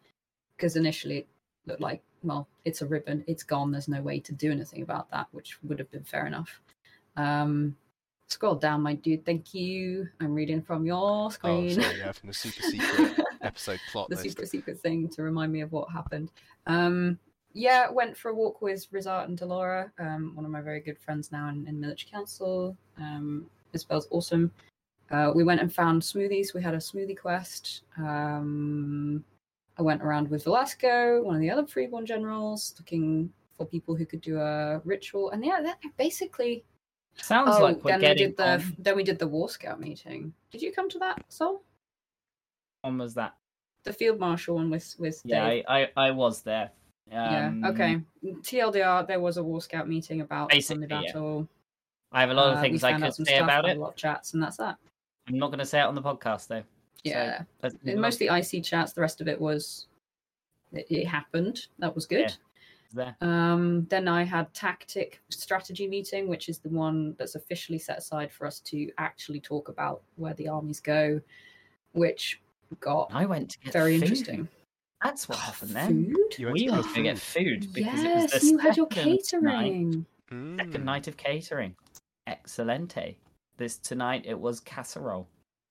Because 0.55 0.75
initially 0.75 1.19
it 1.19 1.27
looked 1.65 1.81
like, 1.81 2.01
well, 2.23 2.47
it's 2.65 2.81
a 2.81 2.85
ribbon. 2.85 3.23
It's 3.27 3.43
gone. 3.43 3.71
There's 3.71 3.87
no 3.87 4.01
way 4.01 4.19
to 4.19 4.33
do 4.33 4.51
anything 4.51 4.81
about 4.81 5.09
that, 5.11 5.27
which 5.31 5.61
would 5.63 5.79
have 5.79 5.89
been 5.91 6.03
fair 6.03 6.25
enough. 6.27 6.59
Um, 7.15 7.75
scroll 8.27 8.55
down, 8.55 8.81
my 8.81 8.95
dude. 8.95 9.25
Thank 9.25 9.53
you. 9.53 10.09
I'm 10.19 10.33
reading 10.33 10.61
from 10.61 10.85
your 10.85 11.27
Oh, 11.27 11.29
screen. 11.29 11.81
sorry, 11.81 11.97
yeah, 11.99 12.11
from 12.11 12.27
the 12.27 12.33
super 12.33 12.61
secret 12.63 13.25
episode 13.41 13.79
plot 13.91 14.09
the 14.09 14.15
list. 14.15 14.29
super 14.29 14.45
secret 14.45 14.79
thing 14.81 15.07
to 15.09 15.21
remind 15.23 15.53
me 15.53 15.61
of 15.61 15.71
what 15.71 15.89
happened. 15.91 16.31
Um, 16.65 17.17
yeah, 17.57 17.89
went 17.89 18.15
for 18.15 18.29
a 18.29 18.35
walk 18.35 18.61
with 18.61 18.89
Rizart 18.91 19.25
and 19.25 19.37
Delora, 19.37 19.91
um, 19.97 20.35
one 20.35 20.45
of 20.45 20.51
my 20.51 20.61
very 20.61 20.79
good 20.79 20.99
friends 20.99 21.31
now 21.31 21.49
in, 21.49 21.67
in 21.67 21.79
military 21.79 22.09
council. 22.11 22.77
Um, 22.99 23.47
Isabel's 23.73 24.07
awesome. 24.11 24.51
Uh, 25.09 25.31
we 25.33 25.43
went 25.43 25.61
and 25.61 25.73
found 25.73 26.01
smoothies. 26.01 26.53
We 26.53 26.61
had 26.61 26.75
a 26.75 26.77
smoothie 26.77 27.17
quest. 27.17 27.81
Um, 27.97 29.23
I 29.77 29.81
went 29.81 30.03
around 30.03 30.29
with 30.29 30.43
Velasco, 30.43 31.23
one 31.23 31.35
of 31.35 31.41
the 31.41 31.49
other 31.49 31.65
freeborn 31.65 32.05
generals, 32.05 32.75
looking 32.77 33.31
for 33.57 33.65
people 33.65 33.95
who 33.95 34.05
could 34.05 34.21
do 34.21 34.39
a 34.39 34.79
ritual. 34.85 35.31
And 35.31 35.43
yeah, 35.43 35.61
that 35.61 35.79
basically. 35.97 36.63
Sounds 37.15 37.55
oh, 37.55 37.63
like 37.63 37.83
we're 37.83 37.97
then 37.97 38.11
we 38.11 38.15
did 38.15 38.37
the 38.37 38.53
on. 38.53 38.75
then 38.77 38.95
we 38.95 39.03
did 39.03 39.17
the 39.17 39.27
War 39.27 39.49
Scout 39.49 39.79
meeting. 39.79 40.31
Did 40.51 40.61
you 40.61 40.71
come 40.71 40.87
to 40.89 40.99
that, 40.99 41.23
Sol? 41.29 41.63
When 42.81 42.99
was 42.99 43.15
that? 43.15 43.33
The 43.83 43.93
field 43.93 44.19
marshal 44.19 44.55
one 44.55 44.69
with 44.69 44.95
with 44.99 45.21
Yeah, 45.25 45.49
Dave. 45.49 45.65
I, 45.67 45.83
I, 45.83 46.07
I 46.07 46.11
was 46.11 46.43
there. 46.43 46.69
Um, 47.11 47.61
yeah. 47.63 47.69
Okay. 47.69 48.01
TLDR. 48.23 49.07
There 49.07 49.19
was 49.19 49.37
a 49.37 49.43
War 49.43 49.61
Scout 49.61 49.87
meeting 49.87 50.21
about 50.21 50.49
Basically, 50.49 50.87
Sunday 50.87 51.11
yeah. 51.13 51.41
I 52.11 52.21
have 52.21 52.29
a 52.29 52.33
lot 52.33 52.49
Uh, 52.49 52.55
of 52.55 52.61
we 52.61 52.69
things 52.69 52.83
I 52.83 52.99
could 52.99 53.13
say 53.13 53.37
about 53.37 53.67
it. 53.67 53.77
A 53.77 53.79
lot 53.79 53.89
of 53.89 53.95
chats, 53.95 54.33
and 54.33 54.41
that's 54.43 54.57
that. 54.57 54.77
I'm 55.27 55.37
not 55.37 55.47
going 55.47 55.59
to 55.59 55.65
say 55.65 55.79
it 55.79 55.83
on 55.83 55.95
the 55.95 56.01
podcast 56.01 56.47
though. 56.47 56.63
Yeah. 57.03 57.43
let's 57.61 57.75
move 57.75 57.81
And 57.83 57.91
along. 57.93 58.01
mostly 58.01 58.27
IC 58.27 58.63
chats. 58.63 58.93
The 58.93 59.01
rest 59.01 59.21
of 59.21 59.27
it 59.27 59.39
was. 59.39 59.87
It, 60.73 60.85
it 60.89 61.05
happened. 61.05 61.67
That 61.79 61.93
was 61.95 62.05
good. 62.05 62.33
there. 62.93 63.15
Um, 63.21 63.85
then 63.89 64.07
I 64.07 64.23
had 64.23 64.53
tactic 64.53 65.21
strategy 65.29 65.87
meeting, 65.87 66.27
which 66.27 66.49
is 66.49 66.59
the 66.59 66.69
one 66.69 67.15
that's 67.17 67.35
officially 67.35 67.79
set 67.79 67.97
aside 67.99 68.31
for 68.31 68.45
us 68.47 68.59
to 68.61 68.89
actually 68.97 69.39
talk 69.39 69.69
about 69.69 70.01
where 70.17 70.33
the 70.33 70.47
armies 70.49 70.79
go, 70.81 71.21
which 71.93 72.41
got 72.81 73.09
I 73.13 73.25
went 73.25 73.51
to 73.51 73.59
get 73.59 73.71
very 73.73 73.93
food. 73.95 74.03
interesting. 74.03 74.47
That's 75.03 75.29
what 75.29 75.37
happened 75.37 75.71
then. 75.71 76.05
Food? 76.13 76.39
You 76.39 76.45
went 76.47 76.53
We 76.53 76.65
to 76.67 76.71
went 76.71 76.85
get 76.85 76.93
to 76.95 77.03
get 77.03 77.17
food. 77.19 77.63
food 77.65 77.73
because 77.73 78.03
yes, 78.03 78.31
it 78.31 78.33
was 78.33 78.41
the 78.41 78.47
you 78.47 78.57
had 78.57 78.77
your 78.77 78.87
second 78.91 79.05
night- 79.11 79.19
catering. 79.21 80.05
Second 80.29 80.73
Mm. 80.73 80.83
night 80.83 81.07
of 81.07 81.17
catering. 81.17 81.75
Excelente. 82.27 83.15
This 83.57 83.77
tonight 83.77 84.23
it 84.25 84.37
was 84.39 84.59
casserole. 84.59 85.27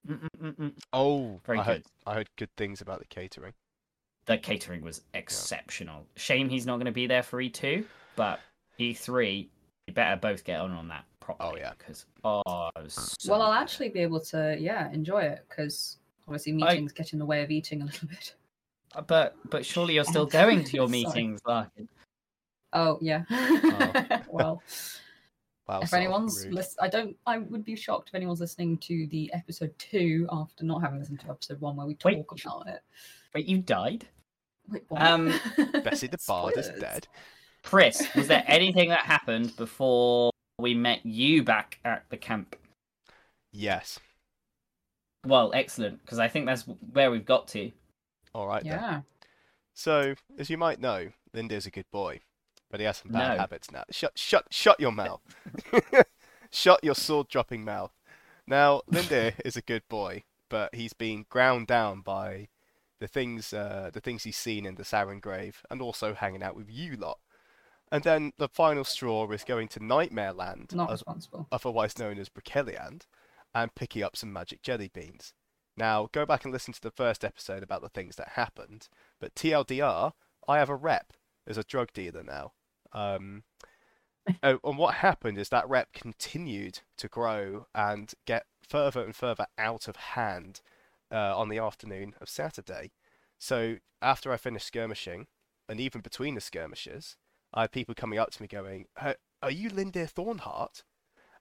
Mm-mm-mm-mm. 0.09 0.73
Oh, 0.93 1.41
Very 1.45 1.59
I 1.59 1.63
heard, 1.63 1.83
good. 1.85 1.91
I 2.07 2.15
heard 2.15 2.29
good 2.37 2.49
things 2.57 2.81
about 2.81 3.01
the 3.01 3.05
catering. 3.07 3.53
The 4.27 4.39
catering 4.39 4.83
was 4.83 5.03
exceptional. 5.15 6.07
Shame 6.17 6.49
he's 6.49 6.67
not 6.67 6.77
going 6.77 6.87
to 6.87 6.93
be 6.93 7.07
there 7.07 7.23
for 7.23 7.41
E2, 7.43 7.85
but 8.17 8.41
E3, 8.79 9.49
you 9.87 9.93
better 9.93 10.17
both 10.21 10.43
get 10.45 10.61
on 10.61 10.71
on 10.73 10.89
that 10.89 11.05
properly. 11.21 11.51
Oh 11.53 11.57
yeah. 11.57 11.73
Because 11.79 12.07
oh, 12.25 12.71
it 12.77 12.83
was 12.85 13.17
so 13.19 13.33
Well, 13.33 13.43
I'll 13.43 13.53
actually 13.53 13.89
be 13.91 14.01
able 14.01 14.21
to, 14.21 14.57
yeah, 14.59 14.91
enjoy 14.91 15.23
it 15.23 15.45
because 15.49 15.99
obviously 16.27 16.53
I- 16.55 16.73
meetings 16.75 16.93
get 16.93 17.13
in 17.13 17.19
the 17.19 17.27
way 17.27 17.43
of 17.43 17.51
eating 17.51 17.83
a 17.83 17.85
little 17.85 18.09
bit. 18.09 18.35
But 19.07 19.37
but 19.51 19.65
surely 19.65 19.95
you're 19.95 20.05
still 20.05 20.27
going 20.27 20.65
to 20.69 20.77
your 20.77 20.89
meetings, 20.89 21.41
Larkin. 21.47 21.89
Oh 22.73 22.99
yeah. 23.01 23.25
Oh. 23.31 24.23
well, 24.31 24.63
Wow, 25.69 25.81
if 25.81 25.89
Sol, 25.89 25.99
anyone's 25.99 26.45
rude. 26.45 26.55
lis- 26.55 26.77
I 26.81 26.89
don't. 26.89 27.17
I 27.27 27.39
would 27.39 27.65
be 27.65 27.75
shocked 27.75 28.11
if 28.11 28.15
anyone's 28.15 28.41
listening 28.41 28.79
to 28.79 29.07
the 29.09 29.33
episode 29.33 29.77
two 29.79 30.29
after 30.31 30.65
not 30.65 30.81
having 30.81 31.01
listened 31.01 31.21
to 31.21 31.31
episode 31.31 31.61
one 31.61 31.75
where 31.75 31.87
we 31.87 31.95
talk 31.95 32.13
Wait. 32.13 32.25
about 32.45 32.69
it. 32.69 32.83
Wait, 33.35 33.47
you 33.47 33.59
died? 33.59 34.07
Wait, 34.71 34.85
what? 34.89 35.03
Um, 35.03 35.33
Bessie 35.85 36.07
the 36.07 36.19
Bard 36.27 36.57
is 36.57 36.69
dead. 36.81 37.09
Chris, 37.65 38.07
was 38.15 38.29
there 38.29 38.45
anything 38.47 38.91
that 38.91 39.01
happened 39.01 39.57
before 39.57 40.31
we 40.61 40.73
met 40.75 41.05
you 41.05 41.43
back 41.43 41.81
at 41.85 42.05
the 42.11 42.17
camp? 42.17 42.55
Yes. 43.53 43.99
Well, 45.27 45.51
excellent, 45.53 46.01
because 46.03 46.21
I 46.21 46.29
think 46.29 46.47
that's 46.47 46.63
where 46.93 47.11
we've 47.11 47.27
got 47.27 47.49
to. 47.49 47.73
All 48.37 48.47
right 48.47 48.63
then. 48.63 48.73
Yeah. 48.73 49.01
So, 49.73 50.15
as 50.39 50.51
you 50.51 50.59
might 50.59 50.81
know, 50.81 51.09
Lindir's 51.35 51.65
a 51.67 51.71
good 51.71 51.91
boy, 51.91 52.21
but 52.71 52.81
he 52.81 52.87
has 52.87 52.99
some 52.99 53.11
bad 53.13 53.35
No. 53.35 53.39
habits 53.39 53.71
now. 53.71 53.85
Shut, 53.91 54.13
shut, 54.19 54.47
shut 54.51 54.79
your 54.79 54.93
mouth. 54.93 55.21
shut 56.51 56.83
your 56.85 56.95
sword-dropping 56.95 57.65
mouth. 57.65 57.93
Now, 58.47 58.83
Linda 58.87 59.33
is 59.45 59.57
a 59.57 59.63
good 59.63 59.83
boy, 59.89 60.25
but 60.49 60.75
he's 60.75 60.93
been 60.93 61.25
ground 61.29 61.67
down 61.67 62.01
by 62.03 62.49
the 63.01 63.09
things, 63.09 63.53
uh, 63.53 63.91
the 63.93 64.01
things 64.01 64.25
he's 64.25 64.37
seen 64.37 64.65
in 64.67 64.75
the 64.77 64.83
Sarangrave, 64.85 65.57
and 65.71 65.81
also 65.83 66.15
hanging 66.15 66.43
out 66.43 66.57
with 66.57 66.71
you 66.71 66.97
lot. 66.97 67.19
And 67.93 68.03
then 68.03 68.33
the 68.39 68.49
final 68.49 68.85
straw 68.85 69.31
is 69.31 69.45
going 69.45 69.69
to 69.69 69.85
Nightmare 69.85 70.33
Land, 70.33 70.73
Not 70.75 70.91
responsible. 70.91 71.47
otherwise 71.53 71.99
known 71.99 72.19
as 72.19 72.29
Broceliande, 72.29 73.07
and 73.55 73.75
picking 73.75 74.03
up 74.03 74.17
some 74.17 74.33
magic 74.33 74.61
jelly 74.63 74.91
beans. 74.93 75.33
Now, 75.77 76.09
go 76.13 76.25
back 76.25 76.45
and 76.45 76.53
listen 76.53 76.73
to 76.75 76.81
the 76.81 76.91
first 76.91 77.25
episode 77.25 77.63
about 77.63 77.83
the 77.83 77.89
things 77.89 78.17
that 78.17 78.31
happened. 78.31 78.89
But 79.21 79.35
TLDR, 79.35 80.13
I 80.49 80.59
have 80.59 80.71
a 80.71 80.77
rep 80.77 81.13
as 81.47 81.59
a 81.59 81.65
drug 81.65 81.93
dealer 81.93 82.23
now. 82.23 82.53
Um, 82.93 83.45
oh, 84.43 84.59
and 84.65 84.79
what 84.79 84.95
happened 84.97 85.39
is 85.39 85.51
that 85.51 85.69
rep 85.69 85.93
continued 85.93 86.81
to 86.99 87.09
grow 87.09 87.67
and 87.75 88.13
get 88.27 88.47
further 88.67 89.05
and 89.05 89.15
further 89.15 89.47
out 89.59 89.87
of 89.87 89.97
hand 89.97 90.61
uh, 91.13 91.37
on 91.37 91.49
the 91.49 91.59
afternoon 91.59 92.15
of 92.21 92.29
Saturday. 92.29 92.93
So 93.39 93.77
after 94.01 94.33
I 94.33 94.37
finished 94.37 94.67
skirmishing, 94.67 95.27
and 95.69 95.81
even 95.81 96.01
between 96.01 96.35
the 96.35 96.41
skirmishes, 96.41 97.17
I 97.53 97.63
had 97.63 97.73
people 97.73 97.95
coming 97.95 98.19
up 98.19 98.31
to 98.33 98.43
me 98.43 98.49
going, 98.49 98.87
"Uh, 98.97 99.15
"Are 99.43 99.51
you 99.51 99.71
Lindir 99.71 100.11
Thornheart?" 100.11 100.85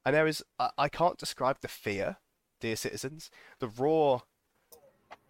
And 0.06 0.16
there 0.16 0.28
is, 0.28 0.44
I, 0.60 0.70
I 0.78 0.90
can't 0.90 1.18
describe 1.18 1.60
the 1.62 1.68
fear, 1.68 2.18
dear 2.60 2.76
citizens, 2.76 3.30
the 3.60 3.68
raw, 3.68 4.22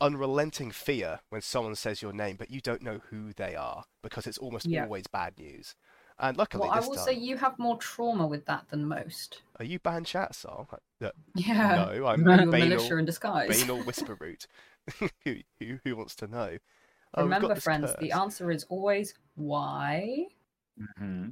unrelenting 0.01 0.71
fear 0.71 1.19
when 1.29 1.41
someone 1.41 1.75
says 1.75 2.01
your 2.01 2.13
name, 2.13 2.35
but 2.37 2.51
you 2.51 2.61
don't 2.61 2.81
know 2.81 3.01
who 3.09 3.33
they 3.33 3.55
are 3.55 3.85
because 4.01 4.27
it's 4.27 4.37
almost 4.37 4.67
Yeah. 4.67 4.83
always 4.83 5.07
bad 5.07 5.37
news. 5.37 5.75
And 6.17 6.37
luckily, 6.37 6.63
Well, 6.63 6.71
I 6.71 6.79
will 6.79 6.95
time, 6.95 7.05
say 7.05 7.13
you 7.13 7.37
have 7.37 7.59
more 7.59 7.77
trauma 7.77 8.25
with 8.25 8.45
that 8.45 8.69
than 8.69 8.87
most. 8.87 9.41
are 9.59 9.65
you 9.65 9.79
Ban 9.79 10.05
Chatsol? 10.05 10.67
Uh, 10.71 11.09
Yeah. 11.35 11.75
No, 11.75 12.05
I'm 12.05 12.21
You're 12.21 12.33
a 12.41 12.45
militia 12.45 12.93
Banal, 12.93 12.99
in 12.99 13.05
disguise. 13.05 13.61
Banal 13.61 13.83
Whisperroot. 13.83 14.47
who, 15.23 15.35
who, 15.59 15.79
who 15.83 15.95
wants 15.95 16.15
to 16.15 16.27
know? 16.27 16.57
Oh, 17.15 17.23
Remember, 17.23 17.53
this 17.53 17.63
friends, 17.63 17.93
the 17.99 18.11
answer 18.11 18.51
is 18.51 18.65
always 18.69 19.13
why. 19.35 20.27
Mm-hmm. 20.79 21.31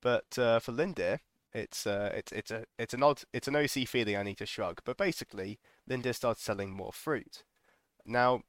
But 0.00 0.38
uh, 0.38 0.60
for 0.60 0.72
Lindir, 0.72 1.18
it's 1.52 1.86
uh, 1.86 2.12
it's 2.14 2.32
it's 2.32 2.50
a 2.50 2.64
it's 2.78 2.94
an 2.94 3.02
odd 3.02 3.22
it's 3.32 3.48
an 3.48 3.56
OC 3.56 3.86
feeling 3.86 4.16
I 4.16 4.22
need 4.22 4.38
to 4.38 4.46
shrug. 4.46 4.80
But 4.84 4.96
basically, 4.96 5.58
Lindir 5.88 6.14
started 6.14 6.42
selling 6.42 6.72
more 6.72 6.92
fruit. 6.92 7.44
Now, 8.04 8.42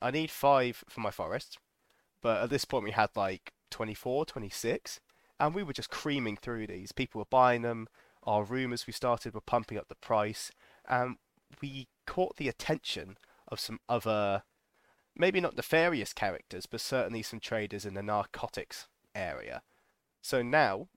I 0.00 0.10
need 0.10 0.30
five 0.30 0.84
for 0.88 1.00
my 1.00 1.10
forest, 1.10 1.58
but 2.22 2.42
at 2.42 2.50
this 2.50 2.64
point 2.64 2.84
we 2.84 2.90
had 2.90 3.10
like 3.14 3.52
24, 3.70 4.26
26, 4.26 5.00
and 5.40 5.54
we 5.54 5.62
were 5.62 5.72
just 5.72 5.90
creaming 5.90 6.36
through 6.36 6.66
these. 6.66 6.92
People 6.92 7.20
were 7.20 7.26
buying 7.30 7.62
them. 7.62 7.88
Our 8.22 8.44
rumours 8.44 8.86
we 8.86 8.92
started 8.92 9.34
were 9.34 9.40
pumping 9.40 9.78
up 9.78 9.88
the 9.88 9.94
price, 9.94 10.50
and 10.88 11.16
we 11.60 11.88
caught 12.06 12.36
the 12.36 12.48
attention 12.48 13.18
of 13.48 13.60
some 13.60 13.78
other, 13.88 14.42
maybe 15.14 15.40
not 15.40 15.56
nefarious 15.56 16.12
characters, 16.12 16.66
but 16.66 16.80
certainly 16.80 17.22
some 17.22 17.40
traders 17.40 17.84
in 17.84 17.94
the 17.94 18.02
narcotics 18.02 18.88
area. 19.14 19.62
So 20.22 20.40
now, 20.40 20.88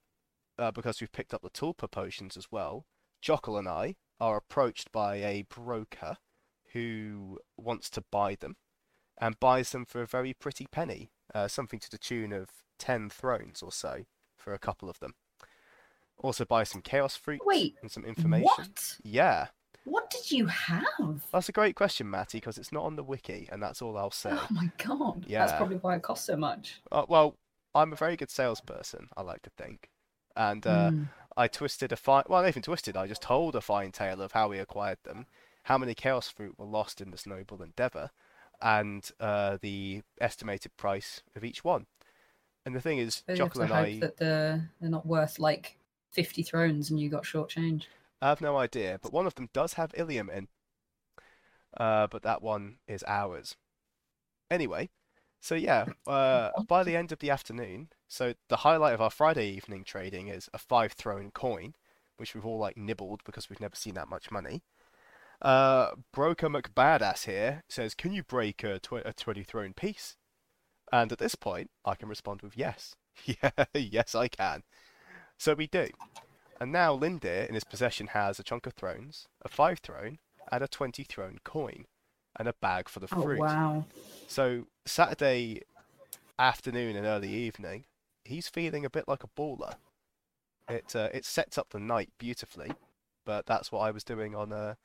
uh, 0.57 0.71
because 0.71 1.01
we've 1.01 1.11
picked 1.11 1.33
up 1.33 1.41
the 1.41 1.49
tulpa 1.49 1.89
potions 1.89 2.37
as 2.37 2.47
well, 2.51 2.85
Jockle 3.21 3.57
and 3.57 3.67
I 3.67 3.95
are 4.19 4.37
approached 4.37 4.91
by 4.91 5.15
a 5.17 5.43
broker 5.43 6.17
who 6.73 7.39
wants 7.57 7.89
to 7.91 8.03
buy 8.11 8.35
them 8.35 8.55
and 9.19 9.39
buys 9.39 9.71
them 9.71 9.85
for 9.85 10.01
a 10.01 10.07
very 10.07 10.33
pretty 10.33 10.67
penny, 10.71 11.11
uh, 11.33 11.47
something 11.47 11.79
to 11.79 11.89
the 11.89 11.97
tune 11.97 12.33
of 12.33 12.49
10 12.79 13.09
thrones 13.09 13.61
or 13.61 13.71
so 13.71 14.03
for 14.35 14.53
a 14.53 14.59
couple 14.59 14.89
of 14.89 14.99
them. 14.99 15.13
Also 16.17 16.45
buy 16.45 16.63
some 16.63 16.81
chaos 16.81 17.15
fruit 17.15 17.41
Wait, 17.45 17.75
and 17.81 17.91
some 17.91 18.03
information. 18.05 18.45
What? 18.45 18.97
Yeah, 19.03 19.47
What 19.85 20.09
did 20.09 20.31
you 20.31 20.47
have? 20.47 21.23
that's 21.31 21.49
a 21.49 21.51
great 21.51 21.75
question, 21.75 22.09
Matty, 22.09 22.39
because 22.39 22.57
it's 22.57 22.71
not 22.71 22.83
on 22.83 22.95
the 22.95 23.03
wiki, 23.03 23.47
and 23.51 23.61
that's 23.61 23.81
all 23.81 23.97
I'll 23.97 24.11
say. 24.11 24.31
Oh 24.33 24.47
my 24.49 24.71
god. 24.77 25.25
Yeah, 25.27 25.45
That's 25.45 25.57
probably 25.57 25.77
why 25.77 25.95
it 25.95 26.01
costs 26.01 26.25
so 26.25 26.35
much. 26.35 26.81
Uh, 26.91 27.05
well, 27.07 27.35
I'm 27.75 27.93
a 27.93 27.95
very 27.95 28.15
good 28.15 28.31
salesperson, 28.31 29.09
I 29.15 29.21
like 29.21 29.43
to 29.43 29.51
think. 29.51 29.89
And 30.37 30.65
uh, 30.65 30.91
Mm. 30.91 31.09
I 31.35 31.47
twisted 31.47 31.91
a 31.91 31.95
fine. 31.95 32.23
Well, 32.27 32.41
not 32.41 32.47
even 32.47 32.61
twisted. 32.61 32.95
I 32.95 33.07
just 33.07 33.21
told 33.21 33.55
a 33.55 33.61
fine 33.61 33.91
tale 33.91 34.21
of 34.21 34.31
how 34.31 34.47
we 34.49 34.59
acquired 34.59 34.99
them, 35.03 35.25
how 35.63 35.77
many 35.77 35.93
chaos 35.93 36.29
fruit 36.29 36.57
were 36.57 36.65
lost 36.65 37.01
in 37.01 37.11
this 37.11 37.25
noble 37.25 37.61
endeavor, 37.61 38.11
and 38.61 39.09
uh, 39.19 39.57
the 39.61 40.03
estimated 40.21 40.77
price 40.77 41.21
of 41.35 41.43
each 41.43 41.63
one. 41.63 41.87
And 42.65 42.75
the 42.75 42.81
thing 42.81 42.97
is, 42.99 43.23
you 43.27 43.35
Jockle 43.35 43.61
and 43.61 43.73
I, 43.73 43.99
that 43.99 44.17
they're, 44.17 44.69
they're 44.79 44.89
not 44.89 45.05
worth 45.05 45.39
like 45.39 45.77
50 46.11 46.43
thrones 46.43 46.89
and 46.89 46.99
you 46.99 47.09
got 47.09 47.23
shortchanged. 47.23 47.85
I 48.21 48.29
have 48.29 48.41
no 48.41 48.57
idea, 48.57 48.99
but 49.01 49.13
one 49.13 49.27
of 49.27 49.35
them 49.35 49.49
does 49.53 49.73
have 49.73 49.91
Ilium 49.95 50.29
in. 50.29 50.47
Uh, 51.75 52.07
but 52.07 52.23
that 52.23 52.41
one 52.41 52.77
is 52.87 53.03
ours. 53.07 53.55
Anyway, 54.49 54.89
so 55.39 55.55
yeah, 55.55 55.85
uh, 56.07 56.49
by 56.67 56.83
the 56.83 56.95
end 56.95 57.11
of 57.11 57.19
the 57.19 57.29
afternoon, 57.29 57.89
so 58.07 58.33
the 58.49 58.57
highlight 58.57 58.93
of 58.93 59.01
our 59.01 59.09
Friday 59.09 59.49
evening 59.49 59.83
trading 59.83 60.27
is 60.27 60.49
a 60.53 60.57
five 60.57 60.93
throne 60.93 61.31
coin, 61.31 61.73
which 62.17 62.33
we've 62.33 62.45
all 62.45 62.57
like 62.59 62.77
nibbled 62.77 63.21
because 63.25 63.49
we've 63.49 63.61
never 63.61 63.75
seen 63.75 63.93
that 63.95 64.09
much 64.09 64.31
money. 64.31 64.63
Uh, 65.41 65.91
Broker 66.13 66.49
McBadass 66.49 67.25
here 67.25 67.63
says, 67.69 67.93
"Can 67.93 68.11
you 68.13 68.23
break 68.23 68.63
a, 68.63 68.79
tw- 68.79 69.05
a 69.05 69.13
twenty 69.13 69.43
throne 69.43 69.73
piece?" 69.73 70.15
And 70.91 71.11
at 71.11 71.19
this 71.19 71.35
point, 71.35 71.69
I 71.85 71.95
can 71.95 72.09
respond 72.09 72.41
with 72.41 72.57
yes. 72.57 72.95
Yeah, 73.25 73.49
yes, 73.73 74.13
I 74.13 74.27
can. 74.27 74.61
So 75.39 75.53
we 75.55 75.65
do. 75.67 75.87
And 76.61 76.71
now 76.71 76.95
Lindir 76.95 77.47
in 77.47 77.55
his 77.55 77.63
possession 77.63 78.07
has 78.07 78.39
a 78.39 78.43
chunk 78.43 78.65
of 78.67 78.73
thrones, 78.73 79.27
a 79.43 79.49
five 79.49 79.79
throne, 79.79 80.19
and 80.51 80.63
a 80.63 80.67
twenty 80.67 81.03
throne 81.03 81.39
coin, 81.43 81.85
and 82.39 82.47
a 82.47 82.53
bag 82.61 82.87
full 82.89 83.03
of 83.03 83.11
Oh 83.13 83.21
fruit. 83.21 83.39
wow. 83.39 83.85
So 84.27 84.67
Saturday 84.85 85.61
afternoon 86.39 86.95
and 86.95 87.05
early 87.05 87.33
evening, 87.33 87.85
he's 88.27 88.47
feeling 88.47 88.85
a 88.85 88.89
bit 88.89 89.07
like 89.07 89.23
a 89.23 89.29
baller. 89.39 89.75
It 90.69 90.95
uh, 90.95 91.09
it 91.13 91.25
sets 91.25 91.57
up 91.57 91.69
the 91.69 91.79
night 91.79 92.09
beautifully, 92.17 92.71
but 93.25 93.45
that's 93.45 93.71
what 93.71 93.79
I 93.79 93.91
was 93.91 94.03
doing 94.03 94.35
on 94.35 94.51
uh, 94.51 94.75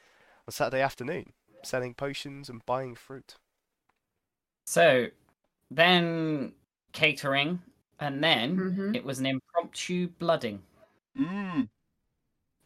on 0.47 0.53
Saturday 0.53 0.81
afternoon, 0.83 1.33
selling 1.63 1.95
potions 1.95 2.49
and 2.49 2.65
buying 2.67 2.95
fruit. 2.95 3.35
So 4.67 5.09
then 5.71 6.53
catering, 6.93 7.61
and 7.99 8.23
then 8.23 8.57
Mhm. 8.57 8.97
it 8.97 9.05
was 9.05 9.19
an 9.19 9.27
impromptu 9.27 10.09
blooding. 10.09 10.63
Mm. 11.19 11.69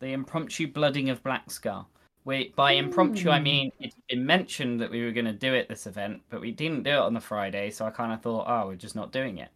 The 0.00 0.12
impromptu 0.12 0.66
blooding 0.66 1.08
of 1.10 1.22
Black 1.22 1.50
Scar. 1.50 1.86
We, 2.24 2.48
by 2.56 2.72
impromptu, 2.72 3.30
I 3.30 3.38
mean 3.40 3.70
it's 3.78 3.96
been 4.08 4.26
mentioned 4.26 4.80
that 4.80 4.90
we 4.90 5.04
were 5.04 5.12
going 5.12 5.26
to 5.26 5.32
do 5.32 5.54
it 5.54 5.68
this 5.68 5.86
event, 5.86 6.22
but 6.28 6.40
we 6.40 6.50
didn't 6.50 6.82
do 6.82 6.90
it 6.90 6.96
on 6.96 7.14
the 7.14 7.20
Friday, 7.20 7.70
so 7.70 7.86
I 7.86 7.90
kind 7.90 8.12
of 8.12 8.20
thought, 8.20 8.46
oh, 8.48 8.66
we're 8.66 8.74
just 8.76 8.96
not 8.96 9.12
doing 9.12 9.38
it. 9.38 9.50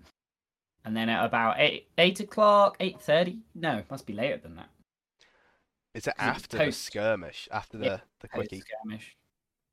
And 0.84 0.96
then 0.96 1.08
at 1.08 1.24
about 1.24 1.56
eight 1.58 1.88
eight 1.98 2.20
o'clock, 2.20 2.76
eight 2.80 3.00
thirty, 3.00 3.38
no, 3.54 3.76
it 3.78 3.90
must 3.90 4.06
be 4.06 4.12
later 4.14 4.38
than 4.38 4.56
that. 4.56 4.70
Is 5.94 6.06
it 6.06 6.10
it 6.10 6.22
after 6.22 6.56
the 6.56 6.64
post? 6.64 6.82
skirmish? 6.82 7.48
After 7.52 7.76
the 7.78 7.84
Yeah, 7.84 7.98
the 8.20 8.28
quickie? 8.28 8.62
skirmish, 8.62 9.16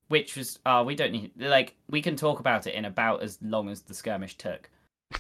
which 0.09 0.35
was, 0.35 0.59
oh, 0.65 0.83
we 0.83 0.95
don't 0.95 1.11
need 1.11 1.31
like 1.37 1.75
we 1.89 2.01
can 2.01 2.15
talk 2.15 2.39
about 2.39 2.67
it 2.67 2.73
in 2.75 2.85
about 2.85 3.21
as 3.23 3.37
long 3.41 3.69
as 3.69 3.81
the 3.81 3.93
skirmish 3.93 4.35
took. 4.37 4.69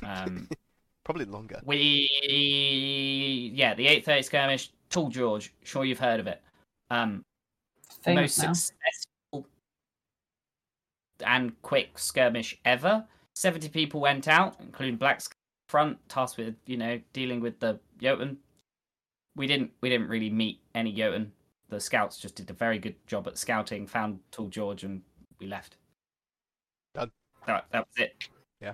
Um, 0.03 0.49
Probably 1.05 1.23
longer. 1.25 1.61
we, 1.63 2.09
yeah, 3.55 3.73
the 3.75 3.87
eight 3.87 4.03
thirty 4.03 4.23
skirmish, 4.23 4.71
Tall 4.89 5.07
George, 5.09 5.53
sure 5.63 5.85
you've 5.85 5.99
heard 5.99 6.19
of 6.19 6.27
it. 6.27 6.41
Um, 6.89 7.23
the 8.03 8.13
most 8.13 8.37
now. 8.39 8.51
successful 8.51 9.47
and 11.25 11.61
quick 11.61 11.97
skirmish 11.97 12.59
ever. 12.65 13.05
70 13.35 13.69
people 13.69 14.01
went 14.01 14.27
out, 14.27 14.55
including 14.59 14.95
Black 14.97 15.21
Sc- 15.21 15.36
Front, 15.69 15.97
tasked 16.09 16.37
with, 16.37 16.55
you 16.65 16.77
know, 16.77 16.99
dealing 17.13 17.39
with 17.41 17.59
the 17.59 17.79
Jotun. 18.01 18.37
We 19.35 19.47
didn't 19.47 19.71
we 19.81 19.89
didn't 19.89 20.07
really 20.07 20.29
meet 20.29 20.61
any 20.73 20.91
Jotun. 20.93 21.31
The 21.69 21.79
scouts 21.79 22.17
just 22.17 22.35
did 22.35 22.49
a 22.49 22.53
very 22.53 22.79
good 22.79 22.95
job 23.07 23.27
at 23.27 23.37
scouting, 23.37 23.85
found 23.85 24.19
Tall 24.31 24.47
George, 24.47 24.83
and 24.83 25.01
we 25.39 25.47
left. 25.47 25.75
Done. 26.95 27.11
That, 27.45 27.65
that 27.71 27.85
was 27.87 27.97
it. 28.05 28.29
Yeah. 28.61 28.73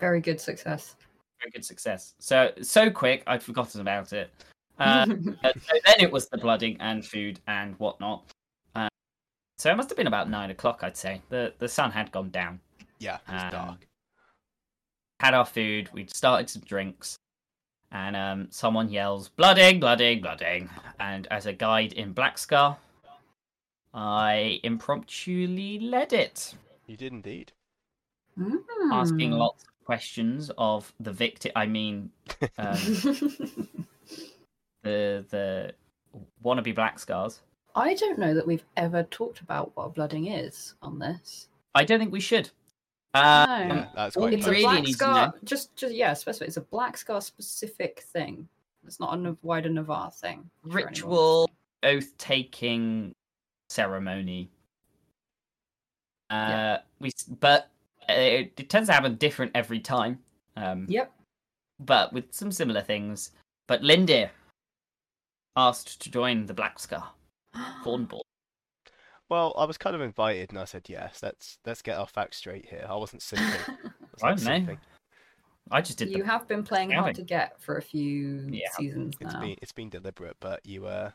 Very 0.00 0.20
good 0.20 0.40
success. 0.40 0.96
very 1.40 1.52
good 1.52 1.64
success. 1.64 2.14
So 2.18 2.50
so 2.62 2.90
quick, 2.90 3.22
I'd 3.26 3.42
forgotten 3.42 3.80
about 3.80 4.12
it. 4.12 4.30
Uh, 4.78 5.06
uh, 5.44 5.52
so 5.54 5.74
then 5.86 5.96
it 6.00 6.10
was 6.10 6.28
the 6.28 6.38
blooding 6.38 6.76
and 6.80 7.06
food 7.06 7.38
and 7.46 7.74
whatnot. 7.78 8.24
Uh, 8.74 8.88
so 9.58 9.70
it 9.70 9.76
must 9.76 9.88
have 9.90 9.96
been 9.96 10.08
about 10.08 10.28
nine 10.28 10.50
o'clock, 10.50 10.80
I'd 10.82 10.96
say. 10.96 11.22
the 11.28 11.54
The 11.58 11.68
sun 11.68 11.92
had 11.92 12.10
gone 12.10 12.30
down. 12.30 12.58
Yeah, 12.98 13.18
it's 13.28 13.44
Um, 13.44 13.50
dark. 13.50 13.86
Had 15.22 15.34
our 15.34 15.46
food. 15.46 15.88
We'd 15.92 16.14
started 16.14 16.50
some 16.50 16.62
drinks, 16.62 17.16
and 17.92 18.16
um, 18.16 18.48
someone 18.50 18.90
yells, 18.90 19.28
"Blooding, 19.28 19.78
blooding, 19.78 20.20
blooding!" 20.20 20.68
And 20.98 21.28
as 21.30 21.46
a 21.46 21.52
guide 21.52 21.92
in 21.92 22.12
Black 22.12 22.38
Scar, 22.38 22.76
I 23.94 24.58
impromptuly 24.64 25.78
led 25.78 26.12
it. 26.12 26.54
You 26.88 26.96
did 26.96 27.12
indeed. 27.12 27.52
asking 28.90 29.30
Hmm. 29.32 29.38
lots 29.38 29.62
of 29.62 29.68
questions 29.84 30.50
of 30.58 30.92
the 30.98 31.12
victim. 31.12 31.52
I 31.54 31.66
mean, 31.66 32.10
um, 32.58 32.76
the 34.82 35.24
the 35.30 35.72
wannabe 36.44 36.74
black 36.74 36.98
scars. 36.98 37.40
I 37.74 37.94
don't 37.94 38.18
know 38.18 38.34
that 38.34 38.46
we've 38.46 38.64
ever 38.76 39.04
talked 39.04 39.40
about 39.40 39.72
what 39.76 39.84
a 39.84 39.88
blooding 39.90 40.26
is 40.26 40.74
on 40.82 40.98
this. 40.98 41.48
I 41.74 41.84
don't 41.84 41.98
think 42.00 42.12
we 42.12 42.20
should. 42.20 42.50
Uh, 43.14 43.46
No. 43.68 43.74
Yeah, 43.74 43.88
that's 43.94 44.16
all 44.16 44.22
quite 44.22 44.34
It's 44.34 44.46
you 44.46 44.52
a 44.52 44.60
black 44.62 44.82
need 44.84 44.92
scar. 44.94 45.26
know- 45.28 45.38
Just, 45.44 45.74
just 45.76 45.94
yeah, 45.94 46.14
specific. 46.14 46.48
It's 46.48 46.56
a 46.56 46.62
black 46.62 46.96
scar 46.96 47.20
specific 47.20 48.00
thing. 48.12 48.48
It's 48.86 48.98
not 48.98 49.14
a 49.14 49.36
wider 49.42 49.68
Navarr 49.68 50.10
thing. 50.10 50.48
Ritual 50.64 51.48
oath 51.82 52.16
taking 52.18 53.14
ceremony. 53.70 54.50
Uh, 56.30 56.34
Yeah. 56.48 56.80
we 56.98 57.12
but 57.40 57.68
uh, 58.08 58.12
it, 58.14 58.52
it 58.58 58.70
tends 58.70 58.88
to 58.88 58.92
happen 58.94 59.16
different 59.16 59.52
every 59.54 59.78
time. 59.80 60.18
Um, 60.56 60.86
Yep. 60.88 61.12
but 61.80 62.12
with 62.12 62.32
some 62.32 62.50
similar 62.50 62.80
things. 62.80 63.32
But 63.68 63.82
Lindir 63.82 64.30
asked 65.56 66.00
to 66.02 66.10
join 66.10 66.46
the 66.46 66.54
Black 66.54 66.78
Scar 66.78 67.12
Cornball. 67.84 68.22
Well, 69.32 69.54
I 69.56 69.64
was 69.64 69.78
kind 69.78 69.96
of 69.96 70.02
invited, 70.02 70.50
and 70.50 70.58
I 70.58 70.66
said 70.66 70.82
yes. 70.90 71.20
Let's 71.22 71.56
let's 71.64 71.80
get 71.80 71.96
our 71.96 72.06
facts 72.06 72.36
straight 72.36 72.66
here. 72.68 72.84
I 72.86 72.94
wasn't 72.96 73.22
simping. 73.22 73.66
was 74.12 74.22
I 74.22 74.28
not 74.28 74.38
don't 74.44 74.66
know. 74.66 74.76
I 75.70 75.80
just 75.80 75.96
did 75.96 76.10
you 76.10 76.18
the 76.18 76.26
have 76.26 76.46
been 76.46 76.62
playing 76.62 76.90
hard 76.90 77.14
to 77.14 77.22
get 77.22 77.58
for 77.58 77.78
a 77.78 77.82
few 77.82 78.46
Yeah, 78.50 78.68
seasons 78.76 79.14
It's 79.22 79.32
now. 79.32 79.40
been 79.40 79.56
it's 79.62 79.72
been 79.72 79.88
deliberate, 79.88 80.36
but 80.38 80.60
you 80.66 80.84
uh, 80.84 81.12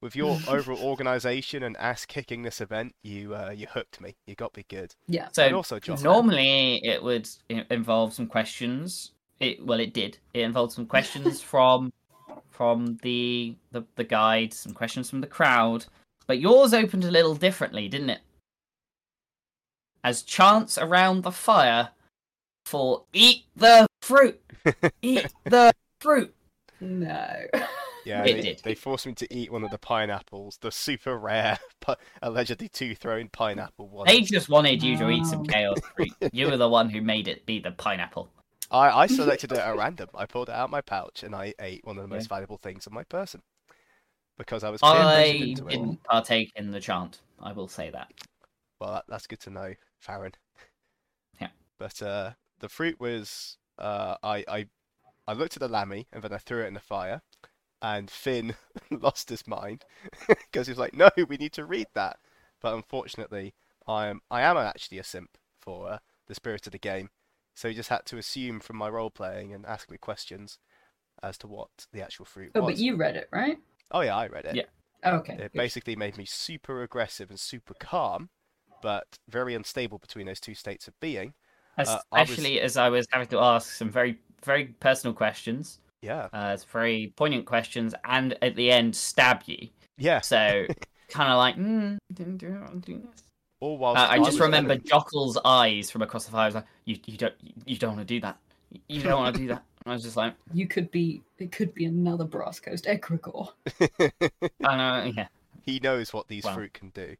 with 0.00 0.14
your 0.14 0.38
overall 0.46 0.78
organisation 0.84 1.64
and 1.64 1.76
ass 1.78 2.06
kicking 2.06 2.42
this 2.42 2.60
event, 2.60 2.94
you 3.02 3.34
uh, 3.34 3.50
you 3.50 3.66
hooked 3.66 4.00
me. 4.00 4.14
You 4.28 4.36
got 4.36 4.56
me 4.56 4.64
good. 4.68 4.94
Yeah. 5.08 5.26
So 5.32 5.42
and 5.42 5.56
also, 5.56 5.80
John. 5.80 6.00
normally 6.04 6.80
it 6.84 7.02
would 7.02 7.28
involve 7.48 8.12
some 8.12 8.28
questions. 8.28 9.10
It 9.40 9.66
well, 9.66 9.80
it 9.80 9.92
did. 9.92 10.18
It 10.34 10.42
involved 10.42 10.72
some 10.74 10.86
questions 10.86 11.40
from 11.52 11.92
from 12.50 12.96
the, 13.02 13.56
the 13.72 13.84
the 13.96 14.04
guide, 14.04 14.54
some 14.54 14.72
questions 14.72 15.10
from 15.10 15.20
the 15.20 15.26
crowd. 15.26 15.84
But 16.26 16.40
yours 16.40 16.74
opened 16.74 17.04
a 17.04 17.10
little 17.10 17.34
differently, 17.34 17.88
didn't 17.88 18.10
it? 18.10 18.20
As 20.02 20.22
chants 20.22 20.78
around 20.78 21.22
the 21.22 21.32
fire 21.32 21.90
for 22.64 23.04
eat 23.12 23.44
the 23.56 23.86
fruit, 24.02 24.40
eat 25.02 25.26
the 25.44 25.72
fruit. 26.00 26.34
No. 26.80 27.28
Yeah, 28.04 28.22
It 28.24 28.34
they, 28.34 28.40
did. 28.40 28.60
they 28.62 28.74
forced 28.74 29.06
me 29.06 29.14
to 29.14 29.34
eat 29.34 29.50
one 29.50 29.64
of 29.64 29.70
the 29.70 29.78
pineapples, 29.78 30.58
the 30.60 30.70
super 30.70 31.18
rare, 31.18 31.58
but 31.86 32.00
allegedly 32.22 32.68
two-thrown 32.68 33.28
pineapple 33.30 33.88
one. 33.88 34.06
They 34.06 34.20
just 34.20 34.48
wanted 34.48 34.82
you 34.82 34.96
to 34.98 35.10
eat 35.10 35.26
some 35.26 35.40
Wow. 35.40 35.46
chaos 35.48 35.80
fruit. 35.94 36.12
You 36.32 36.46
were 36.48 36.56
the 36.56 36.68
one 36.68 36.88
who 36.90 37.00
made 37.00 37.26
it 37.28 37.46
be 37.46 37.58
the 37.58 37.72
pineapple. 37.72 38.28
I, 38.70 38.90
I 38.90 39.06
selected 39.06 39.52
it 39.52 39.58
at 39.58 39.76
random. 39.76 40.08
I 40.14 40.26
pulled 40.26 40.48
it 40.48 40.54
out 40.54 40.64
of 40.66 40.70
my 40.70 40.80
pouch 40.80 41.22
and 41.22 41.34
I 41.34 41.54
ate 41.60 41.84
one 41.84 41.96
of 41.98 42.02
the 42.02 42.08
Yeah. 42.08 42.16
most 42.16 42.28
valuable 42.28 42.58
things 42.58 42.86
on 42.86 42.94
my 42.94 43.04
person 43.04 43.42
because 44.38 44.64
I 44.64 44.70
was 44.70 44.80
I 44.82 45.24
into 45.24 45.64
didn't 45.64 46.02
partake 46.04 46.52
in 46.56 46.70
the 46.70 46.80
chant. 46.80 47.20
I 47.40 47.52
will 47.52 47.68
say 47.68 47.90
that. 47.90 48.08
Well, 48.80 48.92
that, 48.92 49.04
that's 49.08 49.26
good 49.26 49.40
to 49.40 49.50
know, 49.50 49.74
Farron. 49.98 50.32
Yeah. 51.40 51.48
But 51.78 52.02
uh, 52.02 52.32
the 52.60 52.68
fruit 52.68 53.00
was 53.00 53.58
uh, 53.78 54.16
I 54.22 54.44
I 54.48 54.66
I 55.26 55.32
looked 55.32 55.56
at 55.56 55.60
the 55.60 55.68
lammy 55.68 56.06
and 56.12 56.22
then 56.22 56.32
I 56.32 56.38
threw 56.38 56.62
it 56.62 56.68
in 56.68 56.74
the 56.74 56.80
fire, 56.80 57.22
and 57.82 58.10
Finn 58.10 58.54
lost 58.90 59.28
his 59.30 59.46
mind 59.46 59.84
because 60.28 60.66
he 60.66 60.70
was 60.72 60.78
like, 60.78 60.94
"No, 60.94 61.10
we 61.28 61.36
need 61.36 61.52
to 61.54 61.64
read 61.64 61.86
that." 61.94 62.18
But 62.60 62.74
unfortunately, 62.74 63.54
I 63.86 64.06
am 64.08 64.20
I 64.30 64.42
am 64.42 64.56
actually 64.56 64.98
a 64.98 65.04
simp 65.04 65.36
for 65.60 65.90
uh, 65.90 65.98
the 66.26 66.34
spirit 66.34 66.66
of 66.66 66.72
the 66.72 66.78
game, 66.78 67.10
so 67.54 67.68
he 67.68 67.74
just 67.74 67.88
had 67.90 68.06
to 68.06 68.18
assume 68.18 68.60
from 68.60 68.76
my 68.76 68.88
role 68.88 69.10
playing 69.10 69.52
and 69.52 69.64
ask 69.66 69.90
me 69.90 69.98
questions 69.98 70.58
as 71.22 71.38
to 71.38 71.46
what 71.46 71.68
the 71.92 72.02
actual 72.02 72.24
fruit 72.24 72.52
Oh, 72.54 72.60
was. 72.62 72.74
but 72.74 72.78
you 72.80 72.96
read 72.96 73.16
it, 73.16 73.28
right? 73.32 73.58
Oh 73.90 74.00
yeah, 74.00 74.16
I 74.16 74.26
read 74.26 74.44
it. 74.46 74.56
Yeah. 74.56 74.64
Oh, 75.04 75.16
okay. 75.16 75.34
It 75.34 75.38
good. 75.38 75.52
basically 75.52 75.96
made 75.96 76.16
me 76.18 76.24
super 76.24 76.82
aggressive 76.82 77.30
and 77.30 77.38
super 77.38 77.74
calm, 77.78 78.28
but 78.82 79.04
very 79.28 79.54
unstable 79.54 79.98
between 79.98 80.26
those 80.26 80.40
two 80.40 80.54
states 80.54 80.88
of 80.88 80.98
being. 81.00 81.34
Uh, 81.78 81.98
I 82.12 82.20
was- 82.22 82.30
Especially 82.30 82.60
as 82.60 82.76
I 82.76 82.88
was 82.88 83.06
having 83.12 83.28
to 83.28 83.38
ask 83.38 83.70
some 83.72 83.90
very, 83.90 84.18
very 84.44 84.64
personal 84.80 85.14
questions, 85.14 85.78
Yeah, 86.02 86.28
uh, 86.32 86.56
very 86.72 87.12
poignant 87.16 87.44
questions, 87.46 87.94
and 88.04 88.36
at 88.42 88.56
the 88.56 88.70
end 88.72 88.96
stab 88.96 89.42
you. 89.46 89.68
yeah. 89.98 90.20
So 90.20 90.66
kind 91.08 91.30
of 91.30 91.36
like, 91.36 91.56
mm, 91.56 91.98
didn't 92.12 92.38
do, 92.38 92.66
do 92.80 92.98
this. 93.10 93.22
All 93.60 93.78
whilst 93.78 94.00
Uh, 94.00 94.06
I 94.10 94.18
just 94.18 94.40
remember 94.40 94.76
telling- 94.76 95.04
Jockel's 95.04 95.38
eyes 95.44 95.90
from 95.90 96.02
across 96.02 96.24
the 96.24 96.32
fire. 96.32 96.42
I 96.42 96.46
was 96.46 96.54
like, 96.56 96.66
you, 96.84 96.98
you 97.06 97.16
don't, 97.18 97.34
you 97.66 97.76
don't 97.78 97.96
want 97.96 98.08
to 98.08 98.14
do 98.14 98.20
that. 98.22 98.38
You 98.88 99.02
don't 99.02 99.20
want 99.20 99.36
to 99.36 99.40
do 99.42 99.48
that. 99.48 99.62
And 99.86 99.92
I 99.92 99.94
was 99.94 100.02
just 100.02 100.16
like, 100.16 100.34
You 100.52 100.66
could 100.66 100.90
be. 100.90 101.22
It 101.38 101.52
could 101.52 101.72
be 101.72 101.84
another 101.84 102.24
Brass 102.24 102.58
Coast 102.58 102.86
egregore. 102.86 103.52
I 104.64 104.76
know, 104.76 105.12
yeah. 105.16 105.28
he 105.62 105.78
knows 105.78 106.12
what 106.12 106.26
these 106.26 106.42
Well. 106.42 106.54
fruit 106.54 106.72
can 106.74 106.90
do. 106.90 107.14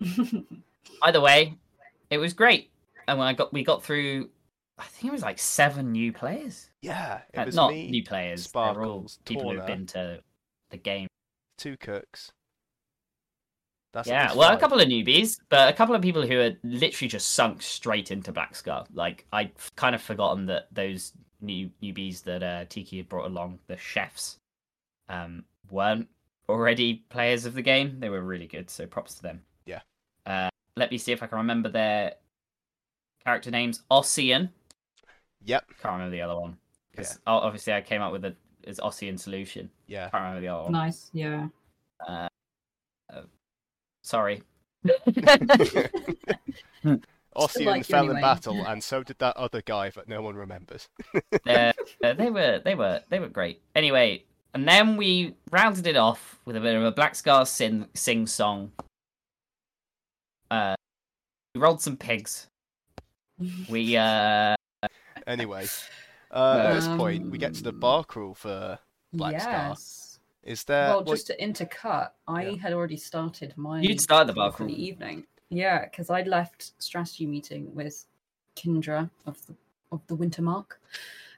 Either 1.02 1.20
way, 1.20 1.54
it 2.10 2.18
was 2.18 2.32
great. 2.34 2.70
And 3.08 3.18
when 3.18 3.26
I 3.26 3.32
got, 3.32 3.52
we 3.52 3.64
got 3.64 3.82
through. 3.82 4.28
I 4.78 4.84
think 4.84 5.10
it 5.10 5.12
was 5.12 5.22
like 5.22 5.40
seven 5.40 5.90
new 5.90 6.12
players. 6.12 6.70
Yeah, 6.82 7.22
it 7.34 7.38
Uh, 7.40 7.44
was 7.46 7.56
not 7.56 7.72
me, 7.72 7.90
new 7.90 8.04
players. 8.04 8.46
They're 8.46 8.62
all 8.62 8.74
Sparkles, 8.74 9.18
people 9.24 9.50
who've 9.50 9.58
Torna. 9.58 9.66
been 9.66 9.86
to 9.86 10.20
the 10.70 10.76
game. 10.76 11.08
two 11.56 11.76
cooks. 11.78 12.30
That's 13.92 14.08
at 14.08 14.12
Yeah, 14.12 14.24
least 14.26 14.36
well, 14.36 14.48
a 14.50 14.52
five. 14.52 14.60
couple 14.60 14.78
of 14.80 14.86
newbies, 14.86 15.40
but 15.48 15.68
a 15.68 15.72
couple 15.72 15.96
of 15.96 16.02
people 16.02 16.24
who 16.24 16.36
had 16.38 16.58
literally 16.62 17.08
just 17.08 17.30
sunk 17.32 17.60
straight 17.60 18.12
into 18.12 18.30
Black 18.30 18.54
Scar. 18.54 18.84
Like 18.94 19.26
I'd 19.32 19.50
kind 19.74 19.96
of 19.96 20.02
forgotten 20.02 20.46
that 20.46 20.68
those 20.72 21.12
new 21.40 21.70
newbies 21.82 22.22
that 22.24 22.42
uh, 22.42 22.64
Tiki 22.68 22.96
had 22.98 23.08
brought 23.08 23.26
along, 23.26 23.58
the 23.66 23.76
chefs, 23.76 24.38
um, 25.08 25.44
weren't 25.70 26.08
already 26.48 27.04
players 27.10 27.44
of 27.46 27.54
the 27.54 27.62
game. 27.62 28.00
They 28.00 28.08
were 28.08 28.22
really 28.22 28.46
good, 28.46 28.70
so 28.70 28.86
props 28.86 29.14
to 29.16 29.22
them. 29.22 29.42
Yeah. 29.66 29.80
Uh, 30.26 30.48
let 30.76 30.90
me 30.90 30.98
see 30.98 31.12
if 31.12 31.22
I 31.22 31.26
can 31.26 31.38
remember 31.38 31.68
their 31.68 32.14
character 33.24 33.50
names. 33.50 33.82
Ossian. 33.90 34.50
Yep. 35.44 35.66
Can't 35.82 35.92
remember 35.94 36.10
the 36.10 36.22
other 36.22 36.38
one. 36.38 36.56
'Cause 36.96 37.18
o- 37.26 37.38
obviously 37.38 37.72
I 37.72 37.80
came 37.80 38.02
up 38.02 38.10
with 38.12 38.24
it 38.24 38.36
as 38.66 38.80
Ossian 38.80 39.18
solution. 39.18 39.70
Yeah. 39.86 40.08
Can't 40.10 40.22
remember 40.22 40.40
the 40.40 40.48
other 40.48 40.62
one. 40.64 40.72
nice. 40.72 41.10
Yeah. 41.12 41.48
Uh, 42.06 42.28
uh, 43.12 43.22
sorry. 44.02 44.42
Ossian 47.38 47.64
like 47.66 47.78
you 47.78 47.84
fell 47.84 48.10
in 48.10 48.20
battle, 48.20 48.64
and 48.66 48.82
so 48.82 49.02
did 49.02 49.18
that 49.18 49.36
other 49.36 49.62
guy 49.62 49.90
that 49.90 50.08
no 50.08 50.20
one 50.22 50.34
remembers. 50.36 50.88
uh, 51.46 51.72
they 52.00 52.30
were 52.30 52.60
they 52.64 52.74
were 52.74 53.00
they 53.08 53.18
were 53.18 53.28
great. 53.28 53.62
Anyway, 53.74 54.24
and 54.54 54.66
then 54.68 54.96
we 54.96 55.34
rounded 55.50 55.86
it 55.86 55.96
off 55.96 56.38
with 56.44 56.56
a 56.56 56.60
bit 56.60 56.74
of 56.74 56.82
a 56.84 56.90
Black 56.92 57.14
Scar 57.14 57.46
sing 57.46 57.86
sing 57.94 58.26
song. 58.26 58.72
Uh, 60.50 60.74
we 61.54 61.60
rolled 61.60 61.80
some 61.82 61.96
pigs. 61.96 62.46
We 63.68 63.96
uh 63.96 64.56
Anyway, 65.26 65.66
uh, 66.30 66.62
at 66.66 66.74
this 66.74 66.86
point, 66.88 67.30
we 67.30 67.38
get 67.38 67.54
to 67.54 67.62
the 67.62 67.70
Um, 67.70 67.80
bar 67.80 68.04
crawl 68.04 68.34
for. 68.34 68.78
Black 69.12 69.40
Scar. 69.40 69.68
yes. 69.70 70.20
Is 70.42 70.64
there? 70.64 70.88
well, 70.88 71.04
what- 71.04 71.14
just 71.16 71.26
to 71.28 71.36
intercut, 71.36 72.10
I 72.26 72.46
Yeah. 72.46 72.56
had 72.62 72.72
already 72.72 72.96
started 72.96 73.54
my. 73.56 73.80
you'd 73.80 74.00
start 74.00 74.26
the 74.26 74.32
bar 74.32 74.50
for 74.50 74.58
crawl. 74.58 74.68
the 74.68 74.82
evening. 74.82 75.26
Yeah, 75.50 75.84
because 75.84 76.10
I'd 76.10 76.28
left 76.28 76.72
strategy 76.82 77.26
meeting 77.26 77.74
with 77.74 78.04
Kindra 78.56 79.08
of 79.26 79.44
the 79.46 79.54
of 79.90 80.06
the 80.06 80.14
Winter 80.14 80.42
Mark, 80.42 80.80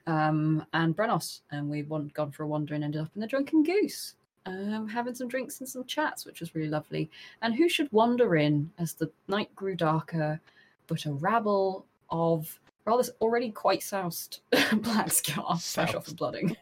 um, 0.07 0.65
and 0.73 0.95
Brenos, 0.95 1.39
and 1.51 1.69
we 1.69 1.83
wan- 1.83 2.11
gone 2.13 2.31
for 2.31 2.43
a 2.43 2.47
wander 2.47 2.73
and 2.75 2.83
ended 2.83 3.01
up 3.01 3.11
in 3.15 3.21
the 3.21 3.27
Drunken 3.27 3.63
Goose, 3.63 4.15
um, 4.45 4.89
having 4.89 5.15
some 5.15 5.29
drinks 5.29 5.61
and 5.61 5.69
some 5.69 5.85
chats, 5.85 6.25
which 6.25 6.41
was 6.41 6.53
really 6.53 6.67
lovely. 6.67 7.09
And 7.41 7.55
who 7.55 7.69
should 7.69 7.89
wander 7.93 8.35
in 8.35 8.69
as 8.77 8.93
the 8.93 9.09
night 9.29 9.55
grew 9.55 9.75
darker, 9.75 10.41
but 10.87 11.05
a 11.05 11.13
rabble 11.13 11.85
of 12.09 12.59
rather 12.83 13.03
already 13.21 13.51
quite 13.51 13.83
soused 13.83 14.41
black 14.81 15.11
scar 15.11 15.57
fresh 15.59 15.93
off 15.95 16.05
the 16.07 16.15
blooding. 16.15 16.57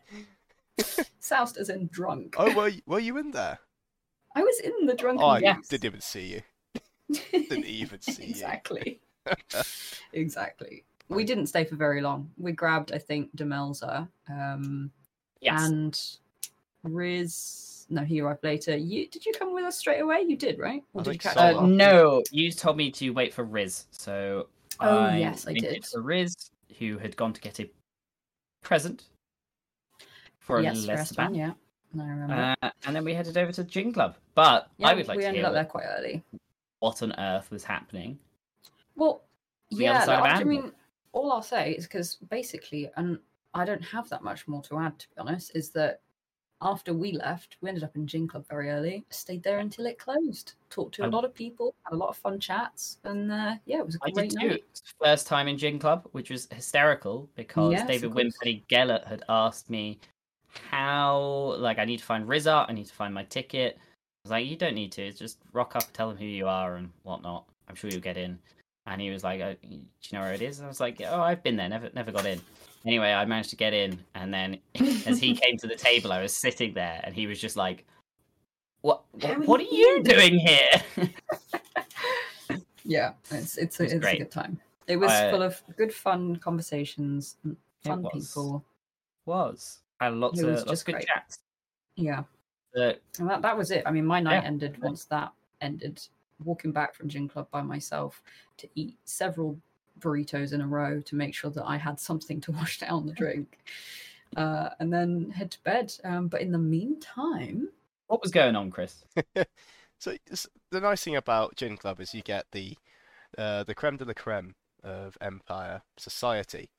soused 1.19 1.57
as 1.57 1.69
in 1.69 1.87
drunk. 1.91 2.35
Oh, 2.37 2.53
were 2.53 2.67
you, 2.67 2.81
were 2.85 2.99
you 2.99 3.17
in 3.17 3.31
there? 3.31 3.57
I 4.35 4.43
was 4.43 4.59
in 4.59 4.85
the 4.85 4.93
Drunken 4.93 5.23
Oh, 5.23 5.29
I 5.29 5.41
Goose. 5.41 5.67
didn't 5.69 5.85
even 5.85 6.01
see 6.01 6.27
you. 6.33 6.41
Didn't 7.11 7.65
even 7.65 8.01
see 8.01 8.23
you. 8.23 8.29
exactly. 8.29 8.99
exactly. 10.13 10.83
we 11.09 11.23
didn't 11.23 11.47
stay 11.47 11.63
for 11.65 11.75
very 11.75 12.01
long. 12.01 12.29
We 12.37 12.51
grabbed, 12.51 12.91
I 12.91 12.97
think, 12.97 13.35
Demelza, 13.35 14.07
um, 14.29 14.91
Yes. 15.41 15.67
and 15.69 15.99
Riz. 16.83 17.85
No, 17.89 18.01
he 18.03 18.21
arrived 18.21 18.43
later. 18.43 18.77
You 18.77 19.07
did 19.07 19.25
you 19.25 19.33
come 19.33 19.53
with 19.53 19.63
us 19.63 19.77
straight 19.77 19.99
away? 20.01 20.21
You 20.21 20.37
did, 20.37 20.59
right? 20.59 20.83
Or 20.93 21.01
I 21.01 21.03
did 21.05 21.13
you 21.13 21.19
catch 21.19 21.33
so. 21.35 21.59
Uh, 21.59 21.65
no, 21.65 22.21
you 22.31 22.51
told 22.51 22.77
me 22.77 22.91
to 22.91 23.09
wait 23.11 23.33
for 23.33 23.43
Riz, 23.43 23.85
so 23.91 24.47
Oh, 24.79 24.99
I 25.05 25.17
yes, 25.17 25.47
I 25.47 25.51
waited 25.53 25.69
did. 25.73 25.85
For 25.85 26.01
Riz, 26.01 26.35
who 26.77 26.97
had 26.99 27.15
gone 27.17 27.33
to 27.33 27.41
get 27.41 27.59
a 27.59 27.69
present 28.61 29.05
for 30.39 30.61
yes, 30.61 30.85
a 30.87 30.93
restaurant. 30.95 31.33
Lesban, 31.33 31.37
Yeah, 31.37 31.53
I 32.03 32.07
remember. 32.07 32.55
uh, 32.61 32.69
and 32.85 32.95
then 32.95 33.03
we 33.03 33.13
headed 33.13 33.37
over 33.37 33.51
to 33.51 33.63
the 33.63 33.69
Gin 33.69 33.91
Club. 33.91 34.15
But 34.35 34.69
yeah, 34.77 34.87
I 34.89 34.93
would 34.93 35.07
like 35.07 35.17
we 35.17 35.23
to 35.23 35.27
ended 35.29 35.41
hear 35.41 35.47
up 35.47 35.53
there 35.53 35.65
quite 35.65 35.85
early. 35.97 36.23
What 36.79 37.01
on 37.01 37.13
earth 37.19 37.51
was 37.51 37.63
happening. 37.63 38.19
Well, 38.95 39.23
The 39.71 39.87
other 39.87 39.99
yeah, 39.99 40.05
side 40.05 40.19
of 40.19 40.41
I 40.41 40.43
mean, 40.43 40.71
all 41.11 41.31
I'll 41.31 41.41
say 41.41 41.71
is 41.73 41.85
because 41.85 42.15
basically, 42.15 42.89
and 42.97 43.19
I 43.53 43.65
don't 43.65 43.83
have 43.83 44.09
that 44.09 44.23
much 44.23 44.47
more 44.47 44.61
to 44.63 44.79
add, 44.79 44.99
to 44.99 45.07
be 45.09 45.15
honest, 45.19 45.55
is 45.55 45.71
that 45.71 46.01
after 46.61 46.93
we 46.93 47.13
left, 47.13 47.57
we 47.61 47.69
ended 47.69 47.85
up 47.85 47.95
in 47.95 48.05
Gin 48.05 48.27
Club 48.27 48.45
very 48.49 48.69
early, 48.69 49.05
stayed 49.09 49.43
there 49.43 49.59
until 49.59 49.85
it 49.85 49.97
closed, 49.97 50.53
talked 50.69 50.95
to 50.95 51.05
a 51.05 51.07
lot 51.07 51.23
of 51.23 51.33
people, 51.33 51.73
had 51.83 51.93
a 51.93 51.97
lot 51.97 52.09
of 52.09 52.17
fun 52.17 52.39
chats, 52.39 52.97
and 53.05 53.31
uh, 53.31 53.55
yeah, 53.65 53.79
it 53.79 53.85
was 53.85 53.95
a 53.95 53.99
I 54.01 54.11
great 54.11 54.31
did 54.31 54.39
too. 54.41 54.47
night. 54.49 54.63
The 54.73 55.05
First 55.05 55.27
time 55.27 55.47
in 55.47 55.57
Gin 55.57 55.79
Club, 55.79 56.07
which 56.11 56.29
was 56.29 56.49
hysterical 56.51 57.29
because 57.35 57.71
Yes, 57.71 57.87
David. 57.87 58.11
Wimpenny 58.11 58.65
Gellert 58.67 59.07
had 59.07 59.23
asked 59.29 59.69
me 59.69 59.99
how, 60.69 61.55
like, 61.57 61.79
I 61.79 61.85
need 61.85 61.99
to 61.99 62.05
find 62.05 62.27
Rizza, 62.27 62.65
I 62.67 62.73
need 62.73 62.87
to 62.87 62.93
find 62.93 63.13
my 63.13 63.23
ticket. 63.23 63.79
I 64.19 64.27
was 64.27 64.31
like, 64.31 64.47
you 64.47 64.55
don't 64.57 64.75
need 64.75 64.91
to, 64.93 65.11
just 65.13 65.37
rock 65.53 65.75
up, 65.75 65.91
tell 65.93 66.09
them 66.09 66.17
who 66.17 66.25
you 66.25 66.47
are 66.47 66.75
and 66.75 66.89
whatnot. 67.03 67.45
I'm 67.67 67.75
sure 67.75 67.89
you'll 67.89 68.01
get 68.01 68.17
in. 68.17 68.37
And 68.85 68.99
he 68.99 69.11
was 69.11 69.23
like, 69.23 69.39
oh, 69.39 69.55
do 69.61 69.67
you 69.71 69.79
know 70.11 70.21
where 70.21 70.33
it 70.33 70.41
is? 70.41 70.59
And 70.59 70.65
I 70.65 70.67
was 70.69 70.79
like, 70.79 71.01
oh, 71.07 71.21
I've 71.21 71.41
been 71.43 71.55
there, 71.55 71.69
never, 71.69 71.89
never 71.93 72.11
got 72.11 72.25
in. 72.25 72.41
Anyway, 72.85 73.11
I 73.11 73.23
managed 73.25 73.49
to 73.51 73.55
get 73.55 73.73
in, 73.73 73.99
and 74.15 74.33
then 74.33 74.57
as 75.05 75.19
he 75.19 75.35
came 75.35 75.57
to 75.57 75.67
the 75.67 75.75
table, 75.75 76.11
I 76.13 76.21
was 76.21 76.33
sitting 76.35 76.73
there, 76.73 77.01
and 77.03 77.13
he 77.13 77.27
was 77.27 77.37
just 77.39 77.57
like, 77.57 77.85
"What? 78.81 79.03
What, 79.11 79.25
are 79.25 79.39
what 79.41 79.59
are 79.59 79.63
you 79.65 80.01
doing 80.01 80.39
here?" 80.39 80.69
Yeah, 82.85 83.11
it's 83.31 83.57
it's 83.57 83.79
a, 83.81 83.83
was 83.83 83.93
it's 83.93 84.05
a 84.05 84.17
good 84.17 84.31
time. 84.31 84.59
It 84.87 84.95
was 84.95 85.11
I- 85.11 85.29
full 85.29 85.43
of 85.43 85.61
good 85.75 85.93
fun 85.93 86.37
conversations, 86.37 87.35
and 87.43 87.57
It 87.83 87.89
fun 87.89 88.01
was. 88.01 88.29
people. 88.29 88.63
was 89.25 89.79
had 89.99 90.13
lots 90.13 90.39
It 90.39 90.45
of 90.47 90.51
lots 90.55 90.63
just 90.63 90.81
of 90.83 90.85
good 90.87 90.91
great. 90.93 91.05
chats. 91.07 91.39
Yeah, 91.97 92.23
But 92.79 93.01
and 93.19 93.29
that 93.29 93.41
that 93.41 93.57
was 93.57 93.71
it. 93.71 93.83
I 93.85 93.91
mean, 93.91 94.05
my 94.05 94.19
night 94.19 94.41
Yeah. 94.43 94.47
ended 94.47 94.81
once 94.81 95.05
that 95.05 95.31
ended. 95.61 96.01
Walking 96.45 96.71
back 96.71 96.95
from 96.95 97.09
Gin 97.09 97.27
Club 97.27 97.47
by 97.51 97.61
myself 97.61 98.21
to 98.55 98.69
eat 98.73 98.95
several 99.03 99.59
burritos 99.99 100.53
in 100.53 100.61
a 100.61 100.67
row 100.67 101.01
to 101.01 101.15
make 101.15 101.35
sure 101.35 101.51
that 101.51 101.65
I 101.65 101.75
had 101.75 101.99
something 101.99 102.39
to 102.41 102.51
wash 102.59 102.79
down 102.79 103.05
the 103.05 103.11
drink, 103.11 103.57
uh, 104.37 104.69
and 104.79 104.91
then 104.93 105.31
head 105.31 105.51
to 105.51 105.63
bed. 105.63 105.93
Um, 106.05 106.29
but 106.29 106.39
in 106.39 106.53
the 106.53 106.57
meantime, 106.57 107.67
what 108.07 108.21
was 108.21 108.31
going 108.31 108.55
on, 108.55 108.71
Chris? 108.71 109.03
So 109.99 110.11
it's- 110.11 110.47
the 110.71 110.79
nice 110.79 111.03
thing 111.03 111.17
about 111.17 111.57
Gin 111.57 111.75
Club 111.75 111.99
is 111.99 112.13
you 112.13 112.21
get 112.21 112.45
the 112.53 112.77
uh, 113.37 113.63
the 113.65 113.75
creme 113.75 113.97
de 113.97 114.05
la 114.05 114.13
creme 114.13 114.55
of 114.81 115.17
Empire 115.19 115.81
society, 115.97 116.69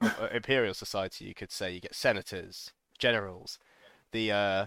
Imperial 0.32 0.74
society. 0.74 1.24
You 1.24 1.34
could 1.34 1.50
say 1.50 1.72
you 1.72 1.80
get 1.80 1.94
senators, 1.94 2.74
generals, 2.98 3.58
the 4.12 4.30
uh, 4.32 4.66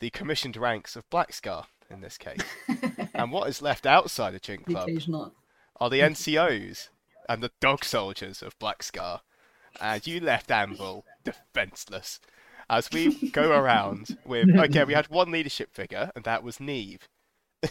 the 0.00 0.10
commissioned 0.10 0.56
ranks 0.56 0.96
of 0.96 1.08
Black 1.10 1.32
Scar 1.32 1.66
in 1.90 2.00
this 2.00 2.18
case. 2.18 2.42
and 3.14 3.32
what 3.32 3.48
is 3.48 3.62
left 3.62 3.86
outside 3.86 4.34
of 4.34 4.42
Gin 4.42 4.62
Club 4.62 4.88
occasional. 4.88 5.32
are 5.80 5.90
the 5.90 6.00
NCOs 6.00 6.88
and 7.28 7.42
the 7.42 7.52
dog 7.60 7.84
soldiers 7.84 8.42
of 8.42 8.58
Black 8.58 8.82
Scar. 8.82 9.22
And 9.80 10.06
you 10.06 10.20
left 10.20 10.50
Anvil 10.50 11.04
defenseless. 11.24 12.20
As 12.70 12.90
we 12.92 13.30
go 13.30 13.50
around 13.58 14.16
with 14.24 14.48
okay, 14.56 14.84
we 14.84 14.94
had 14.94 15.10
one 15.10 15.30
leadership 15.30 15.74
figure, 15.74 16.10
and 16.14 16.24
that 16.24 16.42
was 16.42 16.60
Neve. 16.60 17.08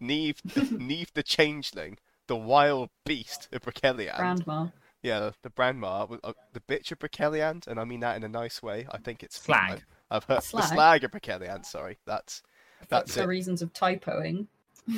Neve 0.00 0.40
Neve 0.70 1.12
the 1.14 1.22
Changeling, 1.22 1.98
the 2.26 2.36
wild 2.36 2.90
beast 3.04 3.48
of 3.52 3.62
Broceliande. 3.62 4.16
Grandma. 4.16 4.68
Yeah, 5.02 5.30
the 5.42 5.50
Brandmar, 5.50 6.18
uh, 6.22 6.34
the 6.52 6.60
bitch 6.60 6.92
of 6.92 6.98
Broceliande, 6.98 7.66
and 7.66 7.80
I 7.80 7.84
mean 7.84 8.00
that 8.00 8.16
in 8.16 8.22
a 8.22 8.28
nice 8.28 8.62
way. 8.62 8.86
I 8.90 8.98
think 8.98 9.22
it's 9.22 9.40
Slag. 9.40 9.82
I've 10.10 10.24
heard 10.24 10.42
the 10.42 10.42
Slag? 10.42 10.70
slag 10.72 11.04
of 11.04 11.10
Broceliande, 11.12 11.64
sorry. 11.66 11.98
That's 12.06 12.42
That's 12.88 13.14
for 13.14 13.26
reasons 13.26 13.62
of 13.62 13.72
typoing. 13.72 14.46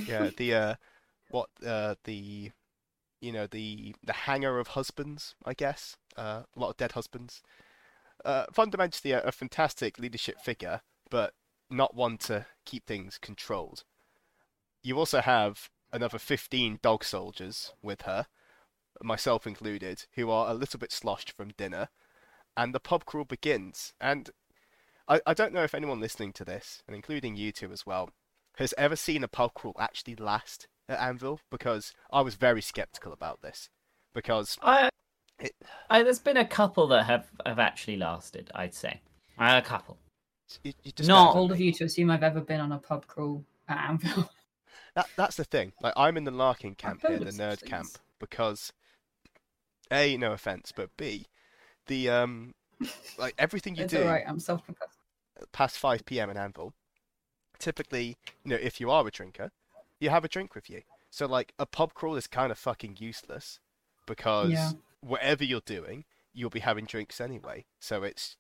yeah 0.07 0.31
the 0.37 0.55
uh 0.55 0.75
what 1.31 1.49
uh 1.67 1.95
the 2.05 2.51
you 3.21 3.33
know 3.33 3.47
the 3.47 3.95
the 4.05 4.13
hanger 4.13 4.59
of 4.59 4.69
husbands 4.69 5.35
i 5.45 5.55
guess 5.55 5.97
uh, 6.17 6.43
a 6.57 6.61
lot 6.61 6.71
of 6.71 6.77
dead 6.77 6.93
husbands 6.93 7.43
uh 8.25 8.47
fundamentally 8.53 9.13
a, 9.13 9.23
a 9.23 9.33
fantastic 9.33 9.99
leadership 9.99 10.41
figure 10.41 10.81
but 11.11 11.35
not 11.71 11.95
one 11.95 12.19
to 12.19 12.47
keep 12.65 12.87
things 12.87 13.19
controlled 13.19 13.85
you 14.83 14.99
also 14.99 15.21
have 15.21 15.71
another 15.93 16.19
15 16.19 16.79
dog 16.83 17.05
soldiers 17.05 17.73
with 17.83 18.03
her 18.03 18.27
myself 19.03 19.47
included 19.47 20.05
who 20.15 20.31
are 20.31 20.51
a 20.51 20.55
little 20.55 20.79
bit 20.79 20.93
sloshed 20.93 21.33
from 21.33 21.51
dinner 21.57 21.89
and 22.57 22.75
the 22.75 22.81
pub 22.81 23.05
crawl 23.05 23.25
begins 23.25 23.95
and 24.01 24.31
I, 25.09 25.21
I 25.27 25.35
don't 25.35 25.53
know 25.53 25.63
if 25.65 25.75
anyone 25.75 26.01
listening 26.01 26.33
to 26.35 26.45
this 26.45 26.83
and 26.87 26.95
including 26.95 27.37
you 27.37 27.53
two 27.53 27.73
as 27.73 27.85
well 27.87 28.11
has 28.57 28.75
ever 28.79 28.97
seen 28.97 29.25
a 29.25 29.29
pub 29.29 29.55
crawl 29.55 29.75
actually 29.79 30.15
last 30.17 30.67
at 30.89 31.01
Anvil 31.01 31.41
because 31.51 31.93
I 32.13 32.21
was 32.21 32.35
very 32.35 32.61
skeptical 32.63 33.13
about 33.13 33.41
this 33.43 33.69
because 34.15 34.59
I, 34.63 34.89
It- 35.39 35.57
I 35.91 36.03
there's 36.03 36.19
been 36.19 36.37
a 36.37 36.47
couple 36.47 36.87
that 36.89 37.05
have 37.05 37.27
have 37.47 37.59
actually 37.59 37.97
lasted. 37.97 38.51
I'd 38.55 38.75
say 38.75 39.01
Uh, 39.39 39.61
a 39.63 39.67
couple. 39.67 39.99
you, 40.63 40.73
you 40.85 40.93
Not- 41.07 41.35
don't- 41.35 41.51
of 41.53 41.61
you 41.61 41.73
to 41.73 41.85
assume 41.85 42.11
I've 42.11 42.23
ever 42.23 42.41
been 42.41 42.61
on 42.61 42.73
a 42.73 42.79
pub 42.79 43.07
crawl 43.07 43.45
at 43.69 43.79
Anvil. 43.91 44.31
that 44.95 45.09
that's 45.17 45.37
the 45.37 45.45
thing 45.45 45.73
like 45.83 45.95
I'm 45.97 46.17
in 46.17 46.25
the 46.25 46.31
larking 46.31 46.75
camp 46.75 47.03
heard 47.03 47.11
here 47.11 47.19
the 47.21 47.33
nerd 47.33 47.59
things. 47.61 47.71
camp 47.71 47.89
because 48.21 48.73
a 49.91 50.17
no 50.17 50.33
offense 50.33 50.73
but 50.75 50.91
b 50.97 51.27
the 51.87 52.09
um 52.11 52.55
like 53.19 53.35
everything 53.39 53.75
you 53.77 53.85
it's 53.85 53.93
do 53.93 53.99
alright, 54.01 54.25
I'm 54.27 54.39
self 54.39 54.65
professed. 54.65 54.99
past 55.53 55.79
5 55.79 56.05
p.m. 56.05 56.31
in 56.31 56.37
Anvil, 56.37 56.73
typically, 57.59 58.17
you 58.45 58.51
know, 58.51 58.57
if 58.57 58.81
you 58.81 58.91
are 58.91 59.07
a 59.07 59.11
drinker, 59.11 59.51
you 60.01 60.11
have 60.11 60.25
a 60.25 60.29
drink 60.29 60.55
with 60.55 60.69
you. 60.71 60.83
So, 61.11 61.27
like, 61.27 61.53
a 61.59 61.67
pub 61.67 61.95
crawl 61.95 62.17
is 62.17 62.27
kind 62.27 62.51
of 62.51 62.59
fucking 62.59 62.97
useless 62.99 63.61
because 64.07 64.53
Yeah. 64.53 64.73
whatever 65.01 65.45
you're 65.45 65.61
doing, 65.61 66.05
you'll 66.33 66.51
be 66.51 66.61
having 66.61 66.87
drinks 66.87 67.21
anyway. 67.21 67.65
So 67.81 68.03
it's 68.03 68.37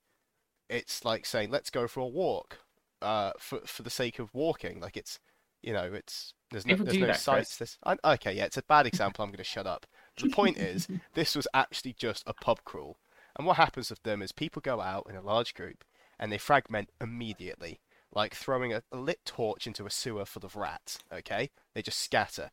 it's 0.68 1.04
like 1.04 1.26
saying, 1.26 1.50
let's 1.50 1.70
go 1.70 1.86
for 1.86 2.00
a 2.00 2.06
walk, 2.06 2.58
uh, 3.02 3.32
for 3.38 3.60
for 3.66 3.82
the 3.82 3.90
sake 3.90 4.18
of 4.18 4.32
walking. 4.34 4.80
Like 4.80 4.96
it's, 4.96 5.18
you 5.62 5.72
know, 5.72 5.92
it's 5.92 6.34
there's 6.50 6.66
no 6.66 6.74
People 6.74 6.86
there's 6.86 6.98
no 6.98 7.06
that, 7.08 7.16
sights. 7.20 7.56
This 7.58 7.78
I, 7.84 7.96
okay, 8.04 8.32
yeah, 8.34 8.44
it's 8.44 8.56
a 8.56 8.62
bad 8.62 8.86
example. 8.86 9.22
I'm 9.22 9.30
going 9.30 9.38
to 9.38 9.44
shut 9.44 9.66
up. 9.66 9.86
The 10.18 10.28
point 10.28 10.56
is, 10.58 10.88
this 11.14 11.34
was 11.36 11.46
actually 11.54 11.94
just 11.94 12.22
a 12.26 12.32
pub 12.32 12.60
crawl. 12.64 12.96
And 13.36 13.46
what 13.46 13.56
happens 13.56 13.90
with 13.90 14.02
them 14.02 14.22
is 14.22 14.32
people 14.32 14.60
go 14.60 14.80
out 14.80 15.06
in 15.08 15.16
a 15.16 15.22
large 15.22 15.54
group 15.54 15.84
and 16.18 16.30
they 16.30 16.38
fragment 16.38 16.90
immediately, 17.00 17.80
like 18.12 18.34
throwing 18.34 18.72
a, 18.72 18.82
a 18.92 18.96
lit 18.96 19.24
torch 19.24 19.66
into 19.66 19.86
a 19.86 19.90
sewer 19.90 20.24
full 20.24 20.44
of 20.44 20.56
rats. 20.56 20.98
Okay, 21.12 21.50
they 21.74 21.82
just 21.82 21.98
scatter. 21.98 22.50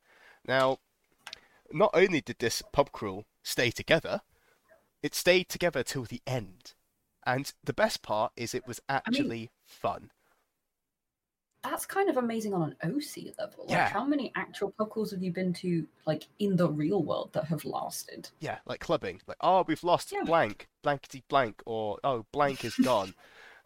Now, 0.48 0.78
not 1.72 1.92
only 1.94 2.22
did 2.22 2.40
this 2.40 2.64
pub 2.74 2.92
crawl 2.92 3.26
stay 3.44 3.72
together, 3.72 4.22
it 5.04 5.16
stayed 5.16 5.50
together 5.50 5.84
till 5.84 6.04
the 6.04 6.22
end. 6.26 6.74
And 7.26 7.52
the 7.64 7.74
best 7.74 8.02
part 8.02 8.32
is 8.36 8.54
it 8.54 8.68
was 8.68 8.82
actually 8.90 9.52
fun. 9.66 10.12
That's 11.64 11.86
kind 11.86 12.10
of 12.10 12.16
amazing 12.18 12.54
on 12.54 12.76
an 12.82 12.92
OC 12.96 13.34
level. 13.38 13.66
Like, 13.66 13.72
Yeah. 13.72 13.90
how 13.90 14.06
many 14.06 14.32
actual 14.36 14.72
pub 14.72 14.92
crawls 14.92 15.12
have 15.12 15.22
you 15.22 15.32
been 15.34 15.52
to, 15.56 15.86
like, 16.06 16.28
in 16.40 16.56
the 16.56 16.70
real 16.70 17.04
world 17.04 17.34
that 17.34 17.46
have 17.46 17.66
lasted? 17.66 18.30
Yeah, 18.40 18.60
like 18.66 18.80
clubbing. 18.80 19.22
Like, 19.28 19.38
oh, 19.42 19.64
we've 19.68 19.84
lost 19.84 20.12
Yeah. 20.12 20.24
blank, 20.24 20.70
blankety 20.84 21.24
blank, 21.28 21.62
or 21.66 22.00
oh, 22.04 22.26
blank 22.32 22.64
is 22.64 22.76
gone. 22.76 23.14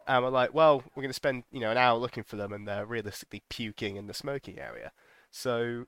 and 0.07 0.23
we're 0.23 0.31
like, 0.31 0.53
well, 0.53 0.83
we're 0.95 1.01
going 1.03 1.09
to 1.09 1.13
spend, 1.13 1.43
you 1.51 1.59
know, 1.59 1.69
an 1.71 1.77
hour 1.77 1.97
looking 1.99 2.23
for 2.23 2.35
them 2.35 2.51
and 2.51 2.67
they're 2.67 2.85
realistically 2.85 3.43
puking 3.49 3.95
in 3.95 4.07
the 4.07 4.13
smoking 4.13 4.57
area. 4.59 4.91
So 5.31 5.85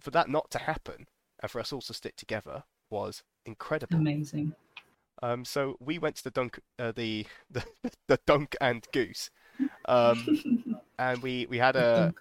for 0.00 0.10
that 0.12 0.28
not 0.28 0.50
to 0.52 0.58
happen 0.58 1.06
and 1.40 1.50
for 1.50 1.60
us 1.60 1.72
all 1.72 1.80
to 1.82 1.92
stick 1.94 2.16
together 2.16 2.64
was 2.88 3.22
incredible. 3.44 3.96
Amazing. 3.96 4.54
Um, 5.22 5.44
so 5.44 5.76
we 5.80 5.98
went 5.98 6.16
to 6.16 6.24
the 6.24 6.30
dunk, 6.30 6.60
uh, 6.78 6.92
the, 6.92 7.26
the 7.50 7.64
the 8.08 8.18
dunk 8.26 8.56
and 8.60 8.86
goose, 8.92 9.28
um, 9.86 10.80
and 10.98 11.22
we 11.22 11.46
we 11.48 11.58
had 11.58 11.76
a 11.76 12.14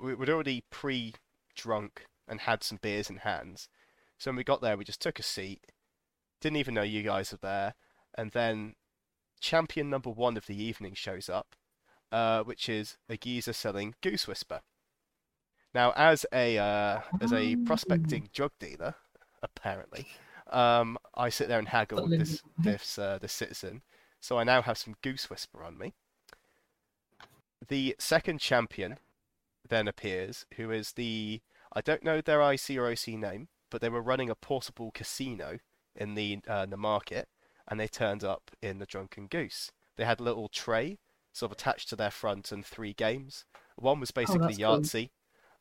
we, 0.00 0.14
we'd 0.14 0.30
already 0.30 0.64
pre-drunk 0.70 2.06
and 2.28 2.40
had 2.40 2.62
some 2.62 2.78
beers 2.80 3.10
in 3.10 3.16
hands. 3.18 3.68
So 4.18 4.30
when 4.30 4.36
we 4.36 4.44
got 4.44 4.60
there, 4.60 4.76
we 4.76 4.84
just 4.84 5.02
took 5.02 5.18
a 5.18 5.22
seat, 5.22 5.66
didn't 6.40 6.56
even 6.56 6.74
know 6.74 6.82
you 6.82 7.02
guys 7.02 7.32
were 7.32 7.38
there, 7.42 7.74
and 8.16 8.30
then 8.30 8.74
champion 9.40 9.90
number 9.90 10.10
one 10.10 10.36
of 10.36 10.46
the 10.46 10.62
evening 10.62 10.94
shows 10.94 11.28
up, 11.28 11.54
uh, 12.12 12.42
which 12.42 12.68
is 12.68 12.96
a 13.08 13.16
geezer 13.16 13.52
selling 13.52 13.94
Goose 14.02 14.26
Whisper. 14.26 14.60
Now, 15.74 15.92
as 15.96 16.24
a 16.32 16.56
uh, 16.56 17.00
as 17.20 17.32
a 17.32 17.56
prospecting 17.56 18.30
drug 18.32 18.52
dealer, 18.60 18.94
apparently, 19.42 20.06
um, 20.50 20.96
I 21.14 21.30
sit 21.30 21.48
there 21.48 21.58
and 21.58 21.68
haggle 21.68 22.06
with 22.08 22.18
this 22.18 22.42
this 22.56 22.98
uh, 22.98 23.18
this 23.20 23.32
citizen. 23.32 23.82
So 24.20 24.38
I 24.38 24.44
now 24.44 24.62
have 24.62 24.78
some 24.78 24.94
goose 25.02 25.28
whisper 25.28 25.62
on 25.62 25.76
me. 25.76 25.92
The 27.68 27.96
second 27.98 28.40
champion 28.40 28.98
then 29.68 29.88
appears, 29.88 30.46
who 30.56 30.70
is 30.70 30.92
the 30.92 31.40
I 31.72 31.80
don't 31.80 32.04
know 32.04 32.20
their 32.20 32.40
IC 32.40 32.70
or 32.76 32.90
OC 32.90 33.08
name, 33.08 33.48
but 33.70 33.80
they 33.80 33.88
were 33.88 34.02
running 34.02 34.30
a 34.30 34.34
portable 34.34 34.90
casino 34.92 35.58
in 35.96 36.14
the 36.14 36.40
uh, 36.46 36.66
the 36.66 36.76
market, 36.76 37.28
and 37.68 37.80
they 37.80 37.88
turned 37.88 38.22
up 38.22 38.50
in 38.62 38.78
the 38.78 38.86
Drunken 38.86 39.26
Goose. 39.26 39.72
They 39.96 40.04
had 40.04 40.20
a 40.20 40.24
little 40.24 40.48
tray 40.48 40.98
sort 41.32 41.50
of 41.50 41.58
attached 41.58 41.88
to 41.88 41.96
their 41.96 42.10
front 42.10 42.52
and 42.52 42.64
three 42.64 42.92
games. 42.92 43.44
One 43.76 44.00
was 44.00 44.10
basically 44.10 44.54
that's 44.54 44.58
cool. 44.58 44.78
Yahtzee, 44.78 45.10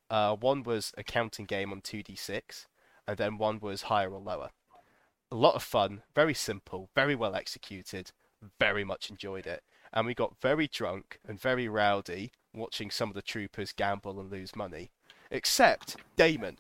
uh, 0.10 0.36
one 0.36 0.64
was 0.64 0.94
a 0.98 1.04
counting 1.04 1.46
game 1.46 1.72
on 1.72 1.82
2d6, 1.82 2.68
and 3.08 3.18
then 3.18 3.38
one 3.38 3.60
was 3.60 3.84
higher 3.84 4.12
or 4.12 4.20
lower. 4.20 4.50
A 5.32 5.36
lot 5.36 5.56
of 5.56 5.64
fun, 5.64 6.04
very 6.14 6.36
simple, 6.36 6.90
very 6.94 7.16
well 7.16 7.34
executed, 7.34 8.12
very 8.60 8.84
much 8.84 9.10
enjoyed 9.10 9.48
it. 9.48 9.64
And 9.94 10.08
we 10.08 10.14
got 10.14 10.42
very 10.42 10.68
drunk 10.68 11.20
and 11.28 11.40
very 11.40 11.68
rowdy 11.68 12.32
watching 12.54 12.90
some 12.90 13.10
of 13.10 13.16
the 13.16 13.22
troopers 13.22 13.72
gamble 13.72 14.20
and 14.20 14.32
lose 14.32 14.56
money. 14.56 14.92
Except 15.30 15.96
Damon, 16.16 16.58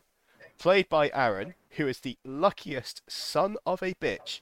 played 0.57 0.87
by 0.87 1.11
Aaron, 1.13 1.55
who 1.71 1.87
is 1.87 1.99
the 1.99 2.17
luckiest 2.23 3.01
son 3.07 3.57
of 3.65 3.81
a 3.81 3.95
bitch 3.95 4.41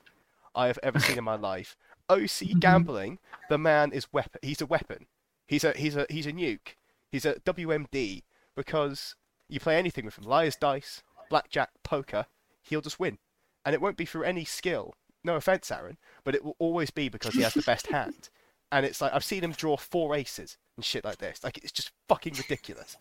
I 0.54 0.68
have 0.68 0.80
ever 0.84 1.00
seen 1.00 1.18
in 1.18 1.24
my 1.24 1.36
life. 1.36 1.76
OC 2.10 2.20
mm-hmm. 2.20 2.60
gambling, 2.60 3.20
the 3.50 3.58
man 3.58 3.92
is 3.92 4.12
weapon. 4.12 4.40
He's 4.42 4.62
a 4.62 4.66
weapon. 4.66 5.08
He's 5.48 5.64
a 5.64 5.74
he's 5.74 5.96
a 5.96 6.06
he's 6.10 6.26
a 6.26 6.32
nuke. 6.32 6.76
He's 7.12 7.26
a 7.26 7.36
WMD 7.36 8.24
because 8.56 9.16
you 9.50 9.60
play 9.60 9.78
anything 9.78 10.06
with 10.06 10.18
him, 10.18 10.24
liar's 10.24 10.56
dice, 10.56 11.04
blackjack, 11.30 11.70
poker, 11.84 12.26
he'll 12.62 12.82
just 12.82 13.00
win, 13.00 13.18
and 13.66 13.74
it 13.74 13.82
won't 13.82 13.98
be 13.98 14.06
through 14.06 14.24
any 14.24 14.46
skill. 14.46 14.94
No 15.24 15.36
offense, 15.36 15.70
Aaron, 15.70 15.98
but 16.24 16.36
it 16.36 16.44
will 16.44 16.56
always 16.58 16.90
be 16.90 17.10
because 17.10 17.34
he 17.34 17.42
has 17.42 17.54
the 17.54 17.62
best 17.62 17.88
hand. 17.92 18.30
And 18.72 18.86
it's 18.86 19.02
like 19.02 19.14
I've 19.14 19.24
seen 19.24 19.44
him 19.44 19.52
draw 19.52 19.78
four 19.78 20.16
aces 20.16 20.58
and 20.76 20.86
shit 20.86 21.04
like 21.04 21.18
this. 21.18 21.44
Like 21.44 21.58
it's 21.58 21.72
just 21.72 21.92
fucking 22.08 22.36
ridiculous. 22.36 22.98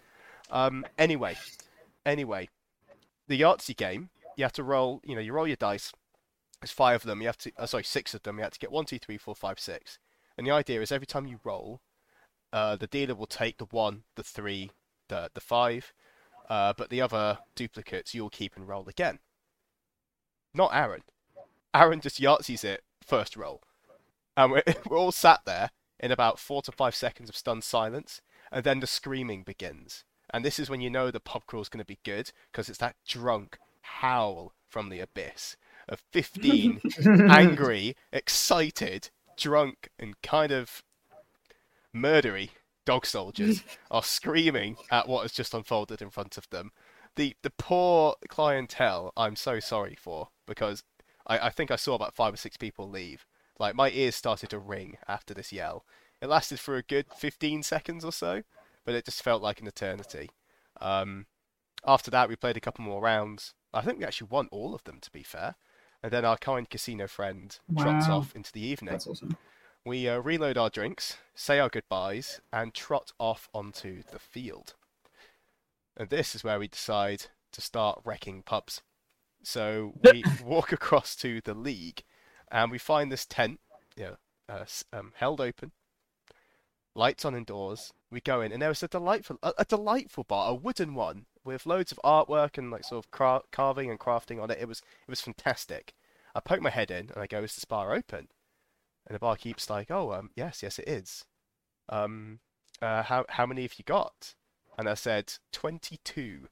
Um. 0.50 0.84
Anyway, 0.98 1.36
anyway, 2.04 2.48
the 3.28 3.40
Yahtzee 3.40 3.76
game, 3.76 4.10
you 4.36 4.44
have 4.44 4.52
to 4.54 4.64
roll. 4.64 5.00
You 5.04 5.14
know, 5.14 5.20
you 5.20 5.32
roll 5.32 5.46
your 5.46 5.56
dice. 5.56 5.92
There's 6.60 6.72
five 6.72 6.96
of 6.96 7.02
them. 7.04 7.20
You 7.20 7.28
have 7.28 7.38
to. 7.38 7.52
Uh, 7.56 7.66
sorry, 7.66 7.84
six 7.84 8.14
of 8.14 8.22
them. 8.22 8.36
You 8.36 8.42
have 8.42 8.52
to 8.52 8.58
get 8.58 8.72
one, 8.72 8.84
two, 8.84 8.98
three, 8.98 9.16
four, 9.16 9.34
five, 9.34 9.60
six. 9.60 9.98
And 10.36 10.46
the 10.46 10.50
idea 10.50 10.80
is 10.80 10.90
every 10.90 11.06
time 11.06 11.26
you 11.26 11.38
roll, 11.44 11.80
uh, 12.52 12.76
the 12.76 12.86
dealer 12.86 13.14
will 13.14 13.26
take 13.26 13.58
the 13.58 13.66
one, 13.66 14.02
the 14.16 14.22
three, 14.22 14.70
the 15.08 15.30
the 15.34 15.40
five, 15.40 15.92
uh, 16.48 16.72
but 16.76 16.90
the 16.90 17.00
other 17.00 17.38
duplicates 17.54 18.14
you'll 18.14 18.30
keep 18.30 18.56
and 18.56 18.66
roll 18.66 18.88
again. 18.88 19.18
Not 20.54 20.74
Aaron. 20.74 21.02
Aaron 21.72 22.00
just 22.00 22.20
Yahtzees 22.20 22.64
it 22.64 22.82
first 23.06 23.36
roll, 23.36 23.62
and 24.44 24.52
we're 24.52 24.62
we're 24.88 24.98
all 24.98 25.12
sat 25.12 25.40
there 25.46 25.70
in 25.98 26.10
about 26.10 26.38
four 26.38 26.62
to 26.62 26.72
five 26.72 26.94
seconds 26.94 27.28
of 27.28 27.36
stunned 27.36 27.64
silence, 27.64 28.20
and 28.50 28.64
then 28.64 28.80
the 28.80 28.86
screaming 28.86 29.42
begins. 29.42 30.04
And 30.32 30.44
this 30.44 30.58
is 30.58 30.70
when 30.70 30.80
you 30.80 30.90
know 30.90 31.10
the 31.10 31.20
pub 31.20 31.46
crawl 31.46 31.62
is 31.62 31.68
going 31.68 31.80
to 31.80 31.84
be 31.84 31.98
good 32.04 32.30
because 32.50 32.68
it's 32.68 32.78
that 32.78 32.96
drunk 33.06 33.58
howl 33.82 34.54
from 34.68 34.88
the 34.88 35.00
abyss 35.00 35.56
of 35.88 36.00
15 36.12 36.80
angry, 37.28 37.96
excited, 38.12 39.10
drunk, 39.36 39.88
and 39.98 40.20
kind 40.22 40.52
of 40.52 40.84
murdery 41.94 42.50
dog 42.86 43.04
soldiers 43.04 43.64
are 43.90 44.02
screaming 44.02 44.76
at 44.90 45.08
what 45.08 45.22
has 45.22 45.32
just 45.32 45.52
unfolded 45.52 46.00
in 46.00 46.10
front 46.10 46.38
of 46.38 46.48
them. 46.50 46.70
The 47.16 47.34
the 47.42 47.50
poor 47.50 48.14
clientele 48.28 49.12
I'm 49.16 49.34
so 49.34 49.58
sorry 49.58 49.96
for 50.00 50.28
because 50.46 50.84
I, 51.26 51.46
I 51.46 51.50
think 51.50 51.70
I 51.70 51.76
saw 51.76 51.94
about 51.94 52.14
five 52.14 52.34
or 52.34 52.38
six 52.38 52.56
people 52.56 52.88
leave. 52.88 53.26
Like 53.60 53.74
my 53.76 53.90
ears 53.90 54.16
started 54.16 54.48
to 54.50 54.58
ring 54.58 54.96
after 55.06 55.34
this 55.34 55.52
yell. 55.52 55.84
It 56.22 56.28
lasted 56.28 56.58
for 56.58 56.76
a 56.76 56.82
good 56.82 57.06
15 57.14 57.62
seconds 57.62 58.04
or 58.04 58.10
so, 58.10 58.42
but 58.86 58.94
it 58.94 59.04
just 59.04 59.22
felt 59.22 59.42
like 59.42 59.60
an 59.60 59.66
eternity. 59.66 60.30
Um, 60.80 61.26
after 61.86 62.10
that, 62.10 62.28
we 62.30 62.36
played 62.36 62.56
a 62.56 62.60
couple 62.60 62.84
more 62.84 63.02
rounds. 63.02 63.52
I 63.72 63.82
think 63.82 63.98
we 63.98 64.04
actually 64.04 64.28
won 64.30 64.48
all 64.50 64.74
of 64.74 64.84
them, 64.84 64.98
to 65.02 65.10
be 65.10 65.22
fair. 65.22 65.56
And 66.02 66.10
then 66.10 66.24
our 66.24 66.38
kind 66.38 66.68
casino 66.68 67.06
friend 67.06 67.56
trots 67.78 68.08
off 68.08 68.34
into 68.34 68.50
the 68.50 68.64
evening. 68.64 68.92
That's 68.92 69.06
awesome. 69.06 69.36
We 69.84 70.08
uh, 70.08 70.18
reload 70.18 70.56
our 70.56 70.70
drinks, 70.70 71.18
say 71.34 71.58
our 71.58 71.68
goodbyes, 71.68 72.40
and 72.52 72.72
trot 72.72 73.12
off 73.18 73.50
onto 73.52 74.02
the 74.10 74.18
field. 74.18 74.74
And 75.96 76.08
this 76.08 76.34
is 76.34 76.42
where 76.42 76.58
we 76.58 76.68
decide 76.68 77.26
to 77.52 77.60
start 77.60 78.00
wrecking 78.04 78.42
pubs. 78.42 78.80
So 79.42 79.94
we 80.12 80.24
walk 80.42 80.72
across 80.72 81.14
to 81.16 81.42
the 81.42 81.54
league, 81.54 82.04
and 82.50 82.70
we 82.70 82.78
find 82.78 83.10
this 83.10 83.26
tent, 83.26 83.60
you 83.96 84.04
know, 84.04 84.16
uh, 84.48 84.64
um, 84.92 85.12
held 85.16 85.40
open, 85.40 85.72
lights 86.94 87.24
on 87.24 87.34
indoors. 87.34 87.92
We 88.10 88.20
go 88.20 88.40
in, 88.40 88.52
and 88.52 88.60
there 88.60 88.68
was 88.68 88.82
a 88.82 88.88
delightful, 88.88 89.38
a, 89.42 89.52
a 89.58 89.64
delightful 89.64 90.24
bar, 90.24 90.50
a 90.50 90.54
wooden 90.54 90.94
one 90.94 91.26
with 91.44 91.66
loads 91.66 91.92
of 91.92 92.00
artwork 92.04 92.58
and 92.58 92.70
like 92.70 92.84
sort 92.84 93.04
of 93.04 93.10
cra- 93.10 93.42
carving 93.52 93.90
and 93.90 93.98
crafting 93.98 94.42
on 94.42 94.50
it. 94.50 94.58
It 94.60 94.68
was, 94.68 94.80
it 94.80 95.10
was 95.10 95.20
fantastic. 95.20 95.94
I 96.34 96.40
poke 96.40 96.60
my 96.60 96.70
head 96.70 96.90
in, 96.90 97.10
and 97.10 97.18
I 97.18 97.26
go, 97.26 97.42
"Is 97.42 97.54
this 97.54 97.64
bar 97.64 97.94
open?" 97.94 98.28
And 99.06 99.14
the 99.14 99.18
bar 99.18 99.36
keeps 99.36 99.70
like, 99.70 99.90
"Oh, 99.90 100.12
um, 100.12 100.30
yes, 100.36 100.62
yes, 100.62 100.78
it 100.78 100.88
is. 100.88 101.24
Um, 101.88 102.40
uh, 102.82 103.02
how 103.04 103.24
how 103.28 103.46
many 103.46 103.62
have 103.62 103.78
you 103.78 103.84
got?" 103.84 104.34
And 104.80 104.88
I 104.88 104.94
said, 104.94 105.34
22. 105.52 106.48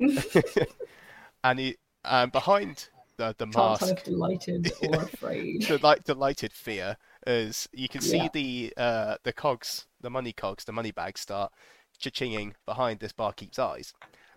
and 1.44 1.58
he, 1.58 1.76
um, 2.02 2.30
behind 2.30 2.88
the 3.28 3.46
the 3.46 3.58
mask, 3.58 3.88
if 3.92 4.04
delighted 4.04 4.72
or 4.82 5.02
afraid. 5.02 5.62
the 5.62 5.78
like 5.82 6.04
delighted 6.04 6.52
fear 6.52 6.96
is 7.26 7.68
you 7.72 7.88
can 7.88 8.00
see 8.00 8.16
Yeah. 8.16 8.28
the 8.32 8.74
uh 8.76 9.16
the 9.22 9.32
cogs, 9.32 9.86
the 10.00 10.10
money 10.10 10.32
cogs, 10.32 10.64
the 10.64 10.72
money 10.72 10.90
bags 10.90 11.20
start 11.20 11.52
cha-chinging 11.98 12.54
behind 12.66 13.00
this 13.00 13.12
barkeep's 13.12 13.58
eyes, 13.58 13.92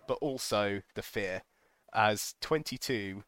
but 0.06 0.18
also 0.20 0.82
the 0.94 1.02
fear 1.02 1.42
as 1.92 2.34
22 2.40 3.24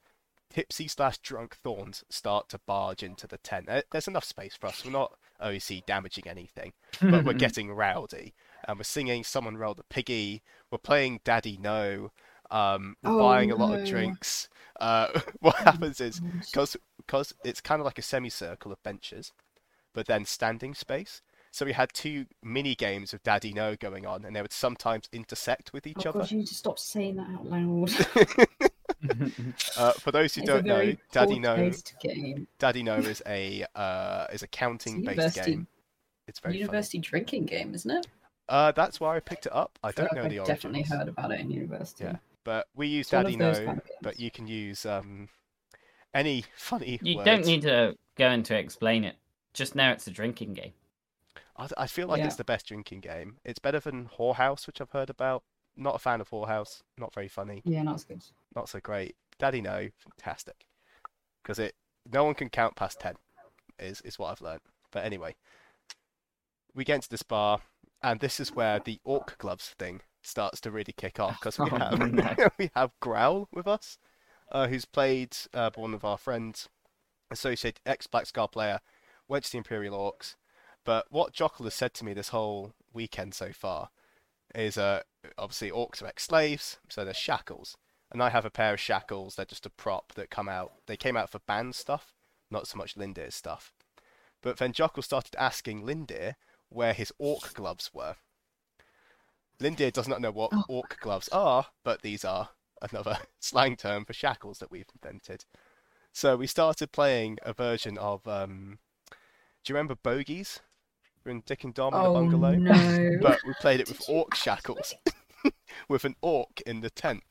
tipsy 0.51 0.87
slash 0.89 1.19
drunk 1.19 1.57
thorns 1.57 2.05
start 2.09 2.49
to 2.51 2.61
barge 2.67 3.03
into 3.03 3.27
the 3.27 3.39
tent. 3.39 3.67
There- 3.67 3.83
There's 3.91 4.09
enough 4.09 4.25
space 4.25 4.55
for 4.57 4.67
us. 4.69 4.85
We're 4.85 4.93
not 4.93 5.13
OEC 5.43 5.85
damaging 5.87 6.27
anything, 6.27 6.73
but 7.01 7.25
we're 7.25 7.33
getting 7.47 7.71
rowdy 7.73 8.35
and 8.67 8.79
we're 8.79 8.85
singing 8.85 9.25
"Someone 9.25 9.57
Roll 9.57 9.75
the 9.75 9.85
Piggy." 9.85 10.43
We're 10.71 10.79
playing 10.79 11.21
"Daddy 11.25 11.57
No." 11.61 12.11
Um, 12.51 12.97
Oh, 13.05 13.19
buying 13.19 13.51
a 13.51 13.57
lot 13.57 13.75
of 13.75 13.85
drinks. 13.85 14.49
Uh, 14.81 15.09
what 15.41 15.57
happens 15.57 16.01
is 16.01 16.21
because 16.47 16.77
because 16.97 17.35
it's 17.45 17.61
kind 17.61 17.81
of 17.81 17.85
like 17.85 17.99
a 17.99 18.03
semicircle 18.03 18.73
of 18.73 18.83
benches, 18.83 19.33
but 19.95 20.07
then 20.07 20.25
standing 20.25 20.75
space. 20.75 21.23
So 21.51 21.65
we 21.65 21.73
had 21.73 21.93
two 21.93 22.27
mini 22.43 22.75
games 22.75 23.13
of 23.15 23.23
Daddy 23.23 23.53
No 23.53 23.75
going 23.77 24.07
on, 24.07 24.25
and 24.25 24.37
they 24.37 24.43
would 24.43 24.53
sometimes 24.53 25.09
intersect 25.13 25.73
with 25.73 25.87
each 25.87 25.99
Oh 26.01 26.11
other. 26.11 26.21
god, 26.21 26.31
you 26.31 26.39
need 26.39 26.47
to 26.47 26.55
stop 26.55 26.79
saying 26.79 27.17
that 27.17 27.29
out 27.35 27.47
loud. 27.47 27.91
Uh, 29.77 29.93
for 29.93 30.11
those 30.11 30.35
who 30.35 30.41
it's 30.41 30.49
don't 30.49 30.67
know, 30.67 30.95
Daddy 31.13 31.39
No, 31.39 31.71
game. 32.01 32.47
Daddy 32.59 32.83
No 32.83 32.97
is 32.97 33.23
a 33.27 33.65
uh, 33.75 34.27
is 34.33 34.43
a 34.43 34.49
counting 34.49 35.05
based 35.05 35.35
game. 35.35 35.67
It's 36.27 36.41
very 36.41 36.57
University 36.57 36.99
drinking 36.99 37.47
game, 37.47 37.75
isn't 37.75 37.91
it? 37.91 38.07
Uh, 38.49 38.73
that's 38.73 38.99
why 38.99 39.17
I 39.17 39.21
picked 39.21 39.47
it 39.47 39.55
up. 39.55 39.79
I 39.83 39.93
don't 39.93 40.13
know 40.15 40.23
I've 40.23 40.31
the 40.31 40.39
origins. 40.41 40.65
definitely 40.65 40.83
heard 40.83 41.09
about 41.09 41.31
it 41.33 41.41
in 41.41 41.51
university. 41.51 42.05
Yeah. 42.05 42.17
But 42.49 42.67
we 42.75 42.87
use 42.87 43.09
It's 43.09 43.13
one 43.13 43.25
Daddy 43.25 43.37
No, 43.37 43.53
those 43.53 43.59
kind 43.67 43.77
of 43.77 43.85
but 44.01 44.19
you 44.19 44.31
can 44.31 44.47
use 44.47 44.87
um, 44.87 45.29
any 46.15 46.47
funny 46.57 46.99
You 47.03 47.19
words. 47.19 47.27
don't 47.27 47.45
need 47.45 47.61
to 47.61 47.95
go 48.17 48.31
into 48.31 48.57
explain 48.57 49.05
it. 49.05 49.17
Just 49.53 49.75
know 49.75 49.91
it's 49.91 50.07
a 50.07 50.11
drinking 50.11 50.55
game. 50.55 50.73
I, 51.59 51.69
I 51.77 51.87
feel 51.87 52.09
like 52.09 52.23
it's 52.25 52.37
the 52.37 52.45
best 52.45 52.69
drinking 52.69 53.01
game. 53.01 53.37
It's 53.45 53.59
better 53.59 53.81
than 53.81 54.09
Whorehouse, 54.19 54.67
which 54.67 54.81
I've 54.81 54.93
heard 54.93 55.11
about. 55.11 55.43
Not 55.77 55.97
a 55.97 55.99
fan 55.99 56.23
of 56.23 56.31
Whorehouse. 56.31 56.81
Not 56.97 57.13
very 57.13 57.29
funny. 57.29 57.61
Yeah, 57.67 57.83
not 57.83 57.97
as 57.97 58.05
good. 58.05 58.25
Not 58.57 58.71
so 58.71 58.81
great. 58.81 59.15
Daddy 59.39 59.61
No, 59.61 59.91
fantastic. 59.99 60.65
Because 61.43 61.59
it, 61.59 61.75
no 62.11 62.25
one 62.25 62.35
can 62.35 62.49
count 62.49 62.77
past 62.77 62.99
ten. 62.99 63.17
Is 63.79 64.01
is 64.01 64.19
what 64.19 64.31
I've 64.31 64.41
learned. 64.41 64.63
But 64.91 65.05
anyway, 65.05 65.37
we 66.75 66.85
get 66.85 66.95
into 66.95 67.11
this 67.11 67.23
bar, 67.23 67.61
and 68.03 68.21
this 68.21 68.41
is 68.41 68.55
where 68.55 68.81
the 68.83 69.01
orc 69.05 69.37
gloves 69.37 69.75
thing 69.79 70.01
starts 70.23 70.61
to 70.63 70.71
really 70.71 70.95
kick 70.97 71.21
off. 71.21 71.39
Because 71.41 71.59
we 71.59 71.69
Oh, 71.73 71.77
have 71.79 72.13
no. 72.13 72.35
we 72.59 72.71
have 72.75 72.93
Growl 73.01 73.49
with 73.53 73.67
us, 73.67 73.99
uh, 74.51 74.69
who's 74.69 74.85
played 74.85 75.37
uh, 75.55 75.71
by 75.71 75.81
one 75.83 75.95
of 75.95 76.05
our 76.05 76.19
friends, 76.19 76.69
associate 77.31 77.81
ex 77.87 78.07
Black 78.07 78.27
Scar 78.27 78.49
player, 78.49 78.81
went 79.29 79.45
to 79.45 79.53
the 79.53 79.59
Imperial 79.59 79.97
Orcs. 79.97 80.35
But 80.85 81.07
what 81.11 81.35
Jockle 81.35 81.65
has 81.65 81.75
said 81.75 81.93
to 81.95 82.05
me 82.05 82.15
this 82.15 82.31
whole 82.31 82.73
weekend 82.93 83.35
so 83.35 83.53
far 83.53 83.91
is 84.55 84.79
uh, 84.79 85.03
obviously 85.37 85.71
orcs 85.71 86.03
are 86.03 86.07
ex-slaves, 86.07 86.79
so 86.89 87.05
they're 87.05 87.13
shackles. 87.13 87.77
And 88.11 88.23
I 88.23 88.31
have 88.31 88.47
a 88.47 88.51
pair 88.51 88.73
of 88.73 88.81
shackles, 88.81 89.35
they're 89.35 89.45
just 89.45 89.67
a 89.67 89.71
prop 89.71 90.15
that 90.15 90.31
come 90.31 90.49
out. 90.49 90.73
They 90.87 90.97
came 90.97 91.17
out 91.17 91.29
for 91.31 91.41
band 91.41 91.75
stuff, 91.75 92.15
not 92.51 92.67
so 92.67 92.79
much 92.79 92.95
Lindir's 92.95 93.35
stuff. 93.35 93.75
But 94.43 94.57
then 94.57 94.73
Jockle 94.73 95.05
started 95.05 95.37
asking 95.37 95.83
Lindir 95.83 96.35
where 96.71 96.95
his 96.95 97.13
orc 97.19 97.53
gloves 97.53 97.91
were. 97.93 98.17
Lindir 99.61 99.93
does 99.93 100.09
not 100.09 100.21
know 100.21 100.31
what 100.31 100.53
Oh. 100.53 100.65
orc 100.69 100.99
gloves 101.01 101.29
are, 101.31 101.67
but 101.85 102.03
these 102.03 102.25
are 102.25 102.51
another 102.81 103.19
slang 103.41 103.77
term 103.77 104.05
for 104.05 104.13
shackles 104.13 104.59
that 104.59 104.71
we've 104.71 104.87
invented. 105.03 105.45
So 106.13 106.37
we 106.37 106.47
started 106.47 106.93
playing 106.93 107.39
a 107.43 107.53
version 107.53 107.99
of 107.99 108.27
um, 108.27 108.79
do 109.11 109.73
you 109.73 109.75
remember 109.75 109.95
Bogies? 109.97 110.61
We're 111.25 111.33
in 111.33 111.43
Dick 111.45 111.65
and 111.65 111.75
Dom 111.75 111.95
in 111.95 112.03
the 112.03 112.09
Oh 112.09 112.15
bungalow. 112.15 112.59
no! 112.59 113.19
But 113.23 113.45
we 113.45 113.53
played 113.55 113.81
it 113.81 113.89
with 113.89 114.01
orc 114.09 114.35
shackles, 114.35 114.95
with 115.89 116.05
an 116.05 116.15
orc 116.23 116.61
in 116.63 116.81
the 116.81 116.91
tent. 116.91 117.23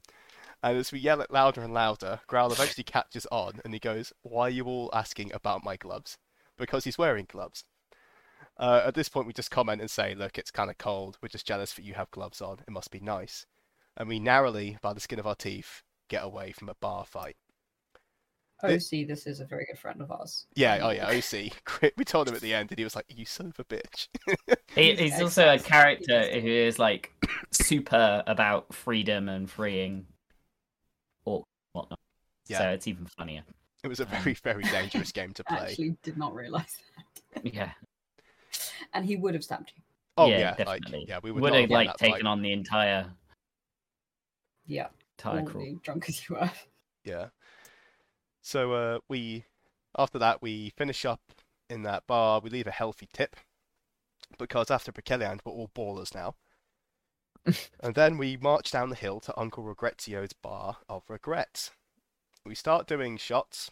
And 0.62 0.78
as 0.78 0.92
we 0.92 1.00
yell 1.00 1.22
it 1.22 1.32
louder 1.32 1.62
and 1.62 1.74
louder, 1.74 2.20
Growl 2.28 2.52
eventually 2.52 2.84
catches 2.84 3.26
on 3.32 3.62
and 3.64 3.74
he 3.74 3.80
goes, 3.80 4.12
Why 4.24 4.48
are 4.48 4.50
you 4.50 4.66
all 4.66 4.90
asking 4.94 5.32
about 5.32 5.64
my 5.64 5.78
gloves? 5.78 6.18
Because 6.58 6.84
he's 6.84 6.98
wearing 6.98 7.26
gloves. 7.30 7.64
Uh, 8.60 8.82
at 8.86 8.96
this 8.96 9.10
point, 9.10 9.28
we 9.28 9.34
just 9.34 9.52
comment 9.52 9.82
and 9.82 9.90
say, 9.90 10.16
Look, 10.16 10.38
it's 10.38 10.52
kind 10.52 10.70
of 10.70 10.78
cold. 10.78 11.18
We're 11.22 11.30
just 11.30 11.48
jealous 11.48 11.74
that 11.74 11.86
you 11.86 11.94
have 11.94 12.12
gloves 12.12 12.42
on. 12.42 12.60
It 12.68 12.72
must 12.72 12.92
be 12.92 13.00
nice. 13.00 13.46
And 13.96 14.08
we 14.08 14.20
narrowly, 14.20 14.78
by 14.82 14.94
the 14.94 15.00
skin 15.00 15.20
of 15.20 15.28
our 15.28 15.36
teeth, 15.36 15.84
get 16.08 16.24
away 16.24 16.52
from 16.52 16.70
a 16.70 16.76
bar 16.76 17.06
fight. 17.06 17.36
Oh, 18.64 18.78
see, 18.80 19.06
this 19.06 19.28
is 19.28 19.40
a 19.40 19.46
very 19.46 19.66
good 19.66 19.78
friend 19.78 20.02
of 20.02 20.12
ours. 20.12 20.48
Yeah, 20.56 20.80
oh 20.82 20.90
yeah, 20.90 21.08
OC. 21.10 21.92
We 21.98 22.04
told 22.04 22.28
him 22.28 22.34
at 22.34 22.42
the 22.42 22.56
end 22.56 22.72
and 22.72 22.78
he 22.80 22.84
was 22.84 22.96
like, 22.96 23.06
You 23.08 23.26
son 23.26 23.48
of 23.48 23.60
a 23.60 23.64
bitch. 23.64 24.08
He, 24.76 24.94
He's 24.94 25.00
he's 25.14 25.22
also 25.22 25.52
a 25.54 25.58
character 25.58 26.22
who 26.40 26.48
is 26.48 26.78
like 26.78 27.12
super 27.52 28.24
about 28.28 28.74
freedom 28.74 29.28
and 29.28 29.50
freeing 29.50 30.06
or 31.26 31.46
whatnot. 31.74 32.00
Yeah. 32.48 32.60
So 32.60 32.70
it's 32.70 32.88
even 32.88 33.06
funnier. 33.06 33.44
It 33.84 33.88
was 33.88 34.00
a 34.00 34.06
very, 34.06 34.34
very 34.34 34.64
dangerous 34.64 35.12
game 35.12 35.34
to 35.34 35.44
play. 35.46 35.58
Actually, 35.58 35.98
did 36.04 36.18
not 36.18 36.36
realize 36.36 36.78
that. 37.34 37.54
Yeah. 37.54 37.72
And 38.94 39.06
he 39.06 39.16
would 39.16 39.34
have 39.34 39.44
stabbed 39.44 39.72
you. 39.76 39.84
Oh 40.18 40.28
yeah, 40.30 40.56
yeah, 40.58 40.66
like 40.66 40.82
definitely. 40.82 41.06
yeah, 41.08 41.20
we 41.22 41.32
would, 41.32 41.42
would 41.44 41.54
have 41.54 41.70
like 41.70 41.88
that 41.88 42.00
fight. 42.00 42.14
taken 42.14 42.28
on 42.28 42.42
the 42.42 42.52
entire 42.52 43.06
Yeah, 44.66 44.88
entire 45.18 45.44
crew. 45.44 45.80
drunk 45.84 46.10
as 46.10 46.28
you 46.28 46.36
were. 46.36 46.52
Yeah. 47.04 47.28
So 48.42 48.74
uh, 48.74 49.00
we, 49.08 49.46
after 49.98 50.18
that, 50.20 50.42
we 50.42 50.72
finish 50.78 51.06
up 51.06 51.22
in 51.70 51.84
that 51.84 52.08
bar. 52.08 52.40
We 52.40 52.50
leave 52.50 52.68
a 52.68 52.72
healthy 52.72 53.08
tip 53.14 53.36
because 54.38 54.72
after 54.72 54.92
Broceliande, 54.92 55.42
we're 55.46 55.52
all 55.52 55.70
ballers 55.76 56.16
now. 56.16 56.36
and 57.80 57.96
then 57.96 58.18
we 58.18 58.38
march 58.38 58.72
down 58.72 58.90
the 58.90 58.96
hill 58.96 59.20
to 59.22 59.40
Uncle 59.40 59.64
Regretio's 59.64 60.34
bar 60.34 60.78
of 60.90 61.04
regrets. 61.10 61.72
We 62.46 62.56
start 62.56 62.88
doing 62.88 63.18
shots. 63.18 63.70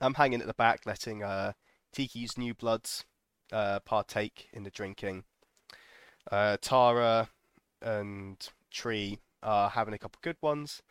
I'm 0.00 0.14
hanging 0.14 0.40
at 0.40 0.46
the 0.46 0.54
back, 0.54 0.86
letting 0.86 1.22
uh, 1.22 1.52
Tiki's 1.94 2.36
new 2.38 2.54
bloods 2.54 3.04
uh, 3.52 3.80
partake 3.80 4.48
in 4.52 4.62
the 4.62 4.70
drinking. 4.70 5.24
Uh, 6.30 6.56
Tara 6.60 7.28
and 7.82 8.48
Tree 8.70 9.20
are 9.42 9.70
having 9.70 9.94
a 9.94 9.98
couple 9.98 10.18
good 10.22 10.36
ones. 10.40 10.82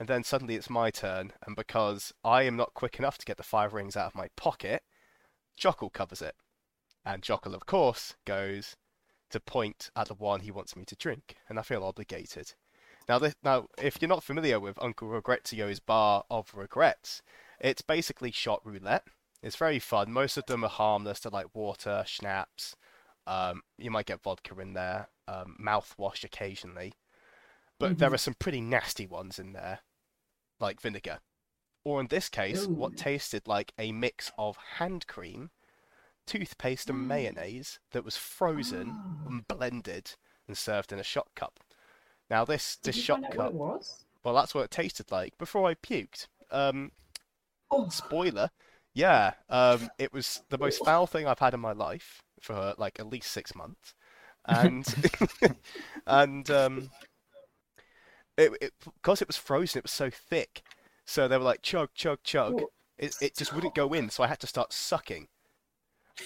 And 0.00 0.08
then 0.08 0.24
suddenly 0.24 0.54
it's 0.54 0.70
my 0.70 0.90
turn, 0.90 1.34
and 1.46 1.54
because 1.54 2.14
I 2.24 2.44
am 2.44 2.56
not 2.56 2.72
quick 2.72 2.98
enough 2.98 3.18
to 3.18 3.26
get 3.26 3.36
the 3.36 3.42
five 3.42 3.74
rings 3.74 3.98
out 3.98 4.06
of 4.06 4.14
my 4.14 4.28
pocket, 4.34 4.82
Jockle 5.58 5.92
covers 5.92 6.22
it. 6.22 6.34
And 7.04 7.22
Jockle, 7.22 7.54
of 7.54 7.66
course, 7.66 8.14
goes 8.24 8.76
to 9.28 9.40
point 9.40 9.90
at 9.94 10.08
the 10.08 10.14
one 10.14 10.40
he 10.40 10.50
wants 10.50 10.74
me 10.74 10.86
to 10.86 10.96
drink, 10.96 11.36
and 11.50 11.58
I 11.58 11.62
feel 11.62 11.84
obligated. 11.84 12.54
Now, 13.10 13.18
this, 13.18 13.34
now, 13.44 13.66
if 13.76 14.00
you're 14.00 14.08
not 14.08 14.24
familiar 14.24 14.58
with 14.58 14.82
Uncle 14.82 15.08
Regretio's 15.08 15.80
bar 15.80 16.24
of 16.30 16.54
regrets, 16.54 17.20
it's 17.60 17.82
basically 17.82 18.30
shot 18.30 18.62
roulette. 18.64 19.04
It's 19.42 19.56
very 19.56 19.78
fun. 19.78 20.12
Most 20.12 20.36
of 20.36 20.46
them 20.46 20.64
are 20.64 20.68
harmless. 20.70 21.20
They're 21.20 21.30
like 21.30 21.54
water, 21.54 22.04
schnapps. 22.06 22.76
Um, 23.26 23.62
you 23.78 23.90
might 23.90 24.06
get 24.06 24.22
vodka 24.22 24.58
in 24.60 24.74
there, 24.74 25.08
um, 25.28 25.56
mouthwash 25.60 26.24
occasionally. 26.24 26.94
But 27.78 27.98
there 27.98 28.10
Mhm. 28.10 28.14
are 28.14 28.18
some 28.18 28.34
pretty 28.34 28.60
nasty 28.60 29.06
ones 29.06 29.38
in 29.38 29.52
there, 29.52 29.80
like 30.58 30.80
vinegar. 30.80 31.20
Or 31.84 32.00
in 32.00 32.08
this 32.08 32.28
case, 32.28 32.66
what 32.66 32.96
tasted 32.98 33.46
like 33.48 33.72
a 33.78 33.92
mix 33.92 34.30
of 34.36 34.56
hand 34.76 35.06
cream, 35.06 35.50
toothpaste, 36.26 36.90
and 36.90 36.98
Mm. 37.00 37.06
mayonnaise 37.06 37.80
that 37.92 38.04
was 38.04 38.16
frozen 38.18 38.90
Oh. 38.90 39.28
and 39.28 39.48
blended 39.48 40.16
and 40.46 40.58
served 40.58 40.92
in 40.92 40.98
a 40.98 41.02
shot 41.04 41.34
cup. 41.34 41.60
Now 42.28 42.44
this 42.44 42.76
Did 42.76 42.94
this 42.94 43.02
shot 43.02 43.22
cup, 43.22 43.34
what 43.36 43.46
it 43.48 43.54
was? 43.54 44.04
well, 44.22 44.34
that's 44.34 44.54
what 44.54 44.64
it 44.64 44.70
tasted 44.70 45.10
like 45.10 45.38
before 45.38 45.66
I 45.68 45.74
puked. 45.74 46.28
Um, 46.50 46.92
Oh, 47.70 47.88
spoiler, 47.88 48.50
yeah, 48.94 49.34
um, 49.48 49.90
it 49.98 50.12
was 50.12 50.42
the 50.48 50.58
most 50.58 50.84
foul 50.84 51.06
thing 51.06 51.26
I've 51.26 51.38
had 51.38 51.54
in 51.54 51.60
my 51.60 51.72
life 51.72 52.22
for 52.40 52.74
like 52.78 52.98
at 53.00 53.06
least 53.08 53.30
six 53.32 53.54
months, 53.54 53.94
and 54.46 54.86
and 56.06 56.50
um, 56.50 56.90
it, 58.36 58.52
it 58.60 58.72
because 58.84 59.20
it 59.22 59.28
was 59.28 59.36
frozen, 59.36 59.78
it 59.78 59.84
was 59.84 59.92
so 59.92 60.10
thick, 60.10 60.62
so 61.04 61.28
they 61.28 61.36
were 61.36 61.44
like 61.44 61.62
chug 61.62 61.90
chug 61.94 62.18
chug. 62.22 62.62
Oh, 62.62 62.70
It 62.98 63.14
it 63.20 63.36
just 63.36 63.52
wouldn't 63.52 63.74
go 63.74 63.92
in, 63.92 64.10
so 64.10 64.22
I 64.22 64.28
had 64.28 64.40
to 64.40 64.46
start 64.46 64.72
sucking. 64.72 65.28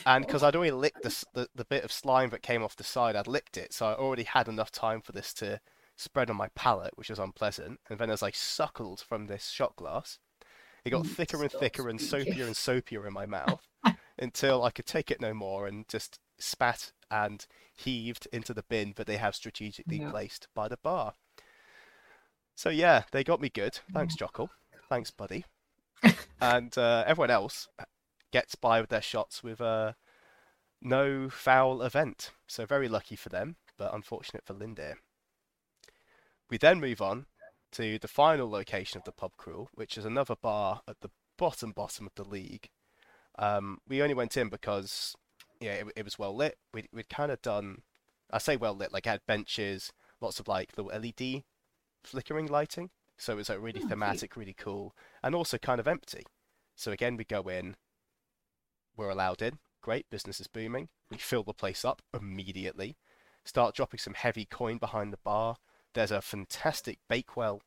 And 0.07 0.27
because 0.27 0.43
I'd 0.43 0.57
already 0.57 0.71
licked 0.73 1.03
the, 1.03 1.25
the 1.35 1.49
the 1.55 1.65
bit 1.67 1.85
of 1.85 1.93
slime 1.93 2.31
that 2.31 2.43
came 2.43 2.63
off 2.63 2.77
the 2.77 2.85
side, 2.85 3.17
I'd 3.17 3.27
licked 3.27 3.57
it, 3.59 3.73
so 3.75 3.87
I 3.87 3.95
already 3.95 4.25
had 4.25 4.49
enough 4.49 4.71
time 4.71 5.01
for 5.03 5.13
this 5.13 5.33
to 5.35 5.61
spread 5.97 6.31
on 6.31 6.37
my 6.37 6.49
palate, 6.55 6.97
which 6.97 7.11
was 7.11 7.19
unpleasant. 7.19 7.81
And 7.91 7.99
then 7.99 8.11
as 8.11 8.23
I 8.23 8.31
suckled 8.31 9.01
from 9.01 9.27
this 9.27 9.51
shot 9.51 9.77
glass, 9.77 10.19
it 10.85 10.91
got 10.91 11.07
Mm, 11.07 11.07
thicker 11.07 11.43
and 11.43 11.51
stop 11.51 11.61
thicker 11.61 11.89
and 11.89 12.01
speaking. 12.01 12.35
soapier 12.35 12.47
and 12.47 12.57
soapier 12.57 13.07
in 13.07 13.13
my 13.13 13.27
mouth 13.27 13.67
until 14.19 14.63
I 14.63 14.71
could 14.71 14.87
take 14.87 15.11
it 15.11 15.21
no 15.21 15.35
more 15.35 15.67
and 15.67 15.89
just 15.89 16.19
spat 16.39 16.93
and 17.11 17.47
heaved 17.75 18.27
into 18.33 18.55
the 18.55 18.63
bin 18.63 18.95
that 18.97 19.07
they 19.07 19.17
have 19.17 19.35
strategically 19.35 20.01
Yeah. 20.01 20.11
placed 20.11 20.49
by 20.55 20.69
the 20.69 20.77
bar. 20.77 21.15
So 22.55 22.69
yeah, 22.71 23.05
they 23.13 23.25
got 23.25 23.41
me 23.41 23.49
good. 23.49 23.81
Thanks, 23.93 24.15
Jockle. 24.17 24.51
Thanks, 24.89 25.11
buddy. 25.11 25.45
and 26.41 26.77
uh, 26.79 27.05
everyone 27.07 27.31
else 27.31 27.69
gets 28.33 28.55
by 28.55 28.81
with 28.81 28.91
their 28.91 29.03
shots 29.03 29.43
with 29.43 29.61
uh, 29.61 29.93
no 30.83 31.29
foul 31.31 31.83
event. 31.83 32.31
So 32.47 32.67
very 32.67 32.89
lucky 32.89 33.17
for 33.17 33.29
them, 33.29 33.57
but 33.77 33.95
unfortunate 33.95 34.45
for 34.45 34.55
Lindir. 34.55 34.97
We 36.51 36.59
then 36.59 36.81
move 36.81 37.01
on 37.01 37.27
to 37.75 37.99
the 37.99 38.09
final 38.09 38.51
location 38.51 38.99
of 38.99 39.05
the 39.05 39.13
pub 39.13 39.33
crawl, 39.37 39.69
which 39.75 39.97
is 39.99 40.05
another 40.05 40.35
bar 40.41 40.81
at 40.89 41.01
the 41.01 41.11
bottom 41.39 41.73
bottom 41.73 42.07
of 42.07 42.15
the 42.15 42.25
league. 42.29 42.69
Um, 43.39 43.79
we 43.89 44.03
only 44.03 44.15
went 44.15 44.37
in 44.37 44.49
because 44.49 45.15
yeah, 45.61 45.73
it, 45.73 45.87
it 45.97 46.05
was 46.05 46.19
well 46.19 46.35
lit. 46.35 46.59
We'd, 46.73 46.89
we'd 46.93 47.09
kind 47.09 47.33
of 47.33 47.43
done, 47.43 47.83
I 48.33 48.39
say 48.39 48.57
well 48.57 48.75
lit, 48.75 48.93
like 48.93 49.07
it 49.07 49.11
had 49.11 49.27
benches, 49.27 49.93
lots 50.21 50.39
of 50.41 50.49
like 50.49 50.73
little 50.77 50.93
LED 50.99 51.43
flickering 52.03 52.47
lighting. 52.47 52.91
So 53.17 53.33
it 53.33 53.37
was 53.37 53.49
like 53.49 53.59
really 53.61 53.79
Oh, 53.79 53.87
cute. 53.87 53.91
thematic, 53.91 54.37
really 54.37 54.55
cool, 54.57 54.95
and 55.23 55.35
also 55.35 55.57
kind 55.59 55.81
of 55.81 55.87
empty. 55.89 56.25
So 56.77 56.91
again, 56.93 57.17
we 57.17 57.25
go 57.25 57.43
in, 57.43 57.77
we're 58.97 59.11
allowed 59.11 59.43
in. 59.43 59.59
Great, 59.83 60.09
business 60.11 60.41
is 60.41 60.47
booming. 60.47 60.89
We 61.11 61.19
fill 61.19 61.43
the 61.43 61.53
place 61.53 61.85
up 61.85 62.03
immediately. 62.13 62.97
Start 63.45 63.75
dropping 63.75 63.99
some 63.99 64.15
heavy 64.15 64.45
coin 64.47 64.79
behind 64.79 65.13
the 65.13 65.19
bar. 65.23 65.57
There's 65.95 66.11
a 66.11 66.21
fantastic 66.21 66.99
Bakewell 67.09 67.63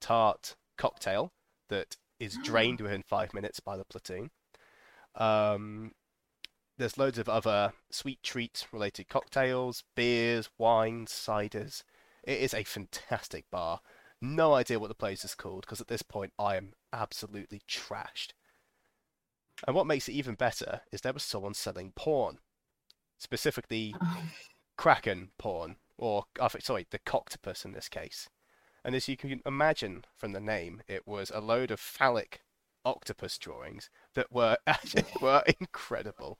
tart 0.00 0.56
cocktail 0.76 1.32
that 1.68 1.96
is 2.18 2.38
drained 2.42 2.80
within 2.80 3.02
five 3.02 3.34
minutes 3.34 3.60
by 3.60 3.76
the 3.76 3.84
platoon. 3.84 4.30
Um, 5.14 5.92
there's 6.78 6.98
loads 6.98 7.18
of 7.18 7.28
other 7.28 7.72
sweet 7.90 8.22
treats 8.22 8.72
related 8.72 9.08
cocktails, 9.08 9.84
beers, 9.94 10.48
wines, 10.58 11.10
ciders. 11.10 11.82
It 12.24 12.40
is 12.40 12.54
a 12.54 12.64
fantastic 12.64 13.44
bar. 13.50 13.80
No 14.20 14.54
idea 14.54 14.78
what 14.78 14.88
the 14.88 14.94
place 14.94 15.24
is 15.24 15.34
called 15.34 15.62
because 15.62 15.80
at 15.80 15.88
this 15.88 16.02
point 16.02 16.32
I 16.38 16.56
am 16.56 16.72
absolutely 16.92 17.60
trashed. 17.68 18.32
And 19.66 19.74
what 19.74 19.86
makes 19.86 20.08
it 20.08 20.12
even 20.12 20.34
better 20.34 20.82
is 20.92 21.00
there 21.00 21.12
was 21.12 21.22
someone 21.22 21.54
selling 21.54 21.92
porn, 21.94 22.38
specifically 23.18 23.94
kraken 24.76 25.30
porn, 25.38 25.76
or 25.98 26.24
I 26.40 26.48
think- 26.48 26.64
sorry, 26.64 26.86
the 26.90 26.98
coctopus 26.98 27.64
in 27.64 27.72
this 27.72 27.88
case. 27.88 28.28
And 28.84 28.94
as 28.94 29.08
you 29.08 29.16
can 29.16 29.42
imagine 29.44 30.04
from 30.16 30.32
the 30.32 30.40
name, 30.40 30.82
it 30.86 31.06
was 31.06 31.30
a 31.34 31.40
load 31.40 31.70
of 31.70 31.80
phallic 31.80 32.42
octopus 32.84 33.36
drawings 33.38 33.90
that 34.14 34.30
were 34.30 34.56
were 35.20 35.42
incredible. 35.60 36.38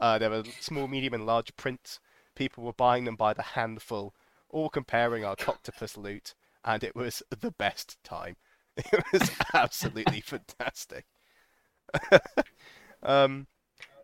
Uh, 0.00 0.18
there 0.18 0.30
were 0.30 0.42
small, 0.60 0.88
medium, 0.88 1.14
and 1.14 1.24
large 1.26 1.56
prints. 1.56 2.00
People 2.34 2.64
were 2.64 2.72
buying 2.72 3.04
them 3.04 3.14
by 3.14 3.32
the 3.32 3.42
handful, 3.42 4.12
all 4.50 4.68
comparing 4.68 5.24
our 5.24 5.36
octopus 5.46 5.96
loot, 5.96 6.34
and 6.64 6.82
it 6.82 6.96
was 6.96 7.22
the 7.40 7.52
best 7.52 7.96
time. 8.02 8.36
It 8.76 9.04
was 9.12 9.30
absolutely 9.54 10.20
fantastic. 10.20 11.04
um, 13.02 13.46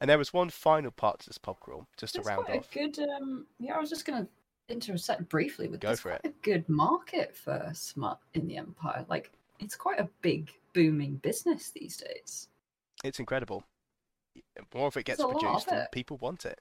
and 0.00 0.08
there 0.08 0.18
was 0.18 0.32
one 0.32 0.50
final 0.50 0.90
part 0.90 1.20
to 1.20 1.26
this 1.28 1.38
pub 1.38 1.58
crawl, 1.60 1.86
just 1.96 2.14
to 2.14 2.20
It's 2.20 2.28
round 2.28 2.44
quite 2.46 2.58
off. 2.58 2.68
a 2.70 2.78
good. 2.78 2.98
Um, 3.00 3.46
yeah, 3.58 3.74
I 3.74 3.80
was 3.80 3.90
just 3.90 4.04
gonna 4.04 4.26
intersect 4.70 5.28
briefly 5.28 5.68
with 5.68 5.80
Go 5.80 5.90
this. 5.90 6.00
for 6.00 6.10
quite 6.10 6.20
it. 6.24 6.28
A 6.28 6.44
good 6.44 6.68
market 6.68 7.36
for 7.36 7.70
smut 7.74 8.18
in 8.34 8.46
the 8.46 8.56
empire. 8.56 9.04
Like 9.08 9.30
it's 9.58 9.76
quite 9.76 9.98
a 10.00 10.08
big 10.22 10.50
booming 10.74 11.16
business 11.16 11.70
these 11.70 11.96
days. 11.96 12.48
It's 13.04 13.18
incredible. 13.18 13.64
More 14.74 14.86
of 14.88 14.96
it 14.96 15.04
gets 15.04 15.18
There's 15.18 15.24
a 15.24 15.28
lot 15.28 15.36
of 15.36 15.40
produced, 15.42 15.68
and 15.72 15.88
people 15.92 16.16
want 16.18 16.44
it 16.44 16.60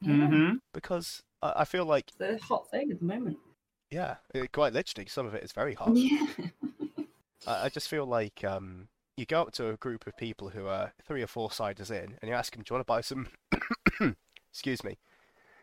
Yeah, 0.00 0.12
Mm-hmm. 0.12 0.54
because 0.72 1.22
I, 1.42 1.52
I 1.58 1.64
feel 1.64 1.84
like, 1.86 2.10
the 2.18 2.38
hot 2.42 2.70
thing 2.70 2.90
at 2.90 2.98
the 2.98 3.04
moment. 3.04 3.38
yeah, 3.90 4.16
it, 4.34 4.52
quite 4.52 4.72
literally, 4.72 5.06
some 5.08 5.26
of 5.26 5.34
it 5.34 5.42
is 5.42 5.52
very 5.52 5.74
hot. 5.74 5.96
Yeah. 5.96 6.26
I, 7.46 7.64
I 7.64 7.68
just 7.68 7.88
feel 7.88 8.04
like 8.06 8.42
um, 8.44 8.88
you 9.16 9.24
go 9.26 9.42
up 9.42 9.52
to 9.52 9.70
a 9.70 9.76
group 9.76 10.06
of 10.06 10.16
people 10.16 10.50
who 10.50 10.66
are 10.66 10.92
three 11.06 11.22
or 11.22 11.26
four 11.26 11.50
siders 11.50 11.90
in, 11.90 12.16
and 12.20 12.28
you 12.28 12.32
ask 12.32 12.52
them, 12.54 12.62
"Do 12.62 12.74
you 12.74 12.76
want 12.76 12.86
to 12.86 12.90
buy 12.92 13.00
some?" 13.00 13.28
excuse 14.52 14.84
me. 14.84 14.98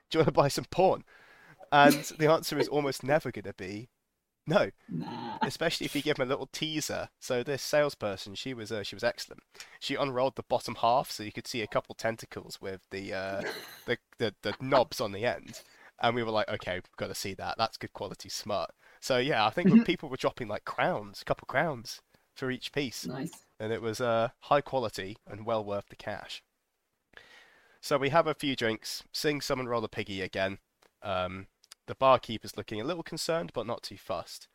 Do 0.10 0.18
you 0.18 0.20
want 0.22 0.28
to 0.28 0.32
buy 0.34 0.48
some 0.48 0.66
porn? 0.66 1.04
And 1.72 1.94
the 2.18 2.30
answer 2.30 2.58
is 2.60 2.68
almost 2.68 3.04
never 3.04 3.32
going 3.32 3.46
to 3.46 3.54
be 3.54 3.90
no, 4.48 4.72
Nah. 4.90 5.38
especially 5.44 5.86
if 5.86 5.96
you 5.96 6.02
give 6.02 6.18
them 6.18 6.28
a 6.28 6.30
little 6.30 6.50
teaser. 6.52 7.10
So 7.20 7.44
this 7.44 7.62
salesperson, 7.62 8.36
she 8.36 8.54
was 8.54 8.72
uh, 8.72 8.84
she 8.84 8.96
was 8.96 9.04
excellent. 9.04 9.44
She 9.80 9.96
unrolled 9.96 10.36
the 10.36 10.44
bottom 10.44 10.76
half 10.76 11.12
so 11.12 11.24
you 11.24 11.32
could 11.32 11.48
see 11.48 11.62
a 11.62 11.68
couple 11.68 11.94
tentacles 11.96 12.60
with 12.60 12.82
the 12.90 13.14
uh, 13.14 13.42
the, 13.86 13.98
the 14.18 14.34
the 14.42 14.56
knobs 14.60 15.00
on 15.00 15.12
the 15.12 15.26
end, 15.26 15.62
and 16.02 16.16
we 16.16 16.24
were 16.24 16.32
like, 16.32 16.50
okay, 16.50 16.74
we've 16.76 16.98
got 16.98 17.08
to 17.08 17.16
see 17.16 17.34
that. 17.36 17.56
That's 17.58 17.78
good 17.78 17.94
quality, 17.94 18.30
smart. 18.30 18.72
So 19.00 19.18
yeah, 19.20 19.46
I 19.46 19.52
think 19.52 19.86
people 19.86 20.10
were 20.10 20.18
dropping 20.18 20.48
like 20.48 20.66
crowns, 20.66 21.22
a 21.22 21.26
couple 21.26 21.46
crowns 21.46 22.02
for 22.36 22.50
each 22.50 22.72
piece, 22.72 23.06
Nice. 23.06 23.32
and 23.60 23.72
it 23.72 23.82
was 23.82 24.02
uh, 24.02 24.30
high 24.40 24.62
quality 24.62 25.18
and 25.28 25.46
well 25.46 25.64
worth 25.64 25.86
the 25.90 25.96
cash. 25.96 26.44
So 27.80 27.98
we 27.98 28.10
have 28.10 28.28
a 28.28 28.34
few 28.36 28.56
drinks, 28.56 29.04
sing 29.12 29.40
Summon 29.42 29.68
Roller 29.68 29.88
Piggy 29.88 30.22
again. 30.22 30.58
Um, 31.04 31.48
the 31.92 31.96
barkeeper's 31.96 32.56
looking 32.56 32.80
a 32.80 32.86
little 32.86 33.04
concerned, 33.04 33.52
but 33.54 33.68
not 33.68 33.84
too 33.84 33.98
fussed. 33.98 34.48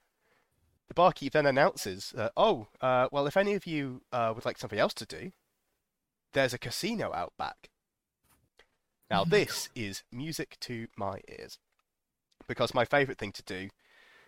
The 0.89 0.95
barkeep 0.95 1.33
then 1.35 1.45
announces, 1.45 2.15
uh, 2.17 2.31
"Oh, 2.35 2.69
uh, 2.81 3.09
well, 3.13 3.27
if 3.27 3.37
any 3.37 3.53
of 3.53 3.67
you 3.67 4.01
uh, 4.11 4.33
would 4.35 4.47
like 4.47 4.57
something 4.57 4.79
else 4.79 4.95
to 4.95 5.05
do, 5.05 5.33
there's 6.33 6.55
a 6.55 6.59
casino 6.59 7.13
out 7.13 7.35
back." 7.37 7.69
Now, 9.11 9.23
this 9.37 9.69
is 9.75 10.03
music 10.11 10.57
to 10.61 10.89
my 10.97 11.21
ears, 11.29 11.59
because 12.47 12.73
my 12.73 12.87
favourite 12.87 13.19
thing 13.19 13.33
to 13.33 13.43
do 13.43 13.69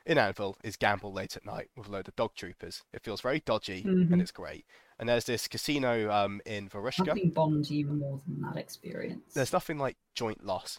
in 0.05 0.19
Anvil 0.19 0.59
is 0.63 0.77
gamble 0.77 1.11
late 1.11 1.35
at 1.35 1.47
night 1.47 1.71
with 1.75 1.89
a 1.89 1.91
load 1.91 2.09
of 2.09 2.17
dog 2.17 2.35
troopers. 2.35 2.83
It 2.93 3.03
feels 3.03 3.23
very 3.23 3.41
dodgy 3.41 3.85
Mhm. 3.85 4.13
and 4.13 4.21
it's 4.21 4.33
great. 4.33 4.67
And 4.99 5.09
there's 5.09 5.25
this 5.25 5.49
casino 5.49 6.11
um, 6.13 6.43
in 6.45 6.69
Varushka. 6.69 7.07
Nothing 7.07 7.31
bonds 7.31 7.71
you 7.71 7.87
more 7.87 8.21
than 8.27 8.43
that 8.43 8.59
experience. 8.59 9.33
There's 9.33 9.53
nothing 9.55 9.79
like 9.79 9.97
joint 10.15 10.45
loss. 10.45 10.79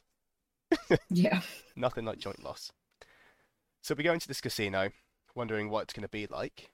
Yeah. 1.09 1.41
Nothing 1.75 2.05
like 2.05 2.19
joint 2.19 2.43
loss. 2.43 2.71
So 3.81 3.95
we 3.95 4.03
go 4.03 4.13
into 4.13 4.27
this 4.27 4.41
casino, 4.41 4.89
wondering 5.35 5.69
what 5.69 5.83
it's 5.83 5.93
going 5.93 6.03
to 6.03 6.09
be 6.09 6.27
like. 6.27 6.71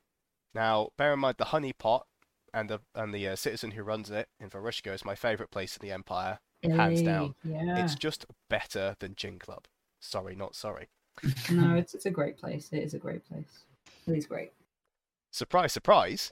Now, 0.53 0.89
bear 0.97 1.13
in 1.13 1.19
mind 1.19 1.35
the 1.37 1.45
honey 1.45 1.73
pot 1.73 2.07
and 2.53 2.69
the 2.69 2.79
and 2.93 3.13
the 3.13 3.27
uh, 3.27 3.35
citizen 3.35 3.71
who 3.71 3.83
runs 3.83 4.09
it 4.09 4.29
in 4.39 4.49
Varushka 4.49 4.93
is 4.93 5.05
my 5.05 5.15
favourite 5.15 5.51
place 5.51 5.77
in 5.77 5.85
the 5.85 5.93
Empire. 5.93 6.39
Hands 6.63 7.01
down. 7.01 7.35
Yeah. 7.43 7.83
It's 7.83 7.93
just 7.93 8.25
better 8.49 8.95
than 8.99 9.13
Gin 9.15 9.37
Club. 9.37 9.65
Sorry, 9.99 10.35
not 10.35 10.55
sorry. 10.55 10.89
No, 11.51 11.75
it's 11.75 11.93
it's 11.93 12.05
a 12.05 12.11
great 12.11 12.37
place. 12.37 12.69
It 12.71 12.79
is 12.79 12.93
a 12.93 12.97
great 12.97 13.27
place. 13.27 13.65
It 14.07 14.15
is 14.15 14.25
great. 14.25 14.51
Surprise, 15.31 15.73
surprise! 15.73 16.31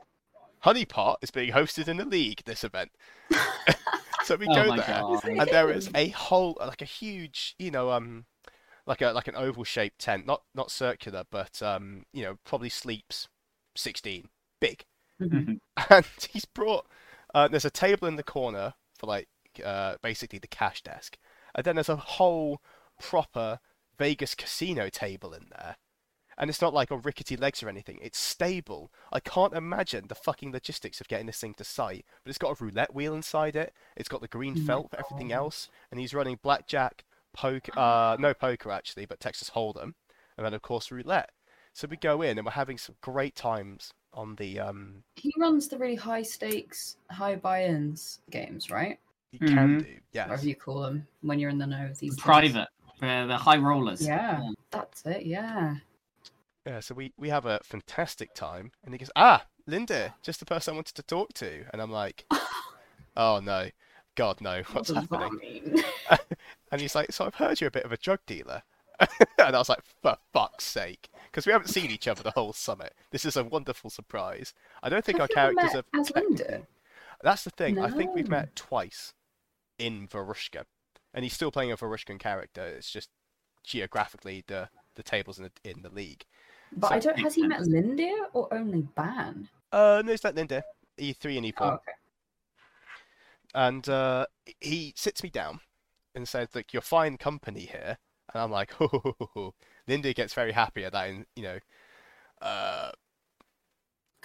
Honey 0.60 0.86
Pot 0.86 1.20
is 1.22 1.30
being 1.30 1.52
hosted 1.52 1.88
in 1.88 1.98
the 1.98 2.06
league 2.06 2.42
this 2.46 2.64
event. 2.64 2.92
so 4.26 4.36
we 4.36 4.48
Oh 4.48 4.54
go 4.54 4.72
there. 4.72 5.06
god. 5.06 5.22
and 5.38 5.50
there 5.52 5.72
is 5.72 5.90
a 5.96 6.10
whole 6.10 6.58
like 6.60 6.82
a 6.82 6.86
huge 6.86 7.56
you 7.60 7.72
know 7.72 7.92
um 7.92 8.26
like 8.86 9.02
a 9.02 9.12
like 9.12 9.28
an 9.28 9.36
oval 9.36 9.64
shaped 9.64 10.00
tent 10.00 10.26
not 10.26 10.44
not 10.56 10.72
circular 10.72 11.24
but 11.32 11.62
um 11.64 12.06
you 12.14 12.24
know 12.24 12.38
probably 12.46 12.70
sleeps 12.70 13.28
16 13.76 14.30
big 14.60 14.86
Mhm. 15.20 15.60
and 15.90 16.06
he's 16.32 16.46
brought 16.46 16.88
uh, 17.34 17.48
there's 17.48 17.66
a 17.66 17.70
table 17.72 18.08
in 18.08 18.16
the 18.16 18.24
corner 18.24 18.74
for 18.98 19.08
like 19.08 19.30
uh 19.64 19.96
basically 20.02 20.40
the 20.40 20.48
cash 20.48 20.82
desk 20.84 21.18
and 21.56 21.66
then 21.66 21.76
there's 21.76 21.90
a 21.90 21.96
whole 21.96 22.62
proper 23.00 23.60
Vegas 23.98 24.36
casino 24.36 24.90
table 24.90 25.34
in 25.34 25.48
there 25.52 25.78
and 26.38 26.50
it's 26.50 26.62
not 26.62 26.74
like 26.74 26.92
on 26.92 27.02
rickety 27.02 27.36
legs 27.38 27.62
or 27.64 27.70
anything. 27.70 28.00
It's 28.02 28.18
stable. 28.20 28.92
I 29.12 29.20
can't 29.20 29.54
imagine 29.54 30.06
the 30.08 30.16
fucking 30.16 30.52
logistics 30.52 31.00
of 31.02 31.08
getting 31.08 31.28
this 31.28 31.40
thing 31.40 31.54
to 31.56 31.64
site. 31.64 32.06
But 32.24 32.30
it's 32.30 32.38
got 32.38 32.60
a 32.60 32.64
roulette 32.64 32.94
wheel 32.94 33.14
inside 33.14 33.56
it. 33.56 33.74
It's 33.96 34.10
got 34.10 34.22
the 34.22 34.28
green 34.28 34.56
Oh 34.58 34.66
felt 34.66 34.90
for 34.92 35.00
everything 35.00 35.32
else. 35.32 35.70
And 35.92 36.00
he's 36.00 36.14
running 36.14 36.40
blackjack, 36.42 37.06
poker, 37.34 37.72
uh, 37.78 38.18
no 38.20 38.34
poker 38.34 38.72
actually, 38.72 39.06
but 39.06 39.20
Texas 39.20 39.52
Hold'em, 39.52 39.94
and 40.38 40.46
then 40.46 40.54
of 40.54 40.62
course 40.62 40.92
roulette. 40.92 41.32
So 41.74 41.88
we 41.90 41.98
go 41.98 42.22
in 42.22 42.38
and 42.38 42.46
we're 42.46 42.52
having 42.52 42.78
some 42.78 42.96
great 43.02 43.36
times 43.36 43.94
on 44.14 44.36
the 44.36 44.60
um. 44.60 45.04
He 45.16 45.34
runs 45.40 45.68
the 45.68 45.78
really 45.78 45.96
high 45.96 46.22
stakes, 46.22 46.98
high 47.10 47.36
buy-ins 47.36 48.20
games, 48.30 48.70
right? 48.70 49.00
You 49.32 49.40
can 49.40 49.80
Mhm. 49.80 49.84
do 49.84 50.00
yes. 50.12 50.30
Whatever 50.30 50.48
you 50.48 50.56
call 50.56 50.82
them 50.82 51.08
when 51.22 51.40
you're 51.40 51.50
in 51.50 51.58
the 51.58 51.66
know 51.66 51.86
of 51.86 51.98
these. 51.98 52.12
things. 52.12 52.20
Private. 52.22 52.68
The, 53.00 53.26
the 53.28 53.38
high 53.38 53.58
rollers. 53.58 54.06
Yeah, 54.06 54.40
that's 54.70 55.04
it. 55.08 55.26
Yeah. 55.26 55.78
Yeah, 56.66 56.80
so 56.80 56.96
we, 56.96 57.12
we 57.18 57.30
have 57.30 57.46
a 57.46 57.60
fantastic 57.64 58.34
time, 58.34 58.72
and 58.84 58.94
he 58.94 58.98
goes, 58.98 59.12
"Ah, 59.16 59.46
Lindir, 59.70 60.14
just 60.22 60.40
the 60.40 60.46
person 60.46 60.74
I 60.74 60.76
wanted 60.76 60.96
to 60.96 61.04
talk 61.04 61.34
to," 61.36 61.66
and 61.72 61.82
I'm 61.82 61.92
like, 61.92 62.26
"Oh 63.18 63.42
no, 63.44 63.70
God 64.16 64.40
no, 64.40 64.62
what's 64.72 64.90
that 64.90 65.08
happening?" 65.10 65.84
And 66.72 66.82
he's 66.82 66.96
like, 66.96 67.12
"So 67.12 67.26
I've 67.26 67.36
heard 67.36 67.62
you're 67.62 67.68
a 67.68 67.72
bit 67.72 67.86
of 67.86 67.92
a 67.92 67.98
drug 67.98 68.20
dealer," 68.26 68.64
and 69.00 69.56
I 69.56 69.60
was 69.60 69.70
like, 69.70 69.84
"For 70.02 70.18
fuck's 70.32 70.64
sake," 70.64 71.10
because 71.26 71.46
we 71.46 71.52
haven't 71.52 71.68
seen 71.68 71.92
each 71.92 72.08
other 72.08 72.24
the 72.24 72.32
whole 72.32 72.54
summit. 72.54 72.94
This 73.12 73.26
is 73.26 73.36
a 73.36 73.44
wonderful 73.44 73.90
surprise. 73.90 74.54
I 74.82 74.90
don't 74.90 75.04
think 75.04 75.20
Have 75.20 75.30
our 75.30 75.36
characters 75.36 75.74
have. 75.74 75.86
as 75.94 76.10
Lindir? 76.12 76.66
That's 77.22 77.44
the 77.44 77.52
thing. 77.52 77.78
I 77.78 77.92
think 77.92 78.16
we've 78.16 78.28
met 78.30 78.56
twice 78.56 79.14
in 79.78 80.08
Varushka, 80.08 80.64
and 81.14 81.24
he's 81.24 81.34
still 81.34 81.52
playing 81.52 81.72
a 81.72 81.78
Varushkan 81.78 82.20
character. 82.20 82.66
It's 82.66 82.90
just 82.90 83.10
geographically 83.64 84.44
the 84.48 84.70
the 84.96 85.04
tables 85.04 85.38
in 85.40 85.44
the 85.44 85.70
in 85.70 85.82
the 85.82 85.90
league. 85.90 86.26
But 86.78 86.90
So- 86.90 86.96
I 86.96 87.00
don't. 87.00 87.20
Has 87.20 87.36
he 87.36 87.48
met 87.48 87.62
Lindir 87.62 88.28
or 88.34 88.54
only 88.54 88.82
Ban? 88.96 89.48
Uh, 89.72 90.02
no, 90.06 90.12
it's 90.12 90.24
not 90.24 90.36
Lindir. 90.36 90.62
E3 91.00 91.38
and 91.38 91.46
E4. 91.48 91.54
Oh, 91.62 91.68
okay. 91.72 91.92
and 93.56 93.88
uh, 93.90 94.26
he 94.62 94.94
sits 94.96 95.24
me 95.24 95.30
down 95.30 95.60
and 96.16 96.28
says, 96.28 96.50
"Look, 96.54 96.74
you're 96.74 96.82
fine 96.82 97.18
company 97.18 97.62
here." 97.62 97.98
And 98.34 98.42
I'm 98.44 98.52
like, 98.52 98.72
"Ho, 98.80 98.88
ho, 98.88 99.00
ho, 99.04 99.16
ho, 99.20 99.30
ho." 99.34 99.54
Lindir 99.88 100.14
gets 100.16 100.34
very 100.34 100.52
happy 100.52 100.86
at 100.86 100.94
that, 100.94 101.10
in, 101.10 101.26
you 101.36 101.44
know, 101.44 101.60
uh, 102.42 102.92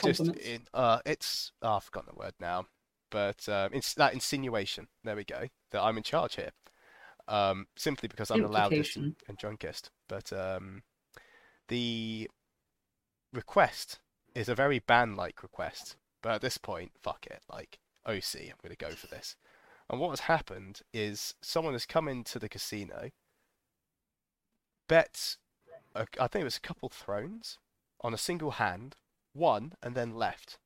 just 0.05 0.21
in, 0.21 0.63
uh, 0.75 1.01
it's 1.07 1.53
oh, 1.63 1.75
I've 1.77 1.85
forgotten 1.85 2.13
the 2.15 2.19
word 2.23 2.35
now, 2.41 2.67
but 3.11 3.49
um, 3.49 3.71
it's 3.73 3.95
that 3.95 4.13
insinuation. 4.15 4.89
There 5.05 5.17
we 5.17 5.25
go. 5.25 5.47
That 5.73 5.83
I'm 5.83 5.97
in 5.97 6.03
charge 6.05 6.37
here, 6.37 6.51
um, 7.27 7.67
simply 7.77 8.09
because 8.09 8.31
I'm 8.31 8.43
the 8.43 8.49
loudest 8.49 8.97
and 8.97 9.17
drunkest. 9.39 9.91
But 10.09 10.33
um, 10.33 10.83
the 11.69 12.31
request 13.33 13.99
is 14.35 14.49
a 14.49 14.55
very 14.55 14.79
ban-like 14.79 15.43
request. 15.43 15.97
But 16.23 16.37
at 16.37 16.41
this 16.41 16.59
point, 16.59 16.93
fuck 17.01 17.27
it. 17.27 17.43
Like 17.51 17.79
OC, 18.07 18.41
I'm 18.43 18.59
going 18.63 18.75
to 18.75 18.77
go 18.77 18.91
for 18.91 19.07
this. 19.07 19.37
And 19.91 20.01
what 20.01 20.11
has 20.11 20.21
happened 20.21 20.83
is 20.93 21.35
someone 21.41 21.73
has 21.73 21.87
come 21.87 22.09
into 22.09 22.39
the 22.39 22.49
casino, 22.49 23.11
bet, 24.89 25.37
a, 25.95 26.07
I 26.21 26.27
think 26.27 26.43
it 26.43 26.45
was 26.45 26.57
a 26.57 26.61
couple 26.61 26.89
thrones 26.89 27.59
on 28.01 28.13
a 28.13 28.19
single 28.19 28.53
hand, 28.53 28.97
won, 29.35 29.73
and 29.83 29.95
then 29.95 30.15
left. 30.15 30.59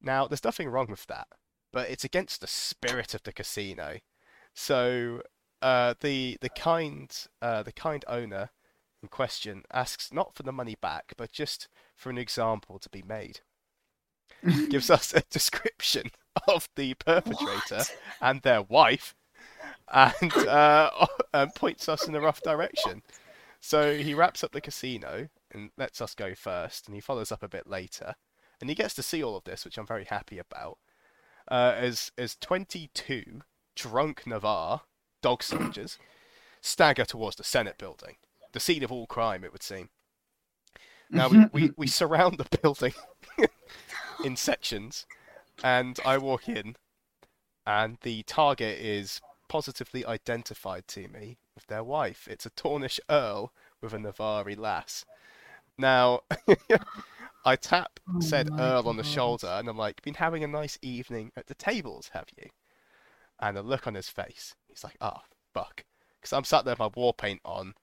Now, 0.00 0.26
there's 0.26 0.44
nothing 0.44 0.68
wrong 0.68 0.86
with 0.88 1.06
that, 1.06 1.26
but 1.72 1.90
it's 1.90 2.04
against 2.04 2.40
the 2.40 2.46
spirit 2.46 3.14
of 3.14 3.22
the 3.24 3.32
casino. 3.32 3.98
So, 4.54 5.22
uh, 5.60 5.94
the 6.00 6.38
the 6.40 6.50
kind 6.50 7.10
uh, 7.42 7.62
the 7.62 7.72
kind 7.72 8.04
owner 8.06 8.50
in 9.06 9.08
question 9.08 9.62
asks 9.72 10.12
not 10.12 10.34
for 10.34 10.42
the 10.42 10.52
money 10.52 10.76
back, 10.80 11.14
but 11.16 11.30
just 11.30 11.68
for 11.94 12.10
an 12.10 12.18
example 12.18 12.78
to 12.80 12.88
be 12.88 13.02
made. 13.02 13.40
Gives 14.68 14.90
us 14.90 15.14
a 15.14 15.22
description 15.30 16.10
of 16.48 16.68
the 16.74 16.94
perpetrator 16.94 17.76
What? 17.76 17.96
and 18.20 18.42
their 18.42 18.62
wife, 18.62 19.14
and 19.92 20.32
uh, 20.36 21.06
and 21.32 21.54
points 21.54 21.88
us 21.88 22.06
in 22.06 22.12
the 22.12 22.20
rough 22.20 22.42
direction. 22.42 23.02
So 23.60 23.96
he 23.96 24.12
wraps 24.12 24.42
up 24.44 24.52
the 24.52 24.60
casino 24.60 25.28
and 25.52 25.70
lets 25.78 26.00
us 26.00 26.14
go 26.14 26.34
first, 26.34 26.86
and 26.86 26.94
he 26.94 27.00
follows 27.00 27.30
up 27.30 27.42
a 27.42 27.48
bit 27.48 27.68
later, 27.68 28.14
and 28.60 28.68
he 28.68 28.74
gets 28.74 28.94
to 28.94 29.02
see 29.02 29.22
all 29.22 29.36
of 29.36 29.44
this, 29.44 29.64
which 29.64 29.78
I'm 29.78 29.86
very 29.86 30.04
happy 30.04 30.38
about. 30.38 30.78
Uh, 31.48 31.74
as 31.76 32.10
as 32.18 32.34
22 32.36 33.42
drunk 33.76 34.26
Navarr 34.26 34.82
dog 35.22 35.44
soldiers 35.44 35.98
stagger 36.60 37.04
towards 37.04 37.36
the 37.36 37.44
Senate 37.44 37.78
building, 37.78 38.16
the 38.56 38.60
scene 38.60 38.82
of 38.82 38.90
all 38.90 39.06
crime, 39.06 39.44
it 39.44 39.52
would 39.52 39.62
seem. 39.62 39.90
Now 41.10 41.28
we, 41.28 41.44
we, 41.52 41.70
we 41.76 41.86
surround 42.00 42.38
the 42.38 42.58
building 42.62 42.94
in 44.24 44.34
sections, 44.34 45.04
and 45.62 46.00
I 46.06 46.16
walk 46.16 46.48
in, 46.48 46.76
and 47.66 47.98
the 48.00 48.22
target 48.22 48.78
is 48.78 49.20
positively 49.46 50.06
identified 50.06 50.88
to 50.88 51.06
me 51.06 51.36
with 51.54 51.66
their 51.66 51.84
wife. 51.84 52.26
It's 52.30 52.46
a 52.46 52.50
Tornish 52.50 52.98
earl 53.10 53.52
with 53.82 53.92
a 53.92 53.98
Navari 53.98 54.56
lass. 54.56 55.04
Now, 55.76 56.20
I 57.44 57.56
tap 57.56 58.00
Oh 58.08 58.20
said 58.20 58.48
earl 58.58 58.88
on 58.88 58.96
the 58.96 59.02
God. 59.02 59.10
shoulder, 59.10 59.48
and 59.48 59.68
I'm 59.68 59.76
like, 59.76 60.00
"Been 60.00 60.14
having 60.14 60.42
a 60.42 60.48
nice 60.48 60.78
evening 60.80 61.30
at 61.36 61.46
the 61.48 61.54
tables, 61.54 62.08
have 62.14 62.28
you?" 62.38 62.48
And 63.38 63.54
the 63.54 63.62
look 63.62 63.86
on 63.86 63.92
his 63.96 64.08
face, 64.08 64.54
he's 64.66 64.82
like, 64.82 64.96
"Oh 65.02 65.20
fuck," 65.52 65.84
because 66.18 66.32
I'm 66.32 66.44
sat 66.44 66.64
there 66.64 66.72
with 66.72 66.78
my 66.78 66.86
war 66.96 67.12
paint 67.12 67.42
on, 67.44 67.74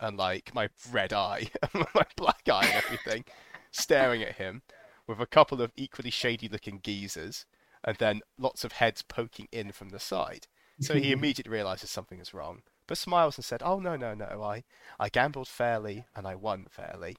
and 0.00 0.16
like 0.16 0.54
my 0.54 0.68
red 0.90 1.12
eye, 1.12 1.50
my 1.74 2.06
black 2.16 2.48
eye, 2.48 2.64
and 2.64 2.84
everything, 2.84 3.24
staring 3.70 4.22
at 4.22 4.36
him 4.36 4.62
with 5.06 5.20
a 5.20 5.26
couple 5.26 5.60
of 5.60 5.72
equally 5.76 6.10
shady 6.10 6.48
looking 6.48 6.80
geezers, 6.82 7.46
and 7.84 7.96
then 7.98 8.20
lots 8.38 8.64
of 8.64 8.72
heads 8.72 9.02
poking 9.02 9.48
in 9.52 9.72
from 9.72 9.90
the 9.90 10.00
side. 10.00 10.46
So 10.80 10.94
he 10.94 11.12
immediately 11.12 11.52
realizes 11.52 11.90
something 11.90 12.20
is 12.20 12.34
wrong, 12.34 12.62
but 12.86 12.98
smiles 12.98 13.36
and 13.36 13.44
said, 13.44 13.62
"Oh 13.62 13.78
no, 13.78 13.96
no, 13.96 14.14
no! 14.14 14.42
I, 14.42 14.64
I 14.98 15.08
gambled 15.08 15.48
fairly 15.48 16.06
and 16.14 16.26
I 16.26 16.34
won 16.34 16.66
fairly." 16.70 17.16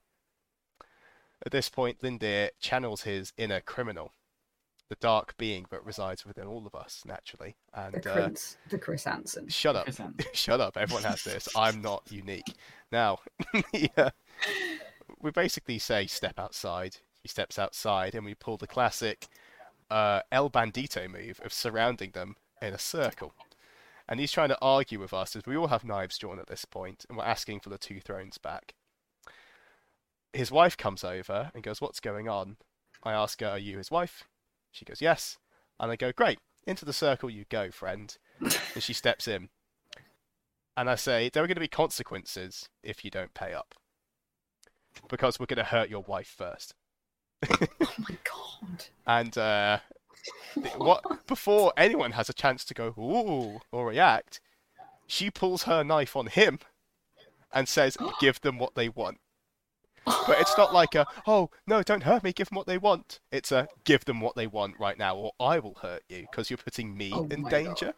At 1.46 1.52
this 1.52 1.70
point, 1.70 2.02
Lindir 2.02 2.50
channels 2.60 3.02
his 3.02 3.34
inner 3.36 3.62
criminal, 3.62 4.14
the 4.92 4.98
dark 5.00 5.38
being 5.38 5.66
that 5.70 5.86
resides 5.86 6.26
within 6.26 6.48
all 6.48 6.68
of 6.68 6.76
us, 6.76 7.04
naturally. 7.06 7.56
And 7.74 7.94
The 7.94 8.26
uh, 8.26 8.30
the 8.68 8.78
Chris 8.78 9.06
Hansen. 9.06 9.48
shut 9.48 9.74
up, 9.74 9.86
Percent. 9.86 10.22
shut 10.34 10.60
up! 10.60 10.76
Everyone 10.76 11.04
has 11.04 11.24
this. 11.24 11.48
I'm 11.56 11.82
not 11.82 12.04
unique. 12.12 12.54
Now, 12.92 13.20
yeah, 13.74 14.10
we 15.22 15.32
basically 15.32 15.80
say 15.80 16.08
step 16.08 16.38
outside. 16.38 16.98
He 17.24 17.30
steps 17.30 17.58
outside, 17.58 18.16
and 18.16 18.26
we 18.26 18.36
pull 18.36 18.58
the 18.58 18.68
classic 18.68 19.28
uh, 19.90 20.24
El 20.30 20.50
Bandito 20.50 21.10
move 21.10 21.40
of 21.42 21.54
surrounding 21.54 22.12
them 22.12 22.36
in 22.62 22.74
a 22.74 22.78
circle. 22.78 23.34
And 24.10 24.20
he's 24.20 24.34
trying 24.34 24.50
to 24.50 24.58
argue 24.62 25.00
with 25.00 25.14
us 25.14 25.38
as 25.38 25.46
we 25.46 25.56
all 25.56 25.68
have 25.68 25.86
knives 25.86 26.18
drawn 26.18 26.38
at 26.38 26.48
this 26.48 26.66
point, 26.66 27.06
and 27.08 27.18
we're 27.18 27.24
asking 27.24 27.62
for 27.62 27.70
the 27.70 27.78
two 27.78 28.02
thrones 28.02 28.38
back. 28.38 28.74
His 30.34 30.52
wife 30.52 30.76
comes 30.76 31.06
over 31.06 31.50
and 31.54 31.64
goes, 31.64 31.80
What's 31.80 32.02
going 32.02 32.28
on? 32.28 32.58
I 33.04 33.14
ask 33.14 33.40
her, 33.40 33.48
Are 33.52 33.58
you 33.58 33.78
his 33.78 33.90
wife? 33.90 34.26
She 34.72 34.86
goes, 34.86 35.02
Yes. 35.02 35.38
And 35.80 35.92
I 35.92 35.96
go, 35.96 36.12
Great, 36.12 36.40
into 36.66 36.86
the 36.86 36.94
circle 36.94 37.30
you 37.30 37.46
go, 37.50 37.72
friend. 37.72 38.18
and 38.40 38.84
she 38.84 38.94
steps 38.94 39.28
in. 39.28 39.50
And 40.78 40.90
I 40.90 40.96
say, 40.96 41.30
There 41.30 41.44
are 41.44 41.48
going 41.48 41.56
to 41.56 41.62
be 41.62 41.68
consequences 41.68 42.70
if 42.84 43.04
you 43.04 43.12
don't 43.12 43.34
pay 43.34 43.54
up. 43.54 43.76
Because 45.08 45.40
we're 45.40 45.46
going 45.46 45.58
to 45.58 45.64
hurt 45.64 45.90
your 45.90 46.04
wife 46.04 46.34
first. 46.38 46.74
Oh 47.50 47.68
my 47.98 48.18
god. 48.24 48.86
And 49.08 49.38
uh, 49.38 49.80
th- 50.56 50.76
what 50.78 51.28
before 51.28 51.74
anyone 51.78 52.12
has 52.12 52.30
a 52.30 52.34
chance 52.34 52.66
to 52.66 52.74
go 52.74 52.94
ooh 52.98 53.62
or 53.72 53.88
react, 53.88 54.42
she 55.08 55.30
pulls 55.30 55.64
her 55.64 55.84
knife 55.84 56.16
on 56.16 56.28
him 56.28 56.60
and 57.54 57.68
says, 57.68 57.98
"Give 58.20 58.40
them 58.42 58.58
what 58.60 58.76
they 58.76 58.90
want." 58.90 59.20
But 60.06 60.40
it's 60.40 60.58
not 60.58 60.74
like 60.74 60.96
a 60.96 61.06
"Oh 61.28 61.50
no, 61.68 61.84
don't 61.84 62.04
hurt 62.04 62.24
me. 62.24 62.34
Give 62.34 62.50
them 62.50 62.56
what 62.56 62.68
they 62.68 62.78
want." 62.78 63.20
It's 63.32 63.52
a 63.52 63.68
"Give 63.84 64.04
them 64.06 64.20
what 64.20 64.36
they 64.36 64.48
want 64.48 64.80
right 64.80 64.98
now, 64.98 65.16
or 65.16 65.32
I 65.40 65.60
will 65.60 65.76
hurt 65.82 66.04
you 66.10 66.28
because 66.30 66.50
you're 66.50 66.58
putting 66.58 66.98
me 66.98 67.12
Oh 67.14 67.28
in 67.30 67.44
danger." 67.44 67.88
God. 67.88 67.96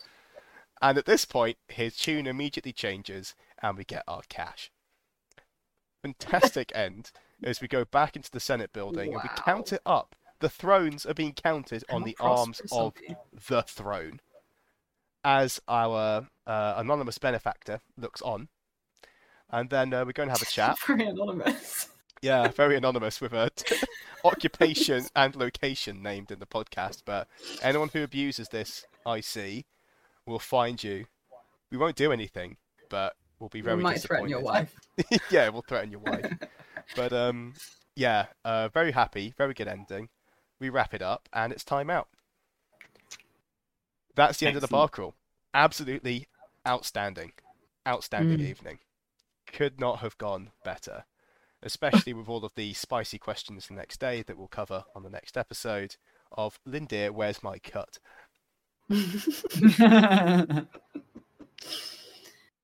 And 0.81 0.97
at 0.97 1.05
this 1.05 1.23
point, 1.23 1.57
his 1.69 1.95
tune 1.95 2.27
immediately 2.27 2.73
changes, 2.73 3.35
and 3.61 3.77
we 3.77 3.85
get 3.85 4.03
our 4.05 4.21
cash. 4.27 4.69
Fantastic 6.01 6.71
end 6.75 7.11
as 7.41 7.61
we 7.61 7.69
go 7.69 7.85
back 7.85 8.17
into 8.17 8.29
the 8.29 8.39
Senate 8.41 8.73
building 8.73 9.13
and 9.13 9.23
we 9.23 9.29
count 9.37 9.71
it 9.71 9.81
up. 9.85 10.15
The 10.39 10.49
thrones 10.49 11.05
are 11.05 11.13
being 11.13 11.33
counted 11.33 11.85
on 11.89 12.03
the 12.03 12.17
arms 12.19 12.61
of 12.69 12.93
the 13.47 13.61
throne. 13.61 14.19
As 15.23 15.61
our 15.69 16.27
uh, 16.45 16.73
anonymous 16.75 17.17
benefactor 17.17 17.79
looks 17.97 18.21
on, 18.21 18.49
and 19.49 19.69
then 19.69 19.93
uh, 19.93 20.03
we're 20.03 20.11
going 20.11 20.27
to 20.27 20.33
have 20.33 20.41
a 20.41 20.45
chat. 20.51 20.77
Very 20.85 21.05
anonymous. 21.05 21.87
Yeah, 22.23 22.47
very 22.47 22.77
anonymous 22.77 23.19
with 23.19 23.33
a 23.33 23.49
t- 23.53 23.75
occupation 24.23 25.05
and 25.13 25.35
location 25.35 26.01
named 26.01 26.31
in 26.31 26.39
the 26.39 26.45
podcast. 26.45 27.01
But 27.05 27.27
anyone 27.61 27.89
who 27.91 28.01
abuses 28.01 28.47
this 28.47 28.85
IC 29.05 29.65
will 30.25 30.39
find 30.39 30.81
you. 30.81 31.05
We 31.69 31.77
won't 31.77 31.97
do 31.97 32.13
anything, 32.13 32.55
but 32.89 33.17
we'll 33.39 33.49
be 33.49 33.59
very 33.59 33.75
we 33.75 33.83
might 33.83 33.99
threaten 33.99 34.29
your 34.29 34.39
wife. 34.39 34.73
yeah, 35.29 35.49
we'll 35.49 35.63
threaten 35.63 35.91
your 35.91 35.99
wife. 35.99 36.31
but 36.95 37.11
um, 37.11 37.55
yeah, 37.97 38.27
uh, 38.45 38.69
very 38.69 38.93
happy, 38.93 39.33
very 39.37 39.53
good 39.53 39.67
ending. 39.67 40.07
We 40.61 40.69
wrap 40.69 40.93
it 40.93 41.01
up, 41.01 41.27
and 41.33 41.51
it's 41.51 41.65
time 41.65 41.89
out. 41.89 42.07
That's 44.15 44.37
the 44.39 44.47
end 44.47 44.55
of 44.55 44.61
the 44.61 44.67
bar 44.69 44.87
crawl. 44.87 45.15
Absolutely 45.53 46.27
outstanding, 46.65 47.33
outstanding 47.85 48.39
Mm. 48.39 48.47
evening. 48.47 48.79
Could 49.47 49.77
not 49.79 49.99
have 49.99 50.17
gone 50.17 50.51
better, 50.63 51.03
especially 51.63 52.13
with 52.13 52.29
all 52.29 52.45
of 52.45 52.53
the 52.55 52.73
spicy 52.73 53.17
questions 53.17 53.67
the 53.67 53.73
next 53.73 53.99
day 53.99 54.21
that 54.23 54.37
we'll 54.37 54.47
cover 54.47 54.83
on 54.95 55.03
the 55.03 55.09
next 55.09 55.37
episode 55.37 55.95
of 56.31 56.59
Lindir, 56.67 57.11
where's 57.11 57.41
my 57.43 57.57
cut? 57.59 57.99
Uh, 58.89 58.95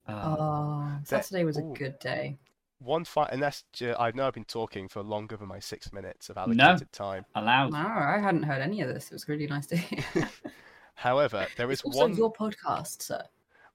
oh, 0.07 0.97
Saturday 1.03 1.43
was 1.43 1.57
a 1.57 1.61
ooh. 1.61 1.73
good 1.73 1.99
day. 1.99 2.37
One 2.79 3.03
fight, 3.03 3.29
and 3.31 3.41
that's 3.41 3.63
ju- 3.73 3.95
I 3.99 4.11
know 4.11 4.25
I've 4.27 4.33
been 4.33 4.45
talking 4.45 4.87
for 4.87 5.03
longer 5.03 5.35
than 5.35 5.47
my 5.49 5.59
six 5.59 5.91
minutes 5.91 6.29
of 6.29 6.37
No. 6.37 6.43
allocated 6.43 6.91
time. 6.93 7.25
allowed. 7.35 7.73
No, 7.73 7.77
I 7.79 8.19
hadn't 8.21 8.43
heard 8.43 8.61
any 8.61 8.81
of 8.81 8.87
this. 8.87 9.07
It 9.07 9.13
was 9.13 9.27
really 9.27 9.47
nice 9.47 9.67
to 9.67 9.75
hear. 9.77 10.29
However, 10.95 11.47
there 11.57 11.69
is 11.71 11.79
it's 11.79 11.85
also 11.85 11.99
one. 11.99 12.15
your 12.15 12.31
podcast, 12.31 13.01
sir. 13.01 13.23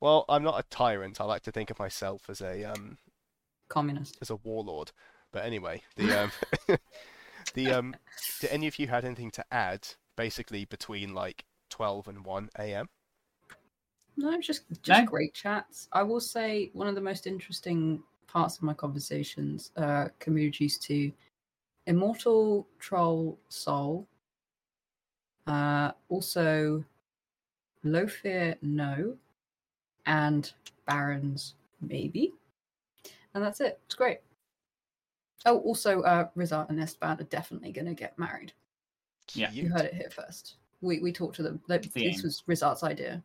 Well, 0.00 0.24
I'm 0.28 0.42
not 0.42 0.58
a 0.58 0.62
tyrant. 0.70 1.20
I 1.20 1.24
like 1.24 1.42
to 1.42 1.52
think 1.52 1.70
of 1.70 1.78
myself 1.78 2.22
as 2.28 2.40
a 2.40 2.64
um 2.64 2.96
Communist. 3.68 4.16
as 4.22 4.30
a 4.30 4.36
warlord. 4.36 4.92
But 5.34 5.44
anyway, 5.44 5.82
the 5.96 6.12
um 6.12 6.30
the 7.54 7.72
um 7.72 7.96
did 8.40 8.50
any 8.50 8.68
of 8.68 8.78
you 8.78 8.86
had 8.86 9.04
anything 9.04 9.32
to 9.32 9.44
add 9.50 9.88
basically 10.16 10.64
between 10.64 11.12
like 11.12 11.44
12 11.70 12.06
and 12.06 12.24
1 12.24 12.50
a.m. 12.56 12.88
No, 14.16 14.40
just 14.40 14.62
just 14.80 15.00
No. 15.00 15.06
great 15.06 15.34
chats. 15.34 15.88
I 15.92 16.04
will 16.04 16.20
say 16.20 16.70
one 16.72 16.86
of 16.86 16.94
the 16.94 17.00
most 17.00 17.26
interesting 17.26 18.04
parts 18.28 18.56
of 18.56 18.62
my 18.62 18.74
conversations 18.74 19.72
uh 19.76 20.08
can 20.20 20.36
be 20.36 20.44
reduced 20.44 20.82
to 20.84 21.12
Immortal 21.88 22.68
Troll 22.78 23.36
Soul. 23.48 24.06
Uh 25.48 25.90
also 26.08 26.84
Low 27.82 28.06
Fear 28.06 28.56
No 28.62 29.16
and 30.06 30.52
Barons 30.86 31.54
Maybe. 31.80 32.32
And 33.34 33.42
that's 33.42 33.60
it. 33.60 33.80
It's 33.86 33.96
great. 33.96 34.20
Oh, 35.46 35.58
also 35.60 36.00
uh 36.02 36.28
Rizart 36.36 36.70
and 36.70 36.80
Esteban 36.80 37.20
are 37.20 37.24
definitely 37.24 37.72
gonna 37.72 37.94
get 37.94 38.18
married. 38.18 38.52
Yeah. 39.34 39.50
You 39.50 39.68
heard 39.70 39.82
it 39.82 39.94
here 39.94 40.10
first. 40.10 40.56
We 40.80 41.00
we 41.00 41.12
talked 41.12 41.36
to 41.36 41.42
them. 41.42 41.60
Like, 41.68 41.82
the 41.82 41.88
This 42.04 42.18
aim. 42.18 42.22
was 42.24 42.42
Rizart's 42.48 42.82
idea, 42.82 43.22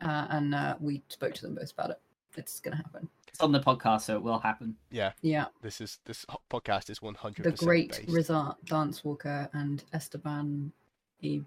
uh, 0.00 0.26
and 0.30 0.54
uh, 0.54 0.76
we 0.80 1.02
spoke 1.08 1.34
to 1.34 1.42
them 1.42 1.54
both 1.54 1.72
about 1.72 1.90
it. 1.90 2.00
It's 2.36 2.60
gonna 2.60 2.76
happen. 2.76 3.08
It's 3.28 3.40
on 3.40 3.52
the 3.52 3.60
podcast, 3.60 4.02
so 4.02 4.16
it 4.16 4.22
will 4.22 4.38
happen. 4.38 4.76
Yeah, 4.90 5.12
Yeah, 5.22 5.46
this 5.62 5.80
is 5.80 5.98
this 6.04 6.24
podcast 6.50 6.90
is 6.90 7.00
100% 7.00 7.42
the 7.42 7.52
great 7.52 7.90
based. 7.90 8.08
Rizart 8.08 8.56
Dance 8.64 9.04
Walker 9.04 9.48
and 9.52 9.84
Esteban 9.92 10.72
E 11.20 11.42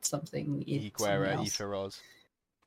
something 0.00 0.64
E 0.66 0.90
Iguera, 0.90 0.98
something 0.98 1.22
E 1.24 1.32
else. 1.46 1.56
Feroz, 1.56 2.00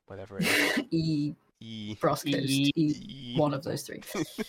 whatever 0.06 0.38
it 0.38 0.46
is. 0.46 0.78
E 0.92 1.34
E. 1.60 1.96
Brass 2.00 2.22
Coast. 2.22 2.36
E- 2.36 2.72
E, 2.76 2.94
E. 3.34 3.38
one 3.38 3.54
of 3.54 3.64
those 3.64 3.82
three. 3.82 4.02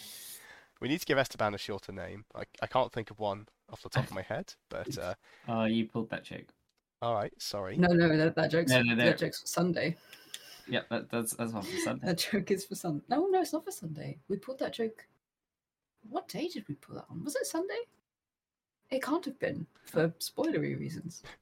we 0.82 0.88
need 0.88 1.00
to 1.00 1.06
give 1.06 1.18
Esteban 1.18 1.54
a 1.54 1.58
shorter 1.58 1.92
name. 1.92 2.26
I, 2.36 2.44
I 2.62 2.68
can't 2.68 2.92
think 2.92 3.12
of 3.12 3.20
one 3.20 3.48
off 3.72 3.82
the 3.82 3.90
top 3.90 4.06
of 4.06 4.14
my 4.14 4.22
head, 4.28 4.54
but 4.70 4.98
uh, 4.98 5.14
Oh, 5.48 5.66
you 5.66 5.86
pulled 5.88 6.10
that 6.10 6.24
joke. 6.24 6.54
all 7.02 7.14
right, 7.16 7.34
sorry. 7.38 7.78
No, 7.78 7.88
no, 7.90 8.16
that, 8.18 8.36
that 8.36 8.52
joke's 8.52 8.72
No, 8.72 8.82
no, 8.82 8.96
no. 8.96 9.06
that 9.06 9.18
joke's 9.18 9.42
for 9.42 9.48
Sunday. 9.48 9.96
Yeah, 10.68 10.82
that, 10.90 11.10
that's 11.12 11.34
that's 11.36 11.54
one 11.54 11.64
for 11.64 11.78
Sunday. 11.78 12.08
That 12.08 12.18
joke 12.18 12.50
is 12.52 12.66
for 12.66 12.76
Sunday. 12.76 13.04
No, 13.10 13.28
no, 13.28 13.42
it's 13.42 13.54
not 13.54 13.66
for 13.66 13.72
Sunday. 13.72 14.18
We 14.28 14.38
pulled 14.38 14.60
that 14.60 14.74
joke. 14.74 15.06
What 16.10 16.28
day 16.28 16.48
did 16.48 16.68
we 16.68 16.76
pull 16.76 16.96
that 16.96 17.06
on? 17.10 17.24
Was 17.24 17.36
it 17.36 17.46
Sunday? 17.46 17.80
It 18.92 19.02
can't 19.04 19.26
have 19.26 19.40
been 19.40 19.66
for 19.86 20.10
spoilery 20.20 20.80
reasons. 20.80 21.22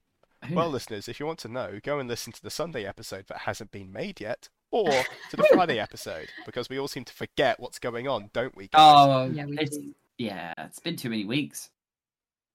Well, 0.52 0.70
listeners, 0.70 1.08
if 1.08 1.22
you 1.22 1.26
want 1.26 1.40
to 1.40 1.48
know, 1.48 1.80
go 1.82 2.00
and 2.00 2.10
listen 2.10 2.34
to 2.34 2.42
the 2.44 2.50
Sunday 2.50 2.86
episode 2.86 3.28
that 3.28 3.38
hasn't 3.40 3.72
been 3.72 3.94
made 3.94 4.20
yet, 4.20 4.50
or 4.74 4.90
to 5.30 5.38
the 5.38 5.44
Friday 5.54 5.80
episode, 5.80 6.28
because 6.46 6.68
we 6.68 6.80
all 6.80 6.88
seem 6.88 7.06
to 7.06 7.14
forget 7.14 7.60
what's 7.60 7.78
going 7.80 8.08
on, 8.08 8.30
don't 8.34 8.56
we? 8.58 8.68
Guys? 8.68 8.82
oh, 8.82 9.26
Yeah, 9.32 9.46
we 9.46 9.58
it's 9.60 9.78
do. 9.78 9.94
yeah, 10.18 10.54
it's 10.58 10.80
been 10.80 10.96
too 10.96 11.10
many 11.12 11.26
weeks. 11.26 11.70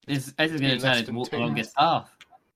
This, 0.06 0.32
this 0.36 0.52
is 0.52 0.60
going 0.60 0.74
to 0.76 0.80
turn 0.80 0.96
into 0.98 1.12
than 1.12 1.22
the 1.22 1.38
longest 1.38 1.76
path. 1.76 2.10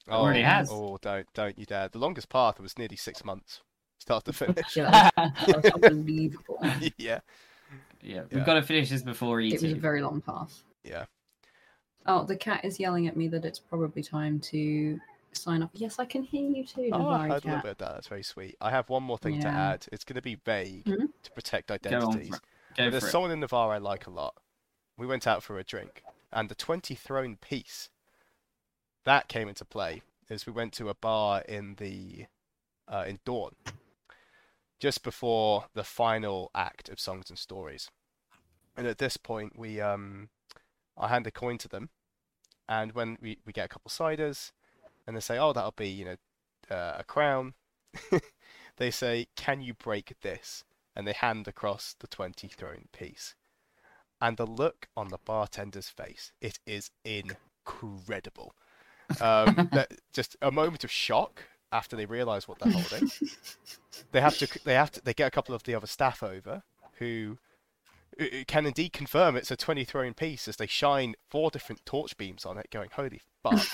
oh, 0.09 0.13
already 0.13 0.43
has. 0.43 0.69
Oh, 0.73 0.99
don't, 1.01 1.27
don't 1.35 1.57
you 1.59 1.65
dare! 1.65 1.89
The 1.89 1.99
longest 1.99 2.29
path 2.29 2.59
was 2.59 2.77
nearly 2.77 2.97
six 2.97 3.25
months, 3.25 3.61
start 3.99 4.25
to 4.25 4.33
finish. 4.43 4.77
Yeah, 4.77 5.11
that 5.17 5.47
was, 5.47 5.63
that 5.63 5.75
was 5.81 5.85
unbelievable. 5.93 6.59
yeah, 6.63 6.81
Yeah, 6.99 7.21
Yeah. 8.03 8.23
we've 8.33 8.45
got 8.45 8.55
to 8.55 8.63
finish 8.63 8.91
this 8.91 9.03
before 9.03 9.41
E 9.41 9.49
It 9.49 9.63
was 9.63 9.63
a 9.65 9.77
E2. 9.77 9.79
very 9.79 10.03
long 10.03 10.21
path. 10.21 10.63
yeah. 10.83 11.05
Oh, 12.05 12.25
the 12.25 12.35
cat 12.37 12.65
is 12.65 12.81
yelling 12.81 13.07
at 13.07 13.17
me 13.17 13.29
that 13.29 13.45
it's 13.45 13.61
probably 13.61 14.03
time 14.03 14.41
to 14.41 14.99
sign 15.37 15.63
up. 15.63 15.71
Yes, 15.75 15.99
I 15.99 16.05
can 16.05 16.23
hear 16.23 16.49
you 16.49 16.65
too, 16.65 16.91
Oh, 16.93 17.09
I 17.11 17.27
Navari 17.27 17.29
heard 17.31 17.45
a 17.45 17.47
little 17.49 17.63
bit 17.63 17.71
of 17.73 17.79
that. 17.79 17.95
That's 17.95 18.09
very 18.09 18.23
sweet. 18.23 18.57
I 18.61 18.71
have 18.71 18.89
one 18.89 19.03
more 19.03 19.19
thing 19.19 19.41
to 19.41 19.49
add. 19.49 19.87
It's 19.93 20.05
going 20.05 20.17
to 20.17 20.23
be 20.23 20.35
vague 20.37 20.85
Mhm. 20.87 21.09
to 21.23 21.31
protect 21.33 21.71
identities. 21.71 22.29
for 22.29 22.41
Go 22.75 22.91
there's 22.91 23.11
someone 23.11 23.31
in 23.31 23.41
Navarr 23.41 23.73
I 23.73 23.79
like 23.79 24.07
a 24.07 24.11
lot. 24.11 24.37
We 24.97 25.07
went 25.07 25.27
out 25.27 25.43
for 25.43 25.59
a 25.59 25.65
drink, 25.65 26.03
and 26.33 26.49
the 26.49 26.55
20 26.55 26.95
throne 26.95 27.37
piece 27.37 27.91
that 29.05 29.29
came 29.29 29.49
into 29.49 29.65
play 29.65 30.03
as 30.31 30.47
we 30.47 30.53
went 30.53 30.73
to 30.75 30.89
a 30.89 30.95
bar 30.95 31.43
in 31.43 31.75
the 31.77 32.27
uh, 32.89 33.05
in 33.07 33.21
Dawn, 33.25 33.55
just 34.79 35.03
before 35.03 35.67
the 35.75 35.85
final 35.85 36.51
act 36.55 36.89
of 36.89 37.01
Songs 37.01 37.31
and 37.31 37.39
Stories. 37.39 37.91
And 38.77 38.87
at 38.87 38.99
this 38.99 39.17
point, 39.17 39.59
we 39.59 39.81
um, 39.81 40.31
I 40.97 41.09
hand 41.09 41.27
a 41.27 41.31
coin 41.31 41.59
to 41.59 41.69
them, 41.69 41.91
And 42.69 42.93
when 42.93 43.19
we, 43.21 43.39
we 43.45 43.53
get 43.53 43.67
a 43.67 43.69
couple 43.69 43.91
ciders, 43.91 44.53
and 45.07 45.17
they 45.17 45.21
say, 45.21 45.39
"Oh, 45.39 45.53
that'll 45.53 45.73
be 45.73 45.89
you 45.89 46.05
know 46.05 46.17
uh, 46.77 46.97
a 46.99 47.05
crown," 47.05 47.55
they 48.77 48.91
say, 48.91 49.27
"Can 49.37 49.61
you 49.61 49.75
break 49.75 50.15
this?" 50.23 50.65
And 50.95 51.07
they 51.07 51.13
hand 51.13 51.49
across 51.49 51.95
the 51.99 52.07
twenty 52.07 52.49
throne 52.49 52.89
piece. 52.93 53.35
And 54.21 54.37
the 54.37 54.47
look 54.47 54.89
on 54.97 55.09
the 55.09 55.19
bartender's 55.19 55.89
face, 55.89 56.33
it 56.41 56.61
is 56.67 56.91
incredible. 57.05 58.55
Um, 59.21 59.69
that- 59.73 59.93
just 60.13 60.37
a 60.41 60.51
moment 60.53 60.85
of 60.85 60.91
shock 60.91 61.43
after 61.73 61.97
they 61.97 62.05
realise 62.07 62.47
what 62.47 62.59
they're 62.59 62.73
holding. 62.73 63.11
they 64.13 64.21
have 64.21 64.37
to 64.39 64.47
they 64.65 64.75
have 64.75 64.91
to 64.93 65.01
they 65.03 65.15
get 65.15 65.27
a 65.27 65.31
couple 65.31 65.55
of 65.55 65.63
the 65.65 65.75
other 65.75 65.87
staff 65.87 66.23
over 66.23 66.63
who 66.99 67.39
who 68.19 68.45
can 68.45 68.67
indeed 68.67 68.93
confirm 68.93 69.37
it's 69.37 69.51
a 69.51 69.57
20 69.57 69.85
throne 69.85 70.13
piece 70.13 70.47
as 70.47 70.57
they 70.57 70.67
shine 70.67 71.15
four 71.31 71.51
different 71.51 71.85
torch 71.87 72.15
beams 72.19 72.45
on 72.45 72.59
it 72.59 72.69
going 72.71 72.91
holy 72.93 73.23
fuck 73.43 73.67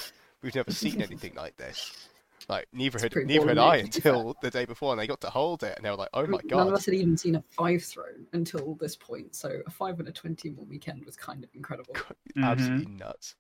we've 0.43 0.55
never 0.55 0.71
seen 0.71 1.01
anything 1.03 1.35
like 1.35 1.57
this 1.57 2.09
like 2.49 2.67
neither 2.73 2.97
It's 2.97 3.15
had 3.15 3.27
neither 3.27 3.49
had 3.49 3.59
I 3.59 3.83
to 3.83 3.85
be 3.85 3.91
fair. 4.01 4.13
until 4.15 4.37
the 4.41 4.51
day 4.51 4.65
before 4.65 4.93
and 4.93 5.01
they 5.01 5.07
got 5.07 5.21
to 5.23 5.31
hold 5.31 5.63
it 5.63 5.77
and 5.77 5.85
they 5.85 5.91
were 5.91 5.97
like 5.97 6.09
oh 6.15 6.27
my 6.27 6.39
god!" 6.39 6.51
None 6.51 6.61
of 6.61 6.69
god 6.69 6.75
us 6.75 6.85
had 6.87 6.95
even 6.95 7.17
seen 7.17 7.35
a 7.35 7.43
five 7.51 7.83
throne 7.83 8.27
until 8.33 8.75
this 8.77 8.97
point, 8.97 9.35
so 9.35 9.61
a 9.67 9.71
five 9.71 9.99
and 9.99 10.09
a 10.09 10.13
twenty 10.13 10.49
in 10.49 10.57
one 10.57 10.69
weekend 10.69 11.05
was 11.05 11.17
kind 11.17 11.45
of 11.45 11.51
incredible. 11.55 11.95
absolutely 12.43 12.87
nuts 12.87 13.35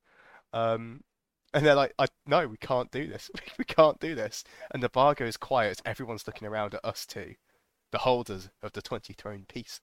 um 0.52 1.02
and 1.54 1.64
they're 1.64 1.74
like 1.74 1.94
I, 1.98 2.06
no 2.26 2.46
we 2.46 2.56
can't 2.58 2.90
do 2.90 3.06
this 3.06 3.30
we 3.58 3.64
can't 3.64 3.98
do 4.00 4.14
this 4.14 4.44
and 4.72 4.82
the 4.82 4.88
bar 4.88 5.14
goes 5.14 5.36
quiet 5.36 5.80
everyone's 5.86 6.26
looking 6.26 6.48
around 6.48 6.74
at 6.74 6.84
us 6.84 7.06
too, 7.06 7.34
the 7.92 7.98
holders 7.98 8.50
of 8.62 8.72
the 8.72 8.82
20 8.82 9.12
throne 9.14 9.46
piece 9.48 9.80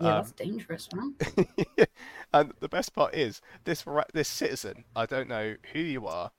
Yeah, 0.00 0.08
Um, 0.08 0.14
that's 0.16 0.32
dangerous, 0.32 0.88
man. 0.94 1.14
and 2.32 2.52
the 2.60 2.68
best 2.68 2.94
part 2.94 3.14
is 3.14 3.40
this 3.64 3.86
ra- 3.86 4.04
this 4.12 4.28
citizen. 4.28 4.84
I 4.94 5.06
don't 5.06 5.28
know 5.28 5.56
who 5.72 5.78
you 5.80 6.06
are, 6.06 6.32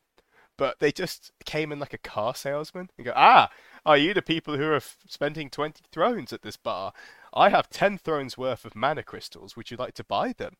but 0.57 0.79
they 0.79 0.91
just 0.91 1.31
came 1.45 1.71
in 1.71 1.79
like 1.79 1.93
a 1.93 1.97
car 1.97 2.35
salesman 2.35 2.89
and 2.97 3.05
go, 3.05 3.13
"Ah, 3.15 3.49
are 3.85 3.97
you 3.97 4.13
the 4.13 4.21
people 4.21 4.57
who 4.57 4.65
are 4.65 4.75
f- 4.75 4.97
spending 5.07 5.49
twenty 5.49 5.83
thrones 5.91 6.31
at 6.33 6.41
this 6.43 6.57
bar? 6.57 6.93
I 7.33 7.49
have 7.49 7.69
ten 7.69 7.97
thrones 7.97 8.37
worth 8.37 8.63
of 8.65 8.75
mana 8.75 9.03
crystals. 9.03 9.55
Would 9.55 9.71
you 9.71 9.77
like 9.77 9.93
to 9.95 10.03
buy 10.03 10.33
them?" 10.33 10.57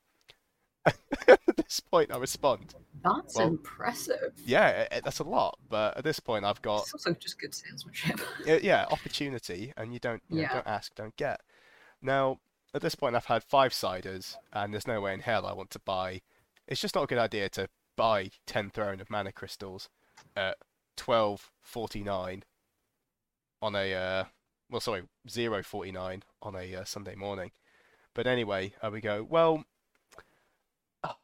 at 1.28 1.40
this 1.58 1.80
point, 1.82 2.12
I 2.14 2.18
respond, 2.18 2.74
That's 3.04 3.36
Well- 3.36 3.48
impressive. 3.48 4.34
"Yeah, 4.46 4.88
eh, 4.90 5.02
that's 5.04 5.20
a 5.20 5.24
lot." 5.24 5.60
But 5.70 5.98
at 5.98 6.04
this 6.04 6.20
point, 6.20 6.46
I've 6.46 6.62
got 6.62 6.84
It's 6.84 6.94
also 6.94 7.14
just 7.14 7.40
good 7.40 7.54
salesmanship. 7.54 8.20
yeah, 8.46 8.58
yeah, 8.64 8.86
opportunity, 8.90 9.74
and 9.78 9.94
you 9.94 10.00
don't, 10.00 10.24
you 10.30 10.44
know, 10.44 10.50
don't 10.54 10.68
ask, 10.68 10.96
don't 10.96 11.16
get. 11.18 11.42
Now, 12.02 12.40
at 12.74 12.82
this 12.82 12.96
point, 12.96 13.16
I've 13.16 13.26
had 13.26 13.44
five 13.44 13.72
ciders, 13.72 14.36
and 14.54 14.74
there's 14.74 14.88
no 14.88 15.02
way 15.02 15.14
in 15.14 15.22
hell 15.22 15.46
I 15.46 15.54
want 15.54 15.72
to 15.72 15.80
buy. 15.80 16.22
It's 16.68 16.82
just 16.82 16.96
not 16.96 17.04
a 17.04 17.08
good 17.08 17.18
idea 17.18 17.50
to 17.50 17.70
buy 17.96 18.32
ten 18.46 18.70
throne 18.70 19.00
of 19.00 19.10
mana 19.10 19.32
crystals 19.32 19.90
at 20.36 20.58
twelve 20.96 21.52
forty 21.62 22.04
nine 22.04 22.44
on 23.62 23.76
a 23.76 23.94
uh, 23.94 24.24
well, 24.70 24.82
sorry, 24.82 25.04
zero 25.30 25.64
forty 25.64 25.92
nine 25.92 26.24
on 26.42 26.56
a 26.56 26.76
uh, 26.76 26.84
Sunday 26.84 27.16
morning. 27.16 27.52
But 28.14 28.28
anyway, 28.28 28.74
uh, 28.82 28.90
we 28.92 29.00
go. 29.02 29.26
Well, 29.28 29.64
ah, 31.04 31.18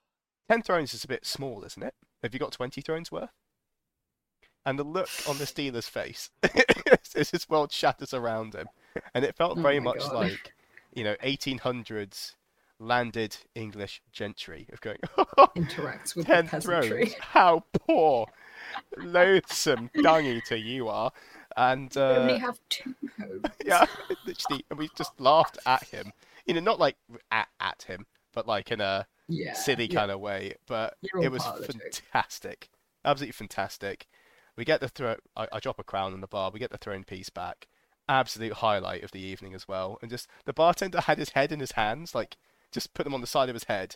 ten 0.50 0.62
thrones 0.62 0.94
is 0.94 1.04
a 1.04 1.08
bit 1.08 1.26
small, 1.26 1.64
isn't 1.64 1.84
it? 1.84 1.94
Have 2.22 2.34
you 2.34 2.40
got 2.40 2.54
twenty 2.54 2.82
thrones 2.82 3.12
worth? 3.12 3.32
And 4.66 4.80
the 4.80 4.84
look 4.84 5.10
on 5.28 5.38
this 5.38 5.52
dealer's 5.54 5.90
face 5.90 6.30
as 7.16 7.32
his 7.32 7.50
world 7.50 7.72
shatters 7.72 8.14
around 8.14 8.56
him. 8.56 8.68
And 9.14 9.26
it 9.26 9.36
felt 9.36 9.58
Oh 9.58 9.62
very 9.62 9.80
my 9.80 9.92
much 9.92 10.00
God. 10.00 10.14
like, 10.14 10.54
you 10.96 11.04
know, 11.04 11.16
1800s 11.24 12.34
landed 12.80 13.38
English 13.56 14.02
gentry 14.12 14.68
of 14.74 14.82
going, 14.82 14.98
Interacts 15.56 16.16
with 16.16 16.26
ten 16.28 16.46
the 16.46 16.52
peasantry. 16.52 16.90
thrones, 17.06 17.14
how 17.20 17.64
poor, 17.74 18.28
loathsome 18.98 19.90
dung 20.02 20.26
eater 20.26 20.56
you 20.56 20.88
are. 20.88 21.12
And 21.56 21.92
We 21.96 22.02
only 22.02 22.34
uh, 22.34 22.40
have 22.40 22.60
two 22.70 22.96
homes. 23.20 23.44
yeah, 23.66 23.86
literally, 24.26 24.66
and 24.70 24.80
we 24.80 24.90
just 24.96 25.20
laughed 25.20 25.58
at 25.66 25.84
him. 25.86 26.12
You 26.46 26.56
know, 26.56 26.60
not 26.62 26.80
like 26.80 26.96
at, 27.32 27.48
at 27.60 27.84
him, 27.84 28.06
but 28.34 28.48
like 28.48 28.72
in 28.72 28.82
a 28.82 29.06
Yeah. 29.28 29.54
silly 29.54 29.86
yeah. 29.86 30.00
kind 30.00 30.12
of 30.12 30.20
way. 30.20 30.56
But 30.68 30.96
it 31.22 31.32
was 31.32 31.44
part 31.44 31.60
of 31.62 31.68
the 31.68 31.74
joke. 31.74 31.82
fantastic, 32.12 32.70
absolutely 33.06 33.34
fantastic. 33.34 34.08
We 34.56 34.66
get 34.66 34.82
the 34.82 34.88
throw. 34.90 35.16
I, 35.38 35.48
I 35.52 35.60
drop 35.60 35.80
a 35.80 35.84
crown 35.84 36.14
on 36.14 36.22
the 36.22 36.28
bar. 36.28 36.50
We 36.52 36.60
get 36.60 36.72
the 36.72 36.78
throne 36.78 37.04
piece 37.04 37.30
back. 37.30 37.68
Absolute 38.10 38.54
highlight 38.54 39.04
of 39.04 39.12
the 39.12 39.22
evening 39.22 39.54
as 39.54 39.68
well. 39.68 39.98
And 40.02 40.12
just 40.12 40.28
the 40.46 40.54
bartender 40.54 41.02
had 41.02 41.18
his 41.18 41.30
head 41.30 41.52
in 41.52 41.60
his 41.60 41.74
hands, 41.74 42.14
like 42.14 42.38
just 42.72 42.94
put 42.94 43.04
them 43.04 43.14
on 43.14 43.22
the 43.22 43.28
side 43.28 43.50
of 43.50 43.56
his 43.56 43.66
head, 43.66 43.96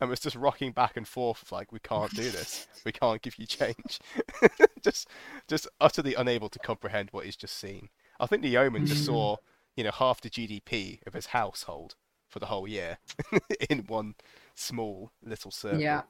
and 0.00 0.10
was 0.10 0.20
just 0.20 0.36
rocking 0.36 0.72
back 0.72 0.96
and 0.96 1.06
forth 1.08 1.50
like, 1.50 1.72
"We 1.72 1.78
can't 1.78 2.14
do 2.14 2.30
this. 2.30 2.66
We 2.84 2.92
can't 2.92 3.22
give 3.22 3.38
you 3.38 3.46
change." 3.46 3.98
just, 4.82 5.08
just 5.48 5.66
utterly 5.80 6.14
unable 6.14 6.48
to 6.50 6.58
comprehend 6.58 7.08
what 7.12 7.24
he's 7.24 7.36
just 7.36 7.56
seen. 7.56 7.88
I 8.20 8.26
think 8.26 8.42
the 8.42 8.48
yeoman 8.50 8.86
just 8.86 9.02
Mm. 9.02 9.06
saw, 9.06 9.36
you 9.74 9.84
know, 9.84 9.90
half 9.90 10.20
the 10.20 10.30
GDP 10.30 11.00
of 11.06 11.14
his 11.14 11.26
household 11.26 11.94
for 12.28 12.38
the 12.38 12.46
whole 12.46 12.68
year 12.68 12.98
in 13.70 13.80
one 13.86 14.14
small 14.54 15.12
little 15.22 15.50
circle. 15.50 15.80
Yeah. 15.80 16.02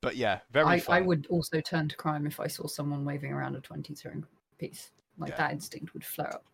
But 0.00 0.16
yeah, 0.16 0.40
very 0.50 0.82
I. 0.88 0.96
I 0.98 1.00
would 1.00 1.26
also 1.30 1.60
turn 1.60 1.88
to 1.88 1.96
crime 1.96 2.26
if 2.26 2.40
I 2.40 2.48
saw 2.48 2.66
someone 2.66 3.04
waving 3.04 3.32
around 3.32 3.54
a 3.56 3.60
20 3.60 3.94
throwing 3.94 4.26
piece. 4.58 4.90
Like 5.22 5.30
Yeah. 5.30 5.38
that 5.38 5.52
instinct 5.52 5.94
would 5.94 6.04
flare 6.04 6.34
up. 6.34 6.44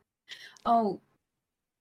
Oh, 0.65 1.01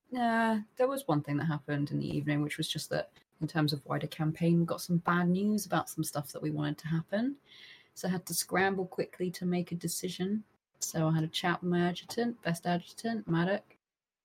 yeah. 0.09 0.61
There 0.77 0.87
was 0.87 1.07
one 1.07 1.21
thing 1.21 1.37
that 1.37 1.45
happened 1.45 1.91
in 1.91 1.99
the 1.99 2.17
evening, 2.17 2.41
which 2.41 2.57
was 2.57 2.67
just 2.67 2.89
that 2.89 3.11
in 3.41 3.47
terms 3.47 3.73
of 3.73 3.85
wider 3.85 4.07
campaign, 4.07 4.59
we 4.59 4.65
got 4.65 4.81
some 4.81 4.97
bad 4.97 5.29
news 5.29 5.65
about 5.65 5.89
some 5.89 6.03
stuff 6.03 6.31
that 6.31 6.41
we 6.41 6.49
wanted 6.51 6.77
to 6.79 6.87
happen. 6.87 7.35
So 7.93 8.07
I 8.07 8.11
had 8.11 8.25
to 8.27 8.33
scramble 8.33 8.85
quickly 8.85 9.29
to 9.31 9.45
make 9.45 9.71
a 9.71 9.75
decision. 9.75 10.43
So 10.79 11.07
I 11.07 11.13
had 11.13 11.23
a 11.23 11.27
chat 11.27 11.61
with 11.61 11.71
my 11.71 11.87
adjutant, 11.89 12.41
best 12.43 12.65
adjutant, 12.65 13.27
Maddock, 13.27 13.75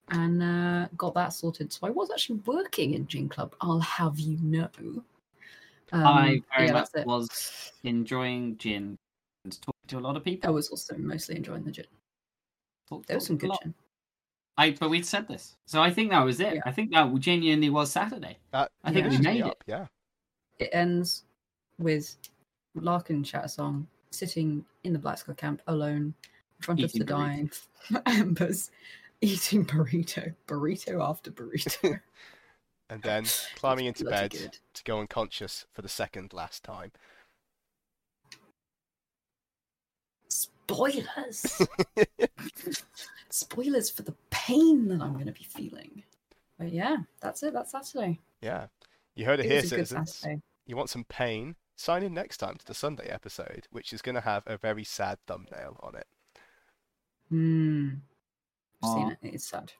and 0.09 0.43
uh, 0.43 0.89
got 0.97 1.14
that 1.14 1.32
sorted. 1.32 1.72
So 1.72 1.86
I 1.86 1.90
was 1.90 2.10
actually 2.10 2.40
working 2.47 2.94
in 2.94 3.06
Gin 3.06 3.28
Club, 3.28 3.55
I'll 3.60 3.80
have 3.80 4.18
you 4.18 4.39
know. 4.43 4.68
Um, 5.93 6.06
I 6.06 6.43
very 6.56 6.68
yeah, 6.68 6.72
much 6.72 6.89
was 7.06 7.72
enjoying 7.84 8.56
gin 8.59 8.97
and 9.44 9.60
talking 9.60 9.89
to 9.89 9.98
a 9.98 10.01
lot 10.01 10.16
of 10.16 10.24
people. 10.24 10.48
I 10.48 10.52
was 10.52 10.68
also 10.68 10.97
mostly 10.97 11.36
enjoying 11.36 11.64
the 11.64 11.70
gin. 11.70 11.86
Talked- 12.97 13.06
There 13.09 13.16
was 13.16 13.24
talked 13.24 13.27
some 13.28 13.36
good 13.39 13.51
lot. 13.51 13.64
I 14.59 14.70
but 14.78 14.90
we'd 14.90 15.06
said 15.06 15.27
this, 15.28 15.56
so 15.66 15.81
I 15.81 15.90
think 15.90 16.10
that 16.10 16.20
was 16.24 16.39
it. 16.40 16.55
Yeah. 16.56 16.60
I 16.66 16.73
think 16.73 16.93
that 16.93 17.12
genuinely 17.19 17.70
was 17.70 17.90
Saturday. 17.90 18.39
That 18.51 18.70
I 18.85 18.93
think 18.93 19.05
we 19.06 19.10
finishes 19.16 19.27
me 19.27 19.32
made 19.35 19.43
up, 19.44 19.64
Yeah. 19.66 19.86
It 20.59 20.70
ends 20.73 21.24
with 21.78 22.16
Larkin 22.74 23.23
Shattersong 23.24 23.86
sitting 24.10 24.64
in 24.85 24.93
the 24.93 24.98
Black 24.98 25.19
Scar 25.19 25.35
camp 25.35 25.62
alone 25.66 26.14
in 26.59 26.62
front 26.62 26.81
Eating 26.81 27.01
of 27.02 27.06
the 27.06 27.12
dying 27.12 27.51
embers, 28.06 28.70
eating 29.23 29.64
burrito, 29.64 30.35
burrito 30.47 31.02
after 31.02 31.31
burrito. 31.31 32.01
And 32.90 33.02
then 33.02 33.24
climbing 33.56 33.86
into 33.86 34.05
bed 34.05 34.32
good. 34.32 34.59
to 34.74 34.85
go 34.85 35.01
unconscious 35.01 35.64
for 35.73 35.81
the 35.81 35.89
second 35.89 36.35
last 36.35 36.62
time. 36.62 36.93
Spoilers! 40.72 41.62
Spoilers 43.30 43.90
for 43.90 44.02
the 44.02 44.14
pain 44.30 44.88
that 44.88 45.00
I'm 45.00 45.14
going 45.14 45.26
to 45.26 45.32
be 45.32 45.44
feeling. 45.44 46.02
But 46.58 46.72
yeah, 46.72 46.98
that's 47.20 47.42
it. 47.42 47.52
That's 47.54 47.72
Saturday. 47.72 48.20
yeah. 48.40 48.66
You 49.14 49.26
heard 49.26 49.40
it, 49.40 49.46
It 49.46 49.50
here, 49.52 49.60
was 49.60 49.72
a 49.72 49.76
good 49.76 49.88
citizens. 49.88 50.26
You 50.66 50.76
want 50.76 50.88
some 50.88 51.04
pain? 51.04 51.56
Sign 51.76 52.02
in 52.02 52.14
next 52.14 52.38
time 52.38 52.56
to 52.56 52.64
the 52.64 52.72
Sunday 52.74 53.08
episode, 53.08 53.66
which 53.70 53.92
is 53.92 54.00
going 54.00 54.14
to 54.14 54.20
have 54.22 54.42
a 54.46 54.56
very 54.56 54.84
sad 54.84 55.18
thumbnail 55.26 55.76
on 55.82 55.96
it. 55.96 56.06
Hmm. 57.28 57.88
Seen 58.84 59.10
it. 59.10 59.18
It's 59.22 59.46
sad. 59.48 59.72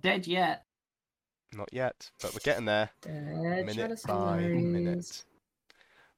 Dead 0.00 0.26
yet? 0.26 0.64
Not 1.52 1.68
yet, 1.72 2.10
but 2.20 2.32
we're 2.34 2.40
getting 2.42 2.64
there. 2.64 2.90
Dead 3.02 3.66
minute 3.66 3.90
by 3.90 4.38
Stories. 4.38 4.64
minute. 4.64 5.24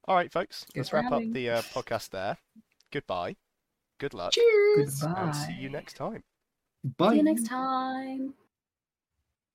All 0.09 0.15
right, 0.15 0.33
folks, 0.33 0.65
Good 0.73 0.81
let's 0.81 0.93
wrap 0.95 1.13
up 1.13 1.23
the 1.33 1.51
uh, 1.51 1.63
podcast 1.63 2.11
there. 2.11 2.39
Goodbye. 2.97 3.37
Good 4.01 4.15
luck. 4.15 4.33
Cheers. 4.33 5.03
And 5.03 5.37
see 5.37 5.53
you 5.53 5.69
next 5.69 5.97
time. 5.97 6.23
Bye. 6.97 7.11
See 7.11 7.17
you 7.19 7.23
next 7.25 7.45
time. 7.45 8.33